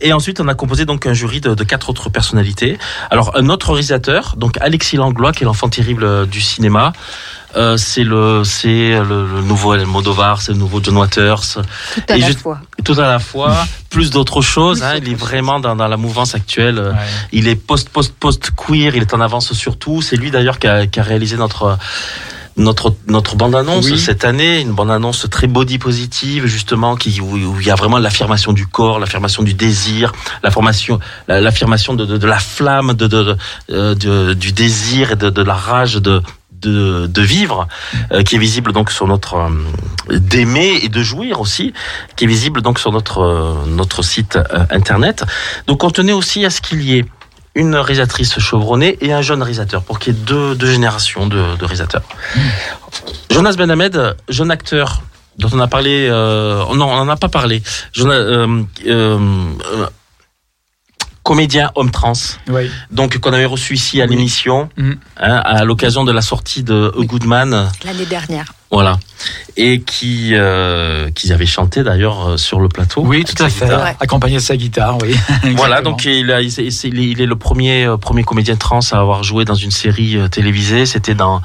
Et 0.00 0.12
ensuite, 0.12 0.40
on 0.40 0.46
a 0.48 0.54
composé 0.54 0.84
donc 0.84 1.06
un 1.06 1.12
jury 1.12 1.40
de, 1.40 1.54
de 1.54 1.64
quatre 1.64 1.90
autres 1.90 2.08
personnalités. 2.08 2.78
Alors, 3.10 3.36
un 3.36 3.48
autre 3.48 3.72
réalisateur, 3.72 4.34
donc 4.36 4.56
Alexis 4.60 4.96
Langlois, 4.96 5.32
qui 5.32 5.42
est 5.42 5.46
l'enfant 5.46 5.68
terrible 5.68 6.04
euh, 6.04 6.24
du 6.24 6.40
cinéma. 6.40 6.92
Euh, 7.56 7.76
c'est 7.78 8.04
le, 8.04 8.44
c'est 8.44 8.90
le, 9.00 9.26
le 9.26 9.40
nouveau 9.42 9.76
Modovar, 9.86 10.40
c'est 10.42 10.52
le 10.52 10.58
nouveau 10.58 10.80
John 10.82 10.98
Waters, 10.98 11.40
Tout 11.94 12.02
à 12.08 12.16
Et 12.16 12.20
la 12.20 12.28
je- 12.30 12.36
fois. 12.36 12.60
tout 12.84 12.92
à 12.92 13.08
la 13.08 13.18
fois, 13.18 13.66
plus 13.90 14.10
d'autres 14.10 14.42
choses. 14.42 14.82
Hein, 14.82 14.96
il 14.98 15.10
est 15.10 15.14
vraiment 15.16 15.58
dans, 15.58 15.74
dans 15.74 15.88
la 15.88 15.96
mouvance 15.96 16.34
actuelle. 16.34 16.78
euh, 16.78 16.92
Ouais. 16.92 16.98
il 17.32 17.48
est 17.48 17.56
post 17.56 17.88
post 17.88 18.14
post 18.20 18.50
queer, 18.54 18.94
il 18.94 19.02
est 19.02 19.14
en 19.14 19.20
avance 19.20 19.52
sur 19.54 19.78
tout. 19.78 20.02
C'est 20.02 20.16
lui 20.16 20.30
d'ailleurs 20.30 20.58
qui 20.58 20.68
a, 20.68 20.86
qui 20.86 21.00
a 21.00 21.02
réalisé 21.02 21.36
notre 21.38 21.78
notre 22.58 22.94
notre 23.06 23.36
bande 23.36 23.54
annonce 23.54 23.86
Oui. 23.90 23.98
cette 23.98 24.24
année, 24.24 24.60
une 24.60 24.72
bande 24.72 24.90
annonce 24.90 25.26
très 25.30 25.46
body 25.46 25.78
positive 25.78 26.46
justement 26.46 26.96
qui 26.96 27.20
où, 27.20 27.34
où 27.36 27.60
il 27.60 27.66
y 27.66 27.70
a 27.70 27.74
vraiment 27.76 27.98
l'affirmation 27.98 28.52
du 28.52 28.66
corps, 28.66 28.98
l'affirmation 28.98 29.42
du 29.42 29.54
désir, 29.54 30.12
l'affirmation 30.42 30.98
la- 31.28 31.40
l'affirmation 31.40 31.94
de, 31.94 32.04
de, 32.04 32.16
de 32.18 32.26
la 32.26 32.38
flamme, 32.38 32.94
de, 32.94 33.06
de, 33.06 33.22
de, 33.22 33.36
euh, 33.70 33.94
de- 33.94 34.34
du 34.34 34.52
désir 34.52 35.12
et 35.12 35.16
de, 35.16 35.30
de 35.30 35.42
la 35.42 35.54
rage 35.54 35.94
de 35.94 36.20
de, 36.60 37.06
de 37.06 37.22
vivre, 37.22 37.68
euh, 38.10 38.24
qui 38.24 38.34
est 38.34 38.38
visible 38.40 38.72
donc 38.72 38.90
sur 38.90 39.06
notre 39.06 39.36
euh, 39.36 40.18
d'aimer 40.18 40.80
et 40.82 40.88
de 40.88 41.02
jouir 41.04 41.40
aussi, 41.40 41.72
qui 42.16 42.24
est 42.24 42.26
visible 42.26 42.62
donc 42.62 42.80
sur 42.80 42.90
notre 42.90 43.20
euh, 43.20 43.54
notre 43.68 44.02
site 44.02 44.34
euh, 44.36 44.64
internet. 44.70 45.24
Donc 45.68 45.84
on 45.84 45.90
tenait 45.90 46.12
aussi 46.12 46.44
à 46.44 46.50
ce 46.50 46.60
qu'il 46.60 46.82
y 46.82 46.98
ait 46.98 47.04
une 47.58 47.74
réalisatrice 47.74 48.38
chevronnée 48.38 48.96
et 49.00 49.12
un 49.12 49.20
jeune 49.20 49.42
réalisateur, 49.42 49.82
pour 49.82 49.98
qu'il 49.98 50.14
y 50.14 50.16
ait 50.16 50.20
deux, 50.20 50.54
deux 50.54 50.70
générations 50.70 51.26
de, 51.26 51.56
de 51.56 51.64
réalisateurs. 51.64 52.02
Jonas 53.30 53.54
Ben 53.58 53.70
Hamed, 53.70 54.16
jeune 54.28 54.50
acteur 54.50 55.02
dont 55.38 55.50
on 55.52 55.58
a 55.60 55.66
parlé, 55.68 56.08
euh, 56.10 56.64
non, 56.74 56.86
on 56.90 56.96
n'en 57.04 57.08
a 57.08 57.16
pas 57.16 57.28
parlé. 57.28 57.62
Jonas, 57.92 58.14
euh, 58.14 58.62
euh, 58.86 59.18
euh, 59.74 59.86
comédien 61.22 61.70
homme 61.74 61.90
trans, 61.90 62.12
Oui. 62.48 62.70
donc 62.90 63.18
qu'on 63.18 63.32
avait 63.32 63.44
reçu 63.44 63.74
ici 63.74 64.00
à 64.00 64.04
Oui. 64.06 64.10
l'émission, 64.12 64.68
Mhm. 64.76 64.96
hein, 65.18 65.36
à 65.44 65.64
l'occasion 65.64 66.04
de 66.04 66.12
la 66.12 66.22
sortie 66.22 66.62
de 66.62 66.92
A 66.98 67.04
Goodman. 67.04 67.70
L'année 67.84 68.06
dernière. 68.06 68.46
Voilà. 68.70 68.98
Et 69.56 69.80
qui, 69.80 70.30
euh, 70.34 71.10
qui 71.14 71.32
avait 71.32 71.46
chanté 71.46 71.82
d'ailleurs 71.82 72.28
euh, 72.28 72.36
sur 72.36 72.60
le 72.60 72.68
plateau. 72.68 73.02
Oui, 73.04 73.24
tout 73.24 73.42
à 73.42 73.48
fait. 73.48 73.64
guitare. 73.64 73.94
Accompagné 73.98 74.36
de 74.36 74.40
sa 74.42 74.56
guitare, 74.56 74.98
oui. 75.02 75.16
Voilà, 75.56 75.80
donc 75.80 76.04
il, 76.04 76.30
a- 76.30 76.42
il 76.42 76.48
est- 76.60 76.84
il 76.84 77.16
le 77.24 77.36
premier 77.36 77.84
euh, 77.86 77.96
premier 77.96 78.22
comédien 78.24 78.56
trans 78.56 78.80
à 78.92 78.98
avoir 78.98 79.24
joué 79.24 79.44
dans 79.44 79.54
une 79.54 79.70
série 79.70 80.16
euh, 80.16 80.28
télévisée. 80.28 80.84
C'était 80.86 81.14
dans 81.14 81.40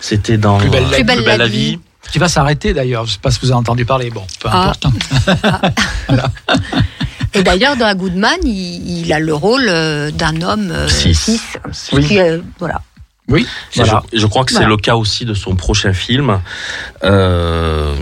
c'était 0.00 0.38
dans 0.38 0.58
Plus 0.58 0.70
belle 0.70 0.84
la- 0.84 0.88
euh, 0.88 0.94
Plus 0.94 1.04
belle 1.04 1.38
la 1.38 1.48
vie. 1.48 1.78
Qui 2.12 2.18
va 2.18 2.28
s'arrêter 2.28 2.72
d'ailleurs. 2.72 3.04
Je 3.06 3.12
sais 3.12 3.18
pas 3.20 3.30
si 3.30 3.38
vous 3.42 3.48
avez 3.50 3.58
entendu 3.58 3.84
parler. 3.84 4.10
Bon, 4.10 4.24
peu 4.40 4.48
Ah. 4.50 4.72
importe. 4.72 4.86
Et 7.34 7.42
d'ailleurs, 7.44 7.76
dans 7.76 7.86
A 7.86 7.94
Goodman, 7.94 8.38
il, 8.44 9.00
il 9.06 9.12
a 9.12 9.20
le 9.20 9.34
rôle 9.34 9.66
euh, 9.68 10.10
d'un 10.10 10.40
homme 10.42 10.70
euh, 10.72 10.88
Cis. 10.88 11.14
cis. 11.14 11.40
Oui. 11.92 12.04
Qui, 12.04 12.18
euh, 12.18 12.38
voilà. 12.58 12.80
Oui, 13.30 13.46
voilà. 13.76 14.02
Je, 14.12 14.18
je 14.18 14.26
crois 14.26 14.44
que 14.44 14.50
c'est 14.50 14.56
Voilà. 14.58 14.70
le 14.70 14.76
cas 14.76 14.96
aussi 14.96 15.24
de 15.24 15.34
son 15.34 15.54
prochain 15.56 15.92
film 15.92 16.40
euh, 17.04 17.94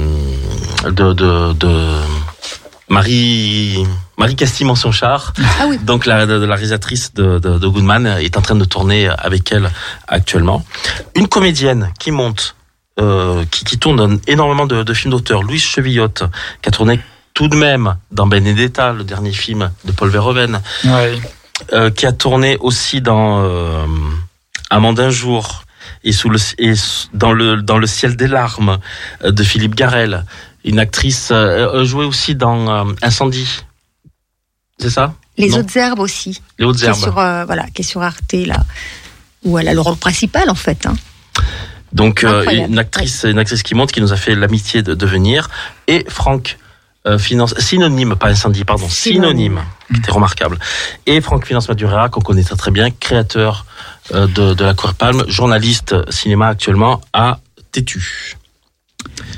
de, 0.85 1.13
de, 1.13 1.53
de 1.53 1.91
Marie 2.89 3.85
Marie 4.17 4.35
Castille 4.37 4.67
Mention-Char. 4.67 5.33
Ah 5.61 5.67
oui. 5.69 5.79
Donc 5.79 6.07
la, 6.07 6.27
de- 6.27 6.39
de 6.39 6.45
la 6.47 6.55
réalisatrice 6.55 7.13
de, 7.15 7.39
de, 7.39 7.59
de 7.59 7.67
Goodman 7.69 8.07
est 8.07 8.37
en 8.37 8.41
train 8.43 8.55
de 8.57 8.65
tourner 8.65 9.09
avec 9.09 9.53
elle 9.53 9.71
actuellement. 10.09 10.65
Une 11.15 11.29
comédienne 11.29 11.93
qui 12.01 12.11
monte, 12.11 12.57
euh, 12.99 13.45
qui, 13.51 13.65
qui 13.65 13.79
tourne 13.79 13.97
dans 13.97 14.19
énormément 14.27 14.67
de, 14.67 14.83
de 14.83 14.95
films 14.95 15.13
d'auteur, 15.13 15.43
Louise 15.43 15.63
Chevillotte, 15.63 16.25
qui 16.63 16.69
a 16.69 16.73
tourné 16.73 16.99
tout 17.35 17.47
de 17.49 17.55
même 17.57 17.97
dans 18.11 18.27
Benedetta, 18.27 18.93
le 18.93 19.05
dernier 19.05 19.33
film 19.33 19.71
de 19.85 19.93
Paul 19.93 20.09
Verhoeven, 20.09 20.61
Ouais. 20.87 21.21
euh, 21.73 21.91
qui 21.91 22.07
a 22.07 22.13
tourné 22.13 22.57
aussi 22.59 23.01
dans 23.01 23.45
euh, 23.45 23.85
Amant 24.71 24.93
d'un 24.93 25.11
jour 25.11 25.65
et 26.05 26.13
sous 26.13 26.29
le 26.29 26.39
et 26.59 26.75
dans 27.15 27.33
le 27.33 27.63
dans 27.63 27.79
le 27.79 27.87
ciel 27.87 28.17
des 28.17 28.27
larmes 28.29 28.79
euh, 29.25 29.31
de 29.31 29.43
Philippe 29.43 29.75
Garel, 29.75 30.25
une 30.65 30.79
actrice 30.79 31.31
euh, 31.31 31.69
euh, 31.75 31.85
jouée 31.85 32.05
aussi 32.05 32.35
dans 32.35 32.69
euh, 32.89 32.93
Incendie. 33.03 33.61
C'est 34.79 34.91
ça? 34.91 35.15
Les 35.37 35.51
Non? 35.51 35.59
autres 35.59 35.77
herbes 35.77 36.01
aussi. 36.01 36.41
Les 36.59 36.65
hautes 36.65 36.77
Qui 36.79 36.85
est 36.85 36.89
herbes. 36.89 36.99
sur, 36.99 37.19
euh, 37.19 37.45
voilà, 37.45 37.65
qui 37.71 37.83
est 37.83 37.85
sur 37.85 38.03
Arte, 38.03 38.33
là. 38.47 38.65
Où 39.45 39.59
elle 39.59 39.69
a 39.69 39.75
le 39.75 39.81
rôle 39.81 39.97
principal, 39.97 40.51
en 40.51 40.55
fait. 40.55 40.87
Hein. 40.87 40.95
Donc 41.93 42.23
euh, 42.25 42.45
une 42.51 42.79
actrice, 42.79 43.25
une 43.29 43.39
actrice 43.39 43.63
qui 43.63 43.75
monte, 43.75 43.93
qui 43.93 44.01
nous 44.01 44.13
a 44.13 44.17
fait 44.17 44.35
l'amitié 44.35 44.83
de, 44.83 44.95
de 44.95 45.07
venir, 45.07 45.49
et 45.87 46.05
Franck 46.09 46.59
euh, 47.07 47.19
Finance, 47.19 47.55
synonyme, 47.59 48.15
pas 48.17 48.29
incendie, 48.29 48.65
pardon, 48.65 48.89
synonyme, 48.89 49.23
Synonyme. 49.23 49.61
qui 49.95 50.01
était 50.01 50.11
remarquable. 50.11 50.59
Et 51.07 51.21
Franck 51.21 51.47
Finance 51.47 51.69
Madurera, 51.69 52.09
qu'on 52.09 52.21
connaît 52.21 52.43
très, 52.45 52.57
très 52.57 52.71
bien, 52.73 52.91
créateur 52.91 53.65
de, 54.13 54.55
de 54.55 54.65
la 54.65 54.75
Cour 54.75 54.95
Palme, 54.95 55.25
journaliste 55.29 55.95
cinéma 56.11 56.49
actuellement 56.49 57.01
à 57.13 57.39
Tétu. 57.73 58.37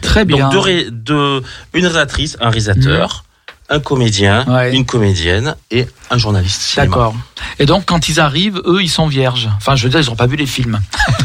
Très 0.03 0.25
bien. 0.25 0.45
Donc 0.45 0.53
deux, 0.53 0.59
ré- 0.59 0.87
deux- 0.91 1.43
une 1.75 1.87
réalisatrice, 1.87 2.37
un 2.41 2.51
réalisateur, 2.51 3.25
un 3.69 3.79
comédien, 3.81 4.45
Ouais. 4.49 4.75
une 4.75 4.85
comédienne 4.85 5.55
et 5.71 5.87
un 6.11 6.19
journaliste 6.19 6.61
cinéma. 6.63 6.87
D'accord. 6.89 7.15
Et 7.59 7.67
donc, 7.67 7.85
quand 7.87 8.09
ils 8.09 8.19
arrivent, 8.19 8.61
eux, 8.67 8.83
ils 8.83 8.89
sont 8.89 9.07
vierges. 9.07 9.49
Enfin, 9.57 9.77
je 9.77 9.85
veux 9.85 9.91
dire, 9.91 10.01
ils 10.01 10.07
n'ont 10.07 10.17
pas 10.17 10.27
vu 10.27 10.37
les 10.37 10.47
films. 10.47 10.81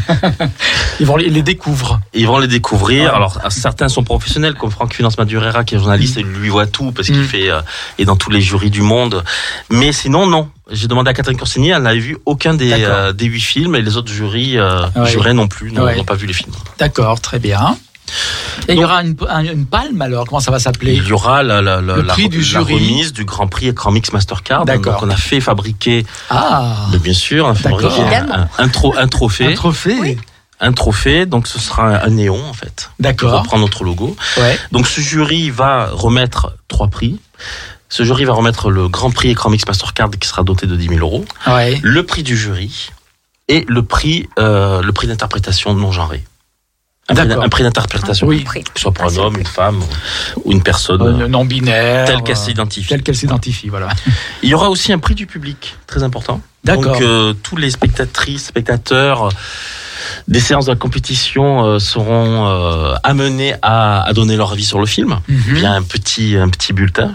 ils 1.00 1.06
vont 1.06 1.16
les, 1.16 1.28
les 1.28 1.42
découvrent. 1.42 2.00
Ils 2.14 2.26
vont 2.26 2.38
les 2.38 2.46
découvrir. 2.46 3.04
Ouais. 3.10 3.16
Alors 3.16 3.38
certains 3.50 3.88
sont 3.88 4.04
professionnels, 4.04 4.54
comme 4.54 4.70
Franck 4.70 4.94
Finance 4.94 5.18
Madurera, 5.18 5.64
qui 5.64 5.74
est 5.74 5.78
journaliste, 5.78 6.18
et 6.18 6.22
lui 6.22 6.48
voit 6.48 6.66
tout 6.66 6.92
parce 6.92 7.08
qu'il 7.08 7.20
Mm. 7.20 7.24
fait 7.24 7.50
euh, 7.50 7.60
est 7.98 8.04
dans 8.04 8.16
tous 8.16 8.30
les 8.30 8.40
jurys 8.40 8.70
du 8.70 8.82
monde. 8.82 9.24
Mais 9.70 9.92
sinon, 9.92 10.26
non. 10.26 10.50
J'ai 10.70 10.88
demandé 10.88 11.10
à 11.10 11.14
Catherine 11.14 11.36
Corsini, 11.38 11.68
elle 11.70 11.82
n'avait 11.82 12.00
vu 12.00 12.18
aucun 12.26 12.54
des 12.54 12.72
euh, 12.72 13.12
des 13.12 13.26
huit 13.26 13.40
films, 13.40 13.76
et 13.76 13.82
les 13.82 13.96
autres 13.96 14.12
jurys 14.12 14.58
euh, 14.58 14.82
Ouais. 14.96 15.08
juraient 15.10 15.32
non 15.34 15.46
plus, 15.46 15.70
n'ont 15.72 15.84
Ouais. 15.84 16.02
pas 16.02 16.14
vu 16.14 16.26
les 16.26 16.32
films. 16.32 16.52
D'accord, 16.78 17.20
très 17.20 17.38
bien. 17.38 17.76
Et 18.68 18.72
il 18.74 18.78
y 18.80 18.84
aura 18.84 19.02
une, 19.02 19.16
un- 19.28 19.44
une 19.44 19.66
palme 19.66 20.00
alors 20.00 20.26
Comment 20.26 20.38
ça 20.40 20.50
va 20.52 20.58
s'appeler? 20.60 20.94
Il 20.94 21.06
y 21.06 21.12
aura 21.12 21.42
la, 21.42 21.60
la, 21.62 21.80
la, 21.80 21.96
Le 21.96 22.02
la- 22.02 22.12
prix 22.12 22.28
du 22.28 22.38
la 22.38 22.42
jury. 22.44 22.74
remise 22.74 23.12
du 23.12 23.24
Grand 23.24 23.46
Prix 23.48 23.68
Écran 23.68 23.90
Mix 23.92 24.12
Mastercard. 24.12 24.64
D'accord. 24.64 25.00
Donc 25.00 25.02
on 25.04 25.10
a 25.10 25.16
fait 25.16 25.40
fabriquer, 25.40 26.04
Ah, 26.30 26.86
mais 26.92 26.98
bien 26.98 27.12
sûr, 27.14 27.46
on 27.46 27.50
a 27.50 27.54
fabriqué 27.54 27.92
un, 28.00 28.02
Évidemment. 28.06 28.34
un, 28.58 28.64
un 28.64 28.68
tro- 28.68 28.94
un 28.96 29.06
trophée. 29.08 29.46
un 29.46 29.54
trophée. 29.54 30.18
Un 30.58 30.72
trophée, 30.72 31.26
donc 31.26 31.46
ce 31.48 31.58
sera 31.60 32.02
un, 32.02 32.08
néon 32.10 32.42
en 32.48 32.54
fait. 32.54 32.90
D'accord. 32.98 33.40
reprend 33.40 33.58
notre 33.58 33.84
logo. 33.84 34.16
Ouais. 34.38 34.58
Donc 34.72 34.86
ce 34.88 35.00
jury 35.00 35.50
va 35.50 35.90
remettre 35.92 36.54
trois 36.68 36.88
prix. 36.88 37.20
Ce 37.88 38.02
jury 38.02 38.24
va 38.24 38.32
remettre 38.34 38.70
le 38.70 38.88
Grand 38.88 39.10
Prix 39.10 39.30
Écran 39.30 39.50
Mix 39.50 39.66
Mastercard 39.66 40.10
qui 40.20 40.26
sera 40.28 40.42
doté 40.42 40.66
de 40.66 40.76
10 40.76 40.88
000 40.88 41.00
euros, 41.00 41.24
Ouais. 41.46 41.78
le 41.82 42.02
prix 42.04 42.22
du 42.22 42.36
jury 42.36 42.90
et 43.48 43.64
le 43.68 43.82
prix, 43.84 44.28
euh, 44.38 44.82
le 44.82 44.92
prix 44.92 45.06
d'interprétation 45.06 45.72
non 45.74 45.92
genré. 45.92 46.24
Un 47.08 47.48
prix, 47.48 47.62
d'interprétation, 47.62 48.26
Oui. 48.26 48.40
Prix. 48.42 48.64
que 48.64 48.70
ce 48.74 48.80
soit 48.82 48.92
pour 48.92 49.04
Ah, 49.04 49.06
un 49.06 49.10
c'est 49.10 49.20
homme, 49.20 49.38
une 49.38 49.46
femme 49.46 49.80
ou 50.44 50.50
une 50.50 50.60
personne 50.60 51.00
Euh, 51.02 51.28
non 51.28 51.44
binaire. 51.44 52.04
telle 52.04 52.22
qu'elle 52.24 52.34
euh, 52.36 52.38
s'identifie. 52.40 52.88
Telle 52.88 53.04
qu'elle 53.04 53.14
s'identifie, 53.14 53.68
voilà. 53.68 53.86
Il 54.42 54.48
y 54.48 54.54
aura 54.54 54.68
aussi 54.70 54.92
un 54.92 54.98
prix 54.98 55.14
du 55.14 55.28
public, 55.28 55.76
très 55.86 56.02
important. 56.02 56.40
D'accord. 56.64 56.94
Donc 56.94 57.02
euh, 57.02 57.32
tous 57.44 57.56
les 57.56 57.70
spectatrices, 57.70 58.46
spectateurs 58.46 59.26
euh, 59.26 59.30
des 60.28 60.40
séances 60.40 60.66
de 60.66 60.72
la 60.72 60.76
compétition 60.76 61.64
euh, 61.64 61.78
seront 61.78 62.46
euh, 62.48 62.94
amenés 63.02 63.54
à, 63.62 64.02
à 64.02 64.12
donner 64.12 64.36
leur 64.36 64.52
avis 64.52 64.64
sur 64.64 64.78
le 64.78 64.86
film 64.86 65.18
Mhm. 65.28 65.54
via 65.54 65.72
un 65.72 65.82
petit 65.82 66.36
un 66.36 66.48
petit 66.48 66.72
bulletin. 66.72 67.12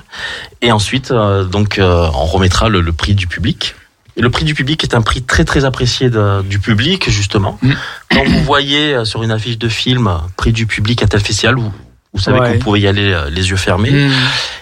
Et 0.62 0.72
ensuite, 0.72 1.12
euh, 1.12 1.44
donc, 1.44 1.80
euh, 1.80 2.08
on 2.14 2.26
remettra 2.26 2.70
le, 2.70 2.82
le 2.82 2.94
prix 2.94 3.16
du 3.16 3.28
public. 3.28 3.76
Et 4.18 4.22
le 4.22 4.30
prix 4.30 4.44
du 4.44 4.54
public 4.54 4.84
est 4.84 4.94
un 4.94 5.02
prix 5.02 5.24
très 5.24 5.46
très 5.46 5.64
apprécié 5.66 6.10
de- 6.10 6.42
du 6.44 6.60
public 6.60 7.10
justement. 7.10 7.58
Mm. 7.62 7.72
Quand 8.12 8.24
vous 8.26 8.44
voyez 8.44 8.94
euh, 8.94 9.06
sur 9.06 9.24
une 9.24 9.32
affiche 9.32 9.58
de 9.58 9.70
film 9.70 10.12
prix 10.38 10.52
du 10.52 10.66
public 10.68 11.02
à 11.02 11.08
tel 11.08 11.22
festival, 11.22 11.56
vous, 11.56 11.72
vous 12.14 12.20
savez 12.20 12.40
Ouais. 12.40 12.48
que 12.50 12.54
vous 12.58 12.60
pouvez 12.60 12.82
y 12.82 12.88
aller 12.88 13.16
les 13.30 13.50
yeux 13.50 13.56
fermés. 13.56 13.92
Mhm. 13.92 14.12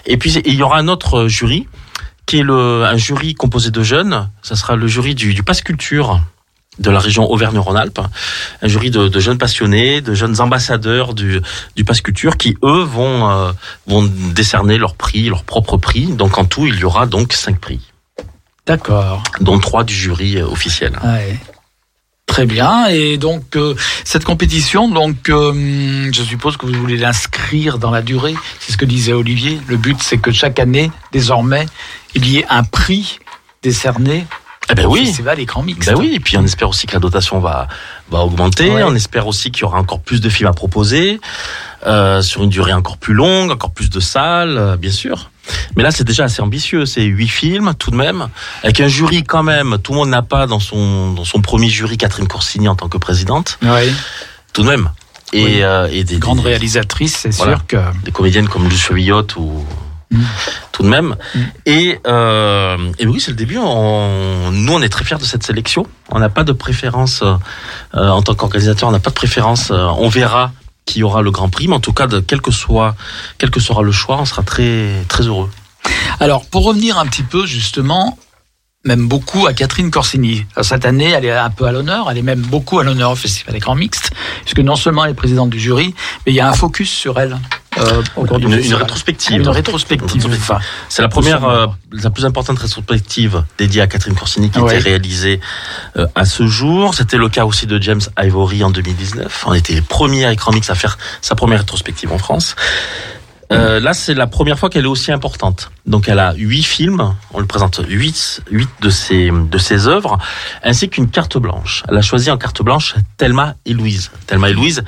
Et 0.06 0.16
puis 0.18 0.32
il 0.44 0.54
y 0.54 0.62
aura 0.62 0.78
un 0.78 0.86
autre 0.88 1.26
jury 1.26 1.66
qui 2.26 2.38
est 2.38 2.42
le, 2.44 2.84
un 2.84 2.96
jury 2.96 3.34
composé 3.34 3.72
de 3.72 3.82
jeunes. 3.82 4.28
Ça 4.40 4.54
sera 4.54 4.76
le 4.76 4.86
jury 4.86 5.16
du, 5.16 5.34
du 5.34 5.42
Pass 5.42 5.62
Culture 5.62 6.20
de 6.80 6.90
la 6.90 6.98
région 6.98 7.30
Auvergne-Rhône-Alpes, 7.30 8.00
un 8.62 8.68
jury 8.68 8.90
de, 8.90 9.06
de 9.08 9.20
jeunes 9.20 9.38
passionnés, 9.38 10.00
de 10.00 10.14
jeunes 10.14 10.40
ambassadeurs 10.40 11.14
du, 11.14 11.40
du 11.76 11.84
Pass 11.84 12.00
Culture 12.00 12.36
qui, 12.36 12.56
eux, 12.64 12.82
vont, 12.82 13.30
euh, 13.30 13.52
vont 13.86 14.02
décerner 14.34 14.78
leur 14.78 14.94
prix, 14.94 15.28
leur 15.28 15.44
propre 15.44 15.76
prix. 15.76 16.06
Donc 16.06 16.38
en 16.38 16.44
tout, 16.44 16.66
il 16.66 16.76
y 16.78 16.84
aura 16.84 17.06
donc 17.06 17.34
cinq 17.34 17.60
prix, 17.60 17.80
D'accord. 18.66 19.22
dont 19.40 19.58
trois 19.58 19.84
du 19.84 19.94
jury 19.94 20.38
euh, 20.38 20.46
officiel. 20.46 20.98
Ouais. 21.04 21.38
Très 22.26 22.46
bien. 22.46 22.86
Et 22.86 23.18
donc 23.18 23.56
euh, 23.56 23.74
cette 24.04 24.24
compétition, 24.24 24.88
donc 24.88 25.28
euh, 25.28 26.10
je 26.12 26.22
suppose 26.22 26.56
que 26.56 26.64
vous 26.64 26.74
voulez 26.74 26.96
l'inscrire 26.96 27.78
dans 27.78 27.90
la 27.90 28.02
durée. 28.02 28.36
C'est 28.60 28.72
ce 28.72 28.76
que 28.76 28.84
disait 28.84 29.12
Olivier. 29.12 29.60
Le 29.66 29.76
but, 29.76 29.98
c'est 30.00 30.18
que 30.18 30.30
chaque 30.30 30.60
année, 30.60 30.92
désormais, 31.12 31.66
il 32.14 32.28
y 32.28 32.38
ait 32.38 32.46
un 32.48 32.62
prix 32.62 33.18
décerné 33.64 34.26
Eh 34.70 34.74
ben 34.74 34.86
oui. 34.86 35.06
festival 35.06 35.40
écran 35.40 35.62
mixte. 35.62 35.90
Ben 35.90 35.98
oui, 35.98 36.12
et 36.14 36.20
puis 36.20 36.36
on 36.36 36.44
espère 36.44 36.68
aussi 36.68 36.86
que 36.86 36.92
la 36.92 36.98
dotation 37.00 37.40
va, 37.40 37.68
va 38.10 38.20
augmenter. 38.20 38.70
Ouais. 38.70 38.82
On 38.84 38.94
espère 38.94 39.26
aussi 39.26 39.50
qu'il 39.50 39.62
y 39.62 39.64
aura 39.64 39.78
encore 39.78 40.00
plus 40.00 40.20
de 40.20 40.28
films 40.28 40.48
à 40.48 40.52
proposer, 40.52 41.20
euh, 41.86 42.22
sur 42.22 42.42
une 42.42 42.50
durée 42.50 42.72
encore 42.72 42.96
plus 42.98 43.14
longue, 43.14 43.50
encore 43.50 43.72
plus 43.72 43.90
de 43.90 44.00
salles, 44.00 44.56
euh, 44.58 44.76
bien 44.76 44.90
sûr. 44.92 45.30
Mais 45.76 45.82
là, 45.82 45.90
c'est 45.90 46.04
déjà 46.04 46.24
assez 46.24 46.42
ambitieux. 46.42 46.86
C'est 46.86 47.02
huit 47.02 47.28
films, 47.28 47.72
tout 47.78 47.90
de 47.90 47.96
même, 47.96 48.28
avec 48.62 48.80
un 48.80 48.88
jury 48.88 49.24
quand 49.24 49.42
même. 49.42 49.78
Tout 49.82 49.92
le 49.92 49.98
monde 49.98 50.10
n'a 50.10 50.22
pas 50.22 50.46
dans 50.46 50.60
son, 50.60 51.12
dans 51.14 51.24
son 51.24 51.40
premier 51.40 51.68
jury 51.68 51.96
Catherine 51.96 52.28
Corsini 52.28 52.68
en 52.68 52.76
tant 52.76 52.88
que 52.88 52.98
présidente, 52.98 53.58
Ouais. 53.62 53.92
tout 54.52 54.62
de 54.62 54.68
même. 54.68 54.90
Et, 55.32 55.44
Oui. 55.44 55.62
euh, 55.62 55.88
et 55.90 56.02
des, 56.04 56.18
Grande 56.18 56.38
des- 56.38 56.44
réalisatrice, 56.48 57.16
c'est 57.16 57.34
Voilà. 57.36 57.56
sûr 57.56 57.66
que. 57.66 57.76
des 58.04 58.10
comédiennes 58.12 58.48
comme 58.48 58.68
Luce 58.68 58.90
Villotte 58.92 59.36
ou 59.36 59.64
Tout 60.72 60.82
de 60.82 60.88
même. 60.88 61.16
Mm. 61.34 61.40
Et, 61.66 62.00
euh, 62.06 62.92
et 62.98 63.06
oui, 63.06 63.20
c'est 63.20 63.30
le 63.30 63.36
début. 63.36 63.58
On, 63.58 64.50
nous, 64.50 64.72
on 64.72 64.82
est 64.82 64.88
très 64.88 65.04
fiers 65.04 65.18
de 65.18 65.24
cette 65.24 65.42
sélection. 65.42 65.86
On 66.10 66.18
n'a 66.18 66.28
pas 66.28 66.44
de 66.44 66.52
préférence 66.52 67.22
euh, 67.22 67.36
en 67.94 68.22
tant 68.22 68.34
qu'organisateur. 68.34 68.88
On 68.88 68.92
n'a 68.92 69.00
pas 69.00 69.10
de 69.10 69.14
préférence. 69.14 69.70
euh, 69.70 69.86
on 69.98 70.08
verra 70.08 70.52
qui 70.86 71.02
aura 71.02 71.22
le 71.22 71.30
Grand 71.30 71.48
Prix, 71.48 71.68
mais 71.68 71.74
en 71.74 71.80
tout 71.80 71.92
cas, 71.92 72.08
de, 72.08 72.18
quel 72.18 72.40
que 72.40 72.50
soit, 72.50 72.96
quel 73.38 73.50
que 73.50 73.60
sera 73.60 73.82
le 73.82 73.92
choix, 73.92 74.18
on 74.18 74.24
sera 74.24 74.42
très 74.42 75.04
très 75.08 75.24
heureux. 75.24 75.50
Alors, 76.18 76.44
pour 76.46 76.64
revenir 76.64 76.98
un 76.98 77.06
petit 77.06 77.22
peu, 77.22 77.46
justement, 77.46 78.18
même 78.84 79.08
beaucoup 79.08 79.46
à 79.46 79.52
Catherine 79.52 79.90
Corsini. 79.90 80.46
Cette 80.62 80.84
année, 80.86 81.10
elle 81.10 81.26
est 81.26 81.30
un 81.30 81.50
peu 81.50 81.66
à 81.66 81.72
l'honneur, 81.72 82.10
elle 82.10 82.18
est 82.18 82.22
même 82.22 82.40
beaucoup 82.40 82.78
à 82.78 82.84
l'honneur 82.84 83.10
au 83.10 83.14
Festival 83.14 83.54
Écran 83.54 83.74
Mixte, 83.74 84.10
puisque 84.42 84.60
non 84.60 84.74
seulement 84.74 85.04
elle 85.04 85.12
est 85.12 85.14
présidente 85.14 85.50
du 85.50 85.60
jury, 85.60 85.94
mais 86.24 86.32
il 86.32 86.34
y 86.34 86.40
a 86.40 86.48
un 86.48 86.54
focus 86.54 86.90
sur 86.90 87.20
elle. 87.20 87.38
Euh, 87.78 88.02
Une, 88.38 88.52
une 88.52 88.74
rétrospective. 88.74 89.36
Une 89.40 89.48
rétrospective. 89.48 90.26
Enfin, 90.26 90.58
C'est 90.88 91.02
la 91.02 91.08
première, 91.08 91.44
euh, 91.44 91.66
la 91.92 92.10
plus 92.10 92.24
importante 92.24 92.58
rétrospective 92.58 93.44
dédiée 93.58 93.80
à 93.82 93.86
Catherine 93.86 94.14
Corsini 94.14 94.50
qui 94.50 94.58
a 94.58 94.62
Ouais. 94.62 94.74
été 94.78 94.88
réalisée 94.90 95.40
euh, 95.96 96.06
à 96.14 96.24
ce 96.24 96.46
jour. 96.46 96.94
C'était 96.94 97.16
le 97.16 97.28
cas 97.28 97.44
aussi 97.44 97.66
de 97.66 97.80
James 97.80 98.00
Ivory 98.18 98.64
en 98.64 98.70
2019. 98.70 99.44
On 99.46 99.54
était 99.54 99.74
les 99.74 99.82
premiers 99.82 100.24
à 100.24 100.32
Écran 100.32 100.52
Mix 100.52 100.68
à 100.70 100.74
faire 100.74 100.98
sa 101.20 101.34
première 101.34 101.60
rétrospective 101.60 102.12
en 102.12 102.18
France. 102.18 102.56
Euh, 103.52 103.80
là, 103.80 103.94
c'est 103.94 104.14
la 104.14 104.28
première 104.28 104.60
fois 104.60 104.70
qu'elle 104.70 104.84
est 104.84 104.88
aussi 104.88 105.10
importante. 105.10 105.72
Donc, 105.84 106.08
elle 106.08 106.20
a 106.20 106.34
huit 106.34 106.62
films. 106.62 107.14
On 107.34 107.40
lui 107.40 107.48
présente 107.48 107.80
huit, 107.88 108.42
huit 108.48 108.68
de 108.80 108.90
ses 108.90 109.30
de 109.32 109.58
ses 109.58 109.88
œuvres, 109.88 110.18
ainsi 110.62 110.88
qu'une 110.88 111.08
carte 111.10 111.36
blanche. 111.36 111.82
Elle 111.88 111.96
a 111.96 112.02
choisi 112.02 112.30
en 112.30 112.36
carte 112.38 112.62
blanche 112.62 112.94
Thelma 113.16 113.56
et 113.66 113.72
Louise. 113.72 114.12
Thelma 114.28 114.50
et 114.50 114.52
Louise, 114.52 114.84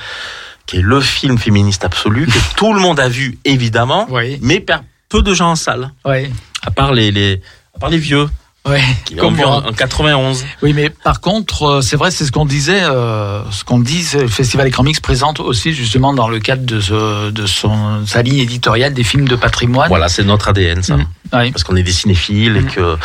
qui 0.66 0.78
est 0.78 0.82
le 0.82 1.00
film 1.00 1.38
féministe 1.38 1.84
absolu 1.84 2.26
que 2.26 2.38
tout 2.56 2.72
le 2.72 2.80
monde 2.80 3.00
a 3.00 3.08
vu 3.08 3.38
évidemment, 3.44 4.06
oui, 4.10 4.38
mais 4.42 4.64
peu 5.08 5.22
de 5.22 5.34
gens 5.34 5.50
en 5.50 5.56
salle, 5.56 5.92
oui, 6.04 6.30
à 6.66 6.70
part 6.70 6.92
les, 6.92 7.10
les, 7.10 7.40
à 7.76 7.78
part 7.78 7.90
les 7.90 7.98
vieux, 7.98 8.28
oui. 8.66 8.78
qui 9.04 9.16
l'ont 9.16 9.22
Comme 9.24 9.40
en, 9.40 9.60
moi. 9.60 9.64
en 9.68 9.72
91. 9.72 10.44
Oui, 10.62 10.72
mais 10.72 10.88
par 10.88 11.20
contre, 11.20 11.64
euh, 11.64 11.80
c'est 11.82 11.96
vrai, 11.96 12.10
c'est 12.12 12.24
ce 12.24 12.30
qu'on 12.32 12.46
disait, 12.46 12.82
euh, 12.84 13.42
ce 13.50 13.64
qu'on 13.64 13.80
dit, 13.80 14.06
le 14.14 14.28
Festival 14.28 14.68
Écran 14.68 14.84
Mix 14.84 15.00
présente 15.00 15.40
aussi 15.40 15.72
justement 15.72 16.14
dans 16.14 16.28
le 16.28 16.38
cadre 16.38 16.64
de, 16.64 16.80
ce, 16.80 17.30
de 17.30 17.46
son, 17.46 18.06
sa 18.06 18.22
ligne 18.22 18.38
éditoriale 18.38 18.94
des 18.94 19.02
films 19.04 19.26
de 19.26 19.34
patrimoine. 19.36 19.88
Voilà, 19.88 20.08
c'est 20.08 20.22
notre 20.24 20.48
ADN, 20.48 20.82
ça. 20.82 20.96
Mm. 20.96 21.06
Oui. 21.34 21.50
Parce 21.50 21.64
qu'on 21.64 21.74
est 21.76 21.82
des 21.82 21.92
cinéphiles 21.92 22.56
et 22.56 22.60
Mm. 22.60 22.66
que 22.70 22.96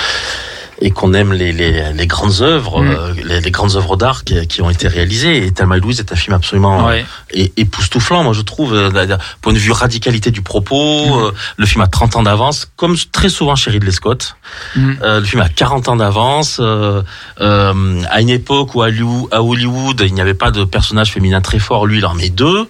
et 0.81 0.91
qu'on 0.91 1.13
aime 1.13 1.33
les, 1.33 1.51
les, 1.51 1.91
les 1.93 2.07
grandes 2.07 2.41
œuvres, 2.41 2.81
Mm. 2.81 2.87
euh, 2.91 3.13
les, 3.25 3.41
les 3.41 3.51
grandes 3.51 3.75
œuvres 3.75 3.97
d'art 3.97 4.23
qui, 4.23 4.45
qui 4.47 4.61
ont 4.61 4.69
été 4.69 4.87
réalisées. 4.87 5.45
Et 5.45 5.51
Thelma 5.51 5.77
et 5.77 5.79
Louise 5.79 5.99
est 5.99 6.11
un 6.11 6.15
film 6.15 6.35
absolument 6.35 6.85
Ouais. 6.85 7.05
é- 7.31 7.51
époustouflant, 7.57 8.23
moi 8.23 8.33
je 8.33 8.41
trouve, 8.41 8.73
euh, 8.75 9.17
point 9.41 9.53
de 9.53 9.57
vue 9.57 9.71
radicalité 9.71 10.29
du 10.31 10.41
propos. 10.41 11.05
Mm. 11.07 11.23
euh, 11.25 11.31
le 11.57 11.65
film 11.65 11.81
a 11.81 11.87
30 11.87 12.15
ans 12.15 12.23
d'avance, 12.23 12.67
comme 12.75 12.95
très 13.11 13.29
souvent 13.29 13.55
chez 13.55 13.71
Ridley 13.71 13.91
Scott. 13.91 14.35
Mm. 14.75 14.93
Euh, 15.01 15.19
le 15.19 15.25
film 15.25 15.41
a 15.41 15.49
40 15.49 15.87
ans 15.89 15.95
d'avance. 15.95 16.57
euh, 16.59 17.01
euh, 17.41 18.01
à 18.09 18.21
une 18.21 18.29
époque 18.29 18.75
où 18.75 18.81
à 18.81 18.87
Hollywood, 18.87 19.29
à 19.31 19.41
Hollywood, 19.43 20.01
il 20.05 20.13
n'y 20.13 20.21
avait 20.21 20.33
pas 20.33 20.51
de 20.51 20.63
personnage 20.63 21.11
féminin 21.11 21.41
très 21.41 21.59
fort, 21.59 21.85
lui 21.87 21.97
il 21.99 22.05
en 22.05 22.13
met 22.13 22.29
deux. 22.29 22.67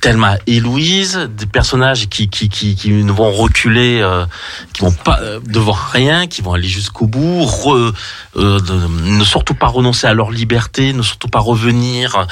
Thelma 0.00 0.36
et 0.46 0.58
Louise, 0.60 1.28
des 1.36 1.46
personnages 1.46 2.08
qui 2.08 2.28
qui 2.28 2.48
qui, 2.48 2.74
qui 2.74 2.90
ne 2.90 3.12
vont 3.12 3.30
reculer, 3.30 4.00
euh, 4.02 4.26
qui 4.72 4.82
vont 4.82 4.92
pas 4.92 5.20
euh, 5.22 5.38
devant 5.46 5.76
rien, 5.92 6.26
qui 6.26 6.42
vont 6.42 6.52
aller 6.54 6.68
jusqu'au 6.68 7.06
bout, 7.06 7.44
re- 7.44 7.92
euh, 8.36 8.58
de- 8.60 9.10
ne 9.10 9.24
surtout 9.24 9.54
pas 9.54 9.68
renoncer 9.68 10.06
à 10.06 10.14
leur 10.14 10.30
liberté, 10.30 10.92
ne 10.92 11.02
surtout 11.02 11.28
pas 11.28 11.38
revenir 11.40 12.26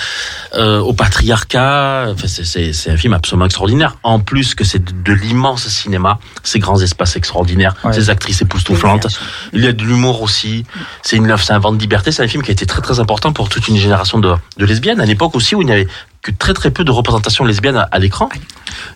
euh, 0.55 0.81
au 0.81 0.93
patriarcat. 0.95 2.09
Enfin, 2.13 2.27
c'est- 2.27 2.45
c'est 2.45 2.73
c'est 2.73 2.91
un 2.91 2.97
film 2.97 3.13
absolument 3.13 3.47
extraordinaire. 3.47 3.97
En 4.03 4.19
plus 4.21 4.55
que 4.55 4.65
c'est 4.65 4.83
de, 4.85 4.93
de 4.93 5.13
l'immense 5.13 5.69
cinéma, 5.69 6.19
ces 6.43 6.59
grands 6.59 6.81
espaces 6.81 7.17
extraordinaires, 7.17 7.75
Ouais. 7.85 7.93
ces 7.93 8.11
actrices 8.11 8.43
époustouflantes. 8.43 9.07
Il 9.53 9.63
y 9.65 9.67
a 9.69 9.73
de 9.73 9.83
l'humour 9.85 10.23
aussi. 10.23 10.65
C'est 11.03 11.17
une 11.17 11.35
c'est 11.37 11.53
un 11.53 11.59
vent 11.59 11.73
de 11.73 11.79
liberté. 11.79 12.13
C'est 12.13 12.23
un 12.23 12.29
film 12.29 12.43
qui 12.43 12.51
a 12.51 12.53
été 12.53 12.67
très 12.67 12.81
très 12.83 13.01
important 13.01 13.33
pour 13.33 13.49
toute 13.49 13.69
une 13.69 13.77
génération 13.77 14.19
de, 14.19 14.35
de 14.59 14.67
lesbiennes. 14.67 15.01
À 15.01 15.05
l'époque 15.07 15.35
aussi 15.35 15.55
où 15.55 15.63
il 15.63 15.67
n'y 15.67 15.73
avait 15.73 15.89
que 16.25 16.31
très 16.33 16.55
très 16.55 16.71
peu 16.71 16.85
de 16.85 16.91
représentation 16.91 17.45
lesbienne 17.45 17.77
à, 17.77 17.83
à 17.93 17.99
l'écran. 17.99 18.31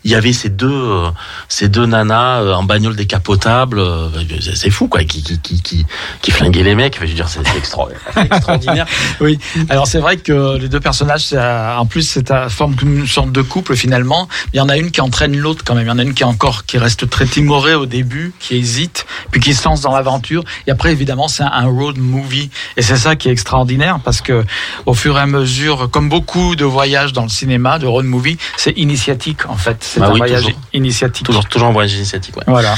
Il 0.04 0.10
y 0.10 0.14
avait 0.14 0.32
ces 0.32 0.48
deux 0.48 0.66
euh, 0.72 1.08
ces 1.48 1.68
deux 1.68 1.84
nanas 1.84 2.40
euh, 2.40 2.54
en 2.54 2.62
bagnole 2.64 2.96
décapotable. 2.96 3.78
euh, 3.78 4.08
c'est- 4.54 4.70
fou 4.70 4.88
quoi, 4.88 5.04
qui 5.04 5.22
qui 5.22 5.38
qui 5.40 5.62
qui, 5.62 5.86
qui 6.22 6.30
flinguaient 6.30 6.62
les 6.62 6.74
mecs. 6.74 6.96
Je 7.00 7.06
veux 7.06 7.12
dire, 7.14 7.28
c'est 7.28 7.46
c'est 7.46 7.58
extra- 7.58 7.88
c'est 8.14 8.22
extraordinaire. 8.24 8.86
Oui, 9.20 9.38
alors 9.68 9.86
c'est 9.86 9.98
vrai 9.98 10.16
que 10.16 10.56
les 10.56 10.68
deux 10.68 10.80
personnages, 10.80 11.32
en 11.34 11.84
plus, 11.86 12.02
c'est 12.02 12.30
à 12.30 12.48
forme 12.48 12.74
une 12.82 13.06
sorte 13.06 13.30
de 13.32 13.42
couple 13.42 13.76
finalement. 13.76 14.26
Il 14.54 14.56
y 14.56 14.60
en 14.60 14.68
a 14.70 14.76
une 14.78 14.90
qui 14.90 15.00
entraîne 15.02 15.36
l'autre 15.36 15.62
quand 15.66 15.74
même. 15.74 15.84
Il 15.86 15.88
y 15.88 15.92
en 15.92 15.98
a 15.98 16.02
une 16.02 16.14
qui 16.14 16.22
est 16.22 16.26
encore 16.26 16.64
qui 16.64 16.78
reste 16.78 17.08
très 17.10 17.26
timorée 17.26 17.74
au 17.74 17.84
début, 17.86 18.32
qui 18.40 18.56
hésite, 18.56 19.06
puis 19.30 19.40
qui 19.40 19.52
se 19.54 19.64
lance 19.68 19.82
dans 19.82 19.94
l'aventure. 19.94 20.44
Et 20.66 20.70
après, 20.70 20.92
évidemment, 20.92 21.28
c'est 21.28 21.42
un 21.42 21.66
road 21.66 21.98
movie. 21.98 22.48
Et 22.78 22.82
c'est 22.82 22.96
ça 22.96 23.16
qui 23.16 23.28
est 23.28 23.32
extraordinaire 23.32 24.00
parce 24.04 24.20
que 24.22 24.44
au 24.86 24.94
fur 24.94 25.18
et 25.18 25.20
à 25.20 25.26
mesure, 25.26 25.90
comme 25.90 26.08
beaucoup 26.08 26.56
de 26.56 26.64
voyages 26.64 27.12
dans 27.12 27.17
le 27.22 27.28
cinéma, 27.28 27.78
de 27.78 27.86
road 27.86 28.04
movie, 28.06 28.38
c'est 28.56 28.72
initiatique 28.72 29.46
en 29.48 29.56
fait. 29.56 29.76
C'est 29.80 30.00
Ah 30.02 30.06
un 30.06 30.12
oui, 30.12 30.18
voyage 30.18 30.42
toujours. 30.44 30.60
initiatique. 30.72 31.26
toujours 31.26 31.46
toujours 31.48 31.68
en 31.68 31.72
voyage 31.72 31.94
initiatique. 31.94 32.36
Ouais. 32.36 32.44
Voilà. 32.46 32.74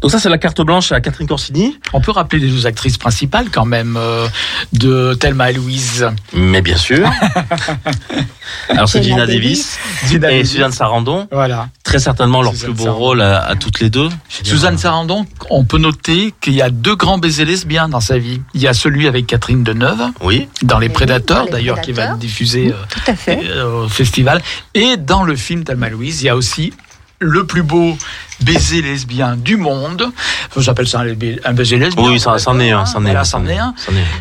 Donc 0.00 0.10
ça 0.10 0.18
c'est 0.18 0.28
la 0.28 0.38
carte 0.38 0.60
blanche 0.60 0.92
à 0.92 1.00
Catherine 1.00 1.26
Corsini. 1.28 1.78
On 1.92 2.00
peut 2.00 2.12
rappeler 2.12 2.38
les 2.40 2.48
deux 2.48 2.66
actrices 2.66 2.98
principales 2.98 3.50
quand 3.50 3.64
même 3.66 3.96
euh, 3.98 4.26
de 4.72 5.14
Thelma 5.14 5.50
et 5.50 5.54
Louise. 5.54 6.08
Mais 6.32 6.62
bien 6.62 6.76
sûr. 6.76 7.08
Alors 8.68 8.88
c'est 8.88 9.02
Gina 9.02 9.26
Davis 9.26 9.78
Gina 10.08 10.28
et 10.30 10.36
Davis. 10.38 10.50
Suzanne 10.52 10.72
Sarandon. 10.72 11.28
Voilà. 11.30 11.68
Très 11.84 11.98
certainement 11.98 12.42
leur 12.42 12.52
Suzanne 12.52 12.70
plus 12.70 12.76
beau 12.78 12.84
Sarandon. 12.84 13.04
rôle 13.04 13.20
à, 13.22 13.44
à 13.46 13.56
toutes 13.56 13.80
les 13.80 13.90
deux. 13.90 14.08
Suzanne 14.28 14.78
Sarandon, 14.78 15.24
on 15.50 15.64
peut 15.64 15.78
noter 15.78 16.34
qu'il 16.40 16.54
y 16.54 16.62
a 16.62 16.70
deux 16.70 16.96
grands 16.96 17.18
baisers 17.18 17.44
lesbiens 17.44 17.88
dans 17.88 18.00
sa 18.00 18.18
vie. 18.18 18.40
Il 18.54 18.60
y 18.60 18.68
a 18.68 18.74
celui 18.74 19.06
avec 19.08 19.26
Catherine 19.26 19.62
Deneuve, 19.62 20.00
Oui. 20.22 20.48
dans 20.62 20.78
Les 20.78 20.86
Oui, 20.88 20.92
Prédateurs, 20.92 21.46
dans 21.46 21.52
d'ailleurs, 21.52 21.80
qui 21.80 21.92
va 21.92 22.14
diffusé 22.14 22.74
Tout 22.88 23.10
à 23.10 23.14
fait. 23.14 23.40
euh, 23.44 23.69
au 23.70 23.88
festival. 23.88 24.42
Et 24.74 24.96
dans 24.96 25.22
le 25.22 25.36
film 25.36 25.64
Thelma 25.64 25.88
et 25.88 25.90
Louise, 25.90 26.22
il 26.22 26.26
y 26.26 26.28
a 26.28 26.36
aussi 26.36 26.72
le 27.20 27.44
plus 27.44 27.62
beau 27.62 27.96
baiser 28.40 28.80
lesbien 28.80 29.36
du 29.36 29.56
monde. 29.56 30.10
J'appelle 30.56 30.88
ça 30.88 31.00
un, 31.00 31.52
baiser 31.52 31.76
lesbien. 31.76 32.04
Oui, 32.04 32.18
ça, 32.18 32.38
c'en 32.38 32.58
est 32.58 32.70
un, 32.70 32.86
c'en 32.86 33.04
est 33.04 33.10
est 33.12 33.58
un. 33.58 33.74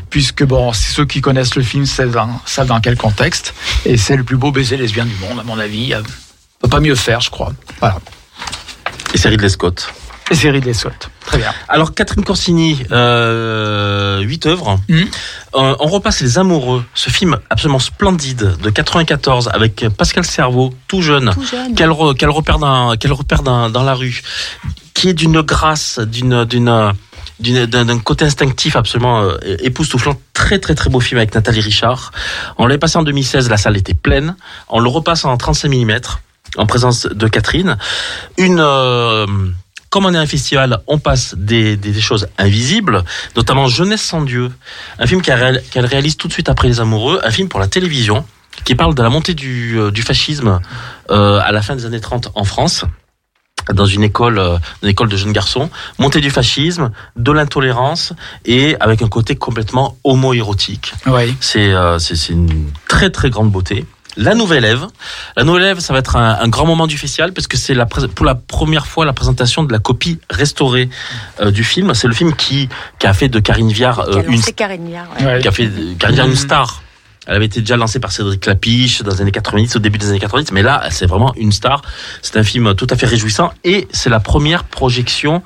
Puisque, 0.09 0.43
bon, 0.43 0.73
ceux 0.73 1.05
qui 1.05 1.21
connaissent 1.21 1.55
le 1.55 1.63
film 1.63 1.85
savent 1.85 2.11
dans, 2.11 2.41
savent 2.45 2.67
dans 2.67 2.81
quel 2.81 2.97
contexte. 2.97 3.53
Et 3.85 3.97
c'est 3.97 4.17
le 4.17 4.23
plus 4.23 4.37
beau 4.37 4.51
baiser 4.51 4.77
lesbien 4.77 5.05
du 5.05 5.15
monde, 5.15 5.39
à 5.39 5.43
mon 5.43 5.57
avis. 5.57 5.93
Euh, 5.93 6.01
On 6.61 6.67
peut 6.67 6.69
pas 6.69 6.81
mieux 6.81 6.95
faire, 6.95 7.21
je 7.21 7.29
crois. 7.29 7.53
Voilà. 7.79 7.99
Et 9.13 9.17
c'est 9.17 9.29
Ridley 9.29 9.49
Scott. 9.49 9.93
Ridley 10.31 10.73
Scott. 10.73 11.09
Très 11.25 11.37
bien. 11.37 11.51
Alors 11.67 11.93
Catherine 11.93 12.23
Corsini, 12.23 12.77
euh, 12.91 14.19
huit 14.21 14.45
œuvres. 14.45 14.79
Mhm. 14.87 15.07
Euh, 15.55 15.75
on 15.79 15.87
repasse 15.87 16.21
Les 16.21 16.37
Amoureux, 16.37 16.83
ce 16.93 17.09
film 17.09 17.37
absolument 17.49 17.79
splendide 17.79 18.55
de 18.61 18.69
94 18.69 19.49
avec 19.53 19.85
Pascal 19.97 20.23
Cerveau, 20.25 20.73
tout 20.87 21.01
jeune, 21.01 21.31
Tout 21.33 21.43
jeune. 21.43 21.75
qu'elle 21.75 21.89
re- 21.89 22.15
qu'elle 22.15 22.29
repère 22.29 22.59
dans 22.59 22.95
qu'elle 22.97 23.13
repère 23.13 23.41
dans, 23.43 23.69
dans 23.69 23.83
la 23.83 23.93
rue, 23.95 24.21
qui 24.93 25.09
est 25.09 25.13
d'une 25.13 25.41
grâce, 25.41 25.99
d'une 25.99 26.45
d'une 26.45 26.93
d'une- 27.39 27.65
d'un 27.65 27.85
d'un 27.85 27.99
côté 27.99 28.25
instinctif 28.25 28.75
absolument 28.75 29.21
euh, 29.21 29.37
époustouflant. 29.59 30.15
Très 30.33 30.59
très 30.59 30.75
très 30.75 30.89
beau 30.89 30.99
film 30.99 31.17
avec 31.19 31.33
Nathalie 31.35 31.61
Richard. 31.61 32.11
On 32.57 32.65
l'avait 32.67 32.77
passé 32.79 32.97
en 32.97 33.03
2016, 33.03 33.49
la 33.49 33.57
salle 33.57 33.77
était 33.77 33.93
pleine. 33.93 34.35
On 34.67 34.79
le 34.79 34.89
repasse 34.89 35.25
en 35.25 35.35
35 35.37 35.69
mm 35.69 35.99
en 36.57 36.65
présence 36.65 37.05
de 37.05 37.27
Catherine. 37.27 37.77
Une 38.37 38.59
euh, 38.59 39.25
comme 39.89 40.05
on 40.05 40.13
est 40.13 40.17
un 40.17 40.27
festival, 40.27 40.79
on 40.87 40.99
passe 40.99 41.35
des, 41.37 41.75
des, 41.77 41.91
des 41.91 42.01
choses 42.01 42.27
invisibles, 42.37 43.03
notamment 43.35 43.67
Jeunesse 43.67 44.01
sans 44.01 44.21
Dieu, 44.21 44.51
un 44.99 45.07
film 45.07 45.21
qu'elle 45.21 45.39
réal- 45.39 45.63
qu'elle 45.71 45.85
réalise 45.85 46.15
tout 46.17 46.27
de 46.27 46.33
suite 46.33 46.49
après 46.49 46.67
Les 46.67 46.79
Amoureux, 46.79 47.19
un 47.23 47.31
film 47.31 47.49
pour 47.49 47.59
la 47.59 47.67
télévision 47.67 48.25
qui 48.65 48.75
parle 48.75 48.93
de 48.93 49.01
la 49.01 49.09
montée 49.09 49.33
du, 49.33 49.79
euh, 49.79 49.89
du 49.91 50.01
fascisme 50.01 50.59
euh, 51.11 51.39
à 51.39 51.51
la 51.51 51.61
fin 51.61 51.75
des 51.75 51.85
années 51.85 52.01
30 52.01 52.31
en 52.35 52.43
France 52.43 52.85
dans 53.73 53.85
une 53.85 54.03
école, 54.03 54.39
euh, 54.39 54.57
une 54.81 54.89
école 54.89 55.09
de 55.09 55.17
jeunes 55.17 55.31
garçons, 55.33 55.69
montée 55.99 56.21
du 56.21 56.29
fascisme, 56.31 56.91
de 57.17 57.31
l'intolérance 57.31 58.13
et 58.45 58.75
avec 58.79 59.01
un 59.01 59.07
côté 59.07 59.35
complètement 59.35 59.97
homo-érotique. 60.03 60.93
Oui. 61.05 61.35
C'est 61.39 61.71
euh, 61.73 61.97
une 62.29 62.71
très 62.87 63.09
très 63.11 63.29
grande 63.29 63.51
beauté. 63.51 63.85
La 64.17 64.33
nouvelle 64.35 64.65
Ève, 64.65 64.87
la 65.37 65.43
nouvelle 65.43 65.63
Ève, 65.63 65.79
ça 65.79 65.93
va 65.93 65.99
être 65.99 66.15
un, 66.15 66.39
un 66.41 66.47
grand 66.49 66.65
moment 66.65 66.87
du 66.87 66.97
festival 66.97 67.31
parce 67.31 67.47
que 67.47 67.57
c'est 67.57 67.73
la 67.73 67.85
pour 67.85 68.25
la 68.25 68.35
première 68.35 68.87
fois 68.87 69.05
la 69.05 69.13
présentation 69.13 69.63
de 69.63 69.71
la 69.71 69.79
copie 69.79 70.19
restaurée 70.29 70.89
euh, 71.39 71.51
du 71.51 71.63
film. 71.63 71.93
C'est 71.93 72.07
le 72.07 72.13
film 72.13 72.33
qui 72.35 72.69
qui 72.99 73.07
a 73.07 73.13
fait 73.13 73.29
de 73.29 73.39
Karine 73.39 73.71
Viard 73.71 73.99
euh, 73.99 74.23
une 74.27 74.41
C'est 74.41 74.53
Karine 74.53 74.87
Viard. 74.89 75.07
ouais. 75.19 75.25
Ouais. 75.25 75.39
qui 75.41 75.47
a 75.47 75.51
fait 75.51 75.69
Karine 75.99 76.15
Viard 76.15 76.27
une 76.27 76.33
Mhm. 76.33 76.39
star. 76.39 76.81
Elle 77.29 77.35
avait 77.35 77.45
été 77.45 77.59
déjà 77.59 77.77
lancée 77.77 77.99
par 77.99 78.11
Cédric 78.11 78.43
Lapiche 78.47 79.03
dans 79.03 79.11
les 79.11 79.21
années 79.21 79.31
90, 79.31 79.75
au 79.75 79.79
début 79.79 79.99
des 79.99 80.09
années 80.09 80.19
90, 80.19 80.51
mais 80.51 80.63
là, 80.63 80.83
c'est 80.89 81.05
vraiment 81.05 81.31
une 81.37 81.51
star. 81.51 81.83
C'est 82.23 82.37
un 82.37 82.43
film 82.43 82.73
tout 82.73 82.87
à 82.89 82.95
fait 82.95 83.05
réjouissant 83.05 83.53
et 83.63 83.87
c'est 83.91 84.09
la 84.09 84.19
première 84.19 84.63
projection 84.63 85.43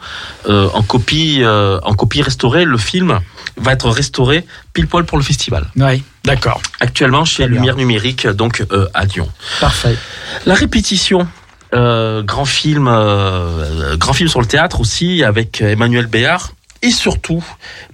euh, 0.47 0.69
en 0.73 0.81
copie 0.81 1.39
euh, 1.41 1.81
en 1.84 1.93
copie 1.93 2.22
restaurée. 2.22 2.64
Le 2.64 2.77
film 2.77 3.19
va 3.57 3.73
être 3.73 3.89
restauré 3.89 4.45
pile 4.72 4.88
poil 4.88 5.03
pour 5.03 5.18
le 5.18 5.26
festival. 5.26 5.65
Oui. 5.76 6.01
D'accord. 6.23 6.61
Actuellement 6.80 7.26
chez. 7.26 7.47
Lumière 7.47 7.76
Numérique, 7.76 8.27
donc 8.27 8.65
euh, 8.72 8.88
à 8.93 9.03
Lyon. 9.03 9.27
Parfait. 9.60 9.97
La 10.45 10.53
répétition. 10.53 11.27
grand 11.73 12.45
film, 12.45 12.85
grand 13.97 14.14
film 14.14 14.30
sur 14.30 14.39
le 14.39 14.47
théâtre 14.47 14.80
aussi 14.80 15.22
avec 15.22 15.60
Emmanuel 15.60 16.05
Béard 16.05 16.53
et 16.84 16.91
surtout 16.91 17.43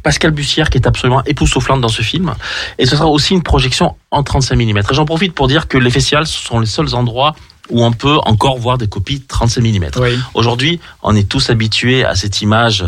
Pascal 0.03 0.31
Bussière 0.31 0.69
qui 0.69 0.77
est 0.77 0.87
absolument 0.87 1.23
époustouflante 1.25 1.79
dans 1.79 1.87
ce 1.87 2.01
film. 2.01 2.33
Et 2.77 2.85
ce 2.85 2.97
sera 2.97 3.07
aussi 3.07 3.33
une 3.33 3.43
projection 3.43 3.95
en 4.11 4.23
35 4.23 4.55
mm. 4.57 4.77
Et 4.77 4.81
j'en 4.91 5.05
profite 5.05 5.33
pour 5.33 5.47
dire 5.47 5.67
que 5.69 5.77
les 5.77 5.91
festivals 5.91 6.27
ce 6.27 6.37
sont 6.45 6.59
les 6.59 6.65
seuls 6.65 6.93
endroits 6.95 7.35
où 7.69 7.85
on 7.85 7.91
peut 7.91 8.17
encore 8.25 8.57
voir 8.57 8.79
des 8.79 8.87
copies 8.87 9.21
35 9.21 9.61
mm. 9.63 9.85
Oui. 9.97 10.17
Aujourd'hui, 10.33 10.79
on 11.03 11.15
est 11.15 11.29
tous 11.29 11.49
habitués 11.51 12.03
à 12.03 12.15
cette 12.15 12.41
image 12.41 12.83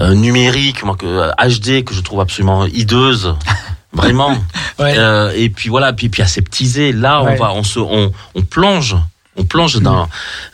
euh, 0.00 0.14
numérique, 0.14 0.82
moi, 0.82 0.96
que, 0.96 1.06
euh, 1.06 1.30
HD, 1.38 1.84
que 1.84 1.94
je 1.94 2.00
trouve 2.00 2.20
absolument 2.20 2.66
hideuse. 2.66 3.34
Vraiment. 3.92 4.30
Ouais. 4.78 4.94
Euh, 4.96 5.32
et 5.36 5.50
puis 5.50 5.68
voilà, 5.68 5.92
puis, 5.92 6.08
puis 6.08 6.22
aseptisé. 6.22 6.92
Là, 6.92 7.22
Ouais. 7.22 7.36
on 7.38 7.42
va, 7.42 7.52
on 7.52 7.62
se, 7.62 7.78
on, 7.78 8.10
on 8.34 8.42
plonge, 8.42 8.96
on 9.36 9.44
plonge 9.44 9.80
dans, 9.80 10.08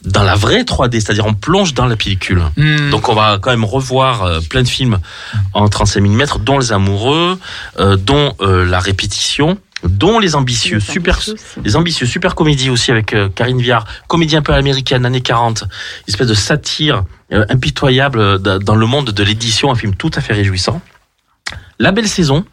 dans 0.04 0.22
la 0.22 0.34
vraie 0.34 0.62
3D, 0.62 0.92
c'est-à-dire 1.00 1.26
on 1.26 1.34
plonge 1.34 1.74
dans 1.74 1.86
la 1.86 1.96
pellicule. 1.96 2.42
Hmm. 2.56 2.90
Donc 2.90 3.08
on 3.08 3.14
va 3.14 3.38
quand 3.40 3.50
même 3.50 3.64
revoir 3.64 4.22
euh, 4.22 4.40
plein 4.40 4.62
de 4.62 4.68
films 4.68 4.98
en 5.54 5.68
35 5.68 6.00
mm, 6.00 6.24
dont 6.40 6.58
Les 6.58 6.72
Amoureux, 6.72 7.38
euh, 7.78 7.96
dont 7.96 8.34
euh, 8.40 8.64
La 8.64 8.78
Répétition, 8.78 9.58
dont 9.84 10.18
Les 10.18 10.34
Ambitieux, 10.34 10.80
super, 10.80 11.16
ambitieux 11.16 11.36
les 11.64 11.76
ambitieux, 11.76 12.06
super 12.06 12.34
comédie 12.34 12.70
aussi 12.70 12.90
avec 12.90 13.14
euh, 13.14 13.28
Karine 13.34 13.60
Viard, 13.60 13.84
comédie 14.06 14.36
un 14.36 14.42
peu 14.42 14.52
américaine, 14.54 15.04
années 15.06 15.20
40, 15.20 15.64
espèce 16.06 16.26
de 16.26 16.34
satire 16.34 17.04
euh, 17.32 17.44
impitoyable 17.48 18.18
euh, 18.18 18.38
da- 18.38 18.58
dans 18.58 18.74
le 18.76 18.86
monde 18.86 19.10
de 19.10 19.22
l'édition, 19.24 19.70
un 19.70 19.76
film 19.76 19.94
tout 19.94 20.10
à 20.14 20.20
fait 20.20 20.32
réjouissant. 20.34 20.80
La 21.78 21.92
Belle 21.92 22.08
Saison, 22.08 22.44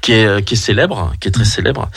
qui 0.00 0.12
est, 0.12 0.24
euh, 0.26 0.40
qui 0.40 0.54
est 0.54 0.56
célèbre, 0.56 1.12
qui 1.20 1.28
est 1.28 1.32
très 1.32 1.44
célèbre, 1.44 1.90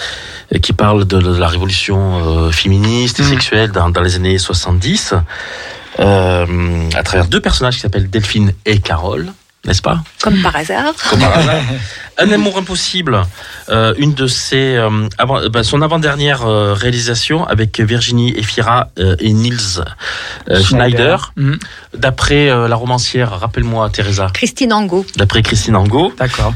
et 0.51 0.59
qui 0.59 0.73
parle 0.73 1.05
de, 1.05 1.17
la 1.17 1.47
révolution 1.47 2.47
euh, 2.47 2.51
féministe 2.51 3.19
et 3.19 3.23
Mm. 3.23 3.29
sexuelle 3.29 3.71
dans, 3.71 3.89
dans 3.89 4.01
les 4.01 4.15
années 4.15 4.37
70, 4.37 5.13
euh, 5.99 6.89
à 6.95 7.03
travers 7.03 7.27
deux 7.27 7.39
personnages 7.39 7.75
qui 7.75 7.81
s'appellent 7.81 8.09
Delphine 8.09 8.53
et 8.65 8.79
Carole, 8.79 9.31
n'est-ce 9.65 9.81
pas 9.81 9.99
Comme 10.21 10.41
par 10.41 10.55
hasard. 10.55 10.93
comme 11.09 11.19
par 11.19 11.37
hasard. 11.37 11.61
Un 12.17 12.31
amour 12.31 12.57
impossible, 12.57 13.23
euh, 13.69 13.93
une 13.97 14.13
de 14.13 14.25
ses 14.27 14.75
euh, 14.77 15.07
avant, 15.17 15.37
euh, 15.41 15.49
bah, 15.49 15.63
son 15.63 15.81
avant-dernière 15.81 16.45
euh, 16.45 16.73
réalisation 16.73 17.45
avec 17.45 17.79
Virginie 17.81 18.33
Efira 18.37 18.87
euh, 18.99 19.15
et 19.19 19.33
Niels 19.33 19.83
euh, 20.49 20.63
Schneider, 20.63 21.33
Hmm. 21.35 21.55
d'après 21.97 22.49
euh, 22.49 22.67
la 22.69 22.75
romancière, 22.77 23.37
rappelle-moi 23.39 23.89
Teresa, 23.89 24.29
Christine 24.33 24.71
Angot. 24.71 25.05
d'après 25.17 25.41
Christine 25.41 25.75
Angot. 25.75 26.13
D'accord. 26.17 26.53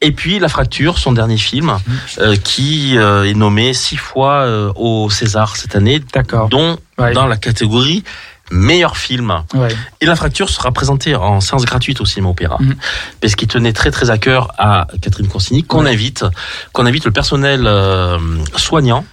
Et 0.00 0.12
puis 0.12 0.38
La 0.38 0.48
Fracture, 0.48 0.96
son 0.98 1.10
dernier 1.12 1.38
film, 1.38 1.76
euh, 2.18 2.36
qui 2.36 2.96
euh, 2.98 3.24
est 3.24 3.34
nommé 3.34 3.72
six 3.72 3.96
fois 3.96 4.42
euh, 4.42 4.70
au 4.76 5.10
César 5.10 5.56
cette 5.56 5.74
année, 5.74 6.00
D'accord. 6.12 6.48
dont 6.48 6.78
Ouais. 6.98 7.12
dans 7.12 7.26
la 7.28 7.36
catégorie 7.36 8.02
meilleur 8.50 8.96
film. 8.96 9.42
Ouais. 9.54 9.68
Et 10.00 10.06
La 10.06 10.16
Fracture 10.16 10.48
sera 10.48 10.72
présentée 10.72 11.14
en 11.14 11.40
séance 11.40 11.64
gratuite 11.64 12.00
au 12.00 12.04
cinéma 12.04 12.28
opéra, 12.30 12.56
Mhm. 12.60 12.74
parce 13.20 13.34
qu'il 13.34 13.48
tenait 13.48 13.72
très 13.72 13.90
très 13.90 14.10
à 14.10 14.18
cœur 14.18 14.52
à 14.58 14.86
Catherine 15.02 15.28
Consigny 15.28 15.62
qu'on 15.64 15.84
Ouais. 15.84 15.90
invite, 15.92 16.24
qu'on 16.72 16.86
invite 16.86 17.04
le 17.04 17.10
personnel 17.12 17.62
euh, 17.66 18.18
soignant 18.56 19.04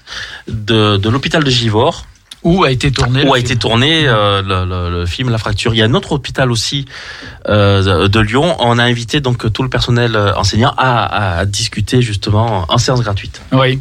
de, 0.47 0.97
de 0.97 1.09
l'hôpital 1.09 1.43
de 1.43 1.49
Givors, 1.49 2.05
Où 2.43 2.63
a 2.63 2.69
été 2.69 2.91
tourné 2.91 3.23
où 3.25 3.33
a 3.33 3.37
film 3.37 3.45
été 3.45 3.55
tourné 3.55 4.07
euh, 4.07 4.43
le, 4.43 4.65
le- 4.69 4.99
le 4.99 5.05
film 5.07 5.29
La 5.29 5.39
Fracture. 5.39 5.73
Il 5.73 5.77
y 5.77 5.81
a 5.81 5.85
un 5.85 5.93
autre 5.95 6.11
hôpital 6.11 6.51
aussi 6.51 6.85
euh, 7.49 8.07
de 8.07 8.19
Lyon. 8.19 8.55
On 8.59 8.77
a 8.77 8.83
invité 8.83 9.19
donc 9.19 9.51
tout 9.51 9.63
le 9.63 9.69
personnel 9.69 10.15
euh, 10.15 10.31
enseignant 10.35 10.71
à, 10.77 11.37
à 11.39 11.45
discuter 11.45 12.03
justement 12.03 12.65
en 12.69 12.77
séance 12.77 13.01
gratuite. 13.01 13.41
Oui. 13.51 13.79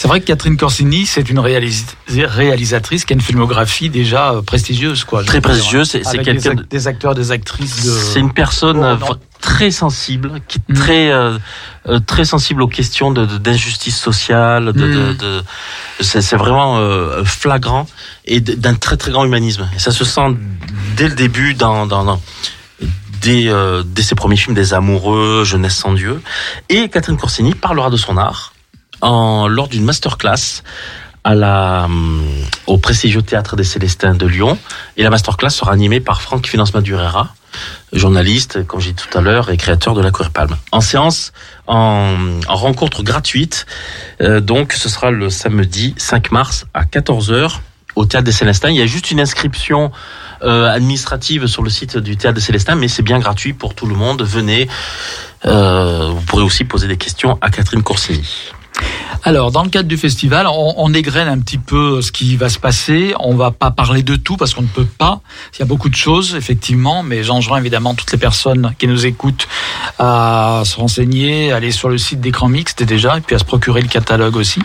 C'est 0.00 0.08
vrai 0.08 0.20
que 0.22 0.24
Catherine 0.24 0.56
Corsini, 0.56 1.04
c'est 1.04 1.28
une 1.28 1.40
réalis- 1.40 1.84
réalisatrice 2.08 3.04
qui 3.04 3.12
a 3.12 3.16
une 3.16 3.20
filmographie 3.20 3.90
déjà 3.90 4.30
euh, 4.30 4.40
prestigieuse, 4.40 5.04
quoi. 5.04 5.22
Très 5.24 5.40
dire. 5.40 5.50
prestigieuse, 5.50 5.90
c'est 5.90 6.00
quelqu'un 6.22 6.54
des, 6.54 6.62
des 6.64 6.86
acteurs, 6.88 7.14
des 7.14 7.32
actrices 7.32 7.84
de. 7.84 7.90
C'est 7.90 8.18
une 8.18 8.32
personne 8.32 8.78
Oh, 8.80 8.82
euh, 9.12 9.14
très 9.42 9.70
sensible, 9.70 10.40
qui 10.48 10.56
est 10.56 10.72
Mm. 10.72 10.74
très 10.74 11.10
euh, 11.12 11.36
euh, 11.86 11.98
très 12.00 12.24
sensible 12.24 12.62
aux 12.62 12.66
questions 12.66 13.10
de 13.10 13.26
d'injustice 13.26 13.98
sociale. 14.00 14.72
De, 14.72 14.72
de, 14.72 14.86
Mm. 15.12 15.16
de- 15.18 15.42
c'est 16.00 16.22
c'est 16.22 16.36
vraiment 16.36 16.78
euh, 16.78 17.22
flagrant 17.26 17.86
et 18.24 18.40
d'un 18.40 18.76
très 18.76 18.96
très 18.96 19.10
grand 19.10 19.26
humanisme. 19.26 19.68
Et 19.76 19.78
ça 19.78 19.90
se 19.90 20.06
sent 20.06 20.28
dès 20.96 21.08
le 21.10 21.14
début 21.14 21.52
dans 21.52 21.84
dans, 21.86 22.04
dans 22.04 22.22
dès, 23.20 23.48
euh, 23.48 23.82
dès 23.84 24.00
ses 24.02 24.14
premiers 24.14 24.38
films, 24.38 24.54
des 24.54 24.72
amoureux, 24.72 25.44
jeunesse 25.44 25.76
sans 25.76 25.92
Dieu. 25.92 26.22
Et 26.70 26.88
Catherine 26.88 27.18
Corsini 27.18 27.52
parlera 27.54 27.90
de 27.90 27.98
son 27.98 28.16
art 28.16 28.49
lors 29.02 29.68
d'une 29.68 29.84
masterclass 29.84 30.62
hum, 31.24 32.22
au 32.66 32.78
prestigieux 32.78 33.22
théâtre 33.22 33.56
des 33.56 33.64
Célestins 33.64 34.14
de 34.14 34.26
Lyon. 34.26 34.58
Et 34.96 35.02
la 35.02 35.10
masterclass 35.10 35.50
sera 35.50 35.72
animée 35.72 36.00
par 36.00 36.22
Franck 36.22 36.46
Finance 36.46 36.74
Madurera, 36.74 37.34
journaliste, 37.92 38.66
comme 38.66 38.80
j'ai 38.80 38.92
dit 38.92 39.02
tout 39.02 39.18
à 39.18 39.20
l'heure, 39.20 39.50
et 39.50 39.56
créateur 39.56 39.94
de 39.94 40.00
la 40.00 40.10
Cour 40.10 40.30
Palme. 40.30 40.56
En 40.72 40.80
séance, 40.80 41.32
en, 41.66 42.16
en 42.48 42.56
rencontre 42.56 43.02
gratuite, 43.02 43.66
euh, 44.20 44.40
donc 44.40 44.72
ce 44.72 44.88
sera 44.88 45.10
le 45.10 45.30
samedi 45.30 45.94
5 45.98 46.32
mars 46.32 46.66
à 46.74 46.84
14h 46.84 47.58
au 47.96 48.04
théâtre 48.04 48.24
des 48.24 48.32
Célestins. 48.32 48.70
Il 48.70 48.76
y 48.76 48.82
a 48.82 48.86
juste 48.86 49.10
une 49.10 49.20
inscription 49.20 49.90
euh, 50.42 50.68
administrative 50.70 51.46
sur 51.46 51.62
le 51.62 51.70
site 51.70 51.98
du 51.98 52.16
théâtre 52.16 52.36
des 52.36 52.40
Célestins, 52.40 52.74
mais 52.74 52.88
c'est 52.88 53.02
bien 53.02 53.18
gratuit 53.18 53.52
pour 53.52 53.74
tout 53.74 53.86
le 53.86 53.94
monde. 53.94 54.22
Venez. 54.22 54.68
Euh, 55.44 56.10
vous 56.14 56.20
pourrez 56.22 56.42
aussi 56.42 56.64
poser 56.64 56.86
des 56.86 56.96
questions 56.96 57.38
à 57.40 57.50
Catherine 57.50 57.82
Corsini. 57.82 58.52
Alors, 59.22 59.50
dans 59.50 59.62
le 59.62 59.68
cadre 59.68 59.88
du 59.88 59.98
festival, 59.98 60.46
on, 60.46 60.74
on 60.78 60.94
égrène 60.94 61.28
un 61.28 61.38
petit 61.38 61.58
peu 61.58 62.00
ce 62.00 62.10
qui 62.10 62.36
va 62.36 62.48
se 62.48 62.58
passer. 62.58 63.14
On 63.20 63.34
va 63.34 63.50
pas 63.50 63.70
parler 63.70 64.02
de 64.02 64.16
tout 64.16 64.36
parce 64.36 64.54
qu'on 64.54 64.62
ne 64.62 64.66
peut 64.66 64.86
pas. 64.86 65.20
Il 65.54 65.58
y 65.60 65.62
a 65.62 65.66
beaucoup 65.66 65.90
de 65.90 65.94
choses, 65.94 66.34
effectivement, 66.34 67.02
mais 67.02 67.22
j'enjoins 67.22 67.58
évidemment 67.58 67.94
toutes 67.94 68.12
les 68.12 68.18
personnes 68.18 68.74
qui 68.78 68.86
nous 68.86 69.04
écoutent 69.04 69.46
à 69.98 70.62
se 70.64 70.76
renseigner, 70.76 71.52
aller 71.52 71.70
sur 71.70 71.88
le 71.88 71.98
site 71.98 72.20
d'écran 72.20 72.48
mixte 72.48 72.82
déjà, 72.82 73.18
et 73.18 73.20
puis 73.20 73.36
à 73.36 73.38
se 73.38 73.44
procurer 73.44 73.82
le 73.82 73.88
catalogue 73.88 74.36
aussi. 74.36 74.60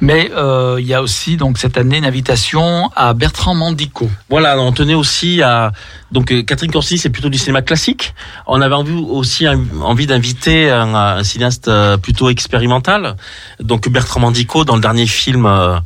Mais 0.00 0.30
euh, 0.34 0.76
il 0.80 0.86
y 0.86 0.94
a 0.94 1.02
aussi 1.02 1.36
donc 1.36 1.58
cette 1.58 1.76
année 1.76 1.98
une 1.98 2.04
invitation 2.04 2.90
à 2.96 3.14
Bertrand 3.14 3.54
Mandico. 3.54 4.10
Voilà, 4.28 4.58
on 4.58 4.72
tenait 4.72 4.94
aussi 4.94 5.42
à 5.42 5.72
donc 6.12 6.30
euh, 6.32 6.42
Catherine 6.42 6.70
Corsini, 6.70 6.98
c'est 6.98 7.10
plutôt 7.10 7.28
du 7.28 7.38
cinéma 7.38 7.62
classique. 7.62 8.14
On 8.46 8.60
avait 8.60 8.74
envie 8.74 8.92
aussi 8.92 9.46
envie 9.80 10.06
d'inviter 10.06 10.70
un, 10.70 10.94
un 10.94 11.24
cinéaste 11.24 11.68
euh, 11.68 11.96
plutôt 11.96 12.28
expérimental. 12.28 13.16
Donc 13.60 13.88
Bertrand 13.88 14.20
Mandico 14.20 14.64
dans 14.64 14.76
le 14.76 14.82
dernier 14.82 15.06
film 15.06 15.46
euh, 15.46 15.78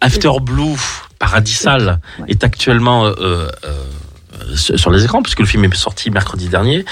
After 0.00 0.32
Blue, 0.42 0.76
Paradisal, 1.18 2.00
est 2.28 2.44
actuellement 2.44 3.06
euh, 3.06 3.14
euh, 3.18 3.48
sur 4.54 4.90
les 4.90 5.04
écrans 5.04 5.22
puisque 5.22 5.40
le 5.40 5.46
film 5.46 5.64
est 5.64 5.74
sorti 5.74 6.10
mercredi 6.10 6.48
dernier. 6.48 6.84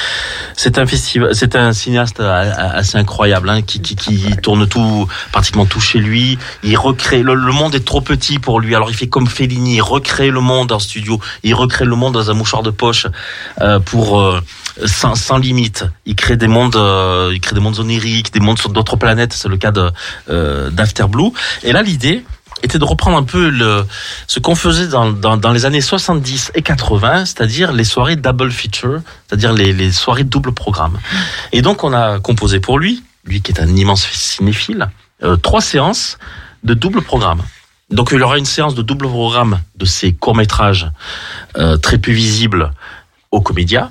C'est 0.56 0.78
un 0.78 0.86
festival, 0.86 1.34
c'est 1.34 1.56
un 1.56 1.72
cinéaste 1.72 2.20
assez 2.20 2.98
incroyable 2.98 3.48
hein, 3.50 3.62
qui, 3.62 3.80
qui, 3.80 4.36
tourne 4.42 4.66
tout 4.68 5.06
pratiquement 5.32 5.66
tout 5.66 5.80
chez 5.80 5.98
lui. 5.98 6.38
Il 6.62 6.76
recrée 6.76 7.22
le, 7.22 7.34
monde 7.52 7.74
est 7.74 7.84
trop 7.84 8.00
petit 8.00 8.38
pour 8.38 8.60
lui, 8.60 8.74
alors 8.74 8.90
il 8.90 8.96
fait 8.96 9.08
comme 9.08 9.26
Fellini, 9.26 9.76
il 9.76 9.82
recrée 9.82 10.30
le 10.30 10.40
monde 10.40 10.72
en 10.72 10.78
studio, 10.78 11.20
il 11.42 11.54
recrée 11.54 11.84
le 11.84 11.96
monde 11.96 12.14
dans 12.14 12.30
un 12.30 12.34
mouchoir 12.34 12.62
de 12.62 12.70
poche 12.70 13.06
euh, 13.60 13.78
pour 13.80 14.20
euh, 14.20 14.40
sans, 14.84 15.14
sans 15.14 15.38
limite. 15.38 15.84
Il 16.06 16.14
crée 16.14 16.36
des 16.36 16.48
mondes, 16.48 16.76
euh, 16.76 17.30
il 17.32 17.40
crée 17.40 17.54
des 17.54 17.60
mondes 17.60 17.78
oniriques, 17.78 18.32
des 18.32 18.40
mondes 18.40 18.58
sur 18.58 18.70
d'autres 18.70 18.96
planètes. 18.96 19.32
C'est 19.32 19.48
le 19.48 19.56
cas 19.56 19.72
de 19.72 19.90
d'After 20.70 21.06
Blue. 21.08 21.30
Et 21.62 21.72
là 21.72 21.82
l'idée 21.82 22.24
était 22.62 22.78
de 22.78 22.84
reprendre 22.84 23.16
un 23.16 23.22
peu 23.22 23.48
le, 23.50 23.84
ce 24.26 24.40
qu'on 24.40 24.54
faisait 24.54 24.88
dans, 24.88 25.10
dans, 25.10 25.36
dans 25.36 25.52
les 25.52 25.64
années 25.64 25.80
70 25.80 26.52
et 26.54 26.62
80, 26.62 27.24
c'est-à-dire 27.24 27.72
les 27.72 27.84
soirées 27.84 28.16
double 28.16 28.50
feature, 28.50 29.00
c'est-à-dire 29.26 29.52
les, 29.52 29.72
les 29.72 29.92
soirées 29.92 30.24
double 30.24 30.52
programme. 30.52 30.98
Et 31.52 31.62
donc 31.62 31.84
on 31.84 31.92
a 31.92 32.18
composé 32.20 32.60
pour 32.60 32.78
lui, 32.78 33.02
lui 33.24 33.42
qui 33.42 33.52
est 33.52 33.60
un 33.60 33.68
immense 33.68 34.06
cinéphile, 34.10 34.88
euh, 35.22 35.36
trois 35.36 35.60
séances 35.60 36.18
de 36.64 36.74
double 36.74 37.02
programme. 37.02 37.42
Donc 37.90 38.10
il 38.12 38.18
y 38.18 38.22
aura 38.22 38.38
une 38.38 38.44
séance 38.44 38.74
de 38.74 38.82
double 38.82 39.08
programme 39.08 39.60
de 39.76 39.84
ses 39.84 40.12
courts-métrages 40.12 40.90
euh, 41.56 41.76
très 41.76 41.98
peu 41.98 42.12
visibles 42.12 42.72
aux 43.30 43.40
comédias. 43.40 43.90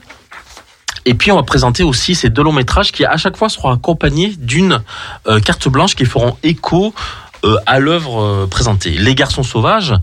Et 1.05 1.13
puis 1.13 1.31
on 1.31 1.37
va 1.37 1.43
présenter 1.43 1.83
aussi 1.83 2.15
ces 2.15 2.29
deux 2.29 2.43
longs 2.43 2.51
métrages 2.51 2.91
qui 2.91 3.05
à 3.05 3.15
chaque 3.15 3.37
fois 3.37 3.47
seront 3.47 3.71
accompagnés 3.71 4.35
d'une 4.37 4.83
euh, 5.27 5.39
carte 5.39 5.69
blanche 5.69 5.95
qui 5.95 6.03
feront 6.05 6.37
écho 6.43 6.93
à 7.65 7.79
l'œuvre 7.79 8.21
euh, 8.21 8.47
présentée. 8.47 8.91
Les 8.91 9.15
garçons 9.15 9.43
sauvages 9.43 9.93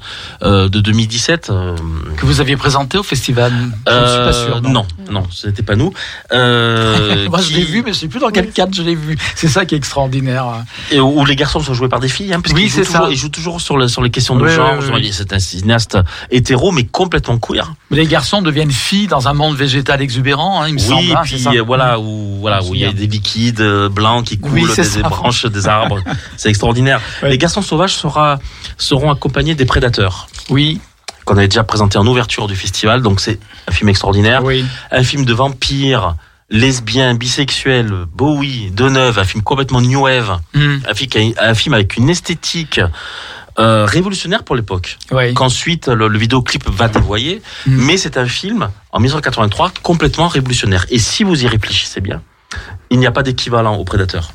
euh, 0.43 0.69
de 0.69 0.81
2017. 0.81 1.51
euh, 1.51 1.77
Que 2.16 2.27
vous 2.27 2.41
aviez 2.41 2.57
présenté 2.57 2.99
au 2.99 3.03
festival 3.03 3.53
Je 3.53 3.93
ne 3.93 4.07
suis 4.07 4.19
pas 4.19 4.33
sûr. 4.33 4.57
euh, 4.57 4.61
non, 4.61 4.87
non, 5.11 5.25
ce 5.31 5.47
n'était 5.47 5.62
pas 5.62 5.77
nous. 5.77 5.93
Euh, 6.33 7.29
Moi, 7.31 7.41
je 7.41 7.49
qui- 7.49 7.55
l'ai 7.55 7.65
vu, 7.65 7.83
mais 7.85 7.93
je 7.93 7.99
sais 7.99 8.09
plus 8.09 8.21
dans 8.21 8.31
quel 8.31 8.51
cadre 8.51 8.75
je 8.75 8.83
l'ai 8.83 8.95
vu. 8.95 9.16
C'est 9.35 9.49
ça 9.49 9.65
qui 9.65 9.75
est 9.75 9.79
extraordinaire. 9.79 10.47
Et 10.91 11.01
où 11.01 11.21
où 11.21 11.25
les 11.25 11.37
garçons 11.37 11.61
sont 11.61 11.75
joués 11.75 11.89
par 11.89 12.01
des 12.01 12.09
filles, 12.09 12.35
hein, 12.35 12.41
parce 12.41 12.55
Oui, 12.55 12.62
qu'ils 12.62 12.71
jouent 12.71 12.77
c'est 12.79 12.85
ça. 12.85 12.99
toujours- 12.99 13.12
Ils 13.12 13.16
jouent 13.16 13.29
toujours 13.29 13.61
sur, 13.61 13.77
le- 13.77 13.89
sur 13.89 14.03
les 14.03 14.11
questions 14.11 14.37
de 14.37 14.43
Ouais, 14.45 14.55
genre. 14.55 14.79
ouais. 14.79 15.09
C'est 15.12 15.33
un 15.33 15.39
cinéaste 15.39 15.97
hétéro, 16.31 16.73
mais 16.73 16.85
complètement 16.85 17.39
queer. 17.39 17.73
Les 17.91 18.07
garçons 18.07 18.43
deviennent 18.43 18.71
filles 18.71 19.07
dans 19.07 19.29
un 19.29 19.33
monde 19.35 19.57
végétal 19.57 20.03
exubérant, 20.03 20.62
hein, 20.62 20.69
il 20.69 20.75
me 20.75 20.81
Oui, 20.81 20.87
semble. 20.87 21.12
hein, 21.16 21.21
puis 21.25 21.39
ça 21.39 21.51
euh, 21.53 21.62
voilà 21.62 21.99
où 22.01 22.39
voilà 22.41 22.62
où 22.65 22.75
il 22.75 22.81
y 22.81 22.85
a 22.85 22.93
des 22.93 23.07
liquides 23.07 23.61
euh, 23.61 23.89
blancs 23.89 24.25
qui 24.25 24.39
coulent 24.39 24.53
Oui, 24.55 24.66
des, 24.77 25.03
branches 25.03 25.47
des 25.47 25.69
arbres. 25.69 26.01
C'est 26.37 26.49
extraordinaire. 26.49 27.01
Ouais. 27.23 27.31
Les 27.35 27.39
garçons 27.39 27.62
sauvages 27.62 27.94
sera, 27.97 28.39
seront 28.78 29.11
accompagnés 29.11 29.56
des 29.56 29.65
prédateurs 29.65 30.28
Oui, 30.51 30.81
qu'on 31.24 31.36
avait 31.36 31.48
déjà 31.48 31.65
présenté 31.65 31.98
en 31.98 32.06
ouverture 32.06 32.47
du 32.47 32.55
festival. 32.55 33.02
Donc 33.02 33.19
c'est 33.19 33.40
un 33.66 33.73
film 33.73 33.89
extraordinaire, 33.89 34.44
oui. 34.44 34.65
un 34.93 35.02
film 35.02 35.24
de 35.24 35.35
vampires, 35.35 36.15
lesbiens, 36.48 37.16
bisexuels, 37.16 37.90
Bowie, 38.15 38.70
Deneuve, 38.70 39.19
un 39.19 39.24
film 39.24 39.43
complètement 39.43 39.81
new 39.81 40.02
wave, 40.05 40.39
Hmm, 40.55 40.77
un 40.89 40.94
film, 40.94 41.73
un 41.73 41.77
avec 41.77 41.97
une 41.97 42.09
esthétique 42.09 42.81
euh, 43.59 43.85
révolutionnaire 43.85 44.44
pour 44.44 44.55
l'époque. 44.55 44.97
oui. 45.11 45.35
Qu'ensuite 45.35 45.89
le, 45.89 46.06
le 46.06 46.19
vidéoclip 46.20 46.69
va 46.70 46.86
dévoyer, 46.86 47.43
Mm. 47.66 47.77
mais 47.85 47.97
c'est 47.97 48.16
un 48.16 48.27
film 48.28 48.69
en 48.93 49.01
1983 49.01 49.73
complètement 49.82 50.28
révolutionnaire. 50.28 50.86
Et 50.90 51.01
si 51.01 51.24
vous 51.24 51.43
y 51.43 51.48
réfléchissez 51.48 52.01
bien, 52.01 52.23
il 52.90 53.01
n'y 53.01 53.09
a 53.09 53.11
pas 53.11 53.24
d'équivalent 53.24 53.74
au 53.74 53.82
Prédateur. 53.82 54.32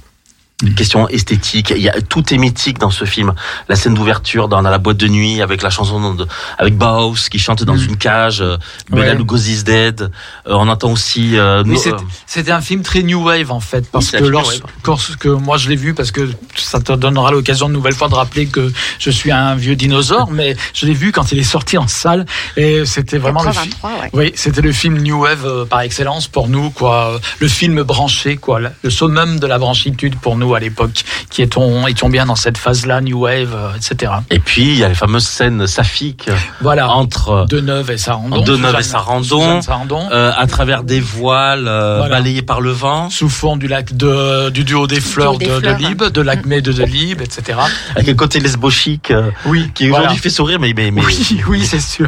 Mm. 0.61 0.73
Question 0.73 1.07
esthétique, 1.07 1.72
il 1.76 1.81
y 1.81 1.88
a 1.90 2.02
tout 2.02 2.34
est 2.34 2.38
mythique 2.38 2.80
dans 2.80 2.90
ce 2.91 3.06
film. 3.06 3.34
La 3.69 3.77
scène 3.77 3.94
d'ouverture 3.94 4.49
dans, 4.49 4.61
dans 4.61 4.69
la 4.69 4.77
boîte 4.77 4.98
de 4.98 5.07
nuit 5.07 5.41
avec 5.41 5.61
la 5.61 5.69
chanson 5.69 6.14
de, 6.15 6.27
avec 6.57 6.76
Baus 6.77 7.30
qui 7.30 7.40
chante 7.40 7.64
dans 7.64 7.76
Mm. 7.76 7.86
une 7.90 7.98
cage, 7.98 8.41
euh, 8.41 8.57
Ouais. 8.91 9.15
Lugosi's 9.15 9.64
Dead. 9.64 10.02
Euh, 10.02 10.07
on 10.48 10.68
entend 10.68 10.91
aussi 10.91 11.38
euh, 11.38 11.64
Oui, 11.65 11.77
euh, 11.88 11.94
C'était 12.26 12.52
un 12.52 12.60
film 12.60 12.81
très 12.81 13.03
new 13.03 13.23
wave 13.23 13.52
en 13.52 13.61
fait, 13.61 13.90
parce 13.90 14.07
que 14.11 14.18
film 14.18 14.26
new 14.26 14.31
lorsque, 14.31 14.64
wave. 14.65 14.73
lorsque 14.86 15.26
moi 15.27 15.56
je 15.57 15.69
l'ai 15.69 15.76
vu, 15.77 15.94
parce 15.94 16.11
que 16.11 16.30
ça 16.56 16.81
te 16.81 16.91
donnera 16.91 17.31
l'occasion 17.31 17.68
une 17.68 17.73
nouvelle 17.73 17.94
fois 17.95 18.10
de 18.10 18.15
rappeler 18.15 18.48
que 18.48 18.72
je 18.99 19.10
suis 19.11 19.31
un 19.31 19.56
vieux 19.56 19.77
dinosaure, 19.77 20.30
mais 20.31 20.57
je 20.73 20.86
l'ai 20.86 20.94
vu 20.94 21.14
quand 21.14 21.31
il 21.31 21.40
est 21.40 21.44
sorti 21.44 21.77
en 21.77 21.88
salle 21.88 22.26
et 22.57 22.86
c'était 22.86 23.18
vraiment 23.18 23.44
le 23.44 23.52
film. 23.53 23.69
83, 23.81 23.91
ouais. 24.02 24.10
Oui, 24.11 24.31
c'était 24.36 24.61
le 24.61 24.73
film 24.73 24.98
New 24.98 25.22
Wave 25.23 25.45
euh, 25.45 25.64
par 25.65 25.81
excellence 25.81 26.27
pour 26.27 26.49
nous, 26.49 26.69
quoi. 26.69 27.19
Le 27.40 27.48
film 27.48 27.81
branché, 27.84 28.36
quoi. 28.36 28.60
Le- 28.60 28.72
Le 28.84 28.90
summum 28.90 29.40
de 29.40 29.48
la 29.48 29.57
branchitude 29.57 30.18
pour 30.19 30.36
nous 30.36 30.48
à 30.55 30.59
l'époque, 30.59 31.03
qui 31.30 31.41
étions, 31.41 31.88
étions 31.88 32.09
bien 32.09 32.26
dans 32.26 32.35
cette 32.35 32.57
phase-là, 32.57 33.01
New 33.01 33.19
Wave, 33.19 33.53
euh, 33.55 33.69
etc. 33.76 34.11
et 34.30 34.39
puis 34.39 34.63
il 34.63 34.76
y 34.77 34.84
a 34.84 34.88
les 34.89 34.95
fameuses 34.95 35.26
scènes 35.27 35.67
saphiques 35.67 36.30
Voilà. 36.61 36.89
entre 36.89 37.45
Deneuve 37.49 37.91
et 37.91 37.97
Sarandon. 37.97 38.41
Deneuve 38.41 38.80
et 38.80 38.84
Sarandon. 38.84 39.61
Sarandon. 39.61 40.07
euh, 40.11 40.31
à 40.38 40.47
travers 40.47 40.84
des 40.84 40.99
voiles 40.99 41.67
euh, 41.67 41.97
Voilà. 41.99 42.17
balayés 42.17 42.41
par 42.41 42.61
le 42.61 42.71
vent. 42.71 43.09
sous 43.09 43.30
fond 43.30 43.57
du 43.57 43.67
lac 43.67 43.95
de, 43.95 44.49
du 44.49 44.63
duo 44.63 44.88
des 44.88 44.99
fleurs 45.01 45.38
des 45.38 45.45
de, 45.47 45.51
de 45.55 45.59
fleurs. 45.59 45.77
Libre, 45.77 46.09
de 46.09 46.21
l'Acmé 46.21 46.61
de, 46.61 46.71
de 46.71 46.84
Libre, 46.84 47.23
etc. 47.23 47.59
avec 47.95 48.09
un 48.09 48.13
côté 48.15 48.39
lesbo-chic 48.39 49.11
euh, 49.11 49.30
Oui, 49.45 49.69
qui 49.73 49.89
aujourd'hui 49.89 50.17
fait 50.17 50.30
sourire, 50.30 50.59
mais, 50.59 50.73
mais, 50.76 50.91
mais 50.91 51.03
Oui, 51.05 51.41
oui, 51.47 51.65
c'est 51.65 51.80
sûr. 51.81 52.07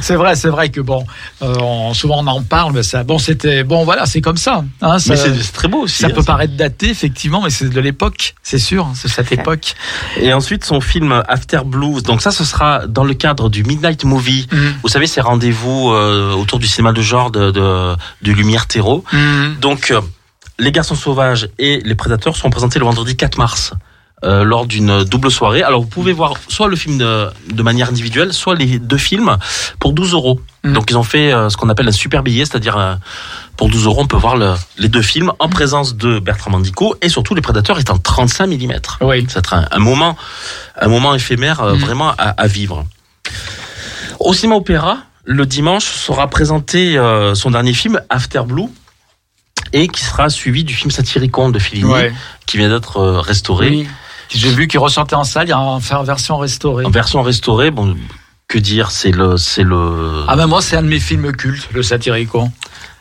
C'est 0.00 0.16
vrai, 0.16 0.34
c'est 0.34 0.48
vrai 0.48 0.68
que 0.70 0.80
bon, 0.80 1.04
euh, 1.42 1.54
on- 1.60 1.94
souvent 1.94 2.22
on 2.22 2.26
en 2.26 2.42
parle, 2.42 2.72
mais 2.72 2.82
ça, 2.82 3.04
bon, 3.04 3.18
c'était, 3.18 3.62
bon, 3.62 3.84
voilà, 3.84 4.06
c'est 4.06 4.20
comme 4.20 4.36
ça. 4.36 4.64
hein, 4.82 4.98
ça 4.98 5.10
mais 5.10 5.16
c'est 5.16 5.34
c'est 5.42 5.52
très 5.52 5.68
beau 5.68 5.82
aussi. 5.82 5.98
ça 5.98 6.08
hein, 6.08 6.10
peut 6.14 6.22
paraître 6.24 6.56
daté, 6.56 6.90
effectivement, 6.90 7.40
mais 7.42 7.50
c'est 7.50 7.65
de 7.70 7.80
l'époque, 7.80 8.34
c'est 8.42 8.58
sûr, 8.58 8.88
c'est 8.94 9.08
cette 9.08 9.32
époque. 9.32 9.74
Et 10.20 10.32
ensuite 10.32 10.64
son 10.64 10.80
film 10.80 11.22
After 11.28 11.60
Blues. 11.64 12.02
Donc 12.02 12.22
ça, 12.22 12.30
ce 12.30 12.44
sera 12.44 12.86
dans 12.86 13.04
le 13.04 13.14
cadre 13.14 13.48
du 13.48 13.64
Midnight 13.64 14.04
Movie. 14.04 14.46
Mhm. 14.52 14.74
Vous 14.82 14.88
savez, 14.88 15.06
ces 15.06 15.20
rendez-vous 15.20 15.90
euh, 15.90 16.32
autour 16.34 16.58
du 16.58 16.66
cinéma 16.66 16.92
de 16.92 17.02
genre 17.02 17.30
de, 17.30 17.50
de, 17.50 17.94
de 18.22 18.32
Lumière 18.32 18.66
Terreau. 18.66 19.04
Mhm. 19.12 19.56
Donc 19.60 19.90
euh, 19.90 20.00
les 20.58 20.72
Garçons 20.72 20.94
Sauvages 20.94 21.48
et 21.58 21.80
les 21.84 21.94
Prédateurs 21.94 22.36
seront 22.36 22.50
présentés 22.50 22.78
le 22.78 22.84
vendredi 22.84 23.16
4 23.16 23.38
mars. 23.38 23.72
Euh, 24.24 24.44
lors 24.44 24.66
d'une 24.66 25.04
double 25.04 25.30
soirée. 25.30 25.62
Alors 25.62 25.82
vous 25.82 25.86
pouvez 25.88 26.12
voir 26.12 26.34
soit 26.48 26.68
le 26.68 26.76
film 26.76 26.96
de, 26.98 27.28
de 27.52 27.62
manière 27.62 27.88
individuelle, 27.90 28.32
soit 28.32 28.54
les 28.54 28.78
deux 28.78 28.96
films 28.96 29.36
pour 29.78 29.92
12 29.92 30.12
euros. 30.14 30.40
Mhm. 30.64 30.72
Donc 30.72 30.90
ils 30.90 30.96
ont 30.96 31.02
fait 31.02 31.32
euh, 31.32 31.50
ce 31.50 31.56
qu'on 31.56 31.68
appelle 31.68 31.86
un 31.88 31.92
super 31.92 32.22
billet, 32.22 32.44
c'est-à-dire 32.46 32.76
euh, 32.78 32.94
pour 33.56 33.68
12 33.68 33.84
euros 33.84 34.00
on 34.02 34.06
peut 34.06 34.16
voir 34.16 34.36
le- 34.36 34.54
les 34.78 34.88
deux 34.88 35.02
films 35.02 35.32
en 35.38 35.48
présence 35.48 35.96
de 35.96 36.18
Bertrand 36.18 36.50
Mandico 36.50 36.96
et 37.02 37.08
surtout 37.10 37.34
les 37.34 37.42
Prédateurs 37.42 37.78
est 37.78 37.90
en 37.90 37.98
35 37.98 38.46
mm. 38.46 38.72
Oui. 39.02 39.26
Ça 39.28 39.42
sera 39.44 39.58
un, 39.58 39.68
un 39.70 39.78
moment, 39.80 40.16
un 40.80 40.88
moment 40.88 41.14
éphémère 41.14 41.60
euh, 41.60 41.74
Mhm. 41.74 41.80
vraiment 41.80 42.08
à, 42.10 42.30
à 42.30 42.46
vivre. 42.46 42.84
Au 44.18 44.32
cinéma 44.32 44.56
opéra, 44.56 44.98
le 45.24 45.44
dimanche 45.44 45.84
sera 45.84 46.28
présenté 46.28 46.96
euh, 46.96 47.34
son 47.34 47.50
dernier 47.50 47.74
film 47.74 48.00
After 48.08 48.42
Blue 48.46 48.68
et 49.72 49.88
qui 49.88 50.04
sera 50.04 50.30
suivi 50.30 50.64
du 50.64 50.74
film 50.74 50.90
Satyricon 50.90 51.50
de 51.50 51.58
Fellini 51.58 51.90
Ouais. 51.90 52.12
qui 52.46 52.56
vient 52.56 52.68
d'être 52.68 52.98
euh, 52.98 53.20
restauré 53.20 53.68
Oui. 53.70 53.88
J'ai 54.28 54.50
vu 54.50 54.66
qu'il 54.68 54.80
ressortait 54.80 55.14
en 55.14 55.24
salle, 55.24 55.46
il 55.46 55.50
y 55.50 55.52
a 55.52 55.58
en 55.58 55.80
faire 55.80 56.02
version 56.02 56.38
restaurée. 56.38 56.84
en 56.84 56.90
version 56.90 57.22
restaurée. 57.22 57.70
Bon, 57.70 57.96
que 58.48 58.58
dire, 58.58 58.90
c'est 58.90 59.10
le, 59.10 59.36
c'est 59.36 59.62
le, 59.64 60.24
Ah 60.28 60.36
ben 60.36 60.46
moi 60.46 60.62
c'est 60.62 60.76
un 60.76 60.82
de 60.82 60.88
mes 60.88 61.00
films 61.00 61.32
cultes, 61.32 61.68
le 61.72 61.82
Satyricon. 61.82 62.52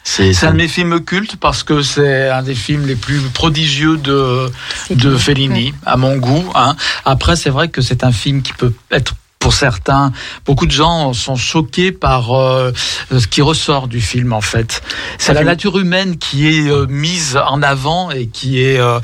c'est, 0.04 0.34
C'est 0.34 0.48
un 0.48 0.52
de 0.52 0.58
mes 0.58 0.68
films 0.68 1.00
cultes 1.02 1.36
parce 1.38 1.64
que 1.64 1.82
c'est 1.82 2.30
un 2.30 2.42
des 2.44 2.56
films 2.56 2.86
les 2.88 2.96
plus 2.96 3.20
prodigieux 3.34 3.98
de 3.98 4.52
de 4.90 5.18
Fellini, 5.18 5.74
à 5.86 5.98
mon 5.98 6.18
goût. 6.18 6.46
Hein. 6.56 6.76
Après, 7.06 7.36
c'est 7.36 7.50
vrai 7.52 7.70
que 7.70 7.82
c'est 7.82 8.04
un 8.04 8.12
film 8.12 8.42
qui 8.42 8.54
peut 8.54 8.74
être 8.92 9.16
pour 9.46 9.54
certains, 9.54 10.12
beaucoup 10.44 10.66
de 10.66 10.72
gens 10.72 11.14
sont 11.14 11.36
choqués 11.36 11.92
par 11.92 12.34
euh, 12.34 12.72
ce 13.16 13.28
qui 13.28 13.44
ressort 13.44 13.88
du 13.88 14.02
film 14.02 14.34
en 14.34 14.42
fait. 14.42 14.82
C'est 15.20 15.36
la 15.36 15.44
nature 15.44 15.78
humaine 15.78 16.18
qui 16.18 16.48
est 16.48 16.68
euh, 16.68 16.88
mise 16.88 17.38
en 17.38 17.62
avant 17.62 18.10
et 18.10 18.26
qui 18.26 18.64
est 18.64 18.80
euh, 18.80 19.00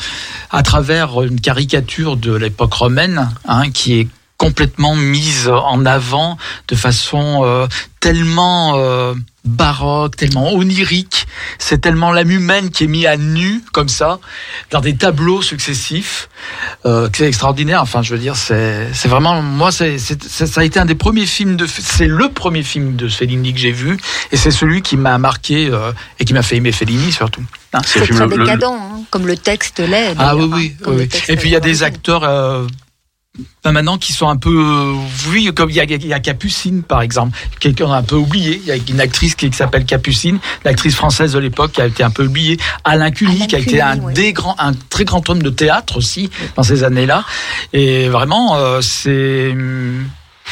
à 0.50 0.64
travers 0.64 1.22
une 1.22 1.40
caricature 1.40 2.18
de 2.18 2.34
l'époque 2.34 2.74
romaine, 2.74 3.30
hein, 3.48 3.70
qui 3.70 4.00
est 4.00 4.08
complètement 4.46 4.96
mise 4.96 5.48
en 5.50 5.86
avant 5.86 6.36
de 6.68 6.76
façon 6.76 7.42
euh, 7.44 7.68
tellement 8.00 8.74
euh, 8.76 9.14
baroque, 9.46 10.16
tellement 10.16 10.52
onirique. 10.54 11.28
C'est 11.60 11.80
tellement 11.80 12.12
l'âme 12.12 12.32
humaine 12.32 12.72
qui 12.72 12.86
est 12.86 12.88
mise 12.88 13.06
à 13.06 13.18
nu 13.18 13.62
comme 13.72 13.88
ça 13.88 14.18
dans 14.72 14.82
des 14.82 14.96
tableaux 14.96 15.44
successifs. 15.44 16.28
Euh, 16.88 17.08
que 17.08 17.18
c'est 17.20 17.28
extraordinaire. 17.28 17.84
Enfin, 17.84 18.02
je 18.02 18.16
veux 18.16 18.20
dire, 18.20 18.36
c'est 18.36 18.88
c'est 18.94 19.08
vraiment 19.10 19.44
moi, 19.44 19.72
c'est 19.72 20.00
ça 20.00 20.62
a 20.62 20.64
été 20.64 20.80
un 20.80 20.86
des 20.86 20.96
premiers 20.96 21.28
films 21.28 21.56
de 21.56 21.68
c'est 21.68 22.08
le 22.08 22.30
premier 22.30 22.64
film 22.64 22.96
de 22.96 23.08
Fellini 23.08 23.54
que 23.54 23.60
j'ai 23.60 23.72
vu 23.72 24.00
et 24.32 24.38
c'est 24.38 24.50
celui 24.50 24.82
qui 24.82 24.98
m'a 24.98 25.20
marqué 25.20 25.68
euh, 25.72 25.92
et 26.20 26.26
qui 26.26 26.34
m'a 26.34 26.42
fait 26.42 26.56
aimer 26.58 26.72
Fellini 26.72 27.12
surtout. 27.12 27.44
Hein. 27.74 27.82
c'est 27.86 28.00
le 28.00 28.06
C'est 28.08 28.14
film 28.16 28.28
très 28.28 28.38
le- 28.38 28.44
décadent, 28.44 28.64
hein, 28.74 29.02
comme 29.12 29.28
le 29.28 29.38
texte 29.38 29.80
l'est. 29.80 30.16
Ah 30.18 30.36
oui 30.36 30.50
oui, 30.52 30.76
hein, 30.82 30.86
oui, 30.88 31.08
oui. 31.14 31.20
Et 31.28 31.36
puis 31.36 31.50
il 31.50 31.52
y 31.52 31.56
a 31.56 31.60
des 31.60 31.84
acteurs. 31.84 32.24
Ben 33.64 33.72
maintenant 33.72 33.98
qui 33.98 34.12
sont 34.12 34.28
un 34.28 34.36
peu 34.36 34.50
euh, 34.50 34.94
oui 35.30 35.50
comme 35.56 35.70
il 35.70 35.78
y 35.78 35.80
a, 35.80 35.86
il 35.86 36.06
y 36.06 36.14
a 36.14 36.20
Capucine 36.20 36.84
par 36.84 37.02
exemple. 37.02 37.38
Quelqu'un 37.62 37.90
a 37.90 37.96
un 37.96 38.04
peu 38.04 38.16
oublié. 38.16 38.60
Il 38.62 38.68
y 38.68 38.72
a 38.72 38.76
une 38.76 39.00
actrice 39.00 39.36
qui, 39.36 39.50
qui 39.50 39.56
s'appelle 39.56 39.86
Capucine 39.86 40.40
l'actrice 40.66 40.96
française 40.96 41.32
de 41.32 41.40
l'époque 41.40 41.72
qui 41.72 41.82
a 41.82 41.86
été 41.86 42.04
un 42.04 42.10
peu 42.10 42.26
oubliée. 42.26 42.58
Alain 42.84 43.06
Alain 43.06 43.12
qui 43.12 43.56
a 43.56 43.60
été 43.60 43.80
un 43.80 43.96
des 44.12 44.34
grands 44.34 44.58
un 44.60 44.74
très 44.74 45.06
grand 45.06 45.30
homme 45.30 45.42
de 45.42 45.50
théâtre 45.50 45.96
aussi 45.96 46.30
dans 46.58 46.64
ces 46.64 46.84
années 46.84 47.06
là 47.06 47.24
et 47.72 48.10
vraiment 48.10 48.58
euh, 48.58 48.82
c'est 48.82 49.56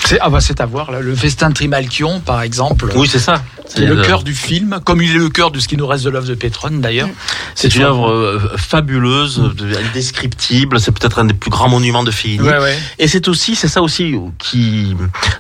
c'est 0.05 0.17
ah 0.21 0.29
bah 0.29 0.39
c'est 0.41 0.61
à 0.61 0.65
voir 0.65 0.91
là. 0.91 1.01
le 1.01 1.15
festin 1.15 1.49
de 1.49 1.53
Trimalchion 1.53 2.19
par 2.21 2.41
exemple 2.41 2.91
Oui, 2.95 3.07
c'est 3.07 3.19
ça. 3.19 3.43
c'est 3.67 3.85
le 3.85 3.99
euh, 3.99 4.03
cœur 4.03 4.23
du 4.23 4.33
film 4.33 4.79
comme 4.85 5.01
il 5.01 5.11
est 5.11 5.19
le 5.19 5.29
cœur 5.29 5.51
de 5.51 5.59
ce 5.59 5.67
qui 5.67 5.77
nous 5.77 5.85
reste 5.87 6.03
de 6.05 6.09
l'œuvre 6.09 6.27
de 6.27 6.35
Pétrone 6.35 6.81
d'ailleurs 6.81 7.09
C'est 7.55 7.75
une 7.75 7.83
œuvre 7.83 8.09
euh, 8.11 8.39
fabuleuse, 8.57 9.39
de- 9.55 9.75
indescriptible. 9.77 10.79
C'est 10.79 10.91
peut-être 10.91 11.19
un 11.19 11.25
des 11.25 11.33
plus 11.33 11.51
grands 11.51 11.69
monuments 11.69 12.03
de 12.03 12.11
Fellini. 12.11 12.47
ouais 12.47 12.57
ouais 12.59 12.77
Et 12.97 13.07
c'est 13.07 13.27
aussi, 13.27 13.55
c'est 13.55 13.67
ça 13.67 13.81
aussi 13.81 14.15
qui. 14.37 14.95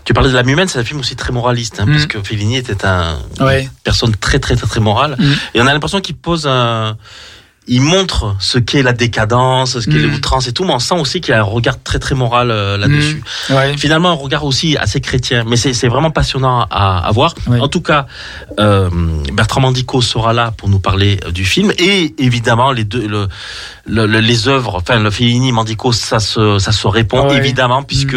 Tu 0.05 0.13
parlais 0.13 0.29
de 0.29 0.35
l'âme 0.35 0.49
humaine, 0.49 0.67
c'est 0.67 0.79
un 0.79 0.83
film 0.83 0.99
aussi 0.99 1.15
très 1.15 1.31
moraliste, 1.31 1.79
hein, 1.79 1.85
Mm. 1.85 1.91
parce 1.93 2.05
que 2.07 2.21
Fellini 2.21 2.57
était 2.57 2.85
un 2.85 3.17
ouais 3.39 3.63
une 3.63 3.69
personne 3.83 4.15
très 4.15 4.39
très 4.39 4.55
très 4.55 4.67
très 4.67 4.79
morale. 4.79 5.15
Mm. 5.17 5.33
Et 5.55 5.61
on 5.61 5.67
a 5.67 5.73
l'impression 5.73 6.01
qu'il 6.01 6.15
pose 6.15 6.45
un, 6.47 6.97
il 7.71 7.81
montre 7.81 8.35
ce 8.39 8.57
qu'est 8.57 8.81
la 8.83 8.93
décadence, 8.93 9.79
ce 9.79 9.85
qu'est 9.85 9.97
Mm. 9.99 10.11
l'outrance 10.11 10.47
et 10.47 10.53
tout, 10.53 10.65
mais 10.65 10.73
on 10.73 10.79
sent 10.79 10.95
aussi 10.99 11.21
qu'il 11.21 11.31
y 11.33 11.35
a 11.35 11.39
un 11.39 11.43
regard 11.43 11.81
très 11.83 11.99
très 11.99 12.15
moral 12.15 12.49
euh, 12.51 12.77
là-dessus. 12.77 13.21
Ouais. 13.51 13.77
Finalement, 13.77 14.09
un 14.09 14.13
regard 14.15 14.43
aussi 14.43 14.75
assez 14.75 14.99
chrétien, 15.01 15.43
mais 15.47 15.55
c'est 15.55 15.73
c'est 15.73 15.87
vraiment 15.87 16.09
passionnant 16.11 16.65
à, 16.71 17.07
à 17.07 17.11
voir. 17.11 17.35
Ouais. 17.47 17.59
En 17.59 17.67
tout 17.67 17.81
cas, 17.81 18.07
euh, 18.59 18.89
Bertrand 19.33 19.61
Mandico 19.61 20.01
sera 20.01 20.33
là 20.33 20.51
pour 20.57 20.67
nous 20.67 20.79
parler 20.79 21.19
euh, 21.25 21.31
du 21.31 21.45
film 21.45 21.71
et 21.77 22.15
évidemment 22.17 22.71
les 22.71 22.83
deux, 22.85 23.07
le, 23.07 23.27
le- 23.89 24.05
le- 24.05 24.19
les 24.19 24.47
œuvres, 24.47 24.75
enfin 24.75 24.99
le 24.99 25.09
Fellini, 25.11 25.51
Mandico, 25.51 25.91
ça 25.91 26.19
se 26.19 26.59
ça 26.59 26.71
se 26.71 26.87
répond 26.87 27.27
Ouais. 27.29 27.37
évidemment 27.37 27.83
puisque 27.83 28.15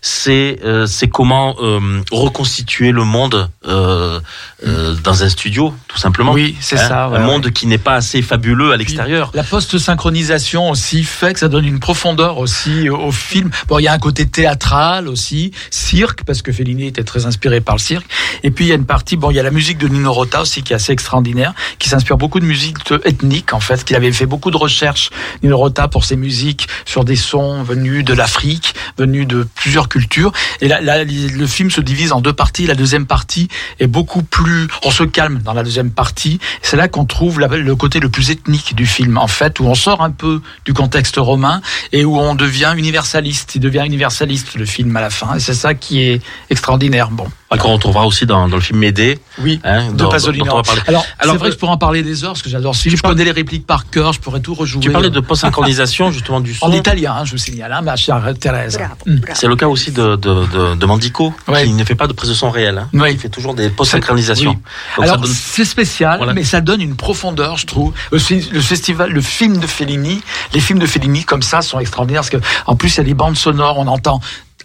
c'est 0.00 0.58
euh, 0.64 0.86
c'est 0.86 1.08
comment 1.08 1.54
euh, 1.60 2.00
reconstituer 2.10 2.90
le 2.92 3.04
monde 3.04 3.48
euh, 3.66 4.20
euh, 4.66 4.94
dans 5.04 5.22
un 5.24 5.28
studio, 5.28 5.74
tout 5.88 5.98
simplement. 5.98 6.32
Oui, 6.32 6.56
c'est 6.60 6.78
Hein, 6.78 6.88
ça. 6.88 7.08
ouais, 7.08 7.18
un 7.18 7.20
ouais. 7.20 7.26
monde 7.26 7.50
qui 7.50 7.66
n'est 7.66 7.78
pas 7.78 7.94
assez 7.94 8.22
fabuleux 8.22 8.72
à 8.72 8.76
l'extérieur. 8.76 9.30
La 9.34 9.42
post-synchronisation 9.42 10.70
aussi 10.70 11.04
fait 11.04 11.34
que 11.34 11.38
ça 11.40 11.48
donne 11.48 11.66
une 11.66 11.80
profondeur 11.80 12.38
aussi 12.38 12.88
au, 12.88 13.12
film. 13.12 13.50
Bon, 13.68 13.78
il 13.78 13.82
y 13.84 13.88
a 13.88 13.92
un 13.92 13.98
côté 13.98 14.26
théâtral 14.26 15.08
aussi, 15.08 15.52
cirque, 15.70 16.24
parce 16.24 16.40
que 16.42 16.50
Fellini 16.52 16.86
était 16.86 17.04
très 17.04 17.26
inspiré 17.26 17.60
par 17.60 17.76
le 17.76 17.80
cirque. 17.80 18.06
Et 18.42 18.50
puis 18.50 18.64
il 18.64 18.68
y 18.68 18.72
a 18.72 18.76
une 18.76 18.86
partie, 18.86 19.16
bon, 19.16 19.30
il 19.30 19.36
y 19.36 19.40
a 19.40 19.42
la 19.42 19.50
musique 19.50 19.78
de 19.78 19.88
Nino 19.88 20.12
Rota 20.12 20.40
aussi 20.42 20.62
qui 20.62 20.72
est 20.72 20.76
assez 20.76 20.92
extraordinaire, 20.92 21.52
qui 21.78 21.88
s'inspire 21.88 22.16
beaucoup 22.16 22.40
de 22.40 22.44
musique 22.46 22.76
ethnique 23.04 23.52
en 23.52 23.60
fait, 23.60 23.84
qu'il 23.84 23.96
avait 23.96 24.12
fait 24.12 24.26
beaucoup 24.26 24.50
de 24.50 24.56
recherches, 24.56 25.01
Nino 25.42 25.56
Rota, 25.56 25.88
pour 25.88 26.04
ses 26.04 26.16
musiques 26.16 26.68
sur 26.84 27.04
des 27.04 27.16
sons 27.16 27.62
venus 27.62 28.04
de 28.04 28.14
l'Afrique, 28.14 28.74
venus 28.98 29.26
de 29.26 29.46
plusieurs 29.54 29.88
cultures. 29.88 30.32
Et 30.60 30.68
là, 30.68 30.80
là, 30.80 31.04
le 31.04 31.46
film 31.46 31.70
se 31.70 31.80
divise 31.80 32.12
en 32.12 32.20
deux 32.20 32.32
parties. 32.32 32.66
La 32.66 32.74
deuxième 32.74 33.06
partie 33.06 33.48
est 33.80 33.86
beaucoup 33.86 34.22
plus, 34.22 34.68
on 34.84 34.90
se 34.90 35.04
calme 35.04 35.40
dans 35.42 35.54
la 35.54 35.62
deuxième 35.62 35.90
partie. 35.90 36.38
C'est 36.62 36.76
là 36.76 36.88
qu'on 36.88 37.04
trouve 37.04 37.40
le 37.40 37.76
côté 37.76 38.00
le 38.00 38.08
plus 38.08 38.30
ethnique 38.30 38.74
du 38.74 38.86
film, 38.86 39.18
en 39.18 39.28
fait, 39.28 39.60
où 39.60 39.64
on 39.64 39.74
sort 39.74 40.02
un 40.02 40.10
peu 40.10 40.40
du 40.64 40.72
contexte 40.72 41.16
romain 41.16 41.60
et 41.92 42.04
où 42.04 42.18
on 42.18 42.34
devient 42.34 42.74
universaliste. 42.76 43.54
Il 43.54 43.60
devient 43.60 43.82
universaliste 43.84 44.54
le 44.54 44.66
film 44.66 44.96
à 44.96 45.00
la 45.00 45.10
fin. 45.10 45.36
Et 45.36 45.40
c'est 45.40 45.54
ça 45.54 45.74
qui 45.74 46.00
est 46.00 46.22
extraordinaire. 46.50 47.10
Bon, 47.10 47.26
qu'on 47.58 47.72
retrouvera 47.72 48.06
aussi 48.06 48.26
dans, 48.26 48.48
dans 48.48 48.56
le 48.56 48.62
film 48.62 48.78
Médée. 48.78 49.18
oui. 49.38 49.60
Hein, 49.64 49.90
De 49.92 49.96
dont- 49.96 50.08
Pasolini. 50.08 50.44
dont 50.46 50.54
on 50.54 50.56
va 50.56 50.62
parler. 50.62 50.82
Alors, 50.86 51.04
Alors, 51.18 51.34
c'est 51.34 51.38
vrai 51.38 51.46
euh, 51.46 51.50
que 51.50 51.54
je 51.54 51.58
pourrais 51.58 51.72
en 51.72 51.76
parler 51.78 52.02
des 52.02 52.24
heures, 52.24 52.32
parce 52.32 52.42
que 52.42 52.50
j'adore 52.50 52.74
ce 52.74 52.82
film. 52.82 52.96
Je 52.96 53.02
connais 53.02 53.24
les 53.24 53.30
répliques 53.32 53.66
par 53.66 53.90
cœur, 53.90 54.12
je 54.12 54.20
pourrais 54.20 54.40
tout 54.40 54.54
rejouer. 54.54 54.80
Tu 54.80 54.90
parlais 54.90 55.10
de 55.10 55.20
post-synchronisation 55.20 56.10
justement 56.12 56.40
du 56.40 56.54
son. 56.54 56.66
En 56.66 56.72
italien, 56.72 57.14
hein, 57.18 57.24
je 57.24 57.32
vous 57.32 57.38
signale, 57.38 57.72
hein, 57.72 57.82
ma 57.82 57.96
chère 57.96 58.20
Thérèse. 58.38 58.76
Bravo, 58.78 58.94
Mm. 59.06 59.16
bravo. 59.16 59.34
C'est 59.38 59.46
le 59.48 59.56
cas 59.56 59.66
aussi 59.68 59.90
de, 59.92 60.16
de, 60.16 60.46
de, 60.46 60.74
de 60.76 60.86
Mandico, 60.86 61.34
Ouais. 61.48 61.64
qui 61.64 61.72
ne 61.72 61.84
fait 61.84 61.94
pas 61.94 62.06
de 62.06 62.12
prise 62.12 62.30
de 62.30 62.34
son 62.34 62.50
réel. 62.50 62.78
Hein. 62.94 63.06
Il 63.10 63.18
fait 63.18 63.28
toujours 63.28 63.54
des 63.54 63.68
post-synchronisations. 63.70 64.58
Oui. 64.98 65.04
Alors 65.04 65.18
donne- 65.18 65.30
c'est 65.32 65.64
spécial, 65.64 66.18
Voilà. 66.18 66.32
mais 66.34 66.44
ça 66.44 66.60
donne 66.60 66.80
une 66.80 66.96
profondeur, 66.96 67.56
je 67.58 67.66
trouve. 67.66 67.92
Aussi, 68.12 68.48
le 68.52 68.60
festival, 68.60 69.10
le 69.10 69.20
film 69.20 69.58
de 69.58 69.66
Fellini, 69.66 70.22
les 70.54 70.60
films 70.60 70.78
de 70.78 70.86
Fellini 70.86 71.24
comme 71.24 71.42
ça 71.42 71.62
sont 71.62 71.78
extraordinaires 71.78 72.22
parce 72.22 72.30
que 72.30 72.36
en 72.66 72.76
plus 72.76 72.94
il 72.94 72.98
y 72.98 73.00
a 73.00 73.04
des 73.04 73.14
bandes 73.14 73.36
sonores, 73.36 73.78
on 73.78 73.86
entend. 73.86 74.20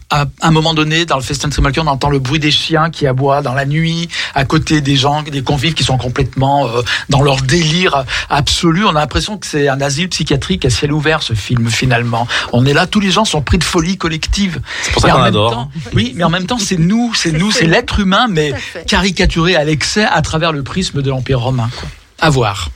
À 0.10 0.26
un 0.42 0.52
moment 0.52 0.74
donné, 0.74 1.06
dans 1.06 1.18
le 1.18 1.22
Festin 1.22 1.50
de 1.50 1.54
Trimalchio, 1.54 1.84
on 1.84 1.88
entend 1.88 2.10
le 2.10 2.20
bruit 2.20 2.40
des 2.40 2.50
chiens 2.50 2.90
qui 2.90 3.06
aboient 3.08 3.42
dans 3.42 3.54
la 3.54 3.66
nuit, 3.66 4.08
à 4.36 4.46
côté 4.46 4.80
des 4.80 4.96
gens, 4.96 5.22
des 5.22 5.44
convives 5.44 5.74
qui 5.74 5.84
sont 5.84 5.98
complètement 5.98 6.66
euh, 6.68 6.82
dans 7.10 7.22
leur 7.22 7.42
délire 7.42 8.06
absolu. 8.30 8.86
On 8.86 8.92
a 8.92 8.94
l'impression 9.02 9.38
que 9.38 9.46
c'est 9.46 9.68
un 9.68 9.82
asile 9.82 10.08
psychiatrique 10.08 10.64
à 10.64 10.70
ciel 10.70 10.94
ouvert, 10.94 11.22
ce 11.24 11.34
film, 11.34 11.70
finalement. 11.70 12.26
On 12.54 12.66
est 12.66 12.74
là, 12.74 12.88
tous 12.88 13.02
les 13.02 13.12
gens 13.12 13.26
sont 13.26 13.42
pris 13.42 13.58
de 13.58 13.66
folie 13.66 13.98
collective. 13.98 14.62
C'est 14.82 14.94
pour 14.94 15.02
ça 15.02 15.10
qu'on 15.10 15.18
même 15.18 15.28
adore. 15.28 15.52
temps- 15.52 15.72
oui, 15.94 16.14
mais 16.16 16.24
en 16.24 16.30
même 16.30 16.46
temps, 16.46 16.58
c'est 16.60 16.78
nous, 16.78 17.14
c'est 17.14 17.34
nous, 17.34 17.52
c'est 17.52 17.68
l'être 17.68 18.00
humain, 18.00 18.28
mais 18.30 18.54
caricaturé 18.88 19.58
à 19.58 19.66
l'excès 19.66 20.06
à 20.06 20.22
travers 20.22 20.54
le 20.54 20.64
prisme 20.64 21.02
de 21.02 21.10
l'Empire 21.10 21.42
romain. 21.42 21.70
Quoi. 21.78 21.90
À 22.20 22.30
voir. 22.30 22.70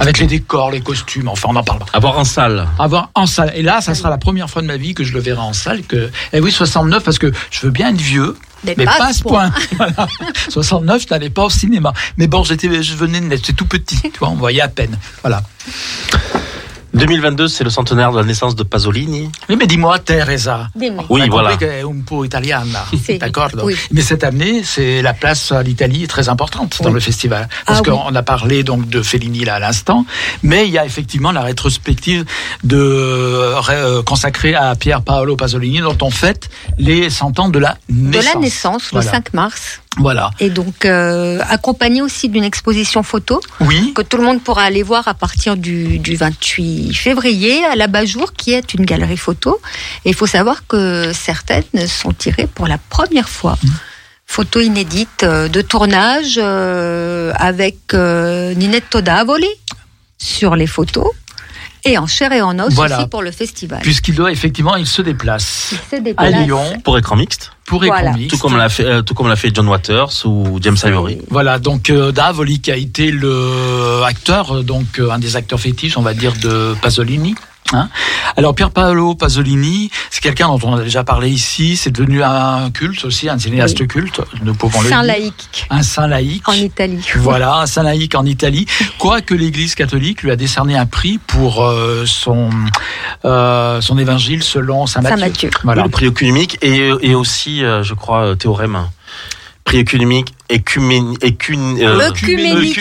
Avec 0.00 0.18
les 0.18 0.26
décors, 0.26 0.70
les 0.70 0.80
costumes, 0.80 1.28
enfin 1.28 1.48
on 1.50 1.56
en 1.56 1.64
parlera. 1.64 1.86
À 1.92 1.98
voir 1.98 2.18
en 2.18 2.24
salle. 2.24 2.68
À 2.78 2.86
voir 2.86 3.10
en 3.14 3.26
salle. 3.26 3.52
Et 3.54 3.62
là, 3.62 3.80
ça 3.80 3.94
sera 3.94 4.10
la 4.10 4.18
première 4.18 4.48
fois 4.48 4.62
de 4.62 4.66
ma 4.66 4.76
vie 4.76 4.94
que 4.94 5.04
je 5.04 5.12
le 5.12 5.20
verrai 5.20 5.40
en 5.40 5.52
salle. 5.52 5.82
Que... 5.82 6.10
Et 6.32 6.40
oui, 6.40 6.52
69, 6.52 7.02
parce 7.02 7.18
que 7.18 7.32
je 7.50 7.60
veux 7.60 7.70
bien 7.70 7.90
être 7.90 8.00
vieux. 8.00 8.36
Mais 8.64 8.74
Mais 8.76 8.84
pas 8.84 8.98
pas 8.98 9.06
à 9.06 9.12
ce 9.12 9.18
ce 9.18 9.22
point. 9.22 9.50
Voilà. 9.76 10.06
69, 10.48 11.02
je 11.02 11.08
n'allais 11.10 11.30
pas 11.30 11.44
au 11.44 11.50
cinéma. 11.50 11.92
Mais 12.16 12.26
bon, 12.26 12.42
j'étais, 12.44 12.82
je 12.82 12.94
venais 12.94 13.20
de 13.20 13.26
naître, 13.26 13.42
j'étais 13.44 13.56
tout 13.56 13.66
petit, 13.66 14.00
tu 14.12 14.18
vois, 14.18 14.28
on 14.28 14.36
voyait 14.36 14.60
à 14.60 14.68
peine. 14.68 14.98
Voilà. 15.22 15.42
2022, 16.98 17.48
c'est 17.48 17.64
le 17.64 17.70
centenaire 17.70 18.12
de 18.12 18.18
la 18.18 18.24
naissance 18.24 18.54
de 18.56 18.62
Pasolini. 18.62 19.30
Oui, 19.48 19.56
mais 19.58 19.66
dis-moi, 19.66 19.98
Teresa. 19.98 20.68
Dis-moi. 20.74 21.04
Oui, 21.08 21.22
On 21.26 21.30
voilà. 21.30 21.52
est 21.52 21.82
un 21.82 22.00
peu 22.06 22.24
italiana. 22.26 22.84
C'est- 23.04 23.18
D'accord. 23.18 23.48
oui. 23.62 23.76
Mais 23.92 24.00
cette 24.02 24.24
année, 24.24 24.62
c'est 24.64 25.00
la 25.02 25.14
place 25.14 25.52
à 25.52 25.62
l'Italie 25.62 26.04
est 26.04 26.08
très 26.08 26.28
importante 26.28 26.80
dans 26.82 26.90
le 26.90 27.00
festival. 27.00 27.48
Parce 27.66 27.78
Ah 27.86 27.90
oui. 27.90 27.96
qu'on 27.98 28.14
a 28.14 28.22
parlé 28.22 28.62
donc 28.64 28.88
de 28.88 29.02
Fellini 29.02 29.44
là 29.44 29.54
à 29.56 29.58
l'instant, 29.58 30.04
mais 30.42 30.66
il 30.66 30.72
y 30.72 30.78
a 30.78 30.84
effectivement 30.84 31.32
la 31.32 31.42
rétrospective 31.42 32.24
de 32.64 32.76
euh, 32.78 34.02
consacrée 34.02 34.54
à 34.54 34.74
Pier 34.74 34.96
Paolo 35.04 35.36
Pasolini, 35.36 35.80
dont 35.80 35.96
on 36.02 36.10
fête 36.10 36.48
les 36.78 37.10
100 37.10 37.38
ans 37.38 37.48
de 37.48 37.58
la 37.58 37.76
De 37.88 37.94
naissance. 38.10 38.34
la 38.34 38.40
naissance, 38.40 38.82
le 38.92 39.00
Voilà. 39.00 39.10
5 39.10 39.34
mars. 39.34 39.80
Voilà. 39.96 40.30
Et 40.38 40.48
donc, 40.50 40.84
euh, 40.84 41.40
accompagné 41.48 42.02
aussi 42.02 42.28
d'une 42.28 42.44
exposition 42.44 43.02
photo 43.02 43.40
Oui. 43.60 43.92
que 43.96 44.02
tout 44.02 44.16
le 44.16 44.22
monde 44.22 44.40
pourra 44.40 44.62
aller 44.62 44.84
voir 44.84 45.08
à 45.08 45.14
partir 45.14 45.56
du, 45.56 45.98
du 45.98 46.14
28 46.14 46.87
février 46.94 47.64
à 47.64 47.76
la 47.76 47.86
Bajour, 47.86 48.32
qui 48.32 48.52
est 48.52 48.74
une 48.74 48.84
galerie 48.84 49.16
photo. 49.16 49.60
Et 50.04 50.10
il 50.10 50.14
faut 50.14 50.26
savoir 50.26 50.66
que 50.66 51.12
certaines 51.12 51.86
sont 51.86 52.12
tirées 52.12 52.46
pour 52.46 52.66
la 52.66 52.78
première 52.78 53.28
fois. 53.28 53.58
Mmh. 53.62 53.68
Photos 54.26 54.64
inédites 54.64 55.22
euh, 55.22 55.48
de 55.48 55.62
tournage 55.62 56.38
euh, 56.40 57.32
avec 57.36 57.94
euh, 57.94 58.54
Ninetto 58.54 59.00
Davoli 59.00 59.48
sur 60.18 60.54
les 60.54 60.66
photos 60.66 61.08
et 61.92 61.98
en 61.98 62.06
chair 62.06 62.32
et 62.32 62.42
en 62.42 62.58
os 62.58 62.72
Voilà. 62.74 62.98
aussi 62.98 63.08
pour 63.08 63.22
le 63.22 63.30
festival. 63.30 63.80
Puisqu'il 63.82 64.14
doit 64.14 64.30
effectivement, 64.32 64.76
il 64.76 64.86
se 64.86 65.02
déplace 65.02 65.74
Il 65.92 65.98
se 65.98 66.14
à. 66.16 66.30
Lyon 66.42 66.64
Pour 66.84 66.98
écran 66.98 67.16
mixte. 67.16 67.52
pour 67.66 67.80
Voilà. 67.84 68.10
Economix. 68.10 68.28
Tout 68.28 68.38
comme 68.38 68.56
l'a 68.56 68.68
fait, 68.68 68.84
euh, 68.84 69.02
tout 69.02 69.14
comme 69.14 69.28
l'a 69.28 69.36
fait 69.36 69.50
John 69.54 69.68
Waters 69.68 70.10
ou 70.24 70.58
James 70.62 70.76
Ivory. 70.84 71.18
Voilà, 71.30 71.58
donc 71.58 71.90
euh, 71.90 72.12
Davoli 72.12 72.60
qui 72.60 72.70
a 72.70 72.76
été 72.76 73.10
le 73.10 74.02
acteur, 74.04 74.56
euh, 74.58 74.62
donc 74.62 74.98
euh, 74.98 75.10
un 75.10 75.18
des 75.18 75.36
acteurs 75.36 75.60
fétiches, 75.60 75.96
on 75.96 76.02
va 76.02 76.14
dire, 76.14 76.32
de 76.42 76.74
Pasolini. 76.80 77.34
Hein 77.72 77.88
Alors 78.36 78.54
Pier 78.54 78.66
Paolo 78.72 79.14
Pasolini, 79.14 79.90
c'est 80.10 80.22
quelqu'un 80.22 80.48
dont 80.48 80.58
on 80.62 80.74
a 80.76 80.82
déjà 80.82 81.04
parlé 81.04 81.28
ici, 81.28 81.76
c'est 81.76 81.90
devenu 81.90 82.22
un 82.22 82.70
culte 82.70 83.04
aussi, 83.04 83.28
un 83.28 83.38
cinéaste 83.38 83.86
culte, 83.86 84.20
nous 84.42 84.54
pouvons 84.54 84.80
le 84.80 84.88
Saint 84.88 85.02
dire. 85.02 85.12
laïque 85.12 85.66
Un 85.70 85.82
saint 85.82 86.06
laïque. 86.06 86.48
en 86.48 86.52
Italie. 86.52 87.04
Voilà, 87.16 87.58
un 87.58 87.66
saint 87.66 87.82
laïque 87.82 88.14
en 88.14 88.24
Italie. 88.24 88.66
Quoique 88.98 89.34
l'Église 89.34 89.74
catholique 89.74 90.22
lui 90.22 90.30
a 90.30 90.36
décerné 90.36 90.76
un 90.76 90.86
prix 90.86 91.18
pour 91.18 91.64
euh, 91.64 92.04
son 92.06 92.50
euh, 93.24 93.80
son 93.80 93.98
évangile 93.98 94.42
selon 94.42 94.86
saint 94.86 95.00
Matthieu. 95.00 95.16
Saint 95.18 95.24
Matthieu. 95.26 95.50
Voilà. 95.64 95.82
Le 95.84 95.90
prix 95.90 96.06
économique 96.06 96.58
et, 96.62 96.90
et 97.02 97.14
aussi, 97.14 97.64
euh, 97.64 97.82
je 97.82 97.94
crois, 97.94 98.22
euh, 98.22 98.34
théorème. 98.34 98.78
Prix 99.68 99.80
économique, 99.80 100.32
écumén, 100.48 101.14
écun, 101.20 101.76
euh, 101.76 102.08
Œcuménique. 102.08 102.80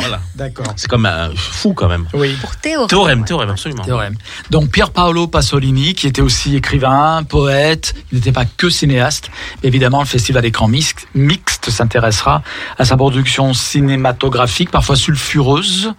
Voilà. 0.00 0.18
D'accord. 0.34 0.64
C'est 0.76 0.88
comme 0.88 1.04
un 1.04 1.28
fou 1.36 1.74
quand 1.74 1.88
même. 1.88 2.06
Oui. 2.14 2.34
Pour 2.40 2.56
théorie. 2.56 2.86
Théorème, 2.86 3.24
théorème, 3.26 3.50
absolument. 3.50 3.84
Théorème. 3.84 4.14
Donc 4.48 4.70
Pier 4.70 4.86
Paolo 4.94 5.26
Pasolini, 5.26 5.92
qui 5.92 6.06
était 6.06 6.22
aussi 6.22 6.56
écrivain, 6.56 7.22
poète, 7.22 7.94
il 8.10 8.14
n'était 8.16 8.32
pas 8.32 8.46
que 8.46 8.70
cinéaste. 8.70 9.30
Évidemment, 9.62 10.00
le 10.00 10.06
festival 10.06 10.46
écran 10.46 10.68
mixte, 10.68 11.06
mixte 11.14 11.68
s'intéressera 11.68 12.42
à 12.78 12.86
sa 12.86 12.96
production 12.96 13.52
cinématographique, 13.52 14.70
parfois 14.70 14.96
sulfureuse. 14.96 15.92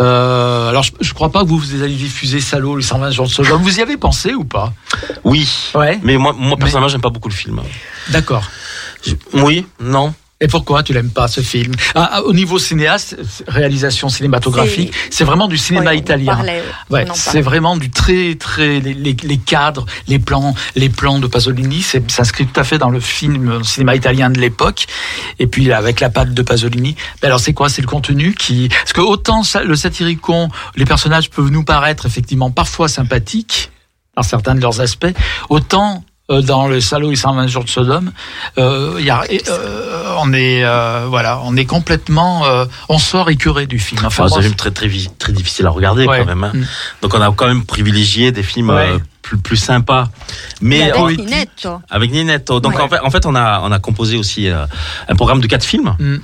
Euh, 0.00 0.70
alors, 0.70 0.82
je, 0.82 0.92
je 1.00 1.12
crois 1.12 1.30
pas 1.30 1.42
que 1.42 1.48
vous, 1.48 1.58
vous 1.58 1.82
allez 1.82 1.94
diffuser 1.94 2.40
Salaud, 2.40 2.76
les 2.76 2.82
120 2.82 3.10
jours 3.10 3.26
de 3.26 3.30
Sodome. 3.30 3.62
Vous 3.62 3.78
y 3.78 3.82
avez 3.82 3.98
pensé 3.98 4.32
ou 4.32 4.44
pas? 4.44 4.72
Oui. 5.22 5.46
Ouais. 5.74 6.00
Mais 6.02 6.16
moi, 6.16 6.34
moi 6.36 6.56
personnellement, 6.56 6.88
j'aime 6.88 7.02
pas 7.02 7.10
beaucoup 7.10 7.28
le 7.28 7.34
film. 7.34 7.60
D'accord. 8.08 8.44
Oui, 9.32 9.66
non. 9.80 10.14
Et 10.40 10.48
pourquoi 10.48 10.82
tu 10.82 10.92
l'aimes 10.92 11.10
pas 11.12 11.28
ce 11.28 11.40
film? 11.40 11.72
Ah, 11.94 12.10
ah, 12.14 12.22
Au 12.24 12.32
niveau 12.34 12.58
cinéaste, 12.58 13.16
réalisation 13.46 14.08
cinématographique, 14.10 14.92
c'est 15.08 15.24
vraiment 15.24 15.46
du 15.48 15.56
cinéma 15.56 15.92
Oui, 15.92 15.98
italien. 15.98 16.34
parlait, 16.34 16.62
Ouais, 16.90 17.06
c'est 17.14 17.40
vraiment 17.40 17.76
du 17.76 17.88
très 17.90 18.34
très 18.34 18.80
les, 18.80 18.92
les- 18.94 19.16
les 19.22 19.38
cadres, 19.38 19.86
les 20.08 20.18
plans, 20.18 20.54
les 20.74 20.88
plans 20.90 21.18
de 21.20 21.28
Pasolini, 21.28 21.82
c'est 21.82 22.10
s'inscrit 22.10 22.46
tout 22.46 22.60
à 22.60 22.64
fait 22.64 22.78
dans 22.78 22.90
le 22.90 23.00
film 23.00 23.58
le 23.58 23.64
cinéma 23.64 23.94
italien 23.94 24.28
de 24.28 24.40
l'époque. 24.40 24.86
Et 25.38 25.46
puis 25.46 25.72
avec 25.72 26.00
la 26.00 26.10
patte 26.10 26.34
de 26.34 26.42
Pasolini. 26.42 26.96
Mais 27.22 27.26
alors 27.28 27.40
c'est 27.40 27.54
quoi? 27.54 27.68
C'est 27.70 27.80
le 27.82 27.88
contenu 27.88 28.34
qui 28.34 28.68
parce 28.68 28.92
que 28.92 29.00
autant 29.00 29.44
ça- 29.44 29.62
le 29.62 29.76
satiricon, 29.76 30.48
les 30.76 30.84
personnages 30.84 31.30
peuvent 31.30 31.50
nous 31.50 31.64
paraître 31.64 32.04
effectivement 32.06 32.50
parfois 32.50 32.88
sympathiques 32.88 33.70
dans 34.16 34.22
certains 34.24 34.56
de 34.56 34.60
leurs 34.60 34.80
aspects, 34.80 35.14
autant 35.48 36.04
dans 36.30 36.66
le 36.68 36.80
salaud 36.80 37.12
et 37.12 37.16
120 37.16 37.46
jours 37.48 37.64
de 37.64 37.68
Sodome, 37.68 38.10
euh, 38.58 38.96
il 38.98 39.04
y 39.04 39.10
a, 39.10 39.24
euh, 39.48 40.14
on 40.18 40.32
est 40.32 40.64
euh, 40.64 41.04
voilà, 41.08 41.40
on 41.44 41.54
est 41.56 41.66
complètement, 41.66 42.46
euh, 42.46 42.64
on 42.88 42.98
sort 42.98 43.28
écuré 43.28 43.66
du 43.66 43.78
film. 43.78 44.00
Enfin, 44.06 44.24
Enfin, 44.24 44.28
c'est 44.34 44.38
un 44.38 44.42
film 44.42 44.54
très, 44.54 44.70
très, 44.70 44.88
très 45.18 45.32
difficile 45.32 45.66
à 45.66 45.70
regarder 45.70 46.06
Ouais. 46.06 46.18
quand 46.20 46.24
même. 46.24 46.44
hein. 46.44 46.52
Mm. 46.54 46.64
Donc 47.02 47.14
on 47.14 47.20
a 47.20 47.30
quand 47.32 47.46
même 47.46 47.64
privilégié 47.66 48.32
des 48.32 48.42
films 48.42 48.70
euh, 48.70 48.94
Ouais. 48.94 49.00
plus, 49.20 49.36
plus 49.38 49.56
sympas. 49.58 50.08
Mais 50.62 50.82
avec 50.90 50.96
en- 50.96 51.08
Ninetto. 51.10 51.80
avec 51.90 52.10
Ninetto. 52.10 52.60
Donc 52.60 52.74
Ouais. 52.76 52.80
en, 52.82 52.88
fait, 52.88 53.00
en 53.00 53.10
fait, 53.10 53.26
on 53.26 53.34
a, 53.34 53.60
on 53.62 53.70
a 53.70 53.78
composé 53.78 54.16
aussi 54.16 54.48
euh, 54.48 54.64
un 55.08 55.16
programme 55.16 55.40
de 55.42 55.46
quatre 55.46 55.64
films. 55.64 55.94
Mm. 55.98 56.16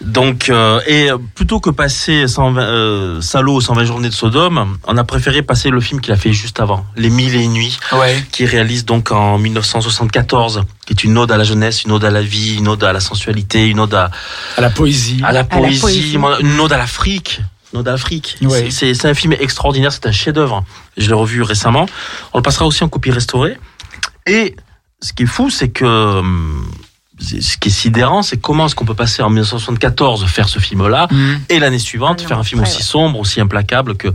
Donc, 0.00 0.48
euh, 0.48 0.80
et 0.86 1.08
plutôt 1.34 1.58
que 1.58 1.70
passer 1.70 2.28
120, 2.28 2.60
euh, 2.62 3.20
Salaud 3.20 3.60
120 3.60 3.84
journées 3.84 4.08
de 4.08 4.14
Sodome, 4.14 4.78
on 4.86 4.96
a 4.96 5.02
préféré 5.04 5.42
passer 5.42 5.70
le 5.70 5.80
film 5.80 6.00
qu'il 6.00 6.12
a 6.12 6.16
fait 6.16 6.32
juste 6.32 6.60
avant, 6.60 6.86
Les 6.96 7.10
Mille 7.10 7.34
et 7.34 7.42
une 7.42 7.52
nuits, 7.52 7.78
Ouais. 7.92 8.16
qui 8.30 8.46
réalise 8.46 8.84
donc 8.84 9.10
en 9.10 9.38
1974, 9.38 10.62
qui 10.86 10.92
est 10.92 11.02
une 11.04 11.18
ode 11.18 11.32
à 11.32 11.36
la 11.36 11.42
jeunesse, 11.44 11.82
une 11.82 11.90
ode 11.92 12.04
à 12.04 12.10
la 12.10 12.22
vie, 12.22 12.56
une 12.58 12.68
ode 12.68 12.84
à 12.84 12.92
la 12.92 13.00
sensualité, 13.00 13.66
une 13.66 13.80
ode 13.80 13.94
à, 13.94 14.10
À 14.56 14.60
la 14.60 14.70
poésie. 14.70 15.20
à 15.24 15.32
la 15.32 15.40
la 15.40 15.44
poésie, 15.44 15.80
poésie. 15.80 16.18
une 16.40 16.60
ode 16.60 16.72
à 16.72 16.78
l'Afrique. 16.78 17.40
Une 17.74 17.80
ode 17.80 17.88
à 17.88 17.92
l'Afrique. 17.92 18.36
Ouais. 18.42 18.70
C'est- 18.70 19.04
un 19.04 19.14
film 19.14 19.32
extraordinaire, 19.32 19.92
c'est 19.92 20.06
un 20.06 20.12
chef-d'œuvre. 20.12 20.64
Je 20.96 21.08
l'ai 21.08 21.14
revu 21.14 21.42
récemment. 21.42 21.86
On 22.32 22.38
le 22.38 22.42
passera 22.42 22.66
aussi 22.66 22.82
en 22.84 22.88
copie 22.88 23.10
restaurée. 23.10 23.58
Et 24.26 24.54
ce 25.02 25.12
qui 25.12 25.24
est 25.24 25.26
fou, 25.26 25.50
c'est 25.50 25.68
que 25.68 25.84
hum, 25.84 26.66
ce 27.20 27.56
qui 27.56 27.68
est 27.68 27.72
sidérant, 27.72 28.22
c'est 28.22 28.36
comment 28.36 28.66
est-ce 28.66 28.74
qu'on 28.74 28.84
peut 28.84 28.94
passer 28.94 29.22
en 29.22 29.28
1974 29.30 30.24
faire 30.26 30.48
ce 30.48 30.58
film-là 30.58 31.08
Mhm. 31.10 31.40
et 31.48 31.58
l'année 31.58 31.78
suivante 31.78 32.18
Ah 32.20 32.22
non, 32.22 32.28
faire 32.28 32.38
un 32.38 32.44
film 32.44 32.62
aussi 32.62 32.76
ouais. 32.78 32.82
sombre, 32.82 33.18
aussi 33.18 33.40
implacable 33.40 33.96
que 33.96 34.08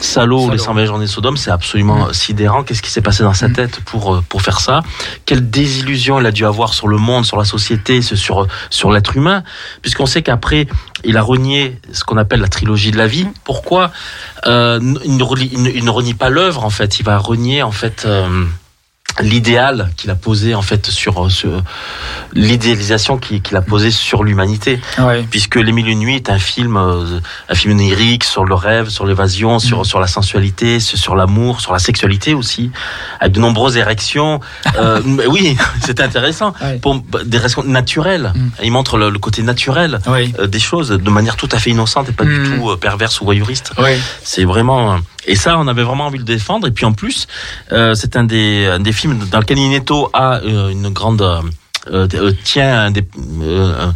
Salaud, 0.00 0.40
Salaud. 0.40 0.52
les 0.52 0.58
120 0.58 0.84
journées 0.84 1.06
de 1.06 1.10
Sodome, 1.10 1.36
c'est 1.36 1.50
absolument 1.50 2.12
sidérant. 2.12 2.62
Qu'est-ce 2.62 2.82
qui 2.82 2.90
s'est 2.90 3.00
passé 3.00 3.22
dans 3.22 3.34
sa 3.34 3.48
Mm. 3.48 3.52
tête 3.54 3.80
pour 3.84 4.14
euh, 4.14 4.24
pour 4.28 4.42
faire 4.42 4.60
ça? 4.60 4.80
Quelle 5.26 5.48
désillusion 5.50 6.20
il 6.20 6.26
a 6.26 6.30
dû 6.32 6.44
avoir 6.44 6.74
sur 6.74 6.88
le 6.88 6.98
monde, 6.98 7.24
sur 7.24 7.36
la 7.38 7.44
société, 7.44 8.02
sur 8.02 8.46
sur 8.70 8.92
l'être 8.92 9.16
humain, 9.16 9.42
puisqu'on 9.80 10.06
sait 10.06 10.22
qu'après 10.22 10.66
il 11.04 11.16
a 11.16 11.22
renié 11.22 11.78
ce 11.92 12.04
qu'on 12.04 12.16
appelle 12.16 12.40
la 12.40 12.48
trilogie 12.48 12.90
de 12.90 12.98
la 12.98 13.06
vie. 13.06 13.26
Pourquoi 13.44 13.90
euh, 14.46 14.78
il, 15.04 15.16
ne 15.16 15.22
relie- 15.22 15.50
il 15.52 15.62
ne- 15.62 15.70
il 15.70 15.84
ne 15.84 15.90
renie 15.90 16.14
pas 16.14 16.28
l'œuvre 16.28 16.64
en 16.64 16.70
fait, 16.70 17.00
il 17.00 17.04
va 17.04 17.16
renier 17.18 17.62
en 17.62 17.72
fait. 17.72 18.04
euh, 18.06 18.44
l'idéal 19.20 19.90
qu'il 19.96 20.10
a 20.10 20.14
posé 20.14 20.54
en 20.54 20.62
fait 20.62 20.86
sur, 20.86 21.30
sur 21.30 21.62
l'idéalisation 22.34 23.18
qu'il 23.18 23.56
a 23.56 23.62
posé 23.62 23.90
sur 23.90 24.24
l'humanité 24.24 24.80
Ouais. 24.98 25.26
puisque 25.30 25.56
Les 25.56 25.72
Mille 25.72 25.88
et 25.88 25.92
une 25.92 25.98
nuits 26.00 26.16
est 26.16 26.30
un 26.30 26.38
film, 26.38 26.76
euh, 26.76 27.20
un 27.48 27.54
film 27.54 27.72
onirique 27.74 28.24
sur 28.24 28.44
le 28.44 28.54
rêve, 28.54 28.88
sur 28.88 29.06
l'évasion, 29.06 29.58
sur 29.58 29.80
Mm. 29.80 29.84
sur 29.84 30.00
la 30.00 30.06
sensualité, 30.06 30.80
sur, 30.80 31.14
l'amour, 31.16 31.60
sur 31.60 31.72
la 31.72 31.78
sexualité 31.78 32.34
aussi, 32.34 32.70
avec 33.20 33.32
de 33.34 33.40
nombreuses 33.40 33.76
érections. 33.76 34.40
Euh, 34.78 35.00
oui, 35.28 35.56
c'était 35.84 36.02
intéressant. 36.02 36.54
Ouais. 36.62 36.78
Pour 36.78 37.00
des 37.24 37.38
raisons 37.38 37.62
naturelles. 37.64 38.32
Mm. 38.34 38.48
Il 38.64 38.72
montre 38.72 38.96
le, 38.96 39.10
le 39.10 39.18
côté 39.18 39.42
naturel 39.42 40.00
Oui. 40.06 40.32
euh, 40.38 40.46
des 40.46 40.58
choses 40.60 40.88
de 40.90 41.10
manière 41.10 41.36
tout 41.36 41.48
à 41.52 41.58
fait 41.58 41.70
innocente 41.70 42.08
et 42.08 42.12
pas 42.12 42.24
Mm. 42.24 42.42
du 42.42 42.50
tout 42.56 42.70
euh, 42.70 42.76
perverse 42.76 43.20
ou 43.20 43.24
voyeuriste. 43.24 43.72
C'est 44.22 44.44
vraiment 44.44 44.94
euh, 44.94 44.96
et 45.26 45.36
ça 45.36 45.58
on 45.58 45.66
avait 45.68 45.82
vraiment 45.82 46.06
envie 46.06 46.18
de 46.18 46.24
le 46.28 46.34
défendre 46.34 46.66
et 46.66 46.70
puis 46.70 46.84
en 46.84 46.92
plus 46.92 47.26
euh, 47.72 47.94
c'est 47.94 48.16
un 48.16 48.24
des 48.24 48.66
un 48.66 48.80
des 48.80 48.92
films 48.92 49.18
dans 49.30 49.38
lequel 49.40 49.58
Ineto 49.58 50.10
a 50.12 50.38
euh, 50.40 50.70
une 50.70 50.90
grande 50.90 51.22
euh, 51.22 52.06
euh, 52.14 52.32
tient 52.44 52.80
un 52.86 52.90
des 52.90 53.04
euh, 53.42 53.90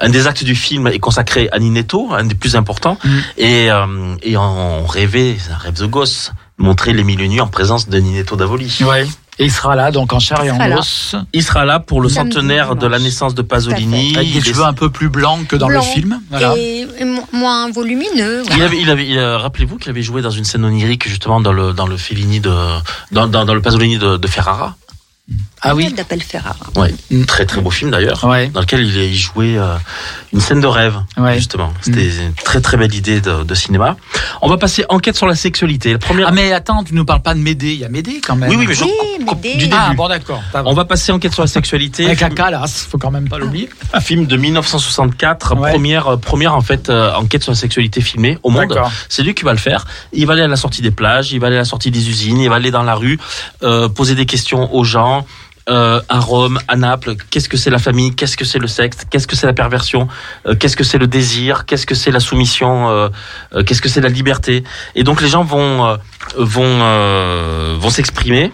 un 0.00 0.08
des 0.08 0.26
actes 0.26 0.44
du 0.44 0.54
film 0.54 0.86
est 0.88 0.98
consacré 0.98 1.48
à 1.52 1.58
Nineto, 1.58 2.08
un 2.12 2.24
des 2.24 2.34
plus 2.34 2.56
importants 2.56 2.98
Mm. 3.04 3.18
et 3.36 3.70
euh, 3.70 4.16
et 4.22 4.36
on 4.36 4.86
rêvait, 4.86 5.36
c'est 5.38 5.52
un 5.52 5.56
rêve 5.56 5.78
de 5.78 5.86
gosse, 5.86 6.32
montrer 6.56 6.92
les 6.92 7.04
mille 7.04 7.20
et 7.20 7.28
nuits 7.28 7.40
en 7.40 7.46
présence 7.48 7.88
de 7.88 7.98
Nineto 7.98 8.36
Davoli. 8.36 8.76
Oui. 8.80 9.08
Et 9.40 9.44
il 9.44 9.52
sera 9.52 9.76
là, 9.76 9.92
donc 9.92 10.12
en 10.12 10.18
chair 10.18 10.42
et 10.42 10.50
en 10.50 10.58
là. 10.58 10.78
os, 10.78 11.14
Il 11.32 11.42
sera 11.44 11.64
là 11.64 11.78
pour 11.78 12.00
le 12.00 12.08
Samedi, 12.08 12.34
centenaire 12.34 12.74
de 12.74 12.86
la 12.88 12.98
naissance 12.98 13.34
de 13.36 13.42
Pasolini. 13.42 14.16
avec 14.16 14.32
des 14.32 14.38
Il 14.38 14.38
est- 14.38 14.48
cheveux 14.50 14.64
un 14.64 14.72
peu 14.72 14.90
plus 14.90 15.08
blancs 15.08 15.46
que 15.46 15.54
dans 15.54 15.68
Blanc. 15.68 15.80
le 15.80 15.84
film. 15.86 16.20
Voilà. 16.30 16.54
Et, 16.56 16.86
et 16.98 17.04
mo- 17.04 17.24
moins 17.32 17.70
volumineux. 17.70 18.42
Il 18.56 18.62
avait, 18.62 18.80
il 18.80 18.90
avait, 18.90 19.06
il 19.08 19.18
a- 19.18 19.38
rappelez-vous 19.38 19.76
qu'il 19.76 19.90
avait 19.90 20.02
joué 20.02 20.22
dans 20.22 20.30
une 20.30 20.44
scène 20.44 20.64
onirique 20.64 21.08
justement 21.08 21.40
dans 21.40 21.52
le 21.52 21.72
dans 21.72 21.86
le 21.86 21.96
Fellini 21.96 22.40
de 22.40 22.50
dans, 23.12 23.28
dans, 23.28 23.44
dans 23.44 23.54
le 23.54 23.62
Pasolini 23.62 23.96
de, 23.98 24.16
de 24.16 24.26
Ferrara. 24.26 24.76
Ah 25.62 25.74
oui. 25.74 25.92
d'appel 25.92 26.22
Ferrara. 26.22 26.56
Ouais, 26.76 26.94
Mm. 27.10 27.24
très 27.24 27.46
très 27.46 27.60
beau 27.60 27.70
film 27.70 27.90
d'ailleurs. 27.90 28.22
Ouais. 28.24 28.48
Dans 28.48 28.60
lequel 28.60 28.80
il, 28.86 29.14
jouait 29.16 29.56
euh, 29.56 29.74
une 30.32 30.40
scène 30.40 30.60
de 30.60 30.66
rêve, 30.66 30.96
Ouais. 31.16 31.34
justement. 31.36 31.72
C'était 31.80 32.06
une 32.08 32.32
très 32.44 32.60
très 32.60 32.76
belle 32.76 32.94
idée 32.94 33.20
de, 33.20 33.42
de 33.44 33.54
cinéma. 33.54 33.96
On 34.42 34.48
va 34.48 34.56
passer 34.56 34.84
enquête 34.88 35.16
sur 35.16 35.26
la 35.26 35.34
sexualité. 35.34 35.92
La 35.92 35.98
première. 35.98 36.28
Ah 36.28 36.32
mais 36.32 36.52
attends, 36.52 36.84
tu 36.84 36.94
nous 36.94 37.04
parles 37.04 37.22
pas 37.22 37.34
de 37.34 37.40
Médée. 37.40 37.72
Il 37.72 37.80
y 37.80 37.84
a 37.84 37.88
Médée 37.88 38.20
quand 38.24 38.36
même. 38.36 38.50
oui, 38.50 38.56
oui, 38.56 38.66
mais 38.68 38.74
je, 38.74 38.84
Oui, 38.84 38.90
Médée. 39.24 39.52
du 39.54 39.64
début. 39.64 39.76
Ah 39.76 39.92
bon 39.96 40.08
d'accord. 40.08 40.42
On 40.64 40.74
va 40.74 40.84
passer 40.84 41.12
enquête 41.12 41.32
sur 41.32 41.42
la 41.42 41.48
sexualité. 41.48 42.04
Avec 42.06 42.20
la 42.20 42.26
Film- 42.28 42.36
calasse, 42.36 42.86
faut 42.90 42.98
quand 42.98 43.10
même 43.10 43.28
pas 43.28 43.38
l'oublier. 43.38 43.68
film 44.00 44.26
de 44.26 44.36
1964, 44.36 45.56
Ouais. 45.56 45.70
première 45.72 46.06
euh, 46.08 46.16
première 46.16 46.54
en 46.54 46.60
fait 46.60 46.88
euh, 46.90 47.12
enquête 47.14 47.42
sur 47.42 47.52
la 47.52 47.56
sexualité 47.56 48.00
filmée 48.00 48.38
au 48.42 48.50
monde. 48.50 48.68
D'accord. 48.68 48.90
C'est 49.08 49.22
lui 49.22 49.34
qui 49.34 49.44
va 49.44 49.52
le 49.52 49.58
faire. 49.58 49.86
Il 50.12 50.26
va 50.26 50.34
aller 50.34 50.42
à 50.42 50.48
la 50.48 50.56
sortie 50.56 50.82
des 50.82 50.90
plages, 50.90 51.32
il 51.32 51.40
va 51.40 51.48
aller 51.48 51.56
à 51.56 51.60
la 51.60 51.64
sortie 51.64 51.90
des 51.90 52.08
usines, 52.08 52.38
il 52.40 52.48
va 52.48 52.56
aller 52.56 52.70
dans 52.70 52.82
la 52.82 52.94
rue, 52.94 53.18
euh, 53.62 53.88
poser 53.88 54.14
des 54.14 54.26
questions 54.26 54.74
aux 54.74 54.84
gens. 54.84 55.26
Euh, 55.68 56.00
à 56.08 56.18
Rome, 56.18 56.58
à 56.66 56.76
Naples, 56.76 57.14
qu'est-ce 57.30 57.48
que 57.48 57.58
c'est 57.58 57.68
la 57.68 57.78
famille, 57.78 58.14
qu'est-ce 58.14 58.38
que 58.38 58.46
c'est 58.46 58.58
le 58.58 58.68
sexe, 58.68 58.98
qu'est-ce 59.10 59.26
que 59.26 59.36
c'est 59.36 59.46
la 59.46 59.52
perversion, 59.52 60.08
euh, 60.46 60.54
qu'est-ce 60.54 60.76
que 60.76 60.84
c'est 60.84 60.96
le 60.96 61.06
désir, 61.06 61.66
qu'est-ce 61.66 61.84
que 61.84 61.94
c'est 61.94 62.10
la 62.10 62.20
soumission, 62.20 62.88
euh, 62.88 63.08
euh, 63.54 63.62
qu'est-ce 63.64 63.82
que 63.82 63.88
c'est 63.90 64.00
la 64.00 64.08
liberté. 64.08 64.64
Et 64.94 65.04
donc 65.04 65.20
les 65.20 65.28
gens 65.28 65.44
vont 65.44 65.98
vont 66.36 66.78
vont 67.78 67.90
s'exprimer 67.90 68.50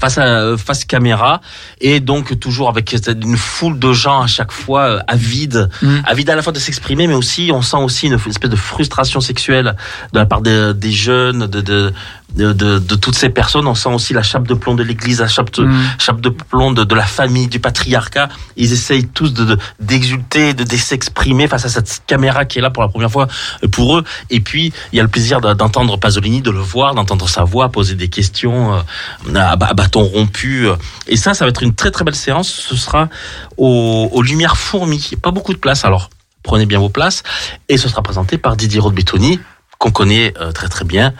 face 0.00 0.18
à 0.18 0.56
face 0.56 0.84
caméra 0.84 1.40
et 1.80 2.00
donc 2.00 2.38
toujours 2.40 2.68
avec 2.68 2.92
une 3.06 3.36
foule 3.36 3.78
de 3.78 3.92
gens 3.92 4.22
à 4.22 4.26
chaque 4.26 4.50
fois 4.50 5.00
avides 5.06 5.70
Mm. 5.82 5.98
avides 6.04 6.30
à 6.30 6.34
la 6.34 6.42
fois 6.42 6.52
de 6.52 6.58
s'exprimer 6.58 7.06
mais 7.06 7.14
aussi 7.14 7.50
on 7.54 7.62
sent 7.62 7.76
aussi 7.76 8.06
une 8.08 8.14
espèce 8.14 8.50
de 8.50 8.56
frustration 8.56 9.20
sexuelle 9.20 9.76
de 10.12 10.18
la 10.18 10.26
part 10.26 10.40
des, 10.40 10.72
des 10.74 10.90
jeunes 10.90 11.46
de 11.46 11.60
de, 11.60 11.92
de 12.34 12.52
de 12.52 12.78
de 12.78 12.94
toutes 12.96 13.14
ces 13.14 13.28
personnes 13.30 13.66
on 13.66 13.74
sent 13.74 13.90
aussi 13.90 14.12
la 14.12 14.22
chape 14.22 14.46
de 14.48 14.54
plomb 14.54 14.74
de 14.74 14.82
l'église 14.82 15.20
la 15.20 15.28
chape 15.28 15.52
de, 15.54 15.64
Mm. 15.64 15.84
chape 15.98 16.20
de 16.20 16.28
plomb 16.30 16.72
de, 16.72 16.82
de 16.84 16.94
la 16.94 17.04
famille 17.06 17.46
du 17.46 17.60
patriarcat 17.60 18.28
ils 18.56 18.72
essayent 18.72 19.06
tous 19.06 19.32
de 19.32 19.44
de- 19.44 19.58
d'exulter 19.80 20.52
de, 20.54 20.64
de 20.64 20.76
s'exprimer 20.76 21.46
face 21.48 21.64
à 21.64 21.68
cette 21.68 22.02
caméra 22.06 22.44
qui 22.44 22.58
est 22.58 22.62
là 22.62 22.70
pour 22.70 22.82
la 22.82 22.88
première 22.88 23.10
fois 23.10 23.28
euh, 23.62 23.68
pour 23.68 23.96
eux 23.98 24.04
et 24.30 24.40
puis 24.40 24.72
il 24.92 24.96
y 24.96 25.00
a 25.00 25.02
le 25.02 25.08
plaisir 25.08 25.40
de- 25.40 25.52
d'entendre 25.54 25.96
Pasolini 25.98 26.42
de 26.42 26.50
le 26.50 26.58
voir 26.60 26.94
d'entendre 26.94 27.28
sa 27.28 27.44
voix 27.44 27.68
poser 27.68 27.94
des 27.94 28.08
questions 28.08 28.74
euh, 28.74 29.34
à, 29.36 29.56
bâton 29.56 30.02
rompu. 30.04 30.66
euh. 30.66 30.76
Et 31.06 31.16
ça, 31.16 31.34
ça 31.34 31.44
va 31.44 31.50
être 31.50 31.62
une 31.62 31.74
très 31.74 31.90
très 31.90 32.04
belle 32.04 32.14
séance. 32.14 32.48
Ce 32.48 32.76
sera 32.76 33.08
aux, 33.56 34.08
aux 34.12 34.22
lumières 34.22 34.56
fourmis. 34.56 35.12
Pas 35.22 35.30
beaucoup 35.30 35.52
de 35.52 35.58
place, 35.58 35.84
alors 35.84 36.10
prenez 36.42 36.66
bien 36.66 36.78
vos 36.78 36.88
places. 36.88 37.22
Et 37.68 37.76
ce 37.76 37.88
sera 37.88 38.02
présenté 38.02 38.38
par 38.38 38.56
Didier 38.56 38.80
Rodbetoni, 38.80 39.40
qu'on 39.78 39.90
connaît 39.90 40.34
euh, 40.40 40.52
très 40.52 40.68
très 40.68 40.84
bien, 40.84 41.14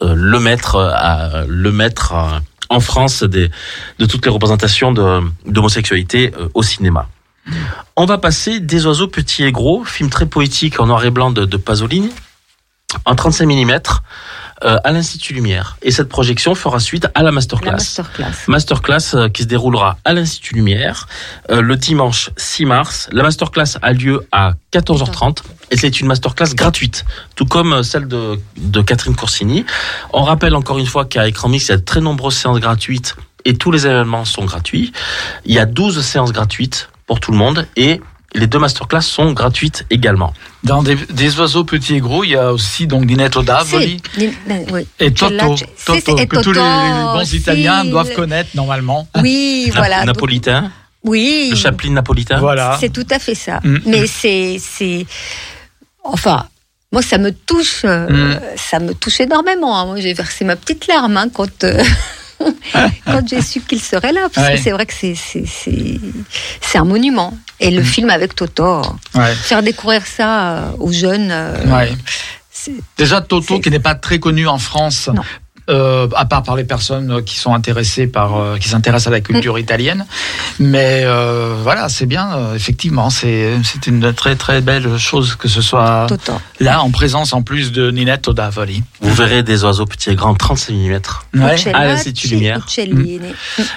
le 0.00 0.38
maître, 0.40 0.76
euh, 0.76 1.44
le 1.48 1.70
euh, 1.70 2.40
en 2.68 2.80
France 2.80 3.22
des, 3.22 3.50
de 3.98 4.06
toutes 4.06 4.24
les 4.24 4.30
représentations 4.30 4.92
d'homosexualité 5.44 6.32
euh, 6.38 6.48
au 6.54 6.62
cinéma. 6.62 7.08
On 7.94 8.06
va 8.06 8.18
passer 8.18 8.58
des 8.58 8.86
oiseaux 8.86 9.06
petits 9.06 9.44
et 9.44 9.52
gros, 9.52 9.84
film 9.84 10.10
très 10.10 10.26
poétique 10.26 10.80
en 10.80 10.86
noir 10.86 11.04
et 11.04 11.10
blanc 11.10 11.30
de, 11.30 11.44
de 11.44 11.56
Pasolini, 11.56 12.10
en 13.04 13.14
35 13.14 13.46
mm, 13.46 13.70
euh, 13.70 13.78
à 14.62 14.92
l'Institut 14.92 15.34
Lumière. 15.34 15.76
Et 15.82 15.90
cette 15.90 16.08
projection 16.08 16.54
fera 16.54 16.80
suite 16.80 17.06
à 17.14 17.22
la 17.22 17.26
La 17.26 17.32
masterclass. 17.32 17.72
masterclass. 17.72 18.32
Masterclass 18.48 19.14
euh, 19.14 19.28
qui 19.28 19.42
se 19.42 19.48
déroulera 19.48 19.98
à 20.04 20.12
l'Institut 20.12 20.54
Lumière 20.54 21.08
euh, 21.50 21.60
le 21.60 21.76
dimanche 21.76 22.30
6 22.36 22.64
mars. 22.64 23.08
La 23.12 23.22
masterclass 23.22 23.78
a 23.82 23.92
lieu 23.92 24.26
à 24.32 24.52
14h30 24.72 25.38
et 25.70 25.76
c'est 25.76 26.00
une 26.00 26.06
masterclass 26.06 26.54
gratuite, 26.54 27.04
tout 27.34 27.46
comme 27.46 27.72
euh, 27.72 27.82
celle 27.82 28.08
de, 28.08 28.38
de 28.56 28.80
Catherine 28.82 29.14
Coursini. 29.14 29.66
On 30.12 30.22
rappelle 30.22 30.54
encore 30.54 30.78
une 30.78 30.86
fois 30.86 31.04
qu'à 31.04 31.26
Écran 31.28 31.48
Mix, 31.48 31.66
il 31.66 31.70
y 31.70 31.74
a 31.74 31.76
de 31.78 31.84
très 31.84 32.00
nombreuses 32.00 32.36
séances 32.36 32.60
gratuites 32.60 33.16
et 33.44 33.56
tous 33.56 33.70
les 33.70 33.86
événements 33.86 34.24
sont 34.24 34.44
gratuits. 34.44 34.92
Il 35.44 35.54
y 35.54 35.58
a 35.58 35.66
12 35.66 36.00
séances 36.00 36.32
gratuites 36.32 36.88
pour 37.06 37.20
tout 37.20 37.30
le 37.30 37.36
monde 37.38 37.66
et 37.76 38.00
les 38.36 38.46
deux 38.46 38.58
masterclass 38.58 39.02
sont 39.02 39.32
gratuites 39.32 39.84
également. 39.90 40.32
Dans 40.62 40.82
des, 40.82 40.94
des 40.94 41.38
oiseaux 41.40 41.64
petits 41.64 41.96
et 41.96 42.00
gros, 42.00 42.22
il 42.24 42.30
y 42.30 42.36
a 42.36 42.52
aussi 42.52 42.86
donc 42.86 43.04
Ninette 43.04 43.36
Odavoli 43.36 44.00
Si, 44.14 44.20
ni- 44.20 44.26
ni- 44.48 44.64
oui. 44.72 44.86
et 45.00 45.12
Toto, 45.12 45.56
Toto 45.84 46.16
que 46.16 46.42
tous 46.42 46.52
les, 46.52 46.60
bons 46.60 47.32
Italiens 47.34 47.84
doivent 47.84 48.12
connaître 48.14 48.50
normalement. 48.54 49.08
Oui, 49.22 49.64
Na- 49.74 49.78
voilà. 49.80 50.04
Napolitain, 50.04 50.70
Oui. 51.04 51.48
le 51.50 51.56
chapelet 51.56 51.90
napolitain. 51.90 52.38
Voilà. 52.38 52.76
C'est 52.80 52.92
tout 52.92 53.06
à 53.10 53.18
fait 53.18 53.34
ça. 53.34 53.60
Mm. 53.64 53.76
Mais 53.86 54.06
c'est, 54.06 54.56
c'est, 54.60 55.06
enfin, 56.04 56.46
moi 56.92 57.02
ça 57.02 57.18
me 57.18 57.30
touche, 57.32 57.82
euh, 57.84 58.08
Mm. 58.34 58.40
ça 58.56 58.78
me 58.80 58.92
touche 58.94 59.20
énormément. 59.20 59.78
hein. 59.78 59.86
Moi 59.86 60.00
j'ai 60.00 60.14
versé 60.14 60.44
ma 60.44 60.56
petite 60.56 60.86
larme 60.86 61.16
hein, 61.16 61.28
quand. 61.32 61.64
euh, 61.64 61.82
quand 63.06 63.28
j'ai 63.28 63.40
su 63.42 63.60
qu'il 63.60 63.80
serait 63.80 64.12
là, 64.12 64.28
parce 64.32 64.46
Ouais. 64.46 64.54
que 64.56 64.60
c'est 64.62 64.70
vrai 64.72 64.86
que 64.86 64.92
c'est, 64.94 66.78
un 66.78 66.84
monument. 66.84 67.36
Et 67.60 67.70
Mm. 67.70 67.74
le 67.76 67.82
film 67.82 68.10
avec 68.10 68.34
Toto, 68.34 68.82
Ouais. 69.14 69.34
faire 69.34 69.62
découvrir 69.62 70.06
ça 70.06 70.48
euh, 70.50 70.70
aux 70.78 70.92
jeunes, 70.92 71.30
euh, 71.30 71.64
Ouais. 71.66 71.92
Déjà 72.98 73.20
Toto 73.20 73.60
qui 73.60 73.70
n'est 73.70 73.78
pas 73.78 73.94
très 73.94 74.18
connu 74.18 74.46
en 74.48 74.58
France. 74.58 75.08
Non. 75.14 75.22
Euh, 75.68 76.08
à 76.14 76.24
part 76.26 76.42
par 76.42 76.56
les 76.56 76.64
personnes 76.64 77.10
euh, 77.10 77.20
qui 77.22 77.36
sont 77.36 77.54
intéressées 77.54 78.06
par, 78.06 78.36
euh, 78.36 78.56
qui 78.58 78.68
s'intéressent 78.68 79.08
à 79.08 79.10
la 79.10 79.20
culture 79.20 79.58
italienne, 79.58 80.06
mais 80.58 81.02
euh, 81.04 81.54
voilà, 81.62 81.88
c'est 81.88 82.06
bien. 82.06 82.32
euh, 82.36 82.54
effectivement, 82.54 83.10
c'est 83.10 83.54
c'est 83.64 83.86
une 83.86 84.12
très 84.12 84.36
très 84.36 84.60
belle 84.60 84.96
chose 84.98 85.34
que 85.36 85.48
ce 85.48 85.60
soit 85.62 86.06
là 86.60 86.82
en 86.82 86.90
présence 86.90 87.32
en 87.32 87.42
plus 87.42 87.72
de 87.72 87.90
Ninette 87.90 88.28
Odavoli. 88.28 88.82
Vous 89.00 89.14
verrez 89.14 89.42
des 89.42 89.64
oiseaux 89.64 89.86
petits 89.86 90.10
et 90.10 90.14
grands 90.14 90.34
35 90.34 90.72
mm. 90.72 91.42
Ouais. 91.42 91.74
À 91.74 91.86
l'Institut 91.86 92.28
Lumière. 92.28 92.58
Uccellini. 92.58 93.20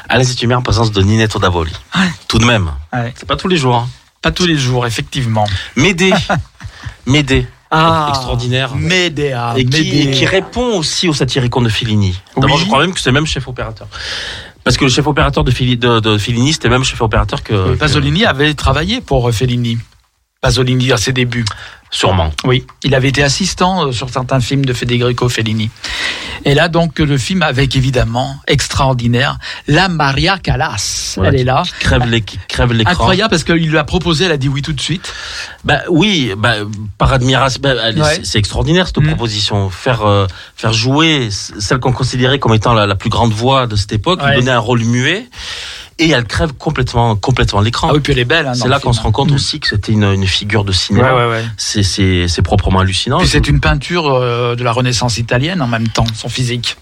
À 0.07 0.17
l'Institut 0.17 0.43
Lumière 0.43 0.59
en 0.59 0.63
présence 0.63 0.91
de 0.91 1.01
Ninetto 1.01 1.39
Davoli. 1.39 1.73
Ouais. 1.95 2.09
Tout 2.27 2.37
de 2.39 2.45
même. 2.45 2.71
Ouais. 2.93 3.13
C'est 3.17 3.27
pas 3.27 3.35
tous 3.35 3.47
les 3.47 3.57
jours. 3.57 3.75
hein. 3.75 3.87
Pas 4.21 4.31
tous 4.31 4.45
les 4.45 4.57
jours, 4.57 4.85
effectivement. 4.85 5.45
Médée. 5.75 6.13
Médée. 7.05 7.47
Ah, 7.71 8.07
Extraordinaire. 8.09 8.75
Médéa. 8.75 9.53
et 9.57 9.63
qui, 9.65 9.99
et 10.01 10.11
qui 10.11 10.25
répond 10.25 10.77
aussi 10.77 11.07
au 11.07 11.13
Satyricon 11.13 11.61
de 11.61 11.69
Fellini. 11.69 12.19
D'abord, 12.35 12.55
Oui. 12.55 12.61
je 12.63 12.67
crois 12.67 12.79
même 12.81 12.93
que 12.93 12.99
c'est 12.99 13.09
le 13.09 13.13
même 13.13 13.27
chef 13.27 13.47
opérateur. 13.47 13.87
Parce 14.63 14.75
que 14.77 14.85
le 14.85 14.89
chef 14.91 15.05
opérateur 15.07 15.43
de, 15.43 15.51
Fili- 15.51 15.77
de, 15.77 15.99
de 15.99 16.17
Fellini, 16.17 16.53
c'était 16.53 16.67
le 16.67 16.73
même 16.75 16.83
chef 16.83 17.01
opérateur 17.01 17.43
que- 17.43 17.75
Pasolini 17.75 18.25
avait 18.25 18.53
travaillé 18.55 19.01
pour 19.01 19.31
Fellini. 19.31 19.77
Pasolini 20.41 20.91
à 20.91 20.97
ses 20.97 21.11
débuts. 21.13 21.45
Sûrement. 21.91 22.31
Oui, 22.45 22.65
il 22.83 22.93
avait 22.95 23.09
été 23.09 23.23
assistant 23.23 23.87
euh, 23.87 23.91
sur 23.91 24.09
certains 24.09 24.39
films 24.39 24.65
de 24.65 24.73
Federico 24.73 25.27
Fellini. 25.29 25.69
Et 26.45 26.53
là, 26.53 26.69
donc, 26.69 26.99
le 26.99 27.17
film 27.17 27.41
avec 27.41 27.75
évidemment 27.75 28.37
extraordinaire 28.47 29.37
la 29.67 29.89
Maria 29.89 30.37
Callas. 30.37 31.13
Voilà, 31.17 31.31
Elle 31.33 31.39
est 31.41 31.43
là. 31.43 31.63
Qui 31.65 31.71
crève 31.85 32.05
les- 32.09 32.21
qui 32.21 32.39
crève 32.47 32.71
l'écran. 32.71 32.91
Incroyable 32.93 33.29
parce 33.31 33.43
qu'il 33.43 33.55
lui 33.69 33.77
a 33.77 33.83
proposé, 33.83 34.25
elle 34.25 34.31
a 34.31 34.37
dit 34.37 34.47
oui 34.47 34.61
tout 34.61 34.73
de 34.73 34.79
suite. 34.81 35.11
Bah 35.65 35.79
oui, 35.89 36.33
bah, 36.37 36.55
par 36.97 37.11
admiration, 37.11 37.59
bah, 37.61 37.73
Ouais. 37.95 38.21
c'est- 38.23 38.39
extraordinaire 38.39 38.87
cette 38.87 38.99
Mm. 38.99 39.07
proposition. 39.07 39.69
Faire 39.69 40.03
euh, 40.05 40.27
faire 40.55 40.71
jouer 40.73 41.29
celle 41.31 41.79
qu'on 41.79 41.91
considérait 41.91 42.39
comme 42.39 42.53
étant 42.53 42.73
la, 42.73 42.85
la 42.87 42.95
plus 42.95 43.09
grande 43.09 43.33
voix 43.33 43.67
de 43.67 43.75
cette 43.75 43.91
époque, 43.91 44.21
lui 44.25 44.35
donner 44.35 44.51
un 44.51 44.59
rôle 44.59 44.83
muet, 44.85 45.25
et 45.99 46.09
elle 46.09 46.25
crève 46.25 46.53
complètement 46.53 47.15
complètement 47.15 47.61
l'écran. 47.61 47.89
Ah 47.91 47.93
oui, 47.93 47.99
puis 47.99 48.13
elle 48.13 48.19
est 48.19 48.25
belle. 48.25 48.47
hein, 48.47 48.53
c'est 48.55 48.67
là 48.67 48.79
qu'on 48.79 48.93
se 48.93 49.01
rend 49.01 49.11
compte 49.11 49.31
Mm. 49.31 49.35
aussi 49.35 49.59
que 49.59 49.67
c'était 49.67 49.91
une, 49.91 50.03
une 50.05 50.25
figure 50.25 50.63
de 50.63 50.71
cinéma. 50.71 51.13
ouais, 51.13 51.29
ouais. 51.29 51.45
C'est 51.57 51.83
c'est 51.83 52.27
c'est 52.27 52.41
proprement 52.41 52.79
hallucinant. 52.79 53.19
Puis 53.19 53.27
c'est 53.27 53.47
une 53.47 53.59
peinture 53.59 54.07
euh, 54.07 54.55
de 54.55 54.63
la 54.63 54.71
Renaissance 54.71 55.17
italienne 55.17 55.61
en 55.61 55.67
même 55.67 55.87
temps, 55.87 56.05
son 56.15 56.29
physique. 56.29 56.77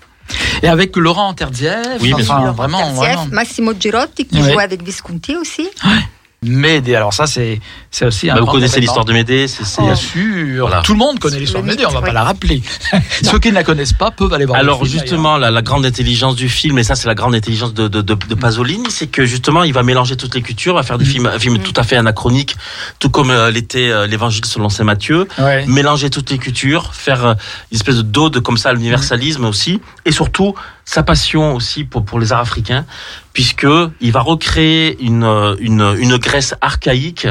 Et 0.62 0.68
avec 0.68 0.96
Laurent 0.98 1.34
Terzieff, 1.34 2.02
Oui, 2.02 2.14
enfin, 2.14 2.52
vraiment, 2.52 2.92
vraiment. 2.94 3.28
Massimo 3.32 3.74
Girotti 3.80 4.26
qui 4.26 4.42
Ouais. 4.42 4.52
jouait 4.54 4.64
avec 4.64 4.84
Visconti 4.84 5.36
aussi. 5.38 5.68
Médée, 6.44 6.94
alors 6.96 7.14
ça, 7.14 7.26
c'est 7.26 7.60
c'est 7.90 8.06
aussi 8.06 8.30
un 8.30 8.36
Bah, 8.36 8.42
vous 8.42 8.46
grand 8.46 8.54
connaissez 8.54 8.80
l'histoire 8.80 9.06
de 9.06 9.12
Médée, 9.12 9.48
c'est 9.48 9.82
Bien 9.82 9.96
sûr, 9.96 10.68
Voilà. 10.68 10.84
tout 10.84 10.92
le 10.92 11.00
monde 11.00 11.18
connaît 11.18 11.40
l'histoire 11.40 11.64
de 11.64 11.68
Médée, 11.68 11.84
on 11.88 11.92
va 11.92 12.02
pas 12.02 12.14
la 12.14 12.24
rappeler. 12.24 12.62
Ceux 13.24 13.40
qui 13.40 13.50
ne 13.50 13.56
la 13.56 13.64
connaissent 13.64 13.94
pas 13.94 14.12
peuvent 14.12 14.32
aller 14.32 14.46
voir 14.46 14.60
Alors 14.60 14.84
le 14.84 14.88
film, 14.88 15.00
justement, 15.02 15.38
la, 15.38 15.50
la 15.50 15.64
grande 15.64 15.84
intelligence 15.84 16.36
du 16.36 16.48
film, 16.48 16.78
et 16.78 16.84
ça 16.84 16.94
c'est 16.94 17.08
la 17.08 17.16
grande 17.16 17.34
intelligence 17.34 17.74
de, 17.74 17.88
de, 17.88 18.02
de, 18.02 18.14
de 18.14 18.36
Pasolini, 18.36 18.86
c'est 18.90 19.08
que 19.08 19.26
justement 19.26 19.64
il 19.64 19.74
va 19.74 19.82
mélanger 19.82 20.16
toutes 20.16 20.36
les 20.36 20.44
cultures, 20.44 20.76
va 20.76 20.84
faire 20.84 21.00
des 21.00 21.06
Mm. 21.06 21.10
films, 21.10 21.26
un 21.26 21.40
film 21.40 21.58
tout 21.58 21.74
à 21.76 21.82
fait 21.82 21.96
anachronique, 21.98 22.56
tout 23.00 23.10
comme 23.10 23.32
euh, 23.32 23.50
l'était 23.50 23.90
euh, 23.90 24.06
l'Évangile 24.06 24.46
selon 24.46 24.70
saint 24.70 24.84
Matthieu. 24.84 25.28
Ouais. 25.40 25.66
mélanger 25.66 26.12
toutes 26.12 26.30
les 26.30 26.38
cultures, 26.38 26.94
faire 26.94 27.26
euh, 27.26 27.34
une 27.72 27.78
espèce 27.78 27.96
de 27.96 28.02
d'ode 28.04 28.42
comme 28.42 28.58
ça 28.58 28.70
à 28.70 28.74
l'universalisme 28.74 29.46
aussi, 29.46 29.82
et 30.06 30.12
surtout 30.12 30.54
sa 30.88 31.04
passion 31.04 31.54
aussi 31.54 31.84
pour, 31.84 32.06
pour 32.06 32.18
les 32.18 32.32
arts 32.32 32.40
africains, 32.40 32.86
puisque 33.34 33.68
il 34.00 34.12
va 34.14 34.22
recréer 34.22 34.98
une, 35.04 35.26
euh, 35.26 35.56
une, 35.60 35.82
une 36.00 36.16
Grèce 36.18 36.56
archaïque 36.62 37.28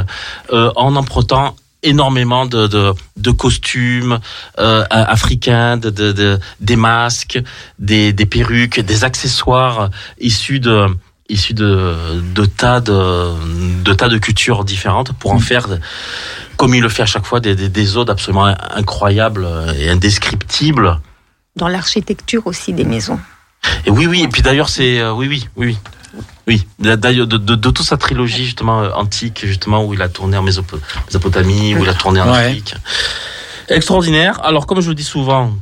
euh, 0.52 0.70
en 0.76 0.94
empruntant 0.94 1.56
énormément 1.82 2.44
de, 2.46 2.66
de, 2.66 2.92
de 3.16 3.30
costumes 3.30 4.18
euh, 4.58 4.84
africains, 4.90 5.78
de, 5.78 5.88
de, 5.90 6.12
de- 6.12 6.38
des 6.60 6.76
masques, 6.76 7.38
des, 7.78 8.12
des 8.12 8.26
perruques, 8.26 8.80
des 8.80 9.04
accessoires 9.04 9.88
issus 10.20 10.60
de 10.60 10.86
issus 11.28 11.54
de, 11.54 12.20
de 12.34 12.44
tas 12.44 12.80
de, 12.80 13.82
de 13.82 13.92
tas 13.94 14.08
de 14.08 14.18
cultures 14.18 14.64
différentes 14.64 15.12
pour 15.14 15.32
en 15.32 15.40
faire 15.40 15.66
comme 16.56 16.72
il 16.74 16.82
le 16.82 16.88
fait 16.88 17.02
à 17.02 17.06
chaque 17.06 17.26
fois 17.26 17.40
des, 17.40 17.56
des, 17.56 17.68
des 17.68 17.96
odes 17.96 18.10
absolument 18.10 18.54
incroyables 18.74 19.46
et 19.78 19.88
indescriptibles 19.90 21.00
Dans 21.56 21.68
l'architecture 21.68 22.46
aussi 22.46 22.72
des 22.72 22.84
maisons. 22.84 23.18
Et 23.84 23.90
oui, 23.90 24.06
oui. 24.06 24.22
Et 24.22 24.28
puis 24.28 24.42
d'ailleurs, 24.42 24.68
c'est 24.68 25.00
euh, 25.00 25.12
oui, 25.12 25.26
oui, 25.28 25.48
oui, 25.56 25.66
oui. 25.66 25.78
Oui, 26.48 26.66
d'ailleurs, 26.78 27.26
de, 27.26 27.36
de, 27.36 27.54
de 27.56 27.70
toute 27.70 27.84
sa 27.84 27.96
trilogie 27.96 28.44
justement 28.44 28.82
euh, 28.82 28.90
antique, 28.94 29.42
justement 29.44 29.84
où 29.84 29.92
il 29.94 30.00
a 30.00 30.08
tourné 30.08 30.36
en 30.38 30.44
Mésopo- 30.44 30.78
Mésopotamie, 31.06 31.74
où 31.74 31.82
il 31.82 31.88
a 31.88 31.94
tourné 31.94 32.20
en 32.20 32.30
Ouais. 32.32 32.38
Afrique. 32.46 32.74
Extraordinaire. 33.68 34.40
Alors, 34.44 34.66
comme 34.66 34.80
je 34.80 34.88
le 34.88 34.94
dis 34.94 35.04
souvent, 35.04 35.52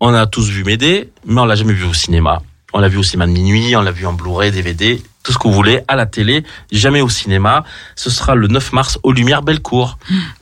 on 0.00 0.14
a 0.14 0.26
tous 0.26 0.48
vu 0.48 0.64
Médée, 0.64 1.10
mais 1.26 1.40
on 1.40 1.44
l'a 1.44 1.56
jamais 1.56 1.72
vu 1.72 1.84
au 1.84 1.92
cinéma. 1.94 2.40
On 2.72 2.78
l'a 2.80 2.88
vu 2.88 2.98
au 2.98 3.02
cinéma 3.02 3.26
de 3.26 3.32
minuit, 3.32 3.74
on 3.76 3.82
l'a 3.82 3.90
vu 3.90 4.06
en 4.06 4.12
Blu-ray, 4.12 4.50
DVD, 4.52 5.02
tout 5.24 5.32
ce 5.32 5.38
que 5.38 5.48
vous 5.48 5.54
voulez, 5.54 5.80
à 5.88 5.96
la 5.96 6.06
télé, 6.06 6.44
jamais 6.70 7.00
au 7.00 7.08
cinéma. 7.08 7.64
Ce 7.96 8.08
sera 8.10 8.34
le 8.34 8.46
9 8.46 8.72
mars 8.72 8.98
aux 9.02 9.12
Lumières 9.12 9.42
Bellecour. 9.42 9.98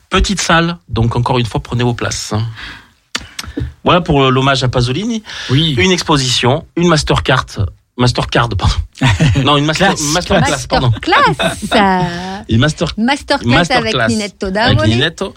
Petite 0.09 0.41
salle, 0.41 0.77
donc 0.89 1.15
encore 1.15 1.39
une 1.39 1.45
fois, 1.45 1.61
prenez 1.61 1.83
vos 1.83 1.93
places. 1.93 2.33
Voilà 3.83 4.01
pour 4.01 4.23
euh, 4.23 4.29
l'hommage 4.31 4.63
à 4.63 4.67
Pasolini 4.67 5.23
Oui. 5.49 5.75
une 5.77 5.91
exposition, 5.91 6.65
une 6.75 6.87
mastercard, 6.87 7.45
mastercard, 7.97 8.49
pardon. 8.49 8.75
non, 9.43 9.57
une 9.57 9.65
master, 9.65 9.89
Classe. 9.95 10.01
masterclass, 10.13 10.67
pardon. 10.67 10.91
Masterclass 10.91 12.43
Une 12.49 12.59
master, 12.59 12.93
Masterclass, 12.97 13.45
masterclass 13.57 13.99
avec 13.99 14.09
Ninetto 14.09 14.45
avec 14.47 14.53
Davoli 14.77 14.95
Ninetto, 14.95 15.33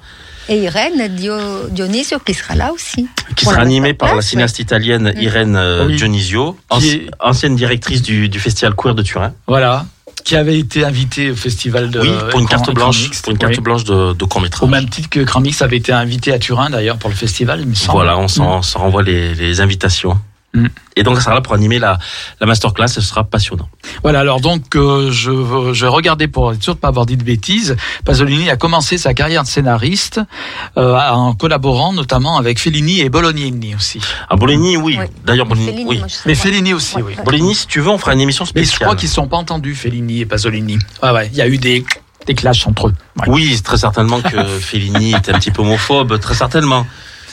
et 0.49 0.63
Irène 0.63 1.09
Dio- 1.15 1.69
Dionisio 1.71 2.19
qui 2.21 2.35
sera 2.35 2.55
là 2.55 2.73
aussi. 2.73 3.09
qui 3.37 3.45
sera 3.45 3.61
animée 3.61 3.95
par 3.95 4.15
la 4.15 4.23
cinéaste 4.23 4.59
italienne 4.59 5.13
Irène 5.17 5.57
euh. 5.57 5.89
Dionisio, 5.95 6.57
ancienne 7.21 7.57
directrice 7.57 8.03
du, 8.03 8.29
du 8.29 8.39
festival 8.41 8.75
queer 8.75 8.95
de 8.95 9.03
Turin. 9.03 9.33
Voilà. 9.47 9.87
Qui 10.25 10.37
avait 10.37 10.59
été 10.59 10.85
invité 10.85 11.31
au 11.31 11.37
festival 11.37 11.91
de. 11.91 12.01
oui, 12.01 12.11
pour 12.31 12.41
une 12.41 12.47
carte 12.47 12.73
blanche, 12.73 13.11
pour 13.23 13.33
une 13.33 13.39
carte 13.39 13.55
Oui. 13.57 13.63
blanche 13.63 13.85
de, 13.85 14.13
de 14.13 14.25
court 14.25 14.43
Au 14.63 14.67
même 14.67 14.89
titre 14.89 15.09
que 15.09 15.21
Cramix 15.21 15.61
avait 15.63 15.77
été 15.79 15.93
invité 15.93 16.33
à 16.33 16.39
Turin 16.39 16.71
d'ailleurs 16.71 16.99
pour 16.99 17.11
le 17.11 17.17
festival, 17.17 17.61
il 17.61 17.67
me 17.67 17.75
semble. 17.75 17.93
Voilà, 17.99 18.19
on 18.19 18.29
s'en 18.29 18.63
s'en 18.63 18.81
renvoie 18.81 19.03
les, 19.03 19.35
les 19.35 19.61
invitations. 19.61 20.19
Mm. 20.53 20.67
Et 20.97 21.03
donc, 21.05 21.17
ça 21.17 21.23
sera 21.23 21.35
là 21.35 21.41
pour 21.41 21.55
animer 21.55 21.79
la, 21.79 21.99
la 22.41 22.47
masterclass, 22.47 22.89
ce 22.89 23.01
sera 23.01 23.23
passionnant. 23.25 23.69
Voilà, 24.03 24.21
alors 24.21 24.41
donc 24.41 24.75
euh, 24.75 25.11
je, 25.13 25.71
je 25.73 25.87
regardais 25.87 26.27
pour 26.27 26.53
être 26.53 26.63
sûr 26.63 26.75
de 26.75 26.81
pas 26.81 26.89
avoir 26.89 27.07
dit 27.07 27.17
de 27.17 27.23
bêtises. 27.23 27.77
Pasolini 28.05 28.51
a 28.51 28.57
commencé 28.57 28.99
sa 28.99 29.15
carrière 29.15 29.45
de 29.45 29.49
scénariste 29.49 30.21
euh, 30.77 30.97
en 30.99 31.35
collaborant 31.35 31.93
notamment 31.93 32.37
avec 32.37 32.59
Fellini 32.59 33.01
et 33.01 33.09
Bolognini 33.09 33.75
aussi. 33.77 34.01
À 34.29 34.37
Bologna, 34.37 34.79
oui. 34.79 34.97
Oui. 35.01 35.07
D'ailleurs, 35.25 35.47
Bologna, 35.47 35.71
Céline, 35.71 35.87
oui. 35.89 35.99
moi, 35.99 36.07
Mais. 36.27 36.35
Fellini 36.35 36.75
aussi, 36.75 36.97
Ouais, 36.97 37.03
oui. 37.03 37.15
Bologna, 37.25 37.55
si 37.55 37.67
tu 37.69 37.81
veux, 37.81 37.89
on 37.91 37.99
fera 37.99 38.13
une 38.15 38.21
émission 38.21 38.45
Mais 38.55 38.63
spéciale. 38.65 38.79
je 38.81 38.85
crois 38.85 38.97
qu'ils 38.97 39.09
ne 39.09 39.15
sont 39.15 39.29
pas 39.29 39.37
entendus, 39.37 39.75
Fellini 39.77 40.21
et 40.21 40.27
Pasolini. 40.27 40.79
Ouais, 41.03 41.11
ouais, 41.13 41.29
il 41.33 41.39
y 41.39 41.43
a 41.43 41.47
eu 41.49 41.59
des, 41.59 41.85
des 42.27 42.35
clashs 42.35 42.67
entre 42.67 42.89
eux. 42.89 42.95
Ouais. 43.21 43.25
Oui, 43.29 43.61
très 43.63 43.79
certainement 43.79 44.21
que 44.21 44.45
Fellini 44.61 45.15
était 45.15 45.33
un 45.33 45.39
petit 45.39 45.53
peu 45.53 45.63
homophobe, 45.63 46.19
très 46.19 46.35
certainement. 46.35 46.87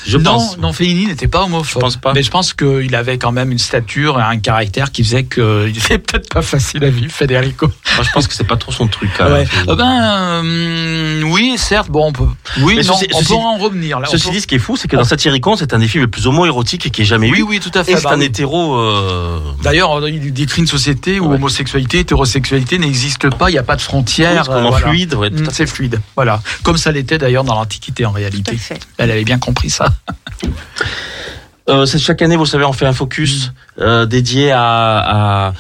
Je 0.08 0.18
non, 0.18 0.34
pense. 0.34 0.58
non, 0.58 0.74
Fellini 0.74 1.06
n'était 1.08 1.28
pas 1.28 1.44
homophobe. 1.44 1.82
Je 1.82 1.86
pense 1.86 1.98
pas. 1.98 2.14
Mais 2.14 2.24
je 2.24 2.32
pense 2.32 2.54
qu'il 2.54 2.96
avait 2.96 3.18
quand 3.18 3.32
même 3.32 3.52
une 3.52 3.60
stature 3.60 4.20
et 4.20 4.24
un 4.24 4.38
caractère 4.40 4.92
qui 4.92 5.04
faisait 5.04 5.26
qu'il 5.26 5.74
était 5.78 5.98
peut-être 6.00 6.30
pas 6.34 6.42
facile 6.42 6.84
à 6.86 6.90
vivre, 6.90 7.12
Federico. 7.12 7.68
Moi, 7.96 8.04
je 8.06 8.12
pense 8.12 8.28
que 8.28 8.34
c'est 8.34 8.44
pas 8.48 8.58
trop 8.58 8.72
son 8.72 8.88
truc. 8.88 9.10
hein, 9.20 9.32
Ouais. 9.32 9.48
Euh, 9.68 9.76
ben, 9.76 10.44
euh, 10.46 11.22
oui, 11.24 11.56
certes, 11.58 11.90
bon, 11.90 12.08
on 12.08 12.12
peut, 12.14 12.24
oui, 12.60 12.76
Mais 12.78 12.84
non, 12.84 12.94
ceci- 12.96 13.08
on 13.14 13.20
ceci- 13.20 13.28
peut 13.30 13.34
en 13.40 13.58
revenir. 13.58 14.00
Là, 14.00 14.08
Ceci 14.10 14.28
peut- 14.28 14.34
dit, 14.34 14.42
ce 14.42 14.48
qui 14.48 14.56
est 14.56 14.60
fou, 14.60 14.78
c'est 14.78 14.88
que 14.88 14.96
dans 14.96 15.04
Satyricon, 15.04 15.56
c'est 15.56 15.74
un 15.74 15.80
des 15.80 15.88
films 15.88 16.04
les 16.06 16.10
plus 16.10 16.28
homo-érotiques 16.28 16.90
qu'il 16.92 17.00
y 17.00 17.02
ait 17.02 17.10
jamais 17.10 17.30
oui, 17.30 17.40
eu. 17.40 17.44
oui, 17.44 17.60
tout 17.60 17.72
à 17.74 17.84
fait. 17.84 17.94
Et 17.94 17.96
c'est 17.98 18.04
Bah, 18.04 18.12
un 18.14 18.20
oui. 18.20 18.26
hétéro. 18.26 18.76
euh, 18.78 19.40
D'ailleurs, 19.64 20.08
il 20.08 20.32
décrit 20.34 20.62
une 20.62 20.68
société 20.68 21.20
où 21.20 21.28
Ouais. 21.30 21.36
homosexualité, 21.36 22.00
hétérosexualité 22.00 22.78
n'existent 22.80 23.30
pas, 23.30 23.50
il 23.50 23.54
n'y 23.54 23.60
a 23.60 23.64
pas 23.64 23.76
de 23.76 23.82
frontières. 23.82 24.46
c'est 24.46 24.52
euh, 24.52 24.62
voilà. 24.70 24.88
fluide. 24.88 25.14
ouais, 25.16 25.30
Mm. 25.30 25.48
C'est 25.52 25.68
fluide, 25.68 26.00
voilà. 26.16 26.42
Comme 26.64 26.78
ça 26.78 26.92
l'était 26.92 27.18
d'ailleurs 27.18 27.44
dans 27.44 27.56
l'Antiquité 27.56 28.06
en 28.06 28.12
Tout 28.12 28.16
à 28.18 28.20
réalité. 28.20 28.56
fait. 28.58 28.80
Elle 28.98 29.12
avait 29.12 29.24
bien 29.24 29.40
compris 29.40 29.70
ça. 29.70 29.88
Euh, 31.70 31.86
chaque 31.86 32.22
année, 32.22 32.38
vous 32.38 32.46
savez, 32.46 32.64
on 32.64 32.72
fait 32.74 32.86
un 32.86 32.94
focus 32.94 33.52
euh, 33.80 34.06
dédié 34.06 34.52
à, 34.52 35.50
à, 35.50 35.54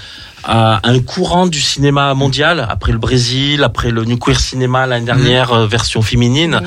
à 0.45 0.80
un 0.88 0.99
courant 1.01 1.47
du 1.47 1.59
cinéma 1.59 2.14
mondial, 2.14 2.65
après 2.69 2.93
le 2.93 2.97
Brésil, 2.97 3.64
après 3.64 3.91
le 3.91 4.05
New 4.05 4.18
Queer 4.18 4.39
Cinema 4.39 4.88
l'année 4.88 5.05
dernière, 5.05 5.51
euh, 5.51 5.68
version 5.68 6.01
féminine. 6.01 6.61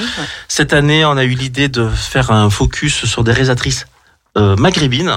Cette 0.46 0.74
année, 0.74 1.06
on 1.06 1.16
a 1.16 1.24
eu 1.24 1.34
l'idée 1.34 1.68
de 1.68 1.88
faire 1.88 2.30
un 2.30 2.50
focus 2.50 3.06
sur 3.06 3.24
des 3.24 3.32
réalisatrices 3.32 3.86
euh, 4.36 4.56
maghrébines. 4.56 5.14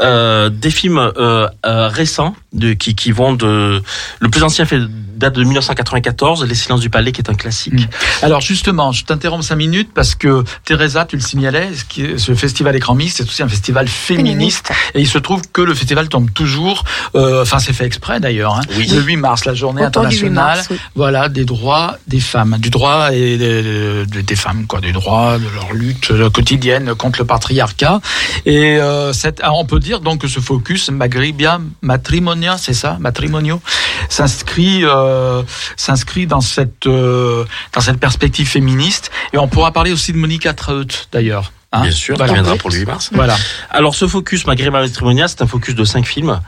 Euh, 0.00 0.48
des 0.50 0.70
films 0.70 0.98
euh, 0.98 1.46
euh, 1.64 1.88
récents 1.88 2.34
de, 2.52 2.72
qui, 2.72 2.94
qui 2.96 3.12
vont 3.12 3.32
de 3.32 3.80
le 4.20 4.28
plus 4.28 4.42
ancien 4.42 4.64
fait 4.64 4.80
date 5.16 5.34
de 5.34 5.44
1994 5.44 6.44
Les 6.44 6.54
Silences 6.56 6.80
du 6.80 6.90
Palais 6.90 7.12
qui 7.12 7.20
est 7.20 7.30
un 7.30 7.34
classique 7.34 7.72
Mm. 7.74 7.86
Alors 8.22 8.40
justement, 8.40 8.90
je 8.92 9.04
t'interromps 9.04 9.46
cinq 9.46 9.56
minutes 9.56 9.90
parce 9.94 10.14
que 10.16 10.44
Teresa, 10.64 11.04
tu 11.04 11.16
le 11.16 11.22
signalais, 11.22 11.68
ce, 11.74 11.84
qui 11.84 12.02
est- 12.02 12.18
ce 12.18 12.34
festival 12.34 12.74
Écran 12.76 12.94
Mixte, 12.94 13.18
c'est 13.18 13.22
aussi 13.28 13.42
un 13.42 13.48
festival 13.48 13.86
féministe. 13.88 14.70
Et 14.94 15.00
il 15.00 15.06
se 15.08 15.18
trouve 15.18 15.42
que 15.52 15.62
le 15.62 15.74
festival 15.74 16.08
tombe 16.08 16.30
toujours, 16.32 16.84
euh, 17.14 17.42
enfin 17.42 17.58
c'est 17.58 17.72
fait 17.72 17.86
exprès 17.86 18.18
d'ailleurs, 18.20 18.54
hein, 18.56 18.60
Oui. 18.76 18.88
le 18.92 19.00
8 19.00 19.16
mars, 19.16 19.44
la 19.44 19.54
journée 19.54 19.82
8 19.82 19.86
internationale 19.86 20.32
mars, 20.56 20.68
oui. 20.70 20.78
voilà, 20.94 21.28
des 21.28 21.44
droits 21.44 21.96
des 22.08 22.20
femmes, 22.20 22.56
du 22.58 22.70
droit 22.70 23.10
et 23.12 23.36
des, 23.38 24.04
des- 24.06 24.36
femmes, 24.36 24.66
quoi, 24.66 24.80
des 24.80 24.92
droits 24.92 25.38
de 25.38 25.44
leur 25.54 25.72
lutte 25.72 26.12
quotidienne 26.32 26.94
contre 26.96 27.20
le 27.20 27.24
patriarcat. 27.24 28.00
Et 28.46 28.78
euh, 28.80 29.12
cette, 29.12 29.40
ah, 29.42 29.52
on 29.54 29.64
peut 29.64 29.78
dire 29.84 30.00
donc 30.00 30.22
que 30.22 30.28
ce 30.28 30.40
focus 30.40 30.90
Maghribia 30.90 31.60
Matrimonia, 31.82 32.56
c'est 32.58 32.72
ça, 32.74 32.96
matrimonio, 32.98 33.60
s'inscrit 34.08 34.80
euh, 34.84 35.42
s'inscrit 35.76 36.26
dans 36.26 36.40
cette 36.40 36.86
euh, 36.86 37.44
dans 37.72 37.80
cette 37.80 37.98
perspective 38.00 38.48
féministe. 38.48 39.10
Et 39.32 39.38
on 39.38 39.48
pourra 39.48 39.70
parler 39.72 39.92
aussi 39.92 40.12
de 40.12 40.18
Monica 40.18 40.52
Traut 40.54 40.84
d'ailleurs. 41.12 41.52
hein. 41.72 41.82
Bien 41.82 41.90
sûr, 41.90 42.16
Voilà. 42.16 42.32
qui 42.32 42.34
viendra 42.34 42.56
pour 42.56 42.70
le 42.70 42.76
8 42.76 42.86
mars. 42.86 43.10
Voilà. 43.12 43.36
Alors 43.70 43.94
ce 43.94 44.06
focus 44.06 44.46
Maghreb 44.46 44.72
Matrimonia, 44.72 45.28
c'est 45.28 45.42
un 45.42 45.46
focus 45.46 45.74
de 45.74 45.84
cinq 45.84 46.06
films. 46.06 46.40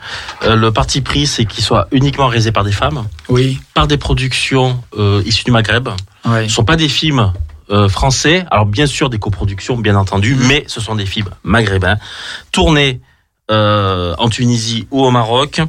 Euh, 0.44 0.54
le 0.56 0.70
parti 0.72 1.00
pris, 1.00 1.26
c'est 1.26 1.44
qu'il 1.44 1.62
soit 1.64 1.88
uniquement 1.92 2.26
réalisé 2.28 2.52
par 2.52 2.64
des 2.64 2.72
femmes, 2.72 3.06
Oui. 3.28 3.58
par 3.74 3.86
des 3.86 3.96
productions 3.98 4.80
euh, 4.98 5.22
issues 5.26 5.44
du 5.44 5.50
Maghreb. 5.50 5.88
Oui. 6.24 6.32
Ce 6.38 6.42
ne 6.44 6.48
sont 6.48 6.64
pas 6.64 6.76
des 6.76 6.88
films 6.88 7.32
euh, 7.70 7.88
français. 7.88 8.44
Alors 8.52 8.66
bien 8.66 8.86
sûr 8.86 9.10
des 9.10 9.18
coproductions, 9.18 9.76
bien 9.76 9.96
entendu, 9.96 10.36
Mhm. 10.36 10.46
mais 10.46 10.64
ce 10.68 10.80
sont 10.80 10.94
des 10.94 11.06
films 11.06 11.30
maghrébins 11.42 11.96
tournés 12.52 13.00
euh, 13.50 14.14
en 14.18 14.28
Tunisie 14.28 14.86
ou 14.90 15.04
au 15.04 15.10
Maroc 15.10 15.60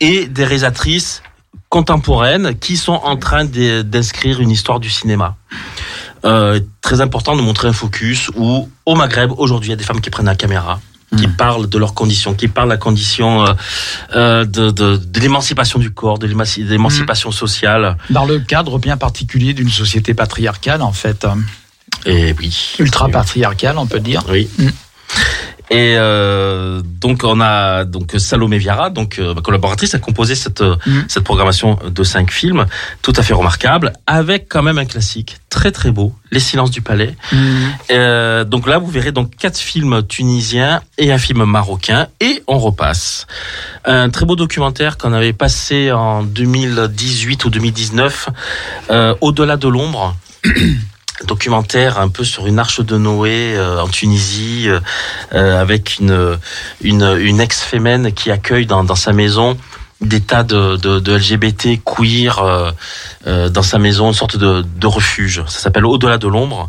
et 0.00 0.26
des 0.26 0.44
réalisatrices 0.44 1.22
contemporaines 1.68 2.58
qui 2.58 2.76
sont 2.76 2.94
en 3.04 3.16
train 3.16 3.44
d'inscrire 3.44 4.40
une 4.40 4.50
histoire 4.50 4.80
du 4.80 4.88
cinéma. 4.90 5.36
Euh, 6.24 6.60
très 6.80 7.00
important 7.00 7.36
de 7.36 7.42
montrer 7.42 7.68
un 7.68 7.72
focus 7.72 8.30
où 8.36 8.68
au 8.86 8.94
Maghreb 8.94 9.30
aujourd'hui 9.36 9.68
il 9.68 9.70
y 9.70 9.74
a 9.74 9.76
des 9.76 9.84
femmes 9.84 10.00
qui 10.00 10.10
prennent 10.10 10.26
la 10.26 10.34
caméra 10.34 10.80
qui 11.16 11.26
Mhm. 11.26 11.36
parlent 11.36 11.68
de 11.70 11.78
leurs 11.78 11.94
conditions, 11.94 12.34
qui 12.34 12.48
parlent 12.48 12.68
de 12.68 12.74
la 12.74 12.78
condition 12.78 13.46
euh, 13.46 13.54
euh, 14.14 14.44
de, 14.44 14.70
de, 14.70 14.96
de 14.98 15.20
l'émancipation 15.20 15.78
du 15.78 15.90
corps, 15.90 16.18
de 16.18 16.26
l'émanci- 16.26 16.62
de 16.64 16.68
l'émancipation 16.70 17.30
sociale. 17.32 17.96
Dans 18.10 18.26
le 18.26 18.40
cadre 18.40 18.78
bien 18.78 18.98
particulier 18.98 19.54
d'une 19.54 19.70
société 19.70 20.12
patriarcale, 20.12 20.82
en 20.82 20.92
fait, 20.92 21.24
euh, 21.24 21.30
Et 22.04 22.34
oui. 22.38 22.74
ultra 22.78 23.08
patriarcale, 23.08 23.78
on 23.78 23.86
peut 23.86 24.00
dire. 24.00 24.22
Oui. 24.28 24.50
Mm. 24.58 24.68
Et 25.70 25.94
euh, 25.96 26.80
donc 27.00 27.24
on 27.24 27.40
a 27.40 27.84
donc 27.84 28.14
Salomé 28.18 28.58
Viara, 28.58 28.90
donc 28.90 29.18
euh, 29.18 29.34
ma 29.34 29.42
collaboratrice, 29.42 29.94
a 29.94 29.98
composé 29.98 30.34
cette 30.34 30.62
euh, 30.62 30.76
Mm. 30.86 31.00
cette 31.08 31.24
programmation 31.24 31.78
de 31.84 32.02
cinq 32.02 32.30
films, 32.30 32.66
tout 33.02 33.12
à 33.16 33.22
fait 33.22 33.34
remarquable, 33.34 33.92
avec 34.06 34.48
quand 34.48 34.62
même 34.62 34.78
un 34.78 34.84
classique 34.84 35.38
très 35.50 35.70
très 35.70 35.90
beau, 35.90 36.14
Les 36.30 36.40
Silences 36.40 36.70
du 36.70 36.82
Palais. 36.82 37.14
Euh, 37.90 38.44
donc 38.44 38.66
là, 38.66 38.78
vous 38.78 38.86
verrez 38.86 39.12
donc 39.12 39.36
quatre 39.36 39.58
films 39.58 40.02
tunisiens 40.06 40.82
et 40.98 41.12
un 41.12 41.18
film 41.18 41.44
marocain, 41.44 42.08
et 42.20 42.42
on 42.46 42.58
repasse. 42.58 43.26
Un 43.84 44.10
très 44.10 44.24
beau 44.24 44.36
documentaire 44.36 44.98
qu'on 44.98 45.12
avait 45.12 45.32
passé 45.32 45.92
en 45.92 46.22
2018 46.22 47.44
ou 47.44 47.50
2019, 47.50 48.28
euh, 48.90 49.14
Au-delà 49.20 49.56
de 49.56 49.68
l'ombre. 49.68 50.16
Documentaire 51.24 51.98
un 51.98 52.08
peu 52.08 52.24
sur 52.24 52.46
une 52.46 52.58
arche 52.58 52.80
de 52.80 52.96
Noé 52.96 53.54
euh, 53.56 53.80
en 53.80 53.88
Tunisie 53.88 54.64
euh, 54.68 54.80
euh, 55.34 55.60
avec 55.60 55.98
une 55.98 56.38
une, 56.82 57.16
une 57.20 57.40
ex-fémène 57.40 58.12
qui 58.12 58.30
accueille 58.30 58.66
dans, 58.66 58.84
dans 58.84 58.94
sa 58.94 59.12
maison 59.12 59.56
des 60.00 60.20
tas 60.20 60.44
de, 60.44 60.76
de, 60.76 61.00
de 61.00 61.16
LGBT 61.16 61.82
queer 61.84 62.38
euh, 62.38 62.70
euh, 63.26 63.48
dans 63.48 63.62
sa 63.62 63.78
maison, 63.78 64.08
une 64.08 64.14
sorte 64.14 64.36
de, 64.36 64.62
de 64.62 64.86
refuge. 64.86 65.42
Ça 65.46 65.58
s'appelle 65.58 65.86
Au-delà 65.86 66.18
de 66.18 66.28
l'ombre. 66.28 66.68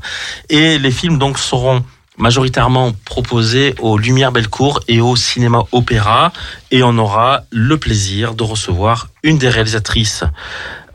Et 0.49 0.79
les 0.79 0.91
films 0.91 1.19
donc 1.19 1.37
seront 1.37 1.83
majoritairement 2.17 2.91
proposés 3.05 3.75
au 3.79 3.97
Lumière 3.97 4.31
Bellecour 4.31 4.81
et 4.87 4.99
au 4.99 5.15
Cinéma 5.15 5.63
Opéra. 5.71 6.33
Et 6.71 6.83
on 6.83 6.97
aura 6.97 7.43
le 7.51 7.77
plaisir 7.77 8.33
de 8.33 8.43
recevoir 8.43 9.07
une 9.23 9.37
des 9.37 9.49
réalisatrices 9.49 10.23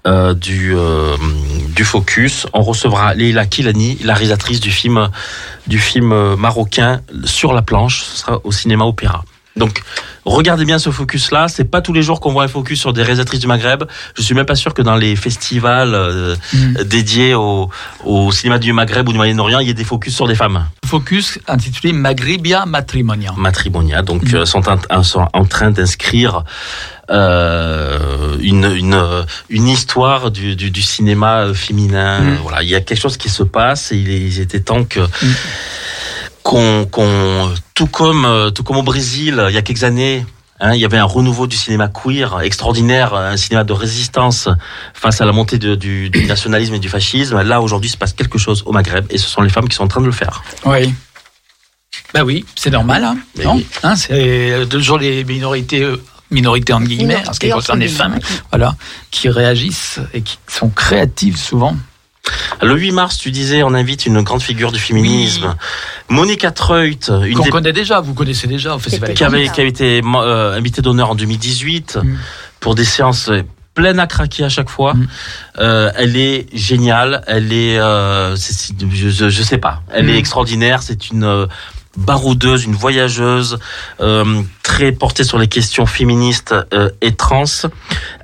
euh, 0.06 0.34
du, 0.34 0.74
euh, 0.76 1.16
du 1.74 1.84
Focus. 1.84 2.46
On 2.52 2.62
recevra 2.62 3.14
Leila 3.14 3.46
Kilani, 3.46 3.98
la 4.04 4.12
réalisatrice 4.12 4.60
du 4.60 4.70
film, 4.70 5.08
du 5.66 5.78
film 5.78 6.12
euh, 6.12 6.36
marocain 6.36 7.00
Sur 7.24 7.54
la 7.54 7.62
planche. 7.62 8.02
Ce 8.02 8.18
sera 8.18 8.40
au 8.44 8.52
Cinéma 8.52 8.84
Opéra. 8.84 9.24
Donc, 9.56 9.82
regardez 10.24 10.64
bien 10.64 10.80
ce 10.80 10.90
focus-là. 10.90 11.46
C'est 11.48 11.64
pas 11.64 11.80
tous 11.80 11.92
les 11.92 12.02
jours 12.02 12.18
qu'on 12.20 12.32
voit 12.32 12.42
un 12.44 12.48
focus 12.48 12.80
sur 12.80 12.92
des 12.92 13.02
réalisatrices 13.02 13.38
du 13.40 13.46
Maghreb. 13.46 13.84
Je 14.16 14.22
suis 14.22 14.34
même 14.34 14.46
pas 14.46 14.56
sûr 14.56 14.74
que 14.74 14.82
dans 14.82 14.96
les 14.96 15.14
festivals 15.16 15.94
euh, 15.94 16.34
Mm. 16.52 16.82
dédiés 16.84 17.34
au, 17.34 17.70
au 18.04 18.32
cinéma 18.32 18.58
du 18.58 18.72
Maghreb 18.72 19.08
ou 19.08 19.12
du 19.12 19.18
Moyen-Orient, 19.18 19.60
il 19.60 19.68
y 19.68 19.70
ait 19.70 19.74
des 19.74 19.84
focus 19.84 20.14
sur 20.14 20.26
des 20.26 20.34
femmes. 20.34 20.66
Focus 20.84 21.38
intitulé 21.46 21.92
Maghribia 21.92 22.66
Matrimonia. 22.66 23.32
Matrimonia, 23.36 24.02
donc 24.02 24.24
Mm. 24.24 24.34
euh, 24.34 24.44
sont, 24.44 24.62
en, 24.68 25.02
sont 25.04 25.28
en 25.32 25.44
train 25.44 25.70
d'inscrire 25.70 26.42
euh, 27.10 28.36
une, 28.40 28.64
une, 28.64 29.00
une 29.50 29.68
histoire 29.68 30.30
du, 30.30 30.56
du, 30.56 30.70
du 30.70 30.82
cinéma 30.82 31.52
féminin. 31.54 32.20
Mm. 32.20 32.38
Voilà, 32.42 32.62
il 32.62 32.68
y 32.70 32.74
a 32.74 32.80
quelque 32.80 33.00
chose 33.00 33.16
qui 33.16 33.28
se 33.28 33.42
passe 33.42 33.92
et 33.92 33.96
il, 33.96 34.08
il 34.10 34.40
était 34.40 34.60
temps 34.60 34.84
que. 34.84 35.00
Qu'on 36.44 36.84
qu'on 36.86 37.52
tout 37.74 37.86
comme 37.88 38.24
euh, 38.24 38.50
tout 38.50 38.62
comme 38.62 38.76
au 38.76 38.82
Brésil 38.84 39.44
il 39.48 39.54
y 39.54 39.58
a 39.58 39.62
quelques 39.62 39.82
années. 39.82 40.24
hein, 40.60 40.74
il 40.74 40.80
y 40.80 40.84
avait 40.84 40.98
un 40.98 41.04
renouveau 41.04 41.46
du 41.48 41.56
cinéma 41.56 41.88
queer 41.88 42.40
extraordinaire, 42.42 43.14
un 43.14 43.36
cinéma 43.36 43.64
de 43.64 43.72
résistance 43.72 44.48
face 44.92 45.20
à 45.20 45.24
la 45.24 45.32
montée 45.32 45.58
de- 45.58 45.74
du, 45.74 46.10
du 46.10 46.26
nationalisme 46.26 46.74
et 46.74 46.78
du 46.78 46.88
fascisme. 46.88 47.40
Là, 47.42 47.60
aujourd'hui, 47.60 47.88
il 47.88 47.92
se 47.92 47.96
passe 47.96 48.12
quelque 48.12 48.38
chose 48.38 48.62
au 48.66 48.72
Maghreb 48.72 49.06
et 49.10 49.18
ce 49.18 49.26
sont 49.28 49.42
les 49.42 49.48
femmes 49.50 49.68
qui 49.68 49.74
sont 49.74 49.82
en 49.84 49.88
train 49.88 50.00
de 50.00 50.06
le 50.06 50.12
faire. 50.12 50.42
Oui. 50.64 50.94
Bah 52.12 52.22
oui, 52.24 52.44
c'est 52.54 52.70
normal, 52.70 53.02
hein, 53.04 53.16
Mais 53.36 53.44
non 53.44 53.54
oui. 53.56 53.66
Hein, 53.82 53.96
C'est 53.96 54.66
toujours 54.68 54.98
les 54.98 55.24
minorités, 55.24 55.82
euh, 55.82 56.00
minorités 56.30 56.72
entre 56.72 56.86
guillemets, 56.86 57.22
en 57.28 57.32
ce 57.32 57.40
qui 57.40 57.48
concerne 57.50 57.80
les 57.80 57.88
femmes, 57.88 58.18
guillemets. 58.18 58.40
voilà, 58.50 58.76
qui 59.10 59.28
réagissent 59.28 59.98
et 60.12 60.20
qui 60.22 60.38
sont 60.46 60.68
créatives 60.68 61.36
souvent. 61.38 61.74
Le 62.62 62.74
8 62.78 62.92
mars, 62.92 63.18
tu 63.18 63.30
disais, 63.30 63.62
on 63.62 63.74
invite 63.74 64.06
une 64.06 64.22
grande 64.22 64.42
figure 64.42 64.72
du 64.72 64.78
féminisme, 64.78 65.54
Monica 66.08 66.50
Treut, 66.50 66.96
une 67.26 67.34
Qu'on 67.36 67.42
des 67.44 67.50
connaît 67.50 67.72
déjà, 67.72 68.00
vous 68.00 68.14
connaissez 68.14 68.46
déjà 68.46 68.74
au 68.74 68.78
Festival 68.78 69.12
qui 69.14 69.24
avait, 69.24 69.48
qui 69.48 69.60
avait 69.60 69.68
été 69.70 70.00
euh, 70.04 70.56
invitée 70.56 70.80
d'honneur 70.82 71.10
en 71.10 71.14
2018 71.14 71.98
Mm. 72.02 72.16
pour 72.60 72.74
des 72.74 72.84
séances 72.84 73.30
pleines 73.74 73.98
à 73.98 74.06
craquer 74.06 74.44
à 74.44 74.48
chaque 74.48 74.70
fois. 74.70 74.94
Mm. 74.94 75.08
Euh, 75.58 75.90
elle 75.96 76.16
est 76.16 76.46
géniale, 76.56 77.22
elle 77.26 77.52
est, 77.52 77.78
euh, 77.78 78.36
c'est- 78.36 78.52
c'est- 78.54 78.74
je, 78.90 79.08
je, 79.10 79.28
je 79.28 79.42
sais 79.42 79.58
pas, 79.58 79.82
elle 79.92 80.06
Mm. 80.06 80.10
est 80.10 80.18
extraordinaire. 80.18 80.82
C'est 80.82 81.10
une 81.10 81.24
euh, 81.24 81.46
baroudeuse, 81.96 82.64
une 82.64 82.74
voyageuse, 82.74 83.58
euh, 84.00 84.42
très 84.62 84.92
portée 84.92 85.24
sur 85.24 85.38
les 85.38 85.48
questions 85.48 85.86
féministes 85.86 86.54
euh, 86.72 86.88
et 87.02 87.14
trans. 87.14 87.44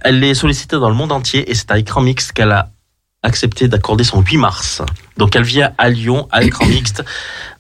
Elle 0.03 0.23
est 0.25 0.35
sollicitée 0.35 0.77
dans 0.77 0.89
le 0.89 0.95
monde 0.97 1.13
entier 1.13 1.51
et 1.51 1.55
c'est 1.55 1.71
à 1.71 1.79
Écran 1.79 2.01
Mix 2.01 2.33
qu'elle 2.33 2.53
a 2.53 2.71
accepté 3.23 3.69
d'accorder 3.69 4.05
son 4.05 4.21
8 4.23 4.37
mars. 4.39 4.83
Donc 5.17 5.37
elle 5.37 5.43
vient 5.43 5.73
à 5.79 5.89
Lyon, 5.91 6.29
à 6.33 6.43
Écran 6.43 6.67
Mixte, 6.69 7.05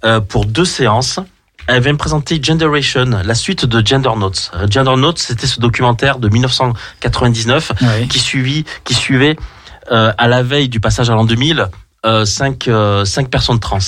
euh, 0.04 0.20
pour 0.20 0.46
deux 0.46 0.64
séances. 0.64 1.20
Elle 1.66 1.82
vient 1.82 1.92
me 1.92 1.98
présenter 1.98 2.42
Generation, 2.42 3.04
la 3.24 3.34
suite 3.34 3.64
de 3.66 3.86
Gender 3.86 4.10
Notes. 4.16 4.50
Euh, 4.54 4.66
Gender 4.68 4.96
Notes, 4.96 5.18
c'était 5.18 5.46
ce 5.46 5.60
documentaire 5.60 6.18
de 6.18 6.28
1999 6.28 7.72
Oui. 7.82 8.08
qui, 8.08 8.18
suivit, 8.18 8.64
qui 8.84 8.94
suivait, 8.94 9.36
euh, 9.92 10.12
à 10.18 10.28
la 10.28 10.42
veille 10.42 10.68
du 10.68 10.80
passage 10.80 11.10
à 11.10 11.14
l'an 11.14 11.24
2000, 11.24 11.68
euh, 12.06 12.24
cinq, 12.24 12.66
euh, 12.66 13.04
cinq 13.04 13.28
personnes 13.30 13.60
trans. 13.60 13.78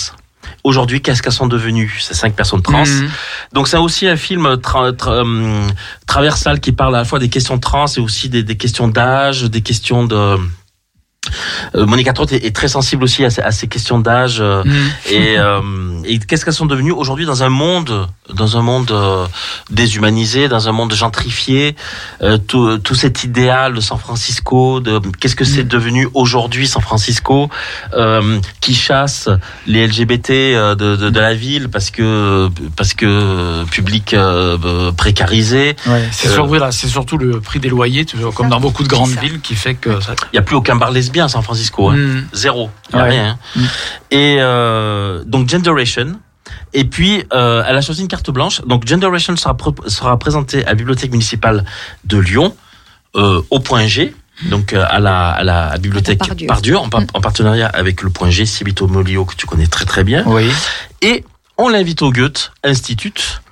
Aujourd'hui, 0.65 1.01
qu'est-ce 1.01 1.23
qu'elles 1.23 1.32
sont 1.32 1.47
devenues, 1.49 1.99
ces 2.01 2.15
cinq 2.15 2.35
personnes 2.35 2.62
trans? 2.62 2.85
Mhm. 2.85 3.11
donc 3.53 3.66
c'est 3.69 3.77
aussi 3.78 4.07
un 4.07 4.16
film 4.16 4.47
tra- 4.57 4.93
tra- 4.93 5.20
hum, 5.23 5.66
traversal 6.07 6.61
qui 6.61 6.73
parle 6.73 6.94
à 6.94 6.99
la 6.99 7.05
fois 7.05 7.19
des 7.19 7.28
questions 7.28 7.59
trans 7.59 7.86
et 7.86 8.01
aussi 8.01 8.28
des, 8.28 8.43
des 8.44 8.57
questions 8.57 8.86
d'âge, 8.89 9.43
des 9.44 9.62
questions 9.62 10.05
de... 10.05 10.36
Euh, 11.75 11.87
Monica 11.87 12.13
Trott 12.13 12.33
est, 12.33 12.45
est 12.45 12.55
très 12.55 12.69
sensible 12.69 13.05
aussi 13.05 13.25
à, 13.25 13.31
ces- 13.31 13.43
à 13.43 13.51
ces 13.51 13.69
questions 13.69 13.99
d'âge 13.99 14.39
euh, 14.41 14.63
et, 15.11 15.39
euh, 15.39 15.61
et 16.05 16.19
qu'est-ce 16.19 16.45
qu'elles 16.45 16.55
sont 16.55 16.67
devenues 16.67 16.93
aujourd'hui 16.93 17.27
dans 17.27 17.43
un 17.43 17.49
monde, 17.49 18.07
dans 18.33 18.57
un 18.57 18.63
monde 18.63 18.91
euh, 18.91 19.27
déshumanisé, 19.71 20.49
dans 20.49 20.69
un 20.69 20.73
monde 20.73 20.93
gentrifié, 20.95 21.77
euh, 22.23 22.39
tout, 22.39 22.79
tout 22.79 22.95
cet 22.95 23.25
idéal 23.25 23.75
de 23.75 23.81
San 23.81 23.99
Francisco, 23.99 24.81
de 24.81 25.01
qu'est-ce 25.21 25.37
que 25.37 25.45
c'est 25.45 25.65
devenu 25.65 26.09
aujourd'hui 26.15 26.67
San 26.67 26.83
Francisco, 26.83 27.49
euh, 27.95 28.39
qui 28.61 28.75
chasse 28.75 29.29
les 29.67 29.87
LGBT 29.87 30.31
de, 30.31 30.75
de, 30.97 31.11
de 31.11 31.21
la 31.21 31.35
ville 31.35 31.69
parce 31.69 31.91
que 31.91 32.49
parce 32.77 32.95
que 32.95 33.65
public 33.65 34.15
précarisé. 34.97 35.77
Ouais, 35.87 36.09
c'est 36.13 36.29
Euh, 36.29 36.71
sur- 36.71 36.89
surtout 36.89 37.19
le 37.19 37.41
prix 37.41 37.61
des 37.61 37.69
loyers, 37.69 38.05
comme 38.35 38.49
dans 38.49 38.61
beaucoup 38.61 38.83
de 38.83 38.89
grandes 38.89 39.11
villes, 39.23 39.41
qui 39.41 39.55
fait 39.55 39.75
que 39.75 40.01
ça. 40.01 40.15
Il 40.33 40.37
y 40.37 40.39
a 40.39 40.43
plus 40.43 40.57
aucun 40.57 40.77
bar 40.77 40.91
lesbien 40.91 41.22
à 41.24 41.28
San 41.28 41.43
Francisco. 41.43 41.90
hein. 41.90 41.97
Mhm. 41.97 42.27
Zéro. 42.32 42.70
Il 42.93 42.97
y 42.97 42.99
a 42.99 43.03
Ouais. 43.03 43.11
rien. 43.11 43.28
hein. 43.31 43.39
Mm. 43.57 43.65
Et 44.11 44.36
euh, 44.40 45.23
donc 45.27 45.49
Generation. 45.49 46.19
Et 46.74 46.85
puis, 46.85 47.24
euh, 47.35 47.62
elle 47.66 47.77
a 47.77 47.81
choisi 47.82 48.01
une 48.03 48.09
carte 48.09 48.31
blanche. 48.31 48.62
Donc 48.62 48.86
Generation 48.86 49.36
sera, 49.36 49.57
sera 49.86 50.19
présentée 50.19 50.65
à 50.65 50.70
la 50.70 50.74
bibliothèque 50.74 51.11
municipale 51.11 51.65
de 52.05 52.19
Lyon, 52.19 52.57
euh, 53.16 53.43
au 53.51 53.61
point 53.61 53.86
G. 53.86 54.15
Donc 54.51 54.73
euh, 54.73 54.85
à 54.89 54.99
la, 54.99 55.28
à 55.31 55.44
la 55.44 55.66
à 55.66 55.73
la 55.73 55.78
bibliothèque 55.78 56.19
Pardieu. 56.19 56.47
Pardieu, 56.47 56.78
en, 56.78 56.89
par- 56.89 57.03
Mm. 57.03 57.07
en 57.15 57.20
partenariat 57.20 57.69
avec 57.69 58.03
le 58.03 58.11
point 58.11 58.31
G, 58.31 58.47
Sibito 58.47 58.89
Molio, 58.89 59.24
que 59.24 59.35
tu 59.36 59.47
connais 59.47 59.66
très 59.66 59.85
très 59.85 60.03
bien. 60.03 60.24
Oui. 60.27 60.51
Et 61.03 61.24
on 61.59 61.69
l'invite 61.69 62.01
au 62.03 62.11
Goethe 62.11 62.51
Institute 62.65 63.43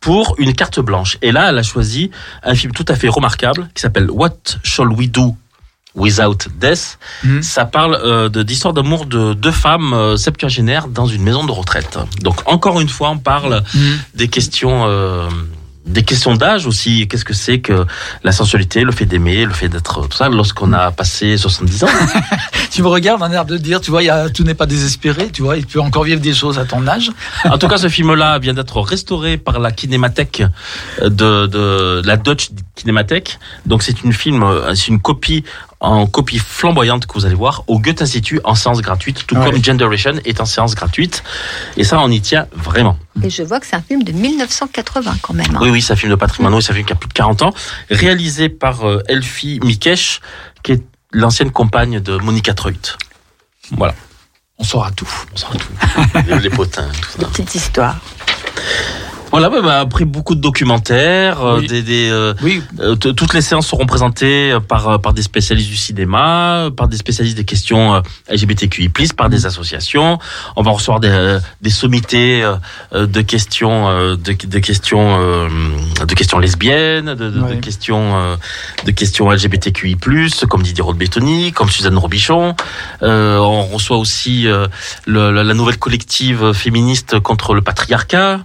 pour 0.00 0.36
une 0.38 0.54
carte 0.54 0.78
blanche. 0.78 1.18
Et 1.22 1.32
là, 1.32 1.50
elle 1.50 1.58
a 1.58 1.62
choisi 1.64 2.10
un 2.44 2.54
film 2.54 2.72
tout 2.72 2.84
à 2.88 2.94
fait 2.94 3.08
remarquable 3.08 3.68
qui 3.74 3.82
s'appelle 3.82 4.08
What 4.10 4.36
Shall 4.62 4.88
We 4.92 5.10
Do 5.10 5.36
Without 5.98 6.38
Death. 6.60 6.98
Mhm. 7.24 7.42
Ça 7.42 7.64
parle 7.64 7.94
euh, 8.02 8.28
de- 8.28 8.42
d'histoire 8.42 8.72
d'amour 8.74 9.06
de 9.06 9.34
deux 9.34 9.50
femmes 9.50 9.92
euh, 9.92 10.16
septuagénaires 10.16 10.88
dans 10.88 11.06
une 11.06 11.22
maison 11.22 11.44
de 11.44 11.52
retraite. 11.52 11.98
Donc 12.22 12.36
encore 12.46 12.80
une 12.80 12.88
fois, 12.88 13.10
on 13.10 13.18
parle 13.18 13.62
Mhm. 13.74 13.98
des 14.14 14.28
questions 14.28 14.84
euh, 14.86 15.28
des 15.86 16.02
questions 16.02 16.34
d'âge 16.34 16.66
aussi. 16.66 17.08
Qu'est-ce 17.08 17.24
que 17.24 17.32
c'est 17.32 17.60
que 17.60 17.86
la 18.22 18.30
sensualité, 18.32 18.82
le 18.82 18.92
fait 18.92 19.06
d'aimer, 19.06 19.46
le 19.46 19.54
fait 19.54 19.70
d'être 19.70 20.06
tout 20.06 20.16
ça 20.18 20.28
lorsqu'on 20.28 20.74
a 20.74 20.90
passé 20.90 21.36
70 21.38 21.84
ans? 21.84 21.88
Tu 22.70 22.82
me 22.82 22.88
regardes 22.88 23.20
d'un 23.20 23.32
air 23.32 23.46
de 23.46 23.56
dire, 23.56 23.80
tu 23.80 23.90
vois, 23.90 24.02
il 24.02 24.06
y 24.06 24.10
a, 24.10 24.28
tout 24.28 24.44
n'est 24.44 24.54
pas 24.54 24.66
désespéré, 24.66 25.30
tu 25.32 25.40
vois, 25.42 25.56
il 25.56 25.66
peut 25.66 25.80
encore 25.80 26.04
vivre 26.04 26.20
des 26.20 26.34
choses 26.34 26.58
à 26.58 26.66
ton 26.66 26.86
âge. 26.86 27.10
En 27.46 27.56
tout 27.56 27.66
cas, 27.66 27.78
ce 27.78 27.88
film-là 27.88 28.38
vient 28.38 28.52
d'être 28.52 28.78
restauré 28.82 29.38
par 29.38 29.58
la 29.58 29.72
Kinémathèque 29.72 30.42
euh, 31.00 31.08
de, 31.08 31.46
de 31.46 32.02
la 32.04 32.16
Dutch 32.18 32.50
Kinémathèque. 32.76 33.38
Donc 33.64 33.82
c'est 33.82 34.04
une 34.04 34.12
film, 34.12 34.42
euh, 34.42 34.74
c'est 34.74 34.88
une 34.88 35.00
copie 35.00 35.42
en 35.80 36.06
copie 36.06 36.38
flamboyante 36.38 37.06
que 37.06 37.14
vous 37.14 37.24
allez 37.24 37.36
voir 37.36 37.62
au 37.68 37.78
Goethe 37.78 38.02
Institut 38.02 38.40
en 38.44 38.54
séance 38.56 38.80
gratuite, 38.80 39.24
tout 39.26 39.36
Ouais. 39.36 39.50
comme 39.50 39.62
Generation 39.64 40.14
est 40.24 40.40
en 40.40 40.44
séance 40.44 40.74
gratuite. 40.74 41.22
Et 41.76 41.84
ça, 41.84 42.00
on 42.00 42.10
y 42.10 42.20
tient 42.20 42.48
vraiment. 42.52 42.98
Et 43.22 43.30
je 43.30 43.42
vois 43.44 43.60
que 43.60 43.66
c'est 43.66 43.76
un 43.76 43.82
film 43.82 44.02
de 44.02 44.10
1980 44.12 45.16
quand 45.22 45.34
même. 45.34 45.54
hein. 45.54 45.58
Oui, 45.62 45.70
oui, 45.70 45.80
c'est 45.80 45.92
un 45.92 45.96
film 45.96 46.10
de 46.10 46.16
patrimoine, 46.16 46.60
c'est 46.60 46.72
un 46.72 46.74
film 46.74 46.86
qui 46.86 46.92
a 46.92 46.96
plus 46.96 47.08
de 47.08 47.12
40 47.14 47.42
ans, 47.42 47.54
réalisé 47.90 48.48
par 48.48 48.86
euh, 48.88 49.02
Elfie 49.08 49.60
Mikesh, 49.62 50.20
qui 50.64 50.72
est 50.72 50.82
l'ancienne 51.12 51.52
compagne 51.52 52.00
de 52.00 52.16
Monica 52.16 52.54
Treut. 52.54 52.96
Voilà, 53.70 53.94
On 54.58 54.64
saura 54.64 54.90
tout. 54.90 55.08
on 55.32 55.36
sort 55.36 55.52
tout. 55.56 55.68
les, 56.26 56.38
les 56.40 56.50
potins, 56.50 56.88
tout 57.00 57.20
ça. 57.22 57.26
Petite 57.28 57.54
histoire. 57.54 57.96
Voilà, 59.30 59.50
bah, 59.50 59.80
après 59.80 60.04
beaucoup 60.06 60.34
de 60.34 60.40
documentaires, 60.40 61.42
euh, 61.44 61.58
Oui. 61.60 61.66
des, 61.66 61.82
des, 61.82 62.08
euh, 62.10 62.32
Oui, 62.42 62.62
euh, 62.80 62.94
toutes 62.96 63.34
les 63.34 63.42
séances 63.42 63.66
seront 63.66 63.84
présentées 63.84 64.52
euh, 64.52 64.60
par, 64.60 65.00
par 65.00 65.12
des 65.12 65.20
spécialistes 65.22 65.68
du 65.68 65.76
cinéma, 65.76 66.70
par 66.74 66.88
des 66.88 66.96
spécialistes 66.96 67.36
des 67.36 67.44
questions 67.44 68.02
LGBTQI+, 68.30 68.88
par 69.16 69.28
des 69.28 69.44
associations. 69.44 70.18
On 70.56 70.62
va 70.62 70.70
recevoir 70.70 70.98
des, 71.00 71.38
des 71.60 71.68
sommités 71.70 72.42
de 72.92 73.20
questions, 73.20 73.88
euh, 73.90 74.16
de, 74.16 74.32
de 74.46 74.58
questions, 74.60 75.18
euh, 75.20 75.48
de 76.06 76.14
questions 76.14 76.38
lesbiennes, 76.38 77.14
de, 77.14 77.28
de, 77.30 77.40
de 77.54 77.54
questions, 77.60 78.16
euh, 78.18 78.36
de 78.86 78.90
questions 78.92 79.30
LGBTQI+, 79.30 79.96
comme 80.48 80.62
Didier 80.62 80.82
Rodbetoni, 80.82 81.52
comme 81.52 81.68
Suzanne 81.68 81.98
Robichon. 81.98 82.54
Euh, 83.02 83.36
on 83.38 83.66
reçoit 83.66 83.98
aussi 83.98 84.46
euh, 84.48 84.66
le- 85.06 85.30
la 85.42 85.54
nouvelle 85.54 85.78
collective 85.78 86.52
féministe 86.54 87.20
contre 87.20 87.54
le 87.54 87.60
patriarcat. 87.60 88.40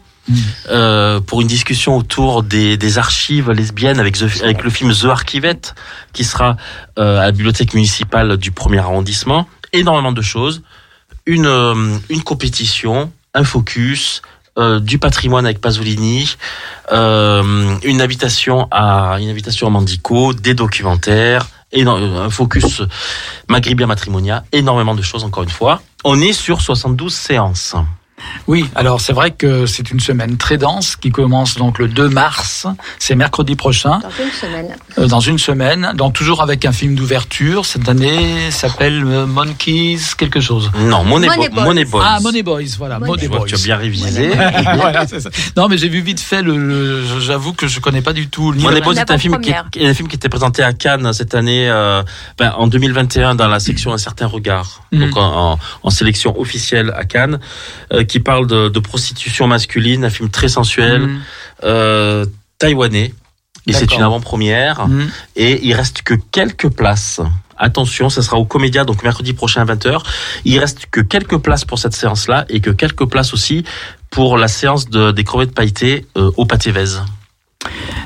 Euh, 0.70 1.20
pour 1.20 1.42
une 1.42 1.48
discussion 1.48 1.98
autour 1.98 2.44
des, 2.44 2.98
archives 2.98 3.52
lesbiennes 3.52 4.00
avec, 4.00 4.18
le 4.20 4.70
film 4.70 4.94
The 4.94 5.06
Archivette 5.06 5.76
qui 6.14 6.24
sera 6.24 6.56
euh, 6.98 7.20
à 7.20 7.26
la 7.26 7.32
bibliothèque 7.32 7.74
municipale 7.74 8.38
du 8.38 8.52
premier 8.52 8.80
arrondissement. 8.80 9.48
Énormément 9.74 10.12
de 10.12 10.22
choses. 10.22 10.62
Une, 11.26 11.46
euh, 11.46 11.98
une 12.10 12.24
compétition, 12.24 13.12
un 13.34 13.44
focus, 13.44 14.22
du 14.82 15.00
patrimoine 15.00 15.46
avec 15.46 15.60
Pasolini, 15.60 16.38
une 16.92 18.02
invitation 18.02 18.68
à 18.70 19.18
une 19.20 19.30
invitation 19.30 19.66
à 19.66 19.72
Mandico, 19.72 20.32
des 20.36 20.54
documentaires, 20.54 21.48
un 21.76 22.30
focus 22.30 22.84
Maghribia 23.50 23.88
Matrimonia, 23.88 24.44
énormément 24.52 24.94
de 24.94 25.02
choses 25.02 25.24
encore 25.24 25.42
une 25.42 25.50
fois. 25.50 25.82
On 26.04 26.22
est 26.22 26.34
sur 26.34 26.62
72 26.62 27.12
séances. 27.12 27.76
Oui. 28.48 28.66
Alors 28.76 29.02
c'est 29.02 29.14
vrai 29.14 29.32
que 29.32 29.66
c'est 29.66 29.92
une 29.92 30.00
semaine 30.00 30.38
très 30.38 30.58
dense 30.58 30.96
qui 30.96 31.12
commence 31.12 31.56
donc 31.56 31.80
le 31.80 31.88
2 31.88 32.10
mars. 32.10 32.68
C'est 33.00 33.16
mercredi 33.16 33.56
prochain, 33.56 34.00
Dans 34.00 34.10
une 34.24 34.32
semaine. 34.32 34.76
euh, 34.98 35.08
dans 35.08 35.20
une 35.20 35.38
semaine. 35.40 35.92
Donc 35.96 36.14
toujours 36.14 36.42
avec 36.42 36.66
un 36.66 36.72
film 36.72 36.96
d'ouverture. 36.96 37.66
Cette 37.66 37.88
année 37.90 38.52
s'appelle 38.52 39.04
euh, 39.06 39.26
Monkeys 39.26 40.00
quelque 40.18 40.40
chose. 40.40 40.72
Non, 40.80 41.04
Money, 41.04 41.28
Money 41.28 41.50
Bo- 41.50 41.56
Boys. 41.56 41.64
Money 41.66 41.86
Boys. 41.86 42.04
Ah, 42.06 42.20
Money 42.22 42.44
Boys, 42.44 42.62
voilà, 42.78 43.00
Money 43.00 43.28
Boys. 43.28 43.42
que 43.46 43.50
tu 43.50 43.56
as 43.56 43.64
bien 43.64 43.78
révisé. 43.78 44.30
voilà, 44.76 45.06
c'est 45.08 45.20
ça. 45.20 45.30
Non, 45.58 45.68
mais 45.68 45.78
j'ai 45.78 45.90
vu 45.90 46.02
vite 46.02 46.20
fait 46.20 46.42
le. 46.42 46.58
le- 46.58 47.20
J'avoue 47.20 47.54
que 47.54 47.68
je 47.68 47.80
connais 47.80 48.02
pas 48.02 48.14
du 48.14 48.28
tout. 48.28 48.54
Money 48.54 48.76
le- 48.80 48.82
Boys 48.82 48.96
est 48.96 49.12
un 49.12 49.18
film, 49.18 49.40
qui, 49.40 49.52
est 49.52 49.88
un 49.88 49.94
film 49.94 50.08
qui 50.08 50.16
était 50.16 50.30
présenté 50.30 50.64
à 50.64 50.74
Cannes 50.74 51.12
cette 51.14 51.36
année, 51.36 51.70
euh, 51.70 52.04
ben, 52.38 52.54
en 52.58 52.68
2021, 52.68 53.36
dans 53.36 53.48
la 53.48 53.60
section 53.60 53.94
Un 53.94 53.98
certain 53.98 54.28
regard, 54.28 54.82
Mhm. 54.92 55.00
donc 55.00 55.18
en, 55.18 55.52
en- 55.54 55.60
en 55.84 55.90
sélection 55.90 56.40
officielle 56.40 56.94
à 56.96 57.04
Cannes, 57.06 57.40
euh, 57.92 58.04
qui 58.14 58.20
parle 58.20 58.46
de, 58.46 58.70
de 58.70 58.80
prostitution 58.80 59.48
masculine, 59.48 60.06
un 60.06 60.12
film 60.12 60.30
très 60.30 60.48
sensuel, 60.48 61.02
Mm. 61.08 61.20
euh, 61.64 62.26
taïwanais. 62.60 63.12
Et 63.66 63.74
c'est 63.74 63.92
une 63.96 64.04
avant-première. 64.04 64.88
Mm. 64.88 65.10
Et 65.36 65.66
il 65.68 65.74
reste 65.74 66.04
que 66.04 66.14
quelques 66.32 66.70
places. 66.70 67.22
Attention, 67.58 68.10
ça 68.12 68.22
sera 68.22 68.38
au 68.38 68.46
Comédia, 68.46 68.84
donc 68.86 69.02
mercredi 69.04 69.34
prochain 69.34 69.62
à 69.62 69.66
20h. 69.66 70.04
Il 70.46 70.60
reste 70.60 70.86
que 70.92 71.02
quelques 71.02 71.38
places 71.40 71.66
pour 71.66 71.80
cette 71.80 71.96
séance-là 71.96 72.46
et 72.50 72.60
que 72.60 72.70
quelques 72.70 73.06
places 73.06 73.34
aussi 73.34 73.64
pour 74.12 74.38
la 74.38 74.48
séance 74.48 74.90
de, 74.90 75.12
des 75.12 75.24
crevettes 75.24 75.56
pailletées 75.56 76.06
euh, 76.16 76.30
au 76.38 76.46
pâté 76.46 76.70
Vèze. 76.72 77.02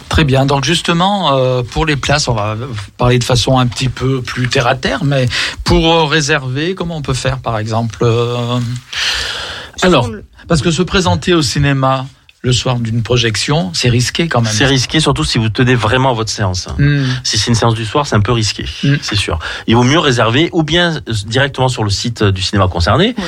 Très 0.07 0.23
bien. 0.23 0.45
Donc 0.45 0.63
justement, 0.63 1.35
euh, 1.35 1.63
pour 1.63 1.85
les 1.85 1.97
places, 1.97 2.29
on 2.29 2.33
va 2.33 2.55
parler 2.97 3.19
de 3.19 3.23
façon 3.25 3.57
un 3.59 3.67
petit 3.67 3.89
peu 3.89 4.21
plus 4.21 4.47
terre 4.47 4.67
à 4.67 4.75
terre, 4.75 5.03
mais 5.03 5.27
pour 5.65 5.83
euh, 5.93 6.05
réserver, 6.05 6.75
comment 6.75 6.95
on 6.95 7.01
peut 7.01 7.15
faire, 7.25 7.39
par 7.39 7.57
exemple 7.57 7.99
euh, 8.03 8.59
Alors, 9.81 10.09
parce 10.47 10.61
que 10.61 10.71
se 10.71 10.81
présenter 10.81 11.33
au 11.33 11.41
cinéma 11.41 12.05
le 12.43 12.53
soir 12.53 12.79
d'une 12.79 13.01
projection, 13.01 13.71
c'est 13.73 13.89
risqué 13.89 14.27
quand 14.27 14.41
même. 14.41 14.53
C'est 14.53 14.67
risqué, 14.67 14.99
surtout 14.99 15.23
si 15.23 15.37
vous 15.39 15.49
tenez 15.49 15.73
vraiment 15.75 16.11
à 16.11 16.13
votre 16.13 16.29
séance. 16.29 16.67
Hmm. 16.77 17.03
Si 17.23 17.37
c'est 17.37 17.47
une 17.49 17.55
séance 17.55 17.73
du 17.73 17.83
soir, 17.83 18.05
c'est 18.05 18.15
un 18.15 18.21
peu 18.21 18.31
risqué, 18.31 18.63
Mm. 18.83 18.95
c'est 19.01 19.15
sûr. 19.15 19.39
Il 19.65 19.75
vaut 19.75 19.83
mieux 19.83 19.97
réserver 19.99 20.49
ou 20.53 20.61
bien 20.63 20.97
euh, 21.09 21.13
directement 21.25 21.67
sur 21.67 21.83
le 21.83 21.89
site 21.89 22.21
euh, 22.21 22.31
du 22.31 22.41
cinéma 22.43 22.67
concerné. 22.67 23.15
Oui. 23.17 23.23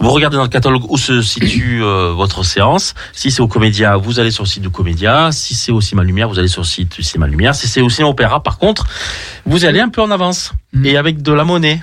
Vous 0.00 0.10
regardez 0.10 0.38
dans 0.38 0.42
le 0.42 0.48
catalogue 0.48 0.90
où 0.90 0.96
se 0.96 1.20
situe 1.20 1.82
euh, 1.84 2.12
votre 2.16 2.42
séance. 2.42 2.94
Si 3.12 3.30
c'est 3.30 3.42
au 3.42 3.48
Comédia, 3.48 3.96
vous 3.96 4.18
allez 4.18 4.30
sur 4.30 4.42
le 4.44 4.48
site 4.48 4.62
du 4.62 4.70
Comédia. 4.70 5.30
Si 5.30 5.54
c'est 5.54 5.70
au 5.70 5.82
Cinéma 5.82 6.02
Lumière, 6.02 6.28
vous 6.28 6.38
allez 6.38 6.48
sur 6.48 6.62
le 6.62 6.66
site 6.66 6.96
du 6.96 7.02
Cinéma 7.02 7.26
Lumière. 7.28 7.54
Si 7.54 7.68
c'est 7.68 7.82
au 7.82 7.90
Cinéma 7.90 8.10
Opéra, 8.10 8.42
par 8.42 8.58
contre, 8.58 8.86
vous 9.44 9.66
allez 9.66 9.80
un 9.80 9.90
peu 9.90 10.00
en 10.02 10.10
avance 10.10 10.52
Mm. 10.72 10.86
et 10.86 10.96
avec 10.96 11.22
de 11.22 11.32
la 11.32 11.44
monnaie. 11.44 11.82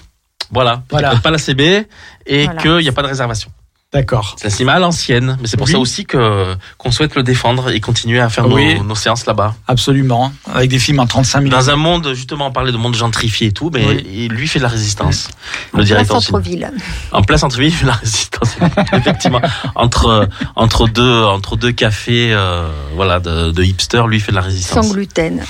Voilà. 0.49 0.83
Voilà. 0.89 1.15
Pas 1.17 1.31
la 1.31 1.37
CB 1.37 1.87
et 2.25 2.43
Voilà. 2.45 2.61
qu'il 2.61 2.77
n'y 2.79 2.89
a 2.89 2.91
pas 2.91 3.03
de 3.03 3.07
réservation. 3.07 3.49
D'accord. 3.93 4.35
C'est 4.39 4.47
un 4.47 4.49
cinéma 4.49 4.73
à 4.73 4.79
l'ancienne, 4.79 5.37
mais 5.41 5.47
c'est 5.49 5.57
pour 5.57 5.65
Oui. 5.67 5.73
ça 5.73 5.79
aussi 5.79 6.05
que 6.05 6.55
qu'on 6.77 6.91
souhaite 6.91 7.13
le 7.15 7.23
défendre 7.23 7.69
et 7.71 7.81
continuer 7.81 8.21
à 8.21 8.29
faire 8.29 8.47
nos, 8.47 8.55
Oui. 8.55 8.79
nos 8.81 8.95
séances 8.95 9.25
là-bas. 9.25 9.53
Absolument. 9.67 10.31
Avec 10.53 10.69
des 10.69 10.79
films 10.79 10.99
en 11.01 11.07
35 11.07 11.39
minutes. 11.41 11.51
Dans 11.51 11.69
un 11.69 11.75
monde, 11.75 12.13
justement, 12.13 12.47
on 12.47 12.51
parlait 12.53 12.71
de 12.71 12.77
monde 12.77 12.95
gentrifié 12.95 13.47
et 13.47 13.51
tout, 13.51 13.69
mais 13.73 13.85
Oui. 13.85 14.29
lui 14.29 14.47
fait 14.47 14.59
de 14.59 14.63
la 14.63 14.69
résistance. 14.69 15.27
Le 15.73 15.81
en 15.81 15.83
directeur 15.83 16.21
centre-ville. 16.21 16.71
En 17.11 17.21
plein 17.21 17.37
centre-ville, 17.37 17.67
il 17.67 17.75
fait 17.75 17.83
de 17.83 17.89
la 17.89 17.95
résistance. 17.95 18.55
Effectivement. 18.93 19.41
Entre, 19.75 20.29
entre 20.55 20.87
deux, 20.87 21.23
entre 21.25 21.57
deux 21.57 21.73
cafés, 21.73 22.31
euh, 22.31 22.69
voilà, 22.95 23.19
de, 23.19 23.51
de 23.51 23.61
hipsters, 23.63 24.07
lui 24.07 24.21
fait 24.21 24.31
de 24.31 24.37
la 24.37 24.41
résistance. 24.41 24.85
Sans 24.87 24.93
gluten. 24.93 25.43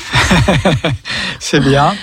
C'est 1.40 1.60
bien. 1.60 1.94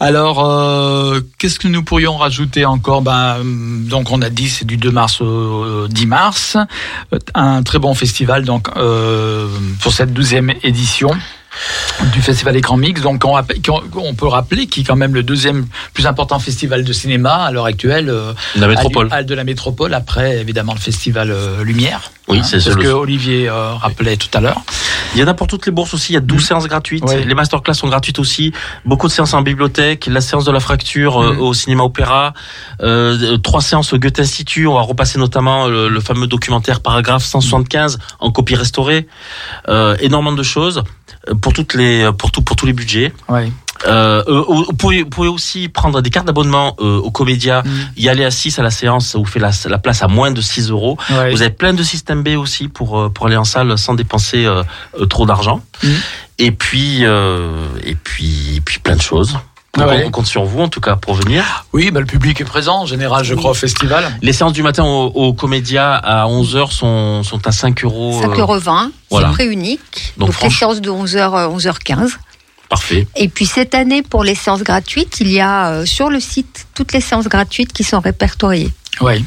Alors, 0.00 0.44
euh, 0.44 1.20
qu'est-ce 1.38 1.58
que 1.58 1.66
nous 1.66 1.82
pourrions 1.82 2.16
rajouter 2.18 2.66
encore? 2.66 3.00
Ben, 3.00 3.38
Donc, 3.42 4.12
on 4.12 4.20
a 4.20 4.28
dit 4.28 4.50
c'est 4.50 4.66
du 4.66 4.76
2 4.76 4.90
mars 4.90 5.20
au 5.22 5.77
10 5.86 6.06
mars. 6.06 6.56
Euh, 7.12 7.18
Un 7.34 7.62
très 7.62 7.78
bon 7.78 7.94
festival 7.94 8.44
donc 8.44 8.68
euh, 8.76 9.46
pour 9.82 9.92
cette 9.92 10.12
douzième 10.12 10.52
édition 10.62 11.10
du 12.12 12.20
Festival 12.22 12.56
Écran 12.56 12.76
Mix. 12.76 13.00
Donc, 13.00 13.24
on, 13.24 14.14
peut 14.14 14.26
rappeler 14.26 14.66
qu'il 14.66 14.82
est 14.82 14.86
quand 14.86 14.96
même 14.96 15.14
le 15.14 15.22
deuxième 15.22 15.66
plus 15.94 16.06
important 16.06 16.38
festival 16.38 16.84
de 16.84 16.92
cinéma 16.92 17.32
à 17.34 17.50
l'heure 17.50 17.64
actuelle. 17.66 18.08
euh, 18.10 18.32
La 18.56 18.68
métropole. 18.68 19.08
à- 19.10 19.22
de 19.22 19.34
la 19.34 19.44
métropole, 19.44 19.94
après 19.94 20.38
évidemment 20.38 20.74
le 20.74 20.80
Festival 20.80 21.30
euh, 21.30 21.62
Lumière. 21.64 22.12
Oui, 22.28 22.38
Hein, 22.38 22.42
c'est 22.42 22.60
ce 22.60 22.70
le- 22.70 22.76
que 22.82 22.88
Olivier 22.88 23.48
euh, 23.48 23.72
rappelait 23.74 24.16
tout 24.16 24.28
à 24.34 24.40
l'heure. 24.40 24.60
Il 25.14 25.20
y 25.20 25.24
en 25.24 25.26
a 25.28 25.34
pour 25.34 25.46
toutes 25.46 25.64
les 25.64 25.72
bourses 25.72 25.94
aussi. 25.94 26.12
Il 26.12 26.14
y 26.14 26.18
a 26.18 26.20
12 26.20 26.42
Mm. 26.42 26.46
séances 26.46 26.66
gratuites. 26.68 27.04
Les 27.26 27.34
masterclass 27.34 27.74
sont 27.74 27.88
gratuites 27.88 28.18
aussi. 28.18 28.52
Beaucoup 28.84 29.06
de 29.08 29.12
séances 29.12 29.32
en 29.32 29.40
bibliothèque. 29.40 30.06
La 30.06 30.20
séance 30.20 30.44
de 30.44 30.52
la 30.52 30.60
fracture 30.60 31.16
euh, 31.22 31.32
Mm. 31.34 31.40
au 31.40 31.54
cinéma 31.54 31.84
opéra. 31.84 32.34
Euh, 32.82 33.38
trois 33.38 33.62
séances 33.62 33.92
au 33.94 33.98
Goethe 33.98 34.20
Institut. 34.20 34.66
On 34.66 34.74
va 34.74 34.82
repasser 34.82 35.18
notamment 35.18 35.66
le, 35.68 35.88
le 35.88 36.00
fameux 36.00 36.26
documentaire 36.26 36.80
Paragraphe 36.80 37.24
175 37.24 37.98
en 38.20 38.30
copie 38.30 38.54
restaurée. 38.54 39.06
Énormément 40.00 40.36
de 40.36 40.42
choses 40.42 40.82
pour 41.40 41.52
toutes 41.52 41.74
les 41.74 42.10
pour 42.16 42.30
tout 42.30 42.42
pour 42.42 42.56
tous 42.56 42.66
les 42.66 42.72
budgets. 42.72 43.12
Ouais. 43.28 43.50
Euh, 43.86 44.24
euh, 44.26 44.42
vous, 44.48 44.72
pouvez, 44.76 45.04
vous 45.04 45.08
pouvez 45.08 45.28
aussi 45.28 45.68
prendre 45.68 46.00
des 46.02 46.10
cartes 46.10 46.26
d'abonnement 46.26 46.74
euh, 46.80 46.98
au 46.98 47.12
Comédia, 47.12 47.62
Mm. 47.64 47.68
y 47.96 48.08
aller 48.08 48.24
à 48.24 48.30
6 48.32 48.58
à 48.58 48.62
la 48.62 48.70
séance, 48.72 49.06
ça 49.06 49.18
vous 49.18 49.24
fait 49.24 49.38
la, 49.38 49.50
la 49.66 49.78
place 49.78 50.02
à 50.02 50.08
moins 50.08 50.32
de 50.32 50.40
6 50.40 50.70
euros. 50.70 50.98
Ouais. 51.10 51.30
Vous 51.30 51.42
avez 51.42 51.52
plein 51.52 51.74
de 51.74 51.82
systèmes 51.84 52.22
B 52.24 52.30
aussi 52.36 52.66
pour, 52.68 52.98
euh, 52.98 53.08
pour 53.08 53.26
aller 53.26 53.36
en 53.36 53.44
salle 53.44 53.78
sans 53.78 53.94
dépenser 53.94 54.46
euh, 54.46 54.62
trop 55.08 55.26
d'argent. 55.26 55.60
Mm. 55.82 55.88
Et 56.40 56.52
puis 56.52 57.02
et 57.02 57.94
puis 57.96 58.56
et 58.56 58.60
puis 58.60 58.78
plein 58.78 58.94
de 58.94 59.02
choses. 59.02 59.36
Ouais. 59.76 60.04
On 60.06 60.10
compte 60.10 60.26
sur 60.26 60.44
vous 60.44 60.60
en 60.60 60.68
tout 60.68 60.80
cas 60.80 60.96
pour 60.96 61.14
venir. 61.14 61.66
Oui, 61.72 61.90
bah, 61.90 62.00
le 62.00 62.06
public 62.06 62.40
est 62.40 62.44
présent 62.44 62.80
en 62.80 62.86
général, 62.86 63.24
je 63.24 63.34
crois, 63.34 63.52
au 63.52 63.54
festival. 63.54 64.04
Les 64.22 64.32
séances 64.32 64.52
du 64.52 64.62
matin 64.62 64.84
au, 64.84 65.06
au 65.06 65.32
Comédia 65.34 65.94
à 65.94 66.26
11h 66.26 66.72
sont, 66.72 67.22
sont 67.22 67.46
à 67.46 67.52
5 67.52 67.84
euros. 67.84 68.20
5,20 68.20 68.32
euh, 68.32 68.40
euros, 68.40 68.58
voilà. 69.10 69.28
c'est 69.28 69.32
prix 69.34 69.46
unique. 69.46 70.14
Donc, 70.16 70.30
Donc, 70.30 70.42
les 70.42 70.50
séances 70.50 70.80
de 70.80 70.90
11h, 70.90 71.56
11h15. 71.56 72.16
Parfait. 72.68 73.06
Et 73.16 73.28
puis 73.28 73.46
cette 73.46 73.74
année, 73.74 74.02
pour 74.02 74.24
les 74.24 74.34
séances 74.34 74.62
gratuites, 74.62 75.20
il 75.20 75.30
y 75.30 75.40
a 75.40 75.70
euh, 75.70 75.86
sur 75.86 76.10
le 76.10 76.20
site 76.20 76.66
toutes 76.74 76.92
les 76.92 77.00
séances 77.00 77.28
gratuites 77.28 77.72
qui 77.72 77.84
sont 77.84 78.00
répertoriées. 78.00 78.72
Oui. 79.00 79.24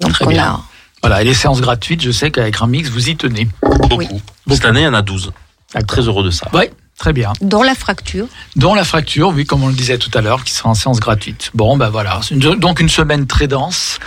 Donc 0.00 0.12
Très 0.12 0.26
on 0.26 0.28
bien. 0.28 0.44
a 0.44 0.60
Voilà, 1.02 1.22
et 1.22 1.24
les 1.24 1.34
séances 1.34 1.60
gratuites, 1.60 2.02
je 2.02 2.10
sais 2.10 2.30
qu'avec 2.30 2.60
un 2.60 2.66
mix, 2.66 2.88
vous 2.88 3.08
y 3.08 3.16
tenez. 3.16 3.48
Beaucoup. 3.62 3.96
Oui. 3.96 4.08
Cette 4.50 4.64
année, 4.64 4.82
il 4.82 4.84
y 4.84 4.88
en 4.88 4.94
a 4.94 5.02
12. 5.02 5.32
D'accord. 5.74 5.86
Très 5.86 6.02
heureux 6.02 6.24
de 6.24 6.30
ça. 6.30 6.48
Oui, 6.52 6.64
très 6.98 7.12
bien. 7.12 7.32
Dans 7.40 7.62
la 7.62 7.74
fracture. 7.74 8.26
Dont 8.56 8.74
la 8.74 8.84
fracture, 8.84 9.28
oui, 9.34 9.44
comme 9.46 9.62
on 9.62 9.68
le 9.68 9.74
disait 9.74 9.98
tout 9.98 10.10
à 10.14 10.20
l'heure, 10.20 10.44
qui 10.44 10.52
sera 10.52 10.68
en 10.70 10.74
séance 10.74 11.00
gratuite. 11.00 11.50
Bon, 11.54 11.76
ben 11.76 11.88
voilà. 11.88 12.20
Donc 12.32 12.80
une 12.80 12.88
semaine 12.88 13.26
très 13.26 13.46
dense 13.46 13.98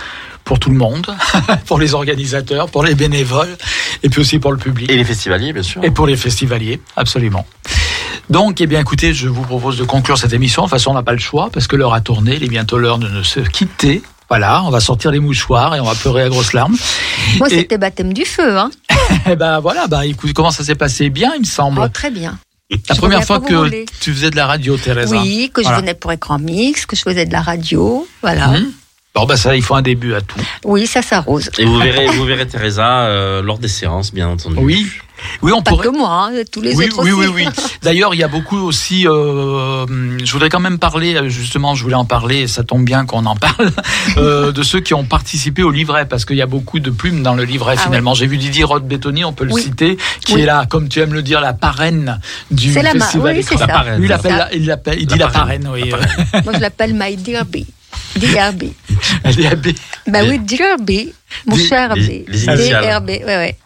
pour 0.44 0.58
tout 0.58 0.70
le 0.70 0.76
monde, 0.76 1.06
pour 1.66 1.78
les 1.78 1.94
organisateurs, 1.94 2.68
pour 2.68 2.82
les 2.84 2.94
bénévoles, 2.94 3.56
et 4.02 4.08
puis 4.08 4.20
aussi 4.20 4.38
pour 4.38 4.50
le 4.52 4.58
public. 4.58 4.90
Et 4.90 4.96
les 4.96 5.04
festivaliers, 5.04 5.52
bien 5.52 5.62
sûr. 5.62 5.82
Et 5.84 5.90
pour 5.90 6.06
les 6.06 6.16
festivaliers, 6.16 6.80
absolument. 6.96 7.46
Donc, 8.30 8.60
eh 8.60 8.66
bien, 8.66 8.80
écoutez, 8.80 9.12
je 9.14 9.28
vous 9.28 9.42
propose 9.42 9.76
de 9.78 9.84
conclure 9.84 10.18
cette 10.18 10.32
émission. 10.32 10.62
De 10.62 10.66
toute 10.66 10.70
façon, 10.78 10.90
on 10.90 10.94
n'a 10.94 11.02
pas 11.02 11.12
le 11.12 11.18
choix 11.18 11.50
parce 11.52 11.66
que 11.66 11.76
l'heure 11.76 11.94
a 11.94 12.00
tourné. 12.00 12.36
Il 12.36 12.44
est 12.44 12.48
bientôt 12.48 12.78
l'heure 12.78 12.98
de 12.98 13.08
ne 13.08 13.22
se 13.22 13.40
quitter. 13.40 14.02
Voilà, 14.28 14.62
on 14.64 14.70
va 14.70 14.80
sortir 14.80 15.10
les 15.10 15.18
mouchoirs 15.20 15.74
et 15.74 15.80
on 15.80 15.84
va 15.84 15.94
pleurer 15.94 16.22
à 16.22 16.28
grosses 16.28 16.54
larmes. 16.54 16.76
Moi, 17.38 17.48
Et- 17.50 17.58
c'était 17.58 17.78
baptême 17.78 18.12
du 18.12 18.24
feu. 18.24 18.56
Hein. 18.58 18.70
Eh 19.30 19.36
ben 19.36 19.60
voilà, 19.60 19.86
bah 19.88 20.06
écoute, 20.06 20.32
comment 20.32 20.50
ça 20.50 20.64
s'est 20.64 20.74
passé? 20.74 21.10
Bien, 21.10 21.32
il 21.36 21.40
me 21.40 21.46
semble. 21.46 21.80
Oh, 21.84 21.88
très 21.88 22.10
bien. 22.10 22.38
La 22.88 22.94
je 22.94 23.00
première 23.00 23.24
fois 23.24 23.40
que 23.40 23.84
tu 24.00 24.12
faisais 24.12 24.30
de 24.30 24.36
la 24.36 24.46
radio, 24.46 24.76
Teresa. 24.76 25.20
Oui, 25.20 25.50
que 25.52 25.62
je 25.62 25.68
venais 25.68 25.94
pour 25.94 26.12
écran 26.12 26.38
mix, 26.38 26.86
que 26.86 26.96
je 26.96 27.02
faisais 27.02 27.26
de 27.26 27.32
la 27.32 27.42
radio. 27.42 28.06
Voilà. 28.22 28.50
Hum. 28.50 28.72
Bon, 29.14 29.26
bah 29.26 29.36
ça, 29.36 29.54
il 29.54 29.62
faut 29.62 29.74
un 29.74 29.82
début 29.82 30.14
à 30.14 30.22
tout. 30.22 30.40
Oui, 30.64 30.86
ça 30.86 31.02
s'arrose. 31.02 31.50
Et 31.58 31.66
vous 31.66 31.78
verrez, 31.78 32.06
vous 32.06 32.24
verrez 32.24 32.46
Teresa 32.46 33.02
euh, 33.02 33.42
lors 33.42 33.58
des 33.58 33.68
séances, 33.68 34.12
bien 34.12 34.28
entendu. 34.28 34.56
Oui. 34.58 34.90
Oui, 35.42 35.52
on 35.54 35.62
Pas 35.62 35.70
pourrait. 35.70 35.88
que 35.88 35.92
moi, 35.96 36.30
hein, 36.32 36.42
tous 36.50 36.60
les 36.60 36.74
oui, 36.74 36.86
autres 36.86 37.02
oui, 37.04 37.12
aussi. 37.12 37.28
oui, 37.30 37.44
oui. 37.46 37.64
D'ailleurs, 37.82 38.14
il 38.14 38.18
y 38.18 38.22
a 38.22 38.28
beaucoup 38.28 38.56
aussi. 38.58 39.06
euh, 39.08 39.86
je 40.24 40.32
voudrais 40.32 40.48
quand 40.48 40.60
même 40.60 40.78
parler, 40.78 41.14
euh, 41.16 41.28
justement, 41.28 41.74
je 41.74 41.82
voulais 41.82 41.94
en 41.96 42.04
parler, 42.04 42.40
et 42.42 42.46
ça 42.46 42.62
tombe 42.64 42.84
bien 42.84 43.04
qu'on 43.06 43.26
en 43.26 43.36
parle, 43.36 43.70
euh, 44.16 44.52
de 44.52 44.62
ceux 44.62 44.80
qui 44.80 44.94
ont 44.94 45.04
participé 45.04 45.62
au 45.62 45.70
livret, 45.70 46.06
parce 46.06 46.24
qu'il 46.24 46.36
y 46.36 46.42
a 46.42 46.46
beaucoup 46.46 46.78
de 46.80 46.90
plumes 46.90 47.22
dans 47.22 47.34
le 47.34 47.44
livret, 47.44 47.74
Ah 47.78 47.82
finalement. 47.82 48.14
J'ai 48.14 48.26
vu 48.26 48.36
Didier 48.38 48.64
Roth-Bétoni, 48.64 49.24
on 49.24 49.32
peut 49.32 49.44
le 49.44 49.52
citer, 49.52 49.96
qui 50.24 50.34
Oui. 50.34 50.42
est 50.42 50.46
là, 50.46 50.66
comme 50.68 50.88
tu 50.88 51.00
aimes 51.00 51.14
le 51.14 51.22
dire, 51.22 51.40
la 51.40 51.52
parraine 51.52 52.20
du 52.50 52.72
C'est 52.72 52.82
la 52.82 52.94
ma- 52.94 53.04
festival 53.04 53.34
oui, 53.34 53.40
Écran. 53.40 53.56
c'est 53.56 53.60
ça. 53.60 53.66
La 53.66 53.72
parraine. 53.72 53.98
Lui, 54.00 54.06
il, 54.06 54.12
appelle 54.12 54.36
la- 54.36 54.54
il, 54.54 54.66
l'appelle- 54.66 54.98
il 55.00 55.08
La 55.08 55.12
dit 55.14 55.18
la 55.18 55.28
parraine. 55.28 55.62
parraine, 55.64 55.82
oui. 55.84 55.92
La 56.32 56.42
Moi, 56.44 56.52
je 56.54 56.60
l'appelle 56.60 56.94
My 56.94 57.16
Dear 57.16 57.44
B. 57.44 57.58
Dear 58.16 58.52
B. 58.52 58.64
Elle 59.24 59.40
est 59.40 59.46
habillée. 59.46 59.74
Bah 60.06 60.20
oui, 60.26 60.38
Dear 60.38 60.76
B. 60.78 60.90
Mon 61.46 61.56
cher 61.56 61.94
les- 61.94 62.24
B. 62.26 62.28
les 62.28 62.44
initiales. 62.44 62.84
DRB, 63.00 63.08
ouais, 63.08 63.24
ouais. 63.24 63.56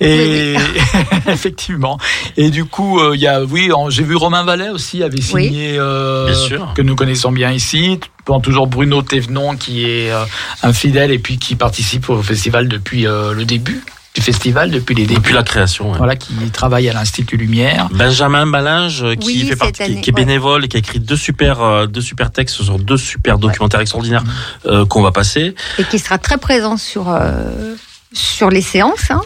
Et 0.00 0.54
effectivement. 1.28 1.98
Et 2.36 2.50
du 2.50 2.64
coup, 2.64 2.98
euh, 3.00 3.12
il 3.14 3.20
y 3.20 3.26
a, 3.26 3.42
oui, 3.42 3.70
j'ai 3.88 4.02
vu 4.02 4.16
Romain 4.16 4.44
Vallet 4.44 4.68
aussi 4.70 5.02
avait 5.02 5.18
Oui. 5.32 5.46
signé, 5.46 5.76
euh, 5.78 6.26
Bien 6.26 6.34
sûr. 6.34 6.72
que 6.74 6.82
nous 6.82 6.96
connaissons 6.96 7.32
bien 7.32 7.50
ici. 7.52 7.98
Bon, 8.26 8.40
toujours 8.40 8.66
Bruno 8.66 9.02
Thévenon 9.02 9.56
qui 9.56 9.84
est 9.84 10.10
euh, 10.12 10.24
un 10.62 10.72
fidèle 10.72 11.10
et 11.10 11.18
puis 11.18 11.38
qui 11.38 11.56
participe 11.56 12.08
au 12.10 12.22
festival 12.22 12.68
depuis 12.68 13.06
euh, 13.06 13.32
le 13.34 13.44
début 13.44 13.82
du 14.14 14.22
festival, 14.22 14.72
depuis 14.72 14.96
les 14.96 15.04
débuts. 15.06 15.20
Depuis 15.20 15.34
la 15.34 15.44
création. 15.44 15.92
ouais. 15.92 15.98
Voilà, 15.98 16.16
qui 16.16 16.34
travaille 16.52 16.88
à 16.88 16.92
l'Institut 16.92 17.36
Lumière. 17.36 17.88
Benjamin 17.92 18.44
Balinge, 18.44 19.04
euh, 19.04 19.14
qui 19.14 19.26
Oui, 19.28 19.38
fait 19.42 19.48
cette 19.50 19.58
partie, 19.58 19.72
qui, 19.74 19.82
année, 19.84 20.00
qui 20.00 20.10
est 20.10 20.12
ouais. 20.12 20.24
bénévole 20.24 20.64
et 20.64 20.68
qui 20.68 20.76
a 20.76 20.80
écrit 20.80 20.98
deux 20.98 21.16
super, 21.16 21.62
euh, 21.62 21.86
deux 21.86 22.00
super 22.00 22.32
textes 22.32 22.56
sur 22.60 22.78
deux 22.80 22.96
super 22.96 23.38
documentaires 23.38 23.78
extraordinaires 23.80 24.24
euh, 24.66 24.84
qu'on 24.84 25.02
va 25.02 25.12
passer. 25.12 25.54
Et 25.78 25.84
qui 25.84 25.98
sera 26.00 26.18
très 26.18 26.38
présent 26.38 26.76
sur, 26.76 27.08
euh, 27.08 27.76
sur 28.12 28.50
les 28.50 28.62
séances. 28.62 29.10
Hein. 29.10 29.22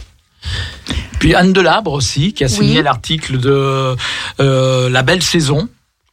Puis 1.19 1.35
Anne 1.35 1.53
Delabre 1.53 1.93
aussi, 1.93 2.33
qui 2.35 2.45
a 2.45 2.49
signé 2.49 2.79
Oui. 2.79 2.83
l'article 2.85 3.39
de 3.39 3.97
euh, 4.41 4.91
La 4.91 5.03
Belle 5.03 5.23
Saison. 5.23 5.69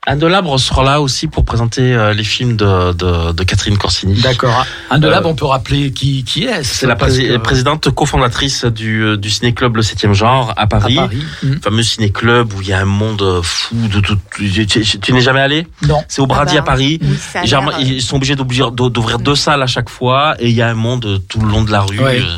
Anne 0.07 0.17
Delabre 0.17 0.59
sera 0.59 0.83
là 0.83 0.99
aussi 0.99 1.27
pour 1.27 1.45
présenter 1.45 1.93
euh, 1.93 2.11
les 2.11 2.23
films 2.23 2.57
de, 2.57 2.91
de, 2.93 3.33
de 3.33 3.43
Catherine 3.43 3.77
Corsini. 3.77 4.19
D'accord. 4.19 4.65
Anne 4.89 4.99
Delabre, 4.99 5.27
Euh, 5.27 5.31
on 5.31 5.35
peut 5.35 5.45
rappeler 5.45 5.91
qui, 5.91 6.23
qui 6.23 6.45
est. 6.45 6.63
C'est 6.63 6.87
la 6.87 6.95
que- 6.95 7.37
présidente 7.37 7.87
cofondatrice 7.91 8.65
du, 8.65 9.03
euh, 9.03 9.15
du 9.17 9.29
ciné-club 9.29 9.75
Le 9.75 9.83
7 9.83 10.11
genre 10.13 10.55
à 10.57 10.65
Paris. 10.65 10.97
à 10.97 11.03
Paris. 11.03 11.23
Hmm. 11.43 11.59
fameux 11.61 11.83
ciné-club 11.83 12.51
où 12.53 12.61
il 12.63 12.69
y 12.69 12.73
a 12.73 12.79
un 12.79 12.85
monde 12.85 13.41
fou 13.43 13.75
de 13.93 13.99
tout. 13.99 14.17
Tu, 14.35 14.65
tu- 14.65 14.83
tu 14.99 15.13
n'es 15.13 15.21
jamais 15.21 15.39
allé? 15.41 15.67
Non. 15.87 16.01
C'est 16.07 16.21
au 16.23 16.25
Brady 16.25 16.53
Ah 16.55 16.57
à 16.57 16.61
bah, 16.61 16.65
Paris. 16.71 16.99
Oui, 17.03 17.17
euh, 17.35 17.71
ils 17.81 18.01
sont 18.01 18.15
obligés 18.15 18.35
d'ouvrir 18.35 18.71
deux 19.19 19.35
salles 19.35 19.61
à 19.61 19.67
chaque 19.67 19.89
fois 19.91 20.33
et 20.39 20.49
il 20.49 20.55
y 20.55 20.63
a 20.63 20.67
un 20.69 20.73
monde 20.73 21.21
tout 21.29 21.39
le 21.41 21.47
long 21.47 21.63
de 21.63 21.71
la 21.71 21.81
rue. 21.81 21.99
Ouais. 21.99 22.21
Euh, 22.21 22.37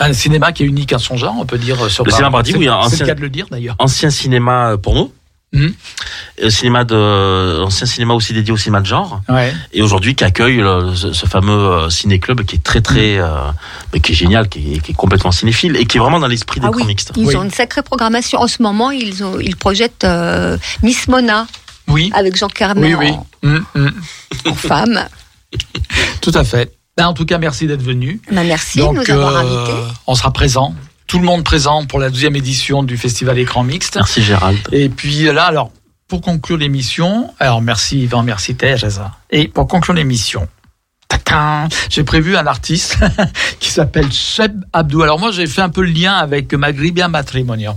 Un 0.00 0.12
cinéma 0.12 0.50
qui 0.50 0.64
est 0.64 0.66
unique 0.66 0.92
à 0.92 0.98
son 0.98 1.16
genre, 1.16 1.36
on 1.38 1.46
peut 1.46 1.58
dire. 1.58 1.76
Sur 1.88 2.02
Le 2.02 2.10
Paris. 2.10 2.16
cinéma 2.16 2.30
Brady, 2.30 2.50
C'est- 2.50 2.58
oui, 2.58 2.66
un 2.66 2.80
C'est 2.80 2.86
ancien- 2.86 2.98
le 2.98 3.06
cas 3.06 3.14
de 3.14 3.20
le 3.20 3.30
dire 3.30 3.46
d'ailleurs. 3.52 3.76
Ancien 3.78 4.10
cinéma 4.10 4.70
euh, 4.72 4.76
porno. 4.78 5.12
Et 6.36 6.50
cinéma 6.50 6.82
de 6.84 7.62
ancien 7.62 7.86
cinéma 7.86 8.14
aussi 8.14 8.32
dédié 8.32 8.52
au 8.52 8.56
cinéma 8.56 8.80
de 8.80 8.86
genre 8.86 9.20
Ouais. 9.28 9.54
et 9.72 9.82
aujourd'hui 9.82 10.14
qui 10.16 10.24
accueille 10.24 10.56
le- 10.56 10.94
ce, 10.96 11.12
ce 11.12 11.26
fameux 11.26 11.52
euh, 11.52 11.90
ciné-club 11.90 12.42
qui 12.44 12.56
est 12.56 12.62
très 12.62 12.80
très 12.80 13.18
euh, 13.18 13.50
mais 13.92 14.00
qui 14.00 14.12
est 14.12 14.14
génial 14.16 14.48
qui 14.48 14.74
est, 14.74 14.78
qui 14.80 14.90
est 14.90 14.94
complètement 14.94 15.30
cinéphile 15.30 15.76
et 15.76 15.86
qui 15.86 15.98
est 15.98 16.00
vraiment 16.00 16.18
dans 16.18 16.26
l'esprit 16.26 16.58
des 16.60 16.66
Ah 16.66 16.70
grands 16.70 16.80
oui, 16.80 16.86
mixtes. 16.88 17.12
ils 17.16 17.26
Oui. 17.26 17.36
ont 17.36 17.44
une 17.44 17.52
sacrée 17.52 17.82
programmation. 17.82 18.40
En 18.40 18.48
ce 18.48 18.62
moment, 18.62 18.90
ils, 18.90 19.22
ont, 19.22 19.38
ils 19.38 19.54
projettent 19.56 20.02
euh, 20.04 20.58
Miss 20.82 21.06
Mona 21.06 21.46
Oui. 21.86 22.10
avec 22.14 22.36
Jean 22.36 22.48
Carmet 22.48 22.94
Oui, 22.94 23.10
oui. 23.10 23.10
en, 23.12 23.26
Mm, 23.48 23.64
mm. 23.76 23.90
en 24.46 24.54
femme. 24.54 25.04
Tout 26.20 26.32
à 26.34 26.42
fait. 26.44 26.72
Ben, 26.96 27.06
en 27.08 27.12
tout 27.12 27.26
cas, 27.26 27.38
merci 27.38 27.66
d'être 27.66 27.82
venu. 27.82 28.20
Bah, 28.32 28.42
merci 28.44 28.78
de 28.78 28.84
nous 28.84 29.10
avoir 29.10 29.36
euh, 29.36 29.40
invités. 29.40 29.78
on 30.06 30.14
sera 30.14 30.32
présent. 30.32 30.74
Tout 31.06 31.18
le 31.18 31.24
monde 31.24 31.44
présent 31.44 31.84
pour 31.86 31.98
la 31.98 32.10
deuxième 32.10 32.36
édition 32.36 32.82
du 32.82 32.96
Festival 32.96 33.38
Écran 33.38 33.62
Mixte. 33.62 33.96
Merci 33.96 34.22
Gérald. 34.22 34.58
Et 34.72 34.88
puis 34.88 35.24
là, 35.24 35.44
alors, 35.44 35.70
pour 36.08 36.20
conclure 36.20 36.56
l'émission, 36.56 37.32
alors 37.38 37.60
merci 37.60 38.02
Yvan, 38.02 38.22
merci 38.22 38.54
Teresa. 38.56 39.12
Et 39.30 39.48
pour 39.48 39.68
conclure 39.68 39.94
l'émission, 39.94 40.48
j'ai 41.88 42.04
prévu 42.04 42.36
un 42.36 42.46
artiste 42.46 42.98
qui 43.60 43.70
s'appelle 43.70 44.10
Cheb 44.12 44.64
Abdou. 44.72 45.02
Alors 45.02 45.18
moi, 45.18 45.32
j'ai 45.32 45.46
fait 45.46 45.62
un 45.62 45.68
peu 45.68 45.82
le 45.82 45.90
lien 45.90 46.14
avec 46.14 46.52
Magribia 46.52 47.08
Matrimonio. 47.08 47.72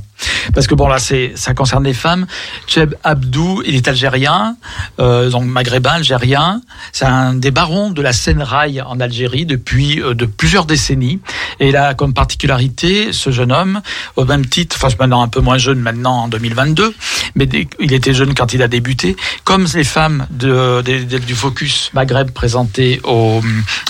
Parce 0.53 0.68
que 0.68 0.76
bon 0.76 0.88
là, 0.88 0.98
ça 0.99 1.53
concerne 1.53 1.84
les 1.84 1.94
femmes. 1.94 2.26
Cheb 2.68 2.95
Abdou, 3.03 3.61
il 3.65 3.76
est 3.76 3.88
algérien, 3.88 4.57
euh, 4.99 5.30
donc 5.30 5.45
maghrébin, 5.45 5.91
algérien. 5.91 6.61
C'est 6.91 7.06
un 7.06 7.34
des 7.34 7.52
barons 7.52 7.91
de 7.91 8.02
la 8.02 8.14
scène 8.14 8.41
rail 8.41 8.81
en 8.81 8.99
Algérie 8.99 9.45
depuis 9.45 10.02
euh, 10.02 10.14
de 10.14 10.26
plusieurs 10.26 10.65
décennies. 10.65 11.19
Et 11.60 11.76
a 11.76 11.94
comme 11.94 12.14
particularité, 12.14 13.14
ce 13.14 13.30
jeune 13.30 13.52
homme, 13.52 13.81
au 14.15 14.26
même 14.26 14.45
titre, 14.45 14.76
enfin 14.77 14.94
maintenant 14.99 15.22
un 15.22 15.27
peu 15.27 15.39
moins 15.39 15.57
jeune 15.57 15.80
maintenant 15.80 16.23
en 16.23 16.27
2022, 16.27 16.94
mais 17.35 17.48
il 17.80 17.94
était 17.94 18.14
jeune 18.14 18.34
quand 18.34 18.53
il 18.53 18.61
a 18.61 18.68
débuté, 18.68 19.15
comme 19.44 19.68
les 19.73 19.84
femmes 19.84 20.26
du 20.31 21.35
Focus 21.35 21.91
Maghreb 21.94 22.31
présentées 22.31 22.99
au, 23.03 23.41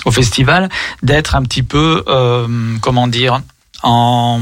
au 0.04 0.10
festival, 0.10 0.68
d'être 1.02 1.34
un 1.34 1.42
petit 1.42 1.62
peu, 1.62 2.04
euh, 2.08 2.46
comment 2.80 3.08
dire, 3.08 3.40
en 3.82 4.40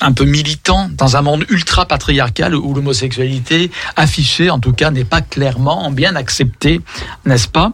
un 0.00 0.12
peu 0.12 0.24
militant 0.24 0.88
dans 0.92 1.16
un 1.16 1.22
monde 1.22 1.44
ultra 1.48 1.86
patriarcal 1.86 2.54
où 2.54 2.74
l'homosexualité 2.74 3.70
affichée 3.96 4.50
en 4.50 4.58
tout 4.58 4.72
cas 4.72 4.90
n'est 4.90 5.04
pas 5.04 5.20
clairement 5.20 5.90
bien 5.90 6.16
acceptée, 6.16 6.80
n'est-ce 7.24 7.48
pas? 7.48 7.72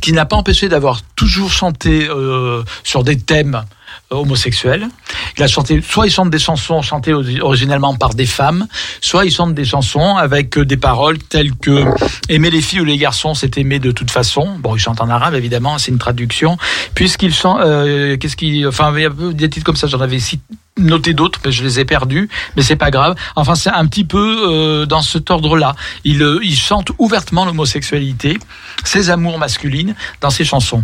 Qui 0.00 0.12
n'a 0.12 0.26
pas 0.26 0.36
empêché 0.36 0.68
d'avoir 0.68 1.02
toujours 1.16 1.50
chanté 1.50 2.08
euh, 2.08 2.62
sur 2.84 3.04
des 3.04 3.18
thèmes 3.18 3.64
homosexuels. 4.10 4.88
Il 5.36 5.42
a 5.42 5.48
chanté, 5.48 5.82
soit 5.82 6.06
il 6.06 6.10
chante 6.10 6.30
des 6.30 6.38
chansons 6.38 6.80
chantées 6.82 7.12
ori- 7.12 7.40
originellement 7.40 7.94
par 7.94 8.14
des 8.14 8.26
femmes, 8.26 8.66
soit 9.00 9.24
il 9.24 9.30
chante 9.32 9.54
des 9.54 9.64
chansons 9.64 10.16
avec 10.16 10.56
euh, 10.58 10.64
des 10.64 10.76
paroles 10.76 11.18
telles 11.18 11.54
que 11.54 11.84
aimer 12.28 12.50
les 12.50 12.62
filles 12.62 12.80
ou 12.80 12.84
les 12.84 12.98
garçons, 12.98 13.34
c'est 13.34 13.58
aimer 13.58 13.78
de 13.78 13.90
toute 13.90 14.10
façon. 14.10 14.56
Bon, 14.58 14.76
il 14.76 14.78
chante 14.78 15.00
en 15.00 15.08
arabe 15.10 15.34
évidemment, 15.34 15.78
c'est 15.78 15.90
une 15.90 15.98
traduction. 15.98 16.56
Puisqu'il 16.94 17.34
chante, 17.34 17.60
euh, 17.60 18.16
qu'est-ce 18.16 18.36
qu'il, 18.36 18.66
enfin, 18.66 18.92
il 18.96 19.02
y 19.02 19.06
a 19.06 19.10
des 19.10 19.50
titres 19.50 19.66
comme 19.66 19.76
ça, 19.76 19.86
j'en 19.86 20.00
avais 20.00 20.18
cité 20.18 20.42
noté 20.78 21.14
d'autres, 21.14 21.40
mais 21.42 21.52
je 21.52 21.64
les 21.64 21.80
ai 21.80 21.86
perdus, 21.86 22.28
mais 22.54 22.62
c'est 22.62 22.76
pas 22.76 22.90
grave. 22.90 23.14
Enfin, 23.34 23.54
c'est 23.54 23.70
un 23.70 23.86
petit 23.86 24.04
peu 24.04 24.46
euh, 24.46 24.84
dans 24.84 25.00
cet 25.00 25.30
ordre-là. 25.30 25.74
Il, 26.04 26.22
euh, 26.22 26.38
il 26.42 26.54
chante 26.54 26.92
ouvertement 26.98 27.46
l'homosexualité, 27.46 28.38
ses 28.84 29.08
amours 29.08 29.38
masculines 29.38 29.94
dans 30.20 30.28
ses 30.28 30.44
chansons. 30.44 30.82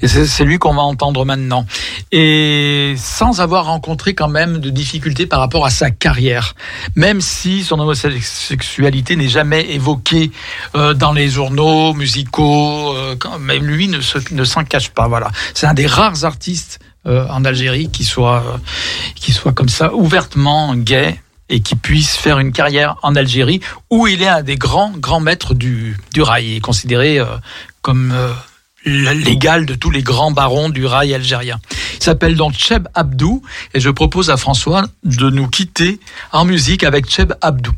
Et 0.00 0.08
c'est 0.08 0.44
lui 0.44 0.58
qu'on 0.58 0.72
va 0.72 0.82
entendre 0.82 1.26
maintenant. 1.26 1.66
Et 2.10 2.94
sans 2.96 3.40
avoir 3.40 3.66
rencontré 3.66 4.14
quand 4.14 4.28
même 4.28 4.58
de 4.58 4.70
difficultés 4.70 5.26
par 5.26 5.40
rapport 5.40 5.66
à 5.66 5.70
sa 5.70 5.90
carrière. 5.90 6.54
Même 6.96 7.20
si 7.20 7.62
son 7.62 7.78
homosexualité 7.78 9.16
n'est 9.16 9.28
jamais 9.28 9.72
évoquée 9.72 10.30
euh, 10.74 10.94
dans 10.94 11.12
les 11.12 11.28
journaux 11.28 11.92
musicaux, 11.94 12.94
euh, 12.96 13.16
quand 13.18 13.38
même 13.38 13.64
lui 13.64 13.88
ne 13.88 13.98
ne 14.30 14.44
s'en 14.44 14.64
cache 14.64 14.90
pas. 14.90 15.08
Voilà. 15.08 15.30
C'est 15.54 15.66
un 15.66 15.74
des 15.74 15.86
rares 15.86 16.24
artistes 16.24 16.78
euh, 17.06 17.26
en 17.28 17.44
Algérie 17.44 17.90
qui 17.90 18.04
soit, 18.04 18.42
euh, 18.46 18.58
qui 19.14 19.32
soit 19.32 19.52
comme 19.52 19.68
ça 19.68 19.94
ouvertement 19.94 20.74
gay 20.74 21.20
et 21.48 21.60
qui 21.60 21.74
puisse 21.74 22.16
faire 22.16 22.38
une 22.38 22.52
carrière 22.52 22.96
en 23.02 23.14
Algérie 23.14 23.60
où 23.90 24.06
il 24.06 24.22
est 24.22 24.28
un 24.28 24.42
des 24.42 24.56
grands 24.56 24.92
grands 24.96 25.20
maîtres 25.20 25.54
du, 25.54 25.96
du 26.12 26.22
rail. 26.22 26.46
Il 26.46 26.56
est 26.56 26.60
considéré 26.60 27.18
euh, 27.18 27.24
comme 27.82 28.12
euh, 28.12 28.32
légal 28.84 29.66
de 29.66 29.74
tous 29.74 29.90
les 29.90 30.02
grands 30.02 30.30
barons 30.30 30.68
du 30.68 30.86
rail 30.86 31.14
algérien. 31.14 31.60
Il 31.96 32.02
s'appelle 32.02 32.36
donc 32.36 32.54
Cheb 32.54 32.88
Abdou 32.94 33.42
et 33.74 33.80
je 33.80 33.90
propose 33.90 34.30
à 34.30 34.36
François 34.36 34.84
de 35.04 35.30
nous 35.30 35.48
quitter 35.48 35.98
en 36.32 36.44
musique 36.44 36.84
avec 36.84 37.10
Cheb 37.10 37.32
Abdou. 37.40 37.72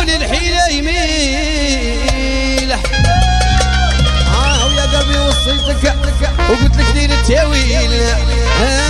يقول 0.00 0.22
الحيلة 0.22 0.68
يميلة 0.68 1.98
آه 4.34 4.66
ويا 4.66 4.82
قلبي 4.82 5.18
وصلتك. 5.18 5.94
وقلت 6.50 6.76
لك 6.76 6.86
دير 6.94 7.10
التاويل 7.10 7.92
آه. 8.62 8.89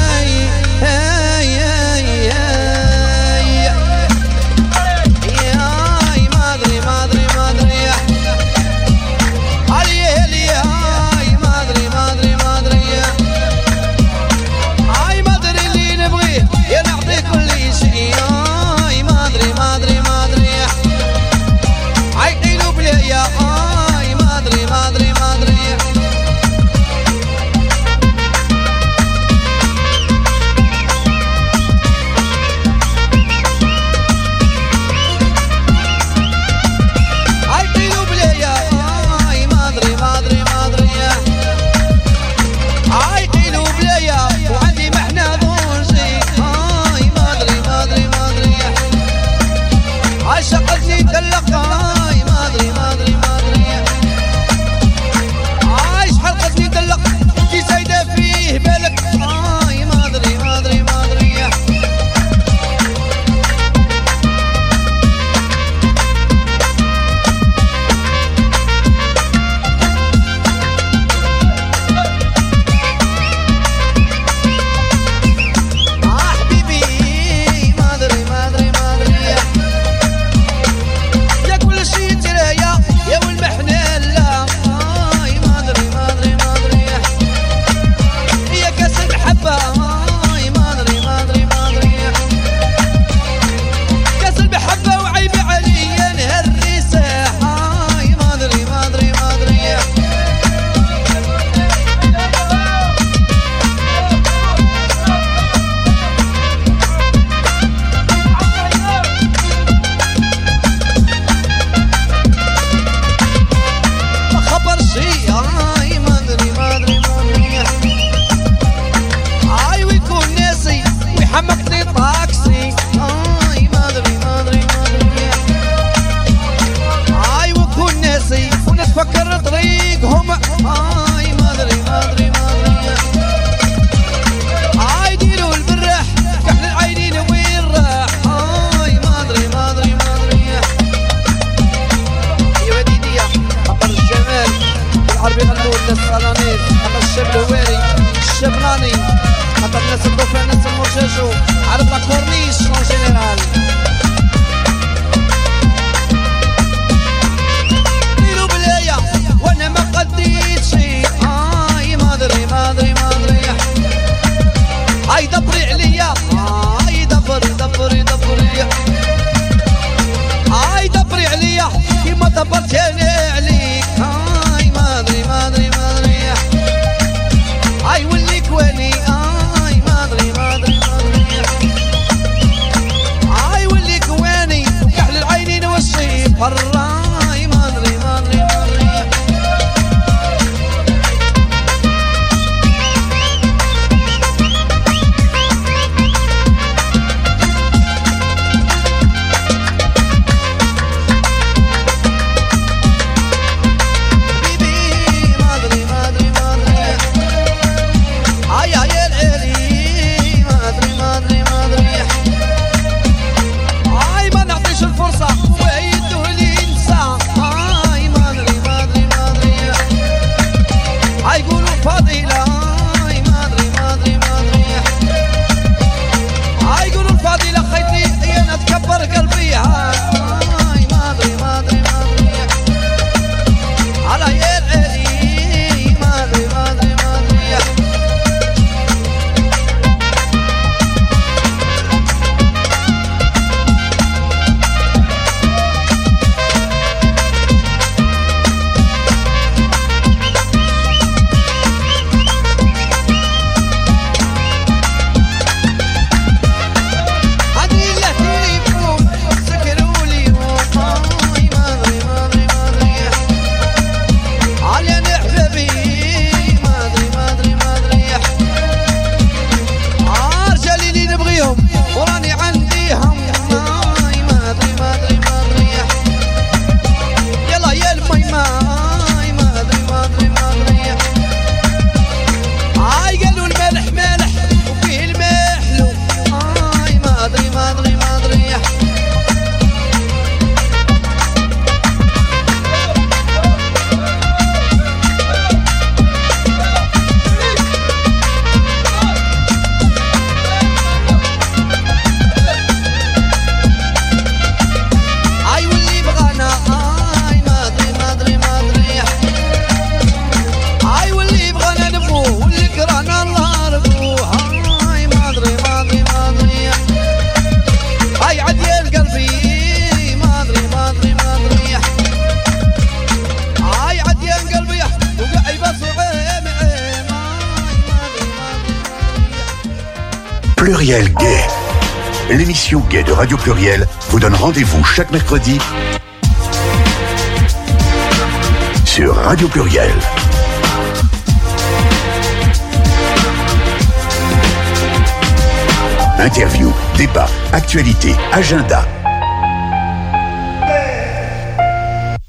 Pluriel 333.51 333.85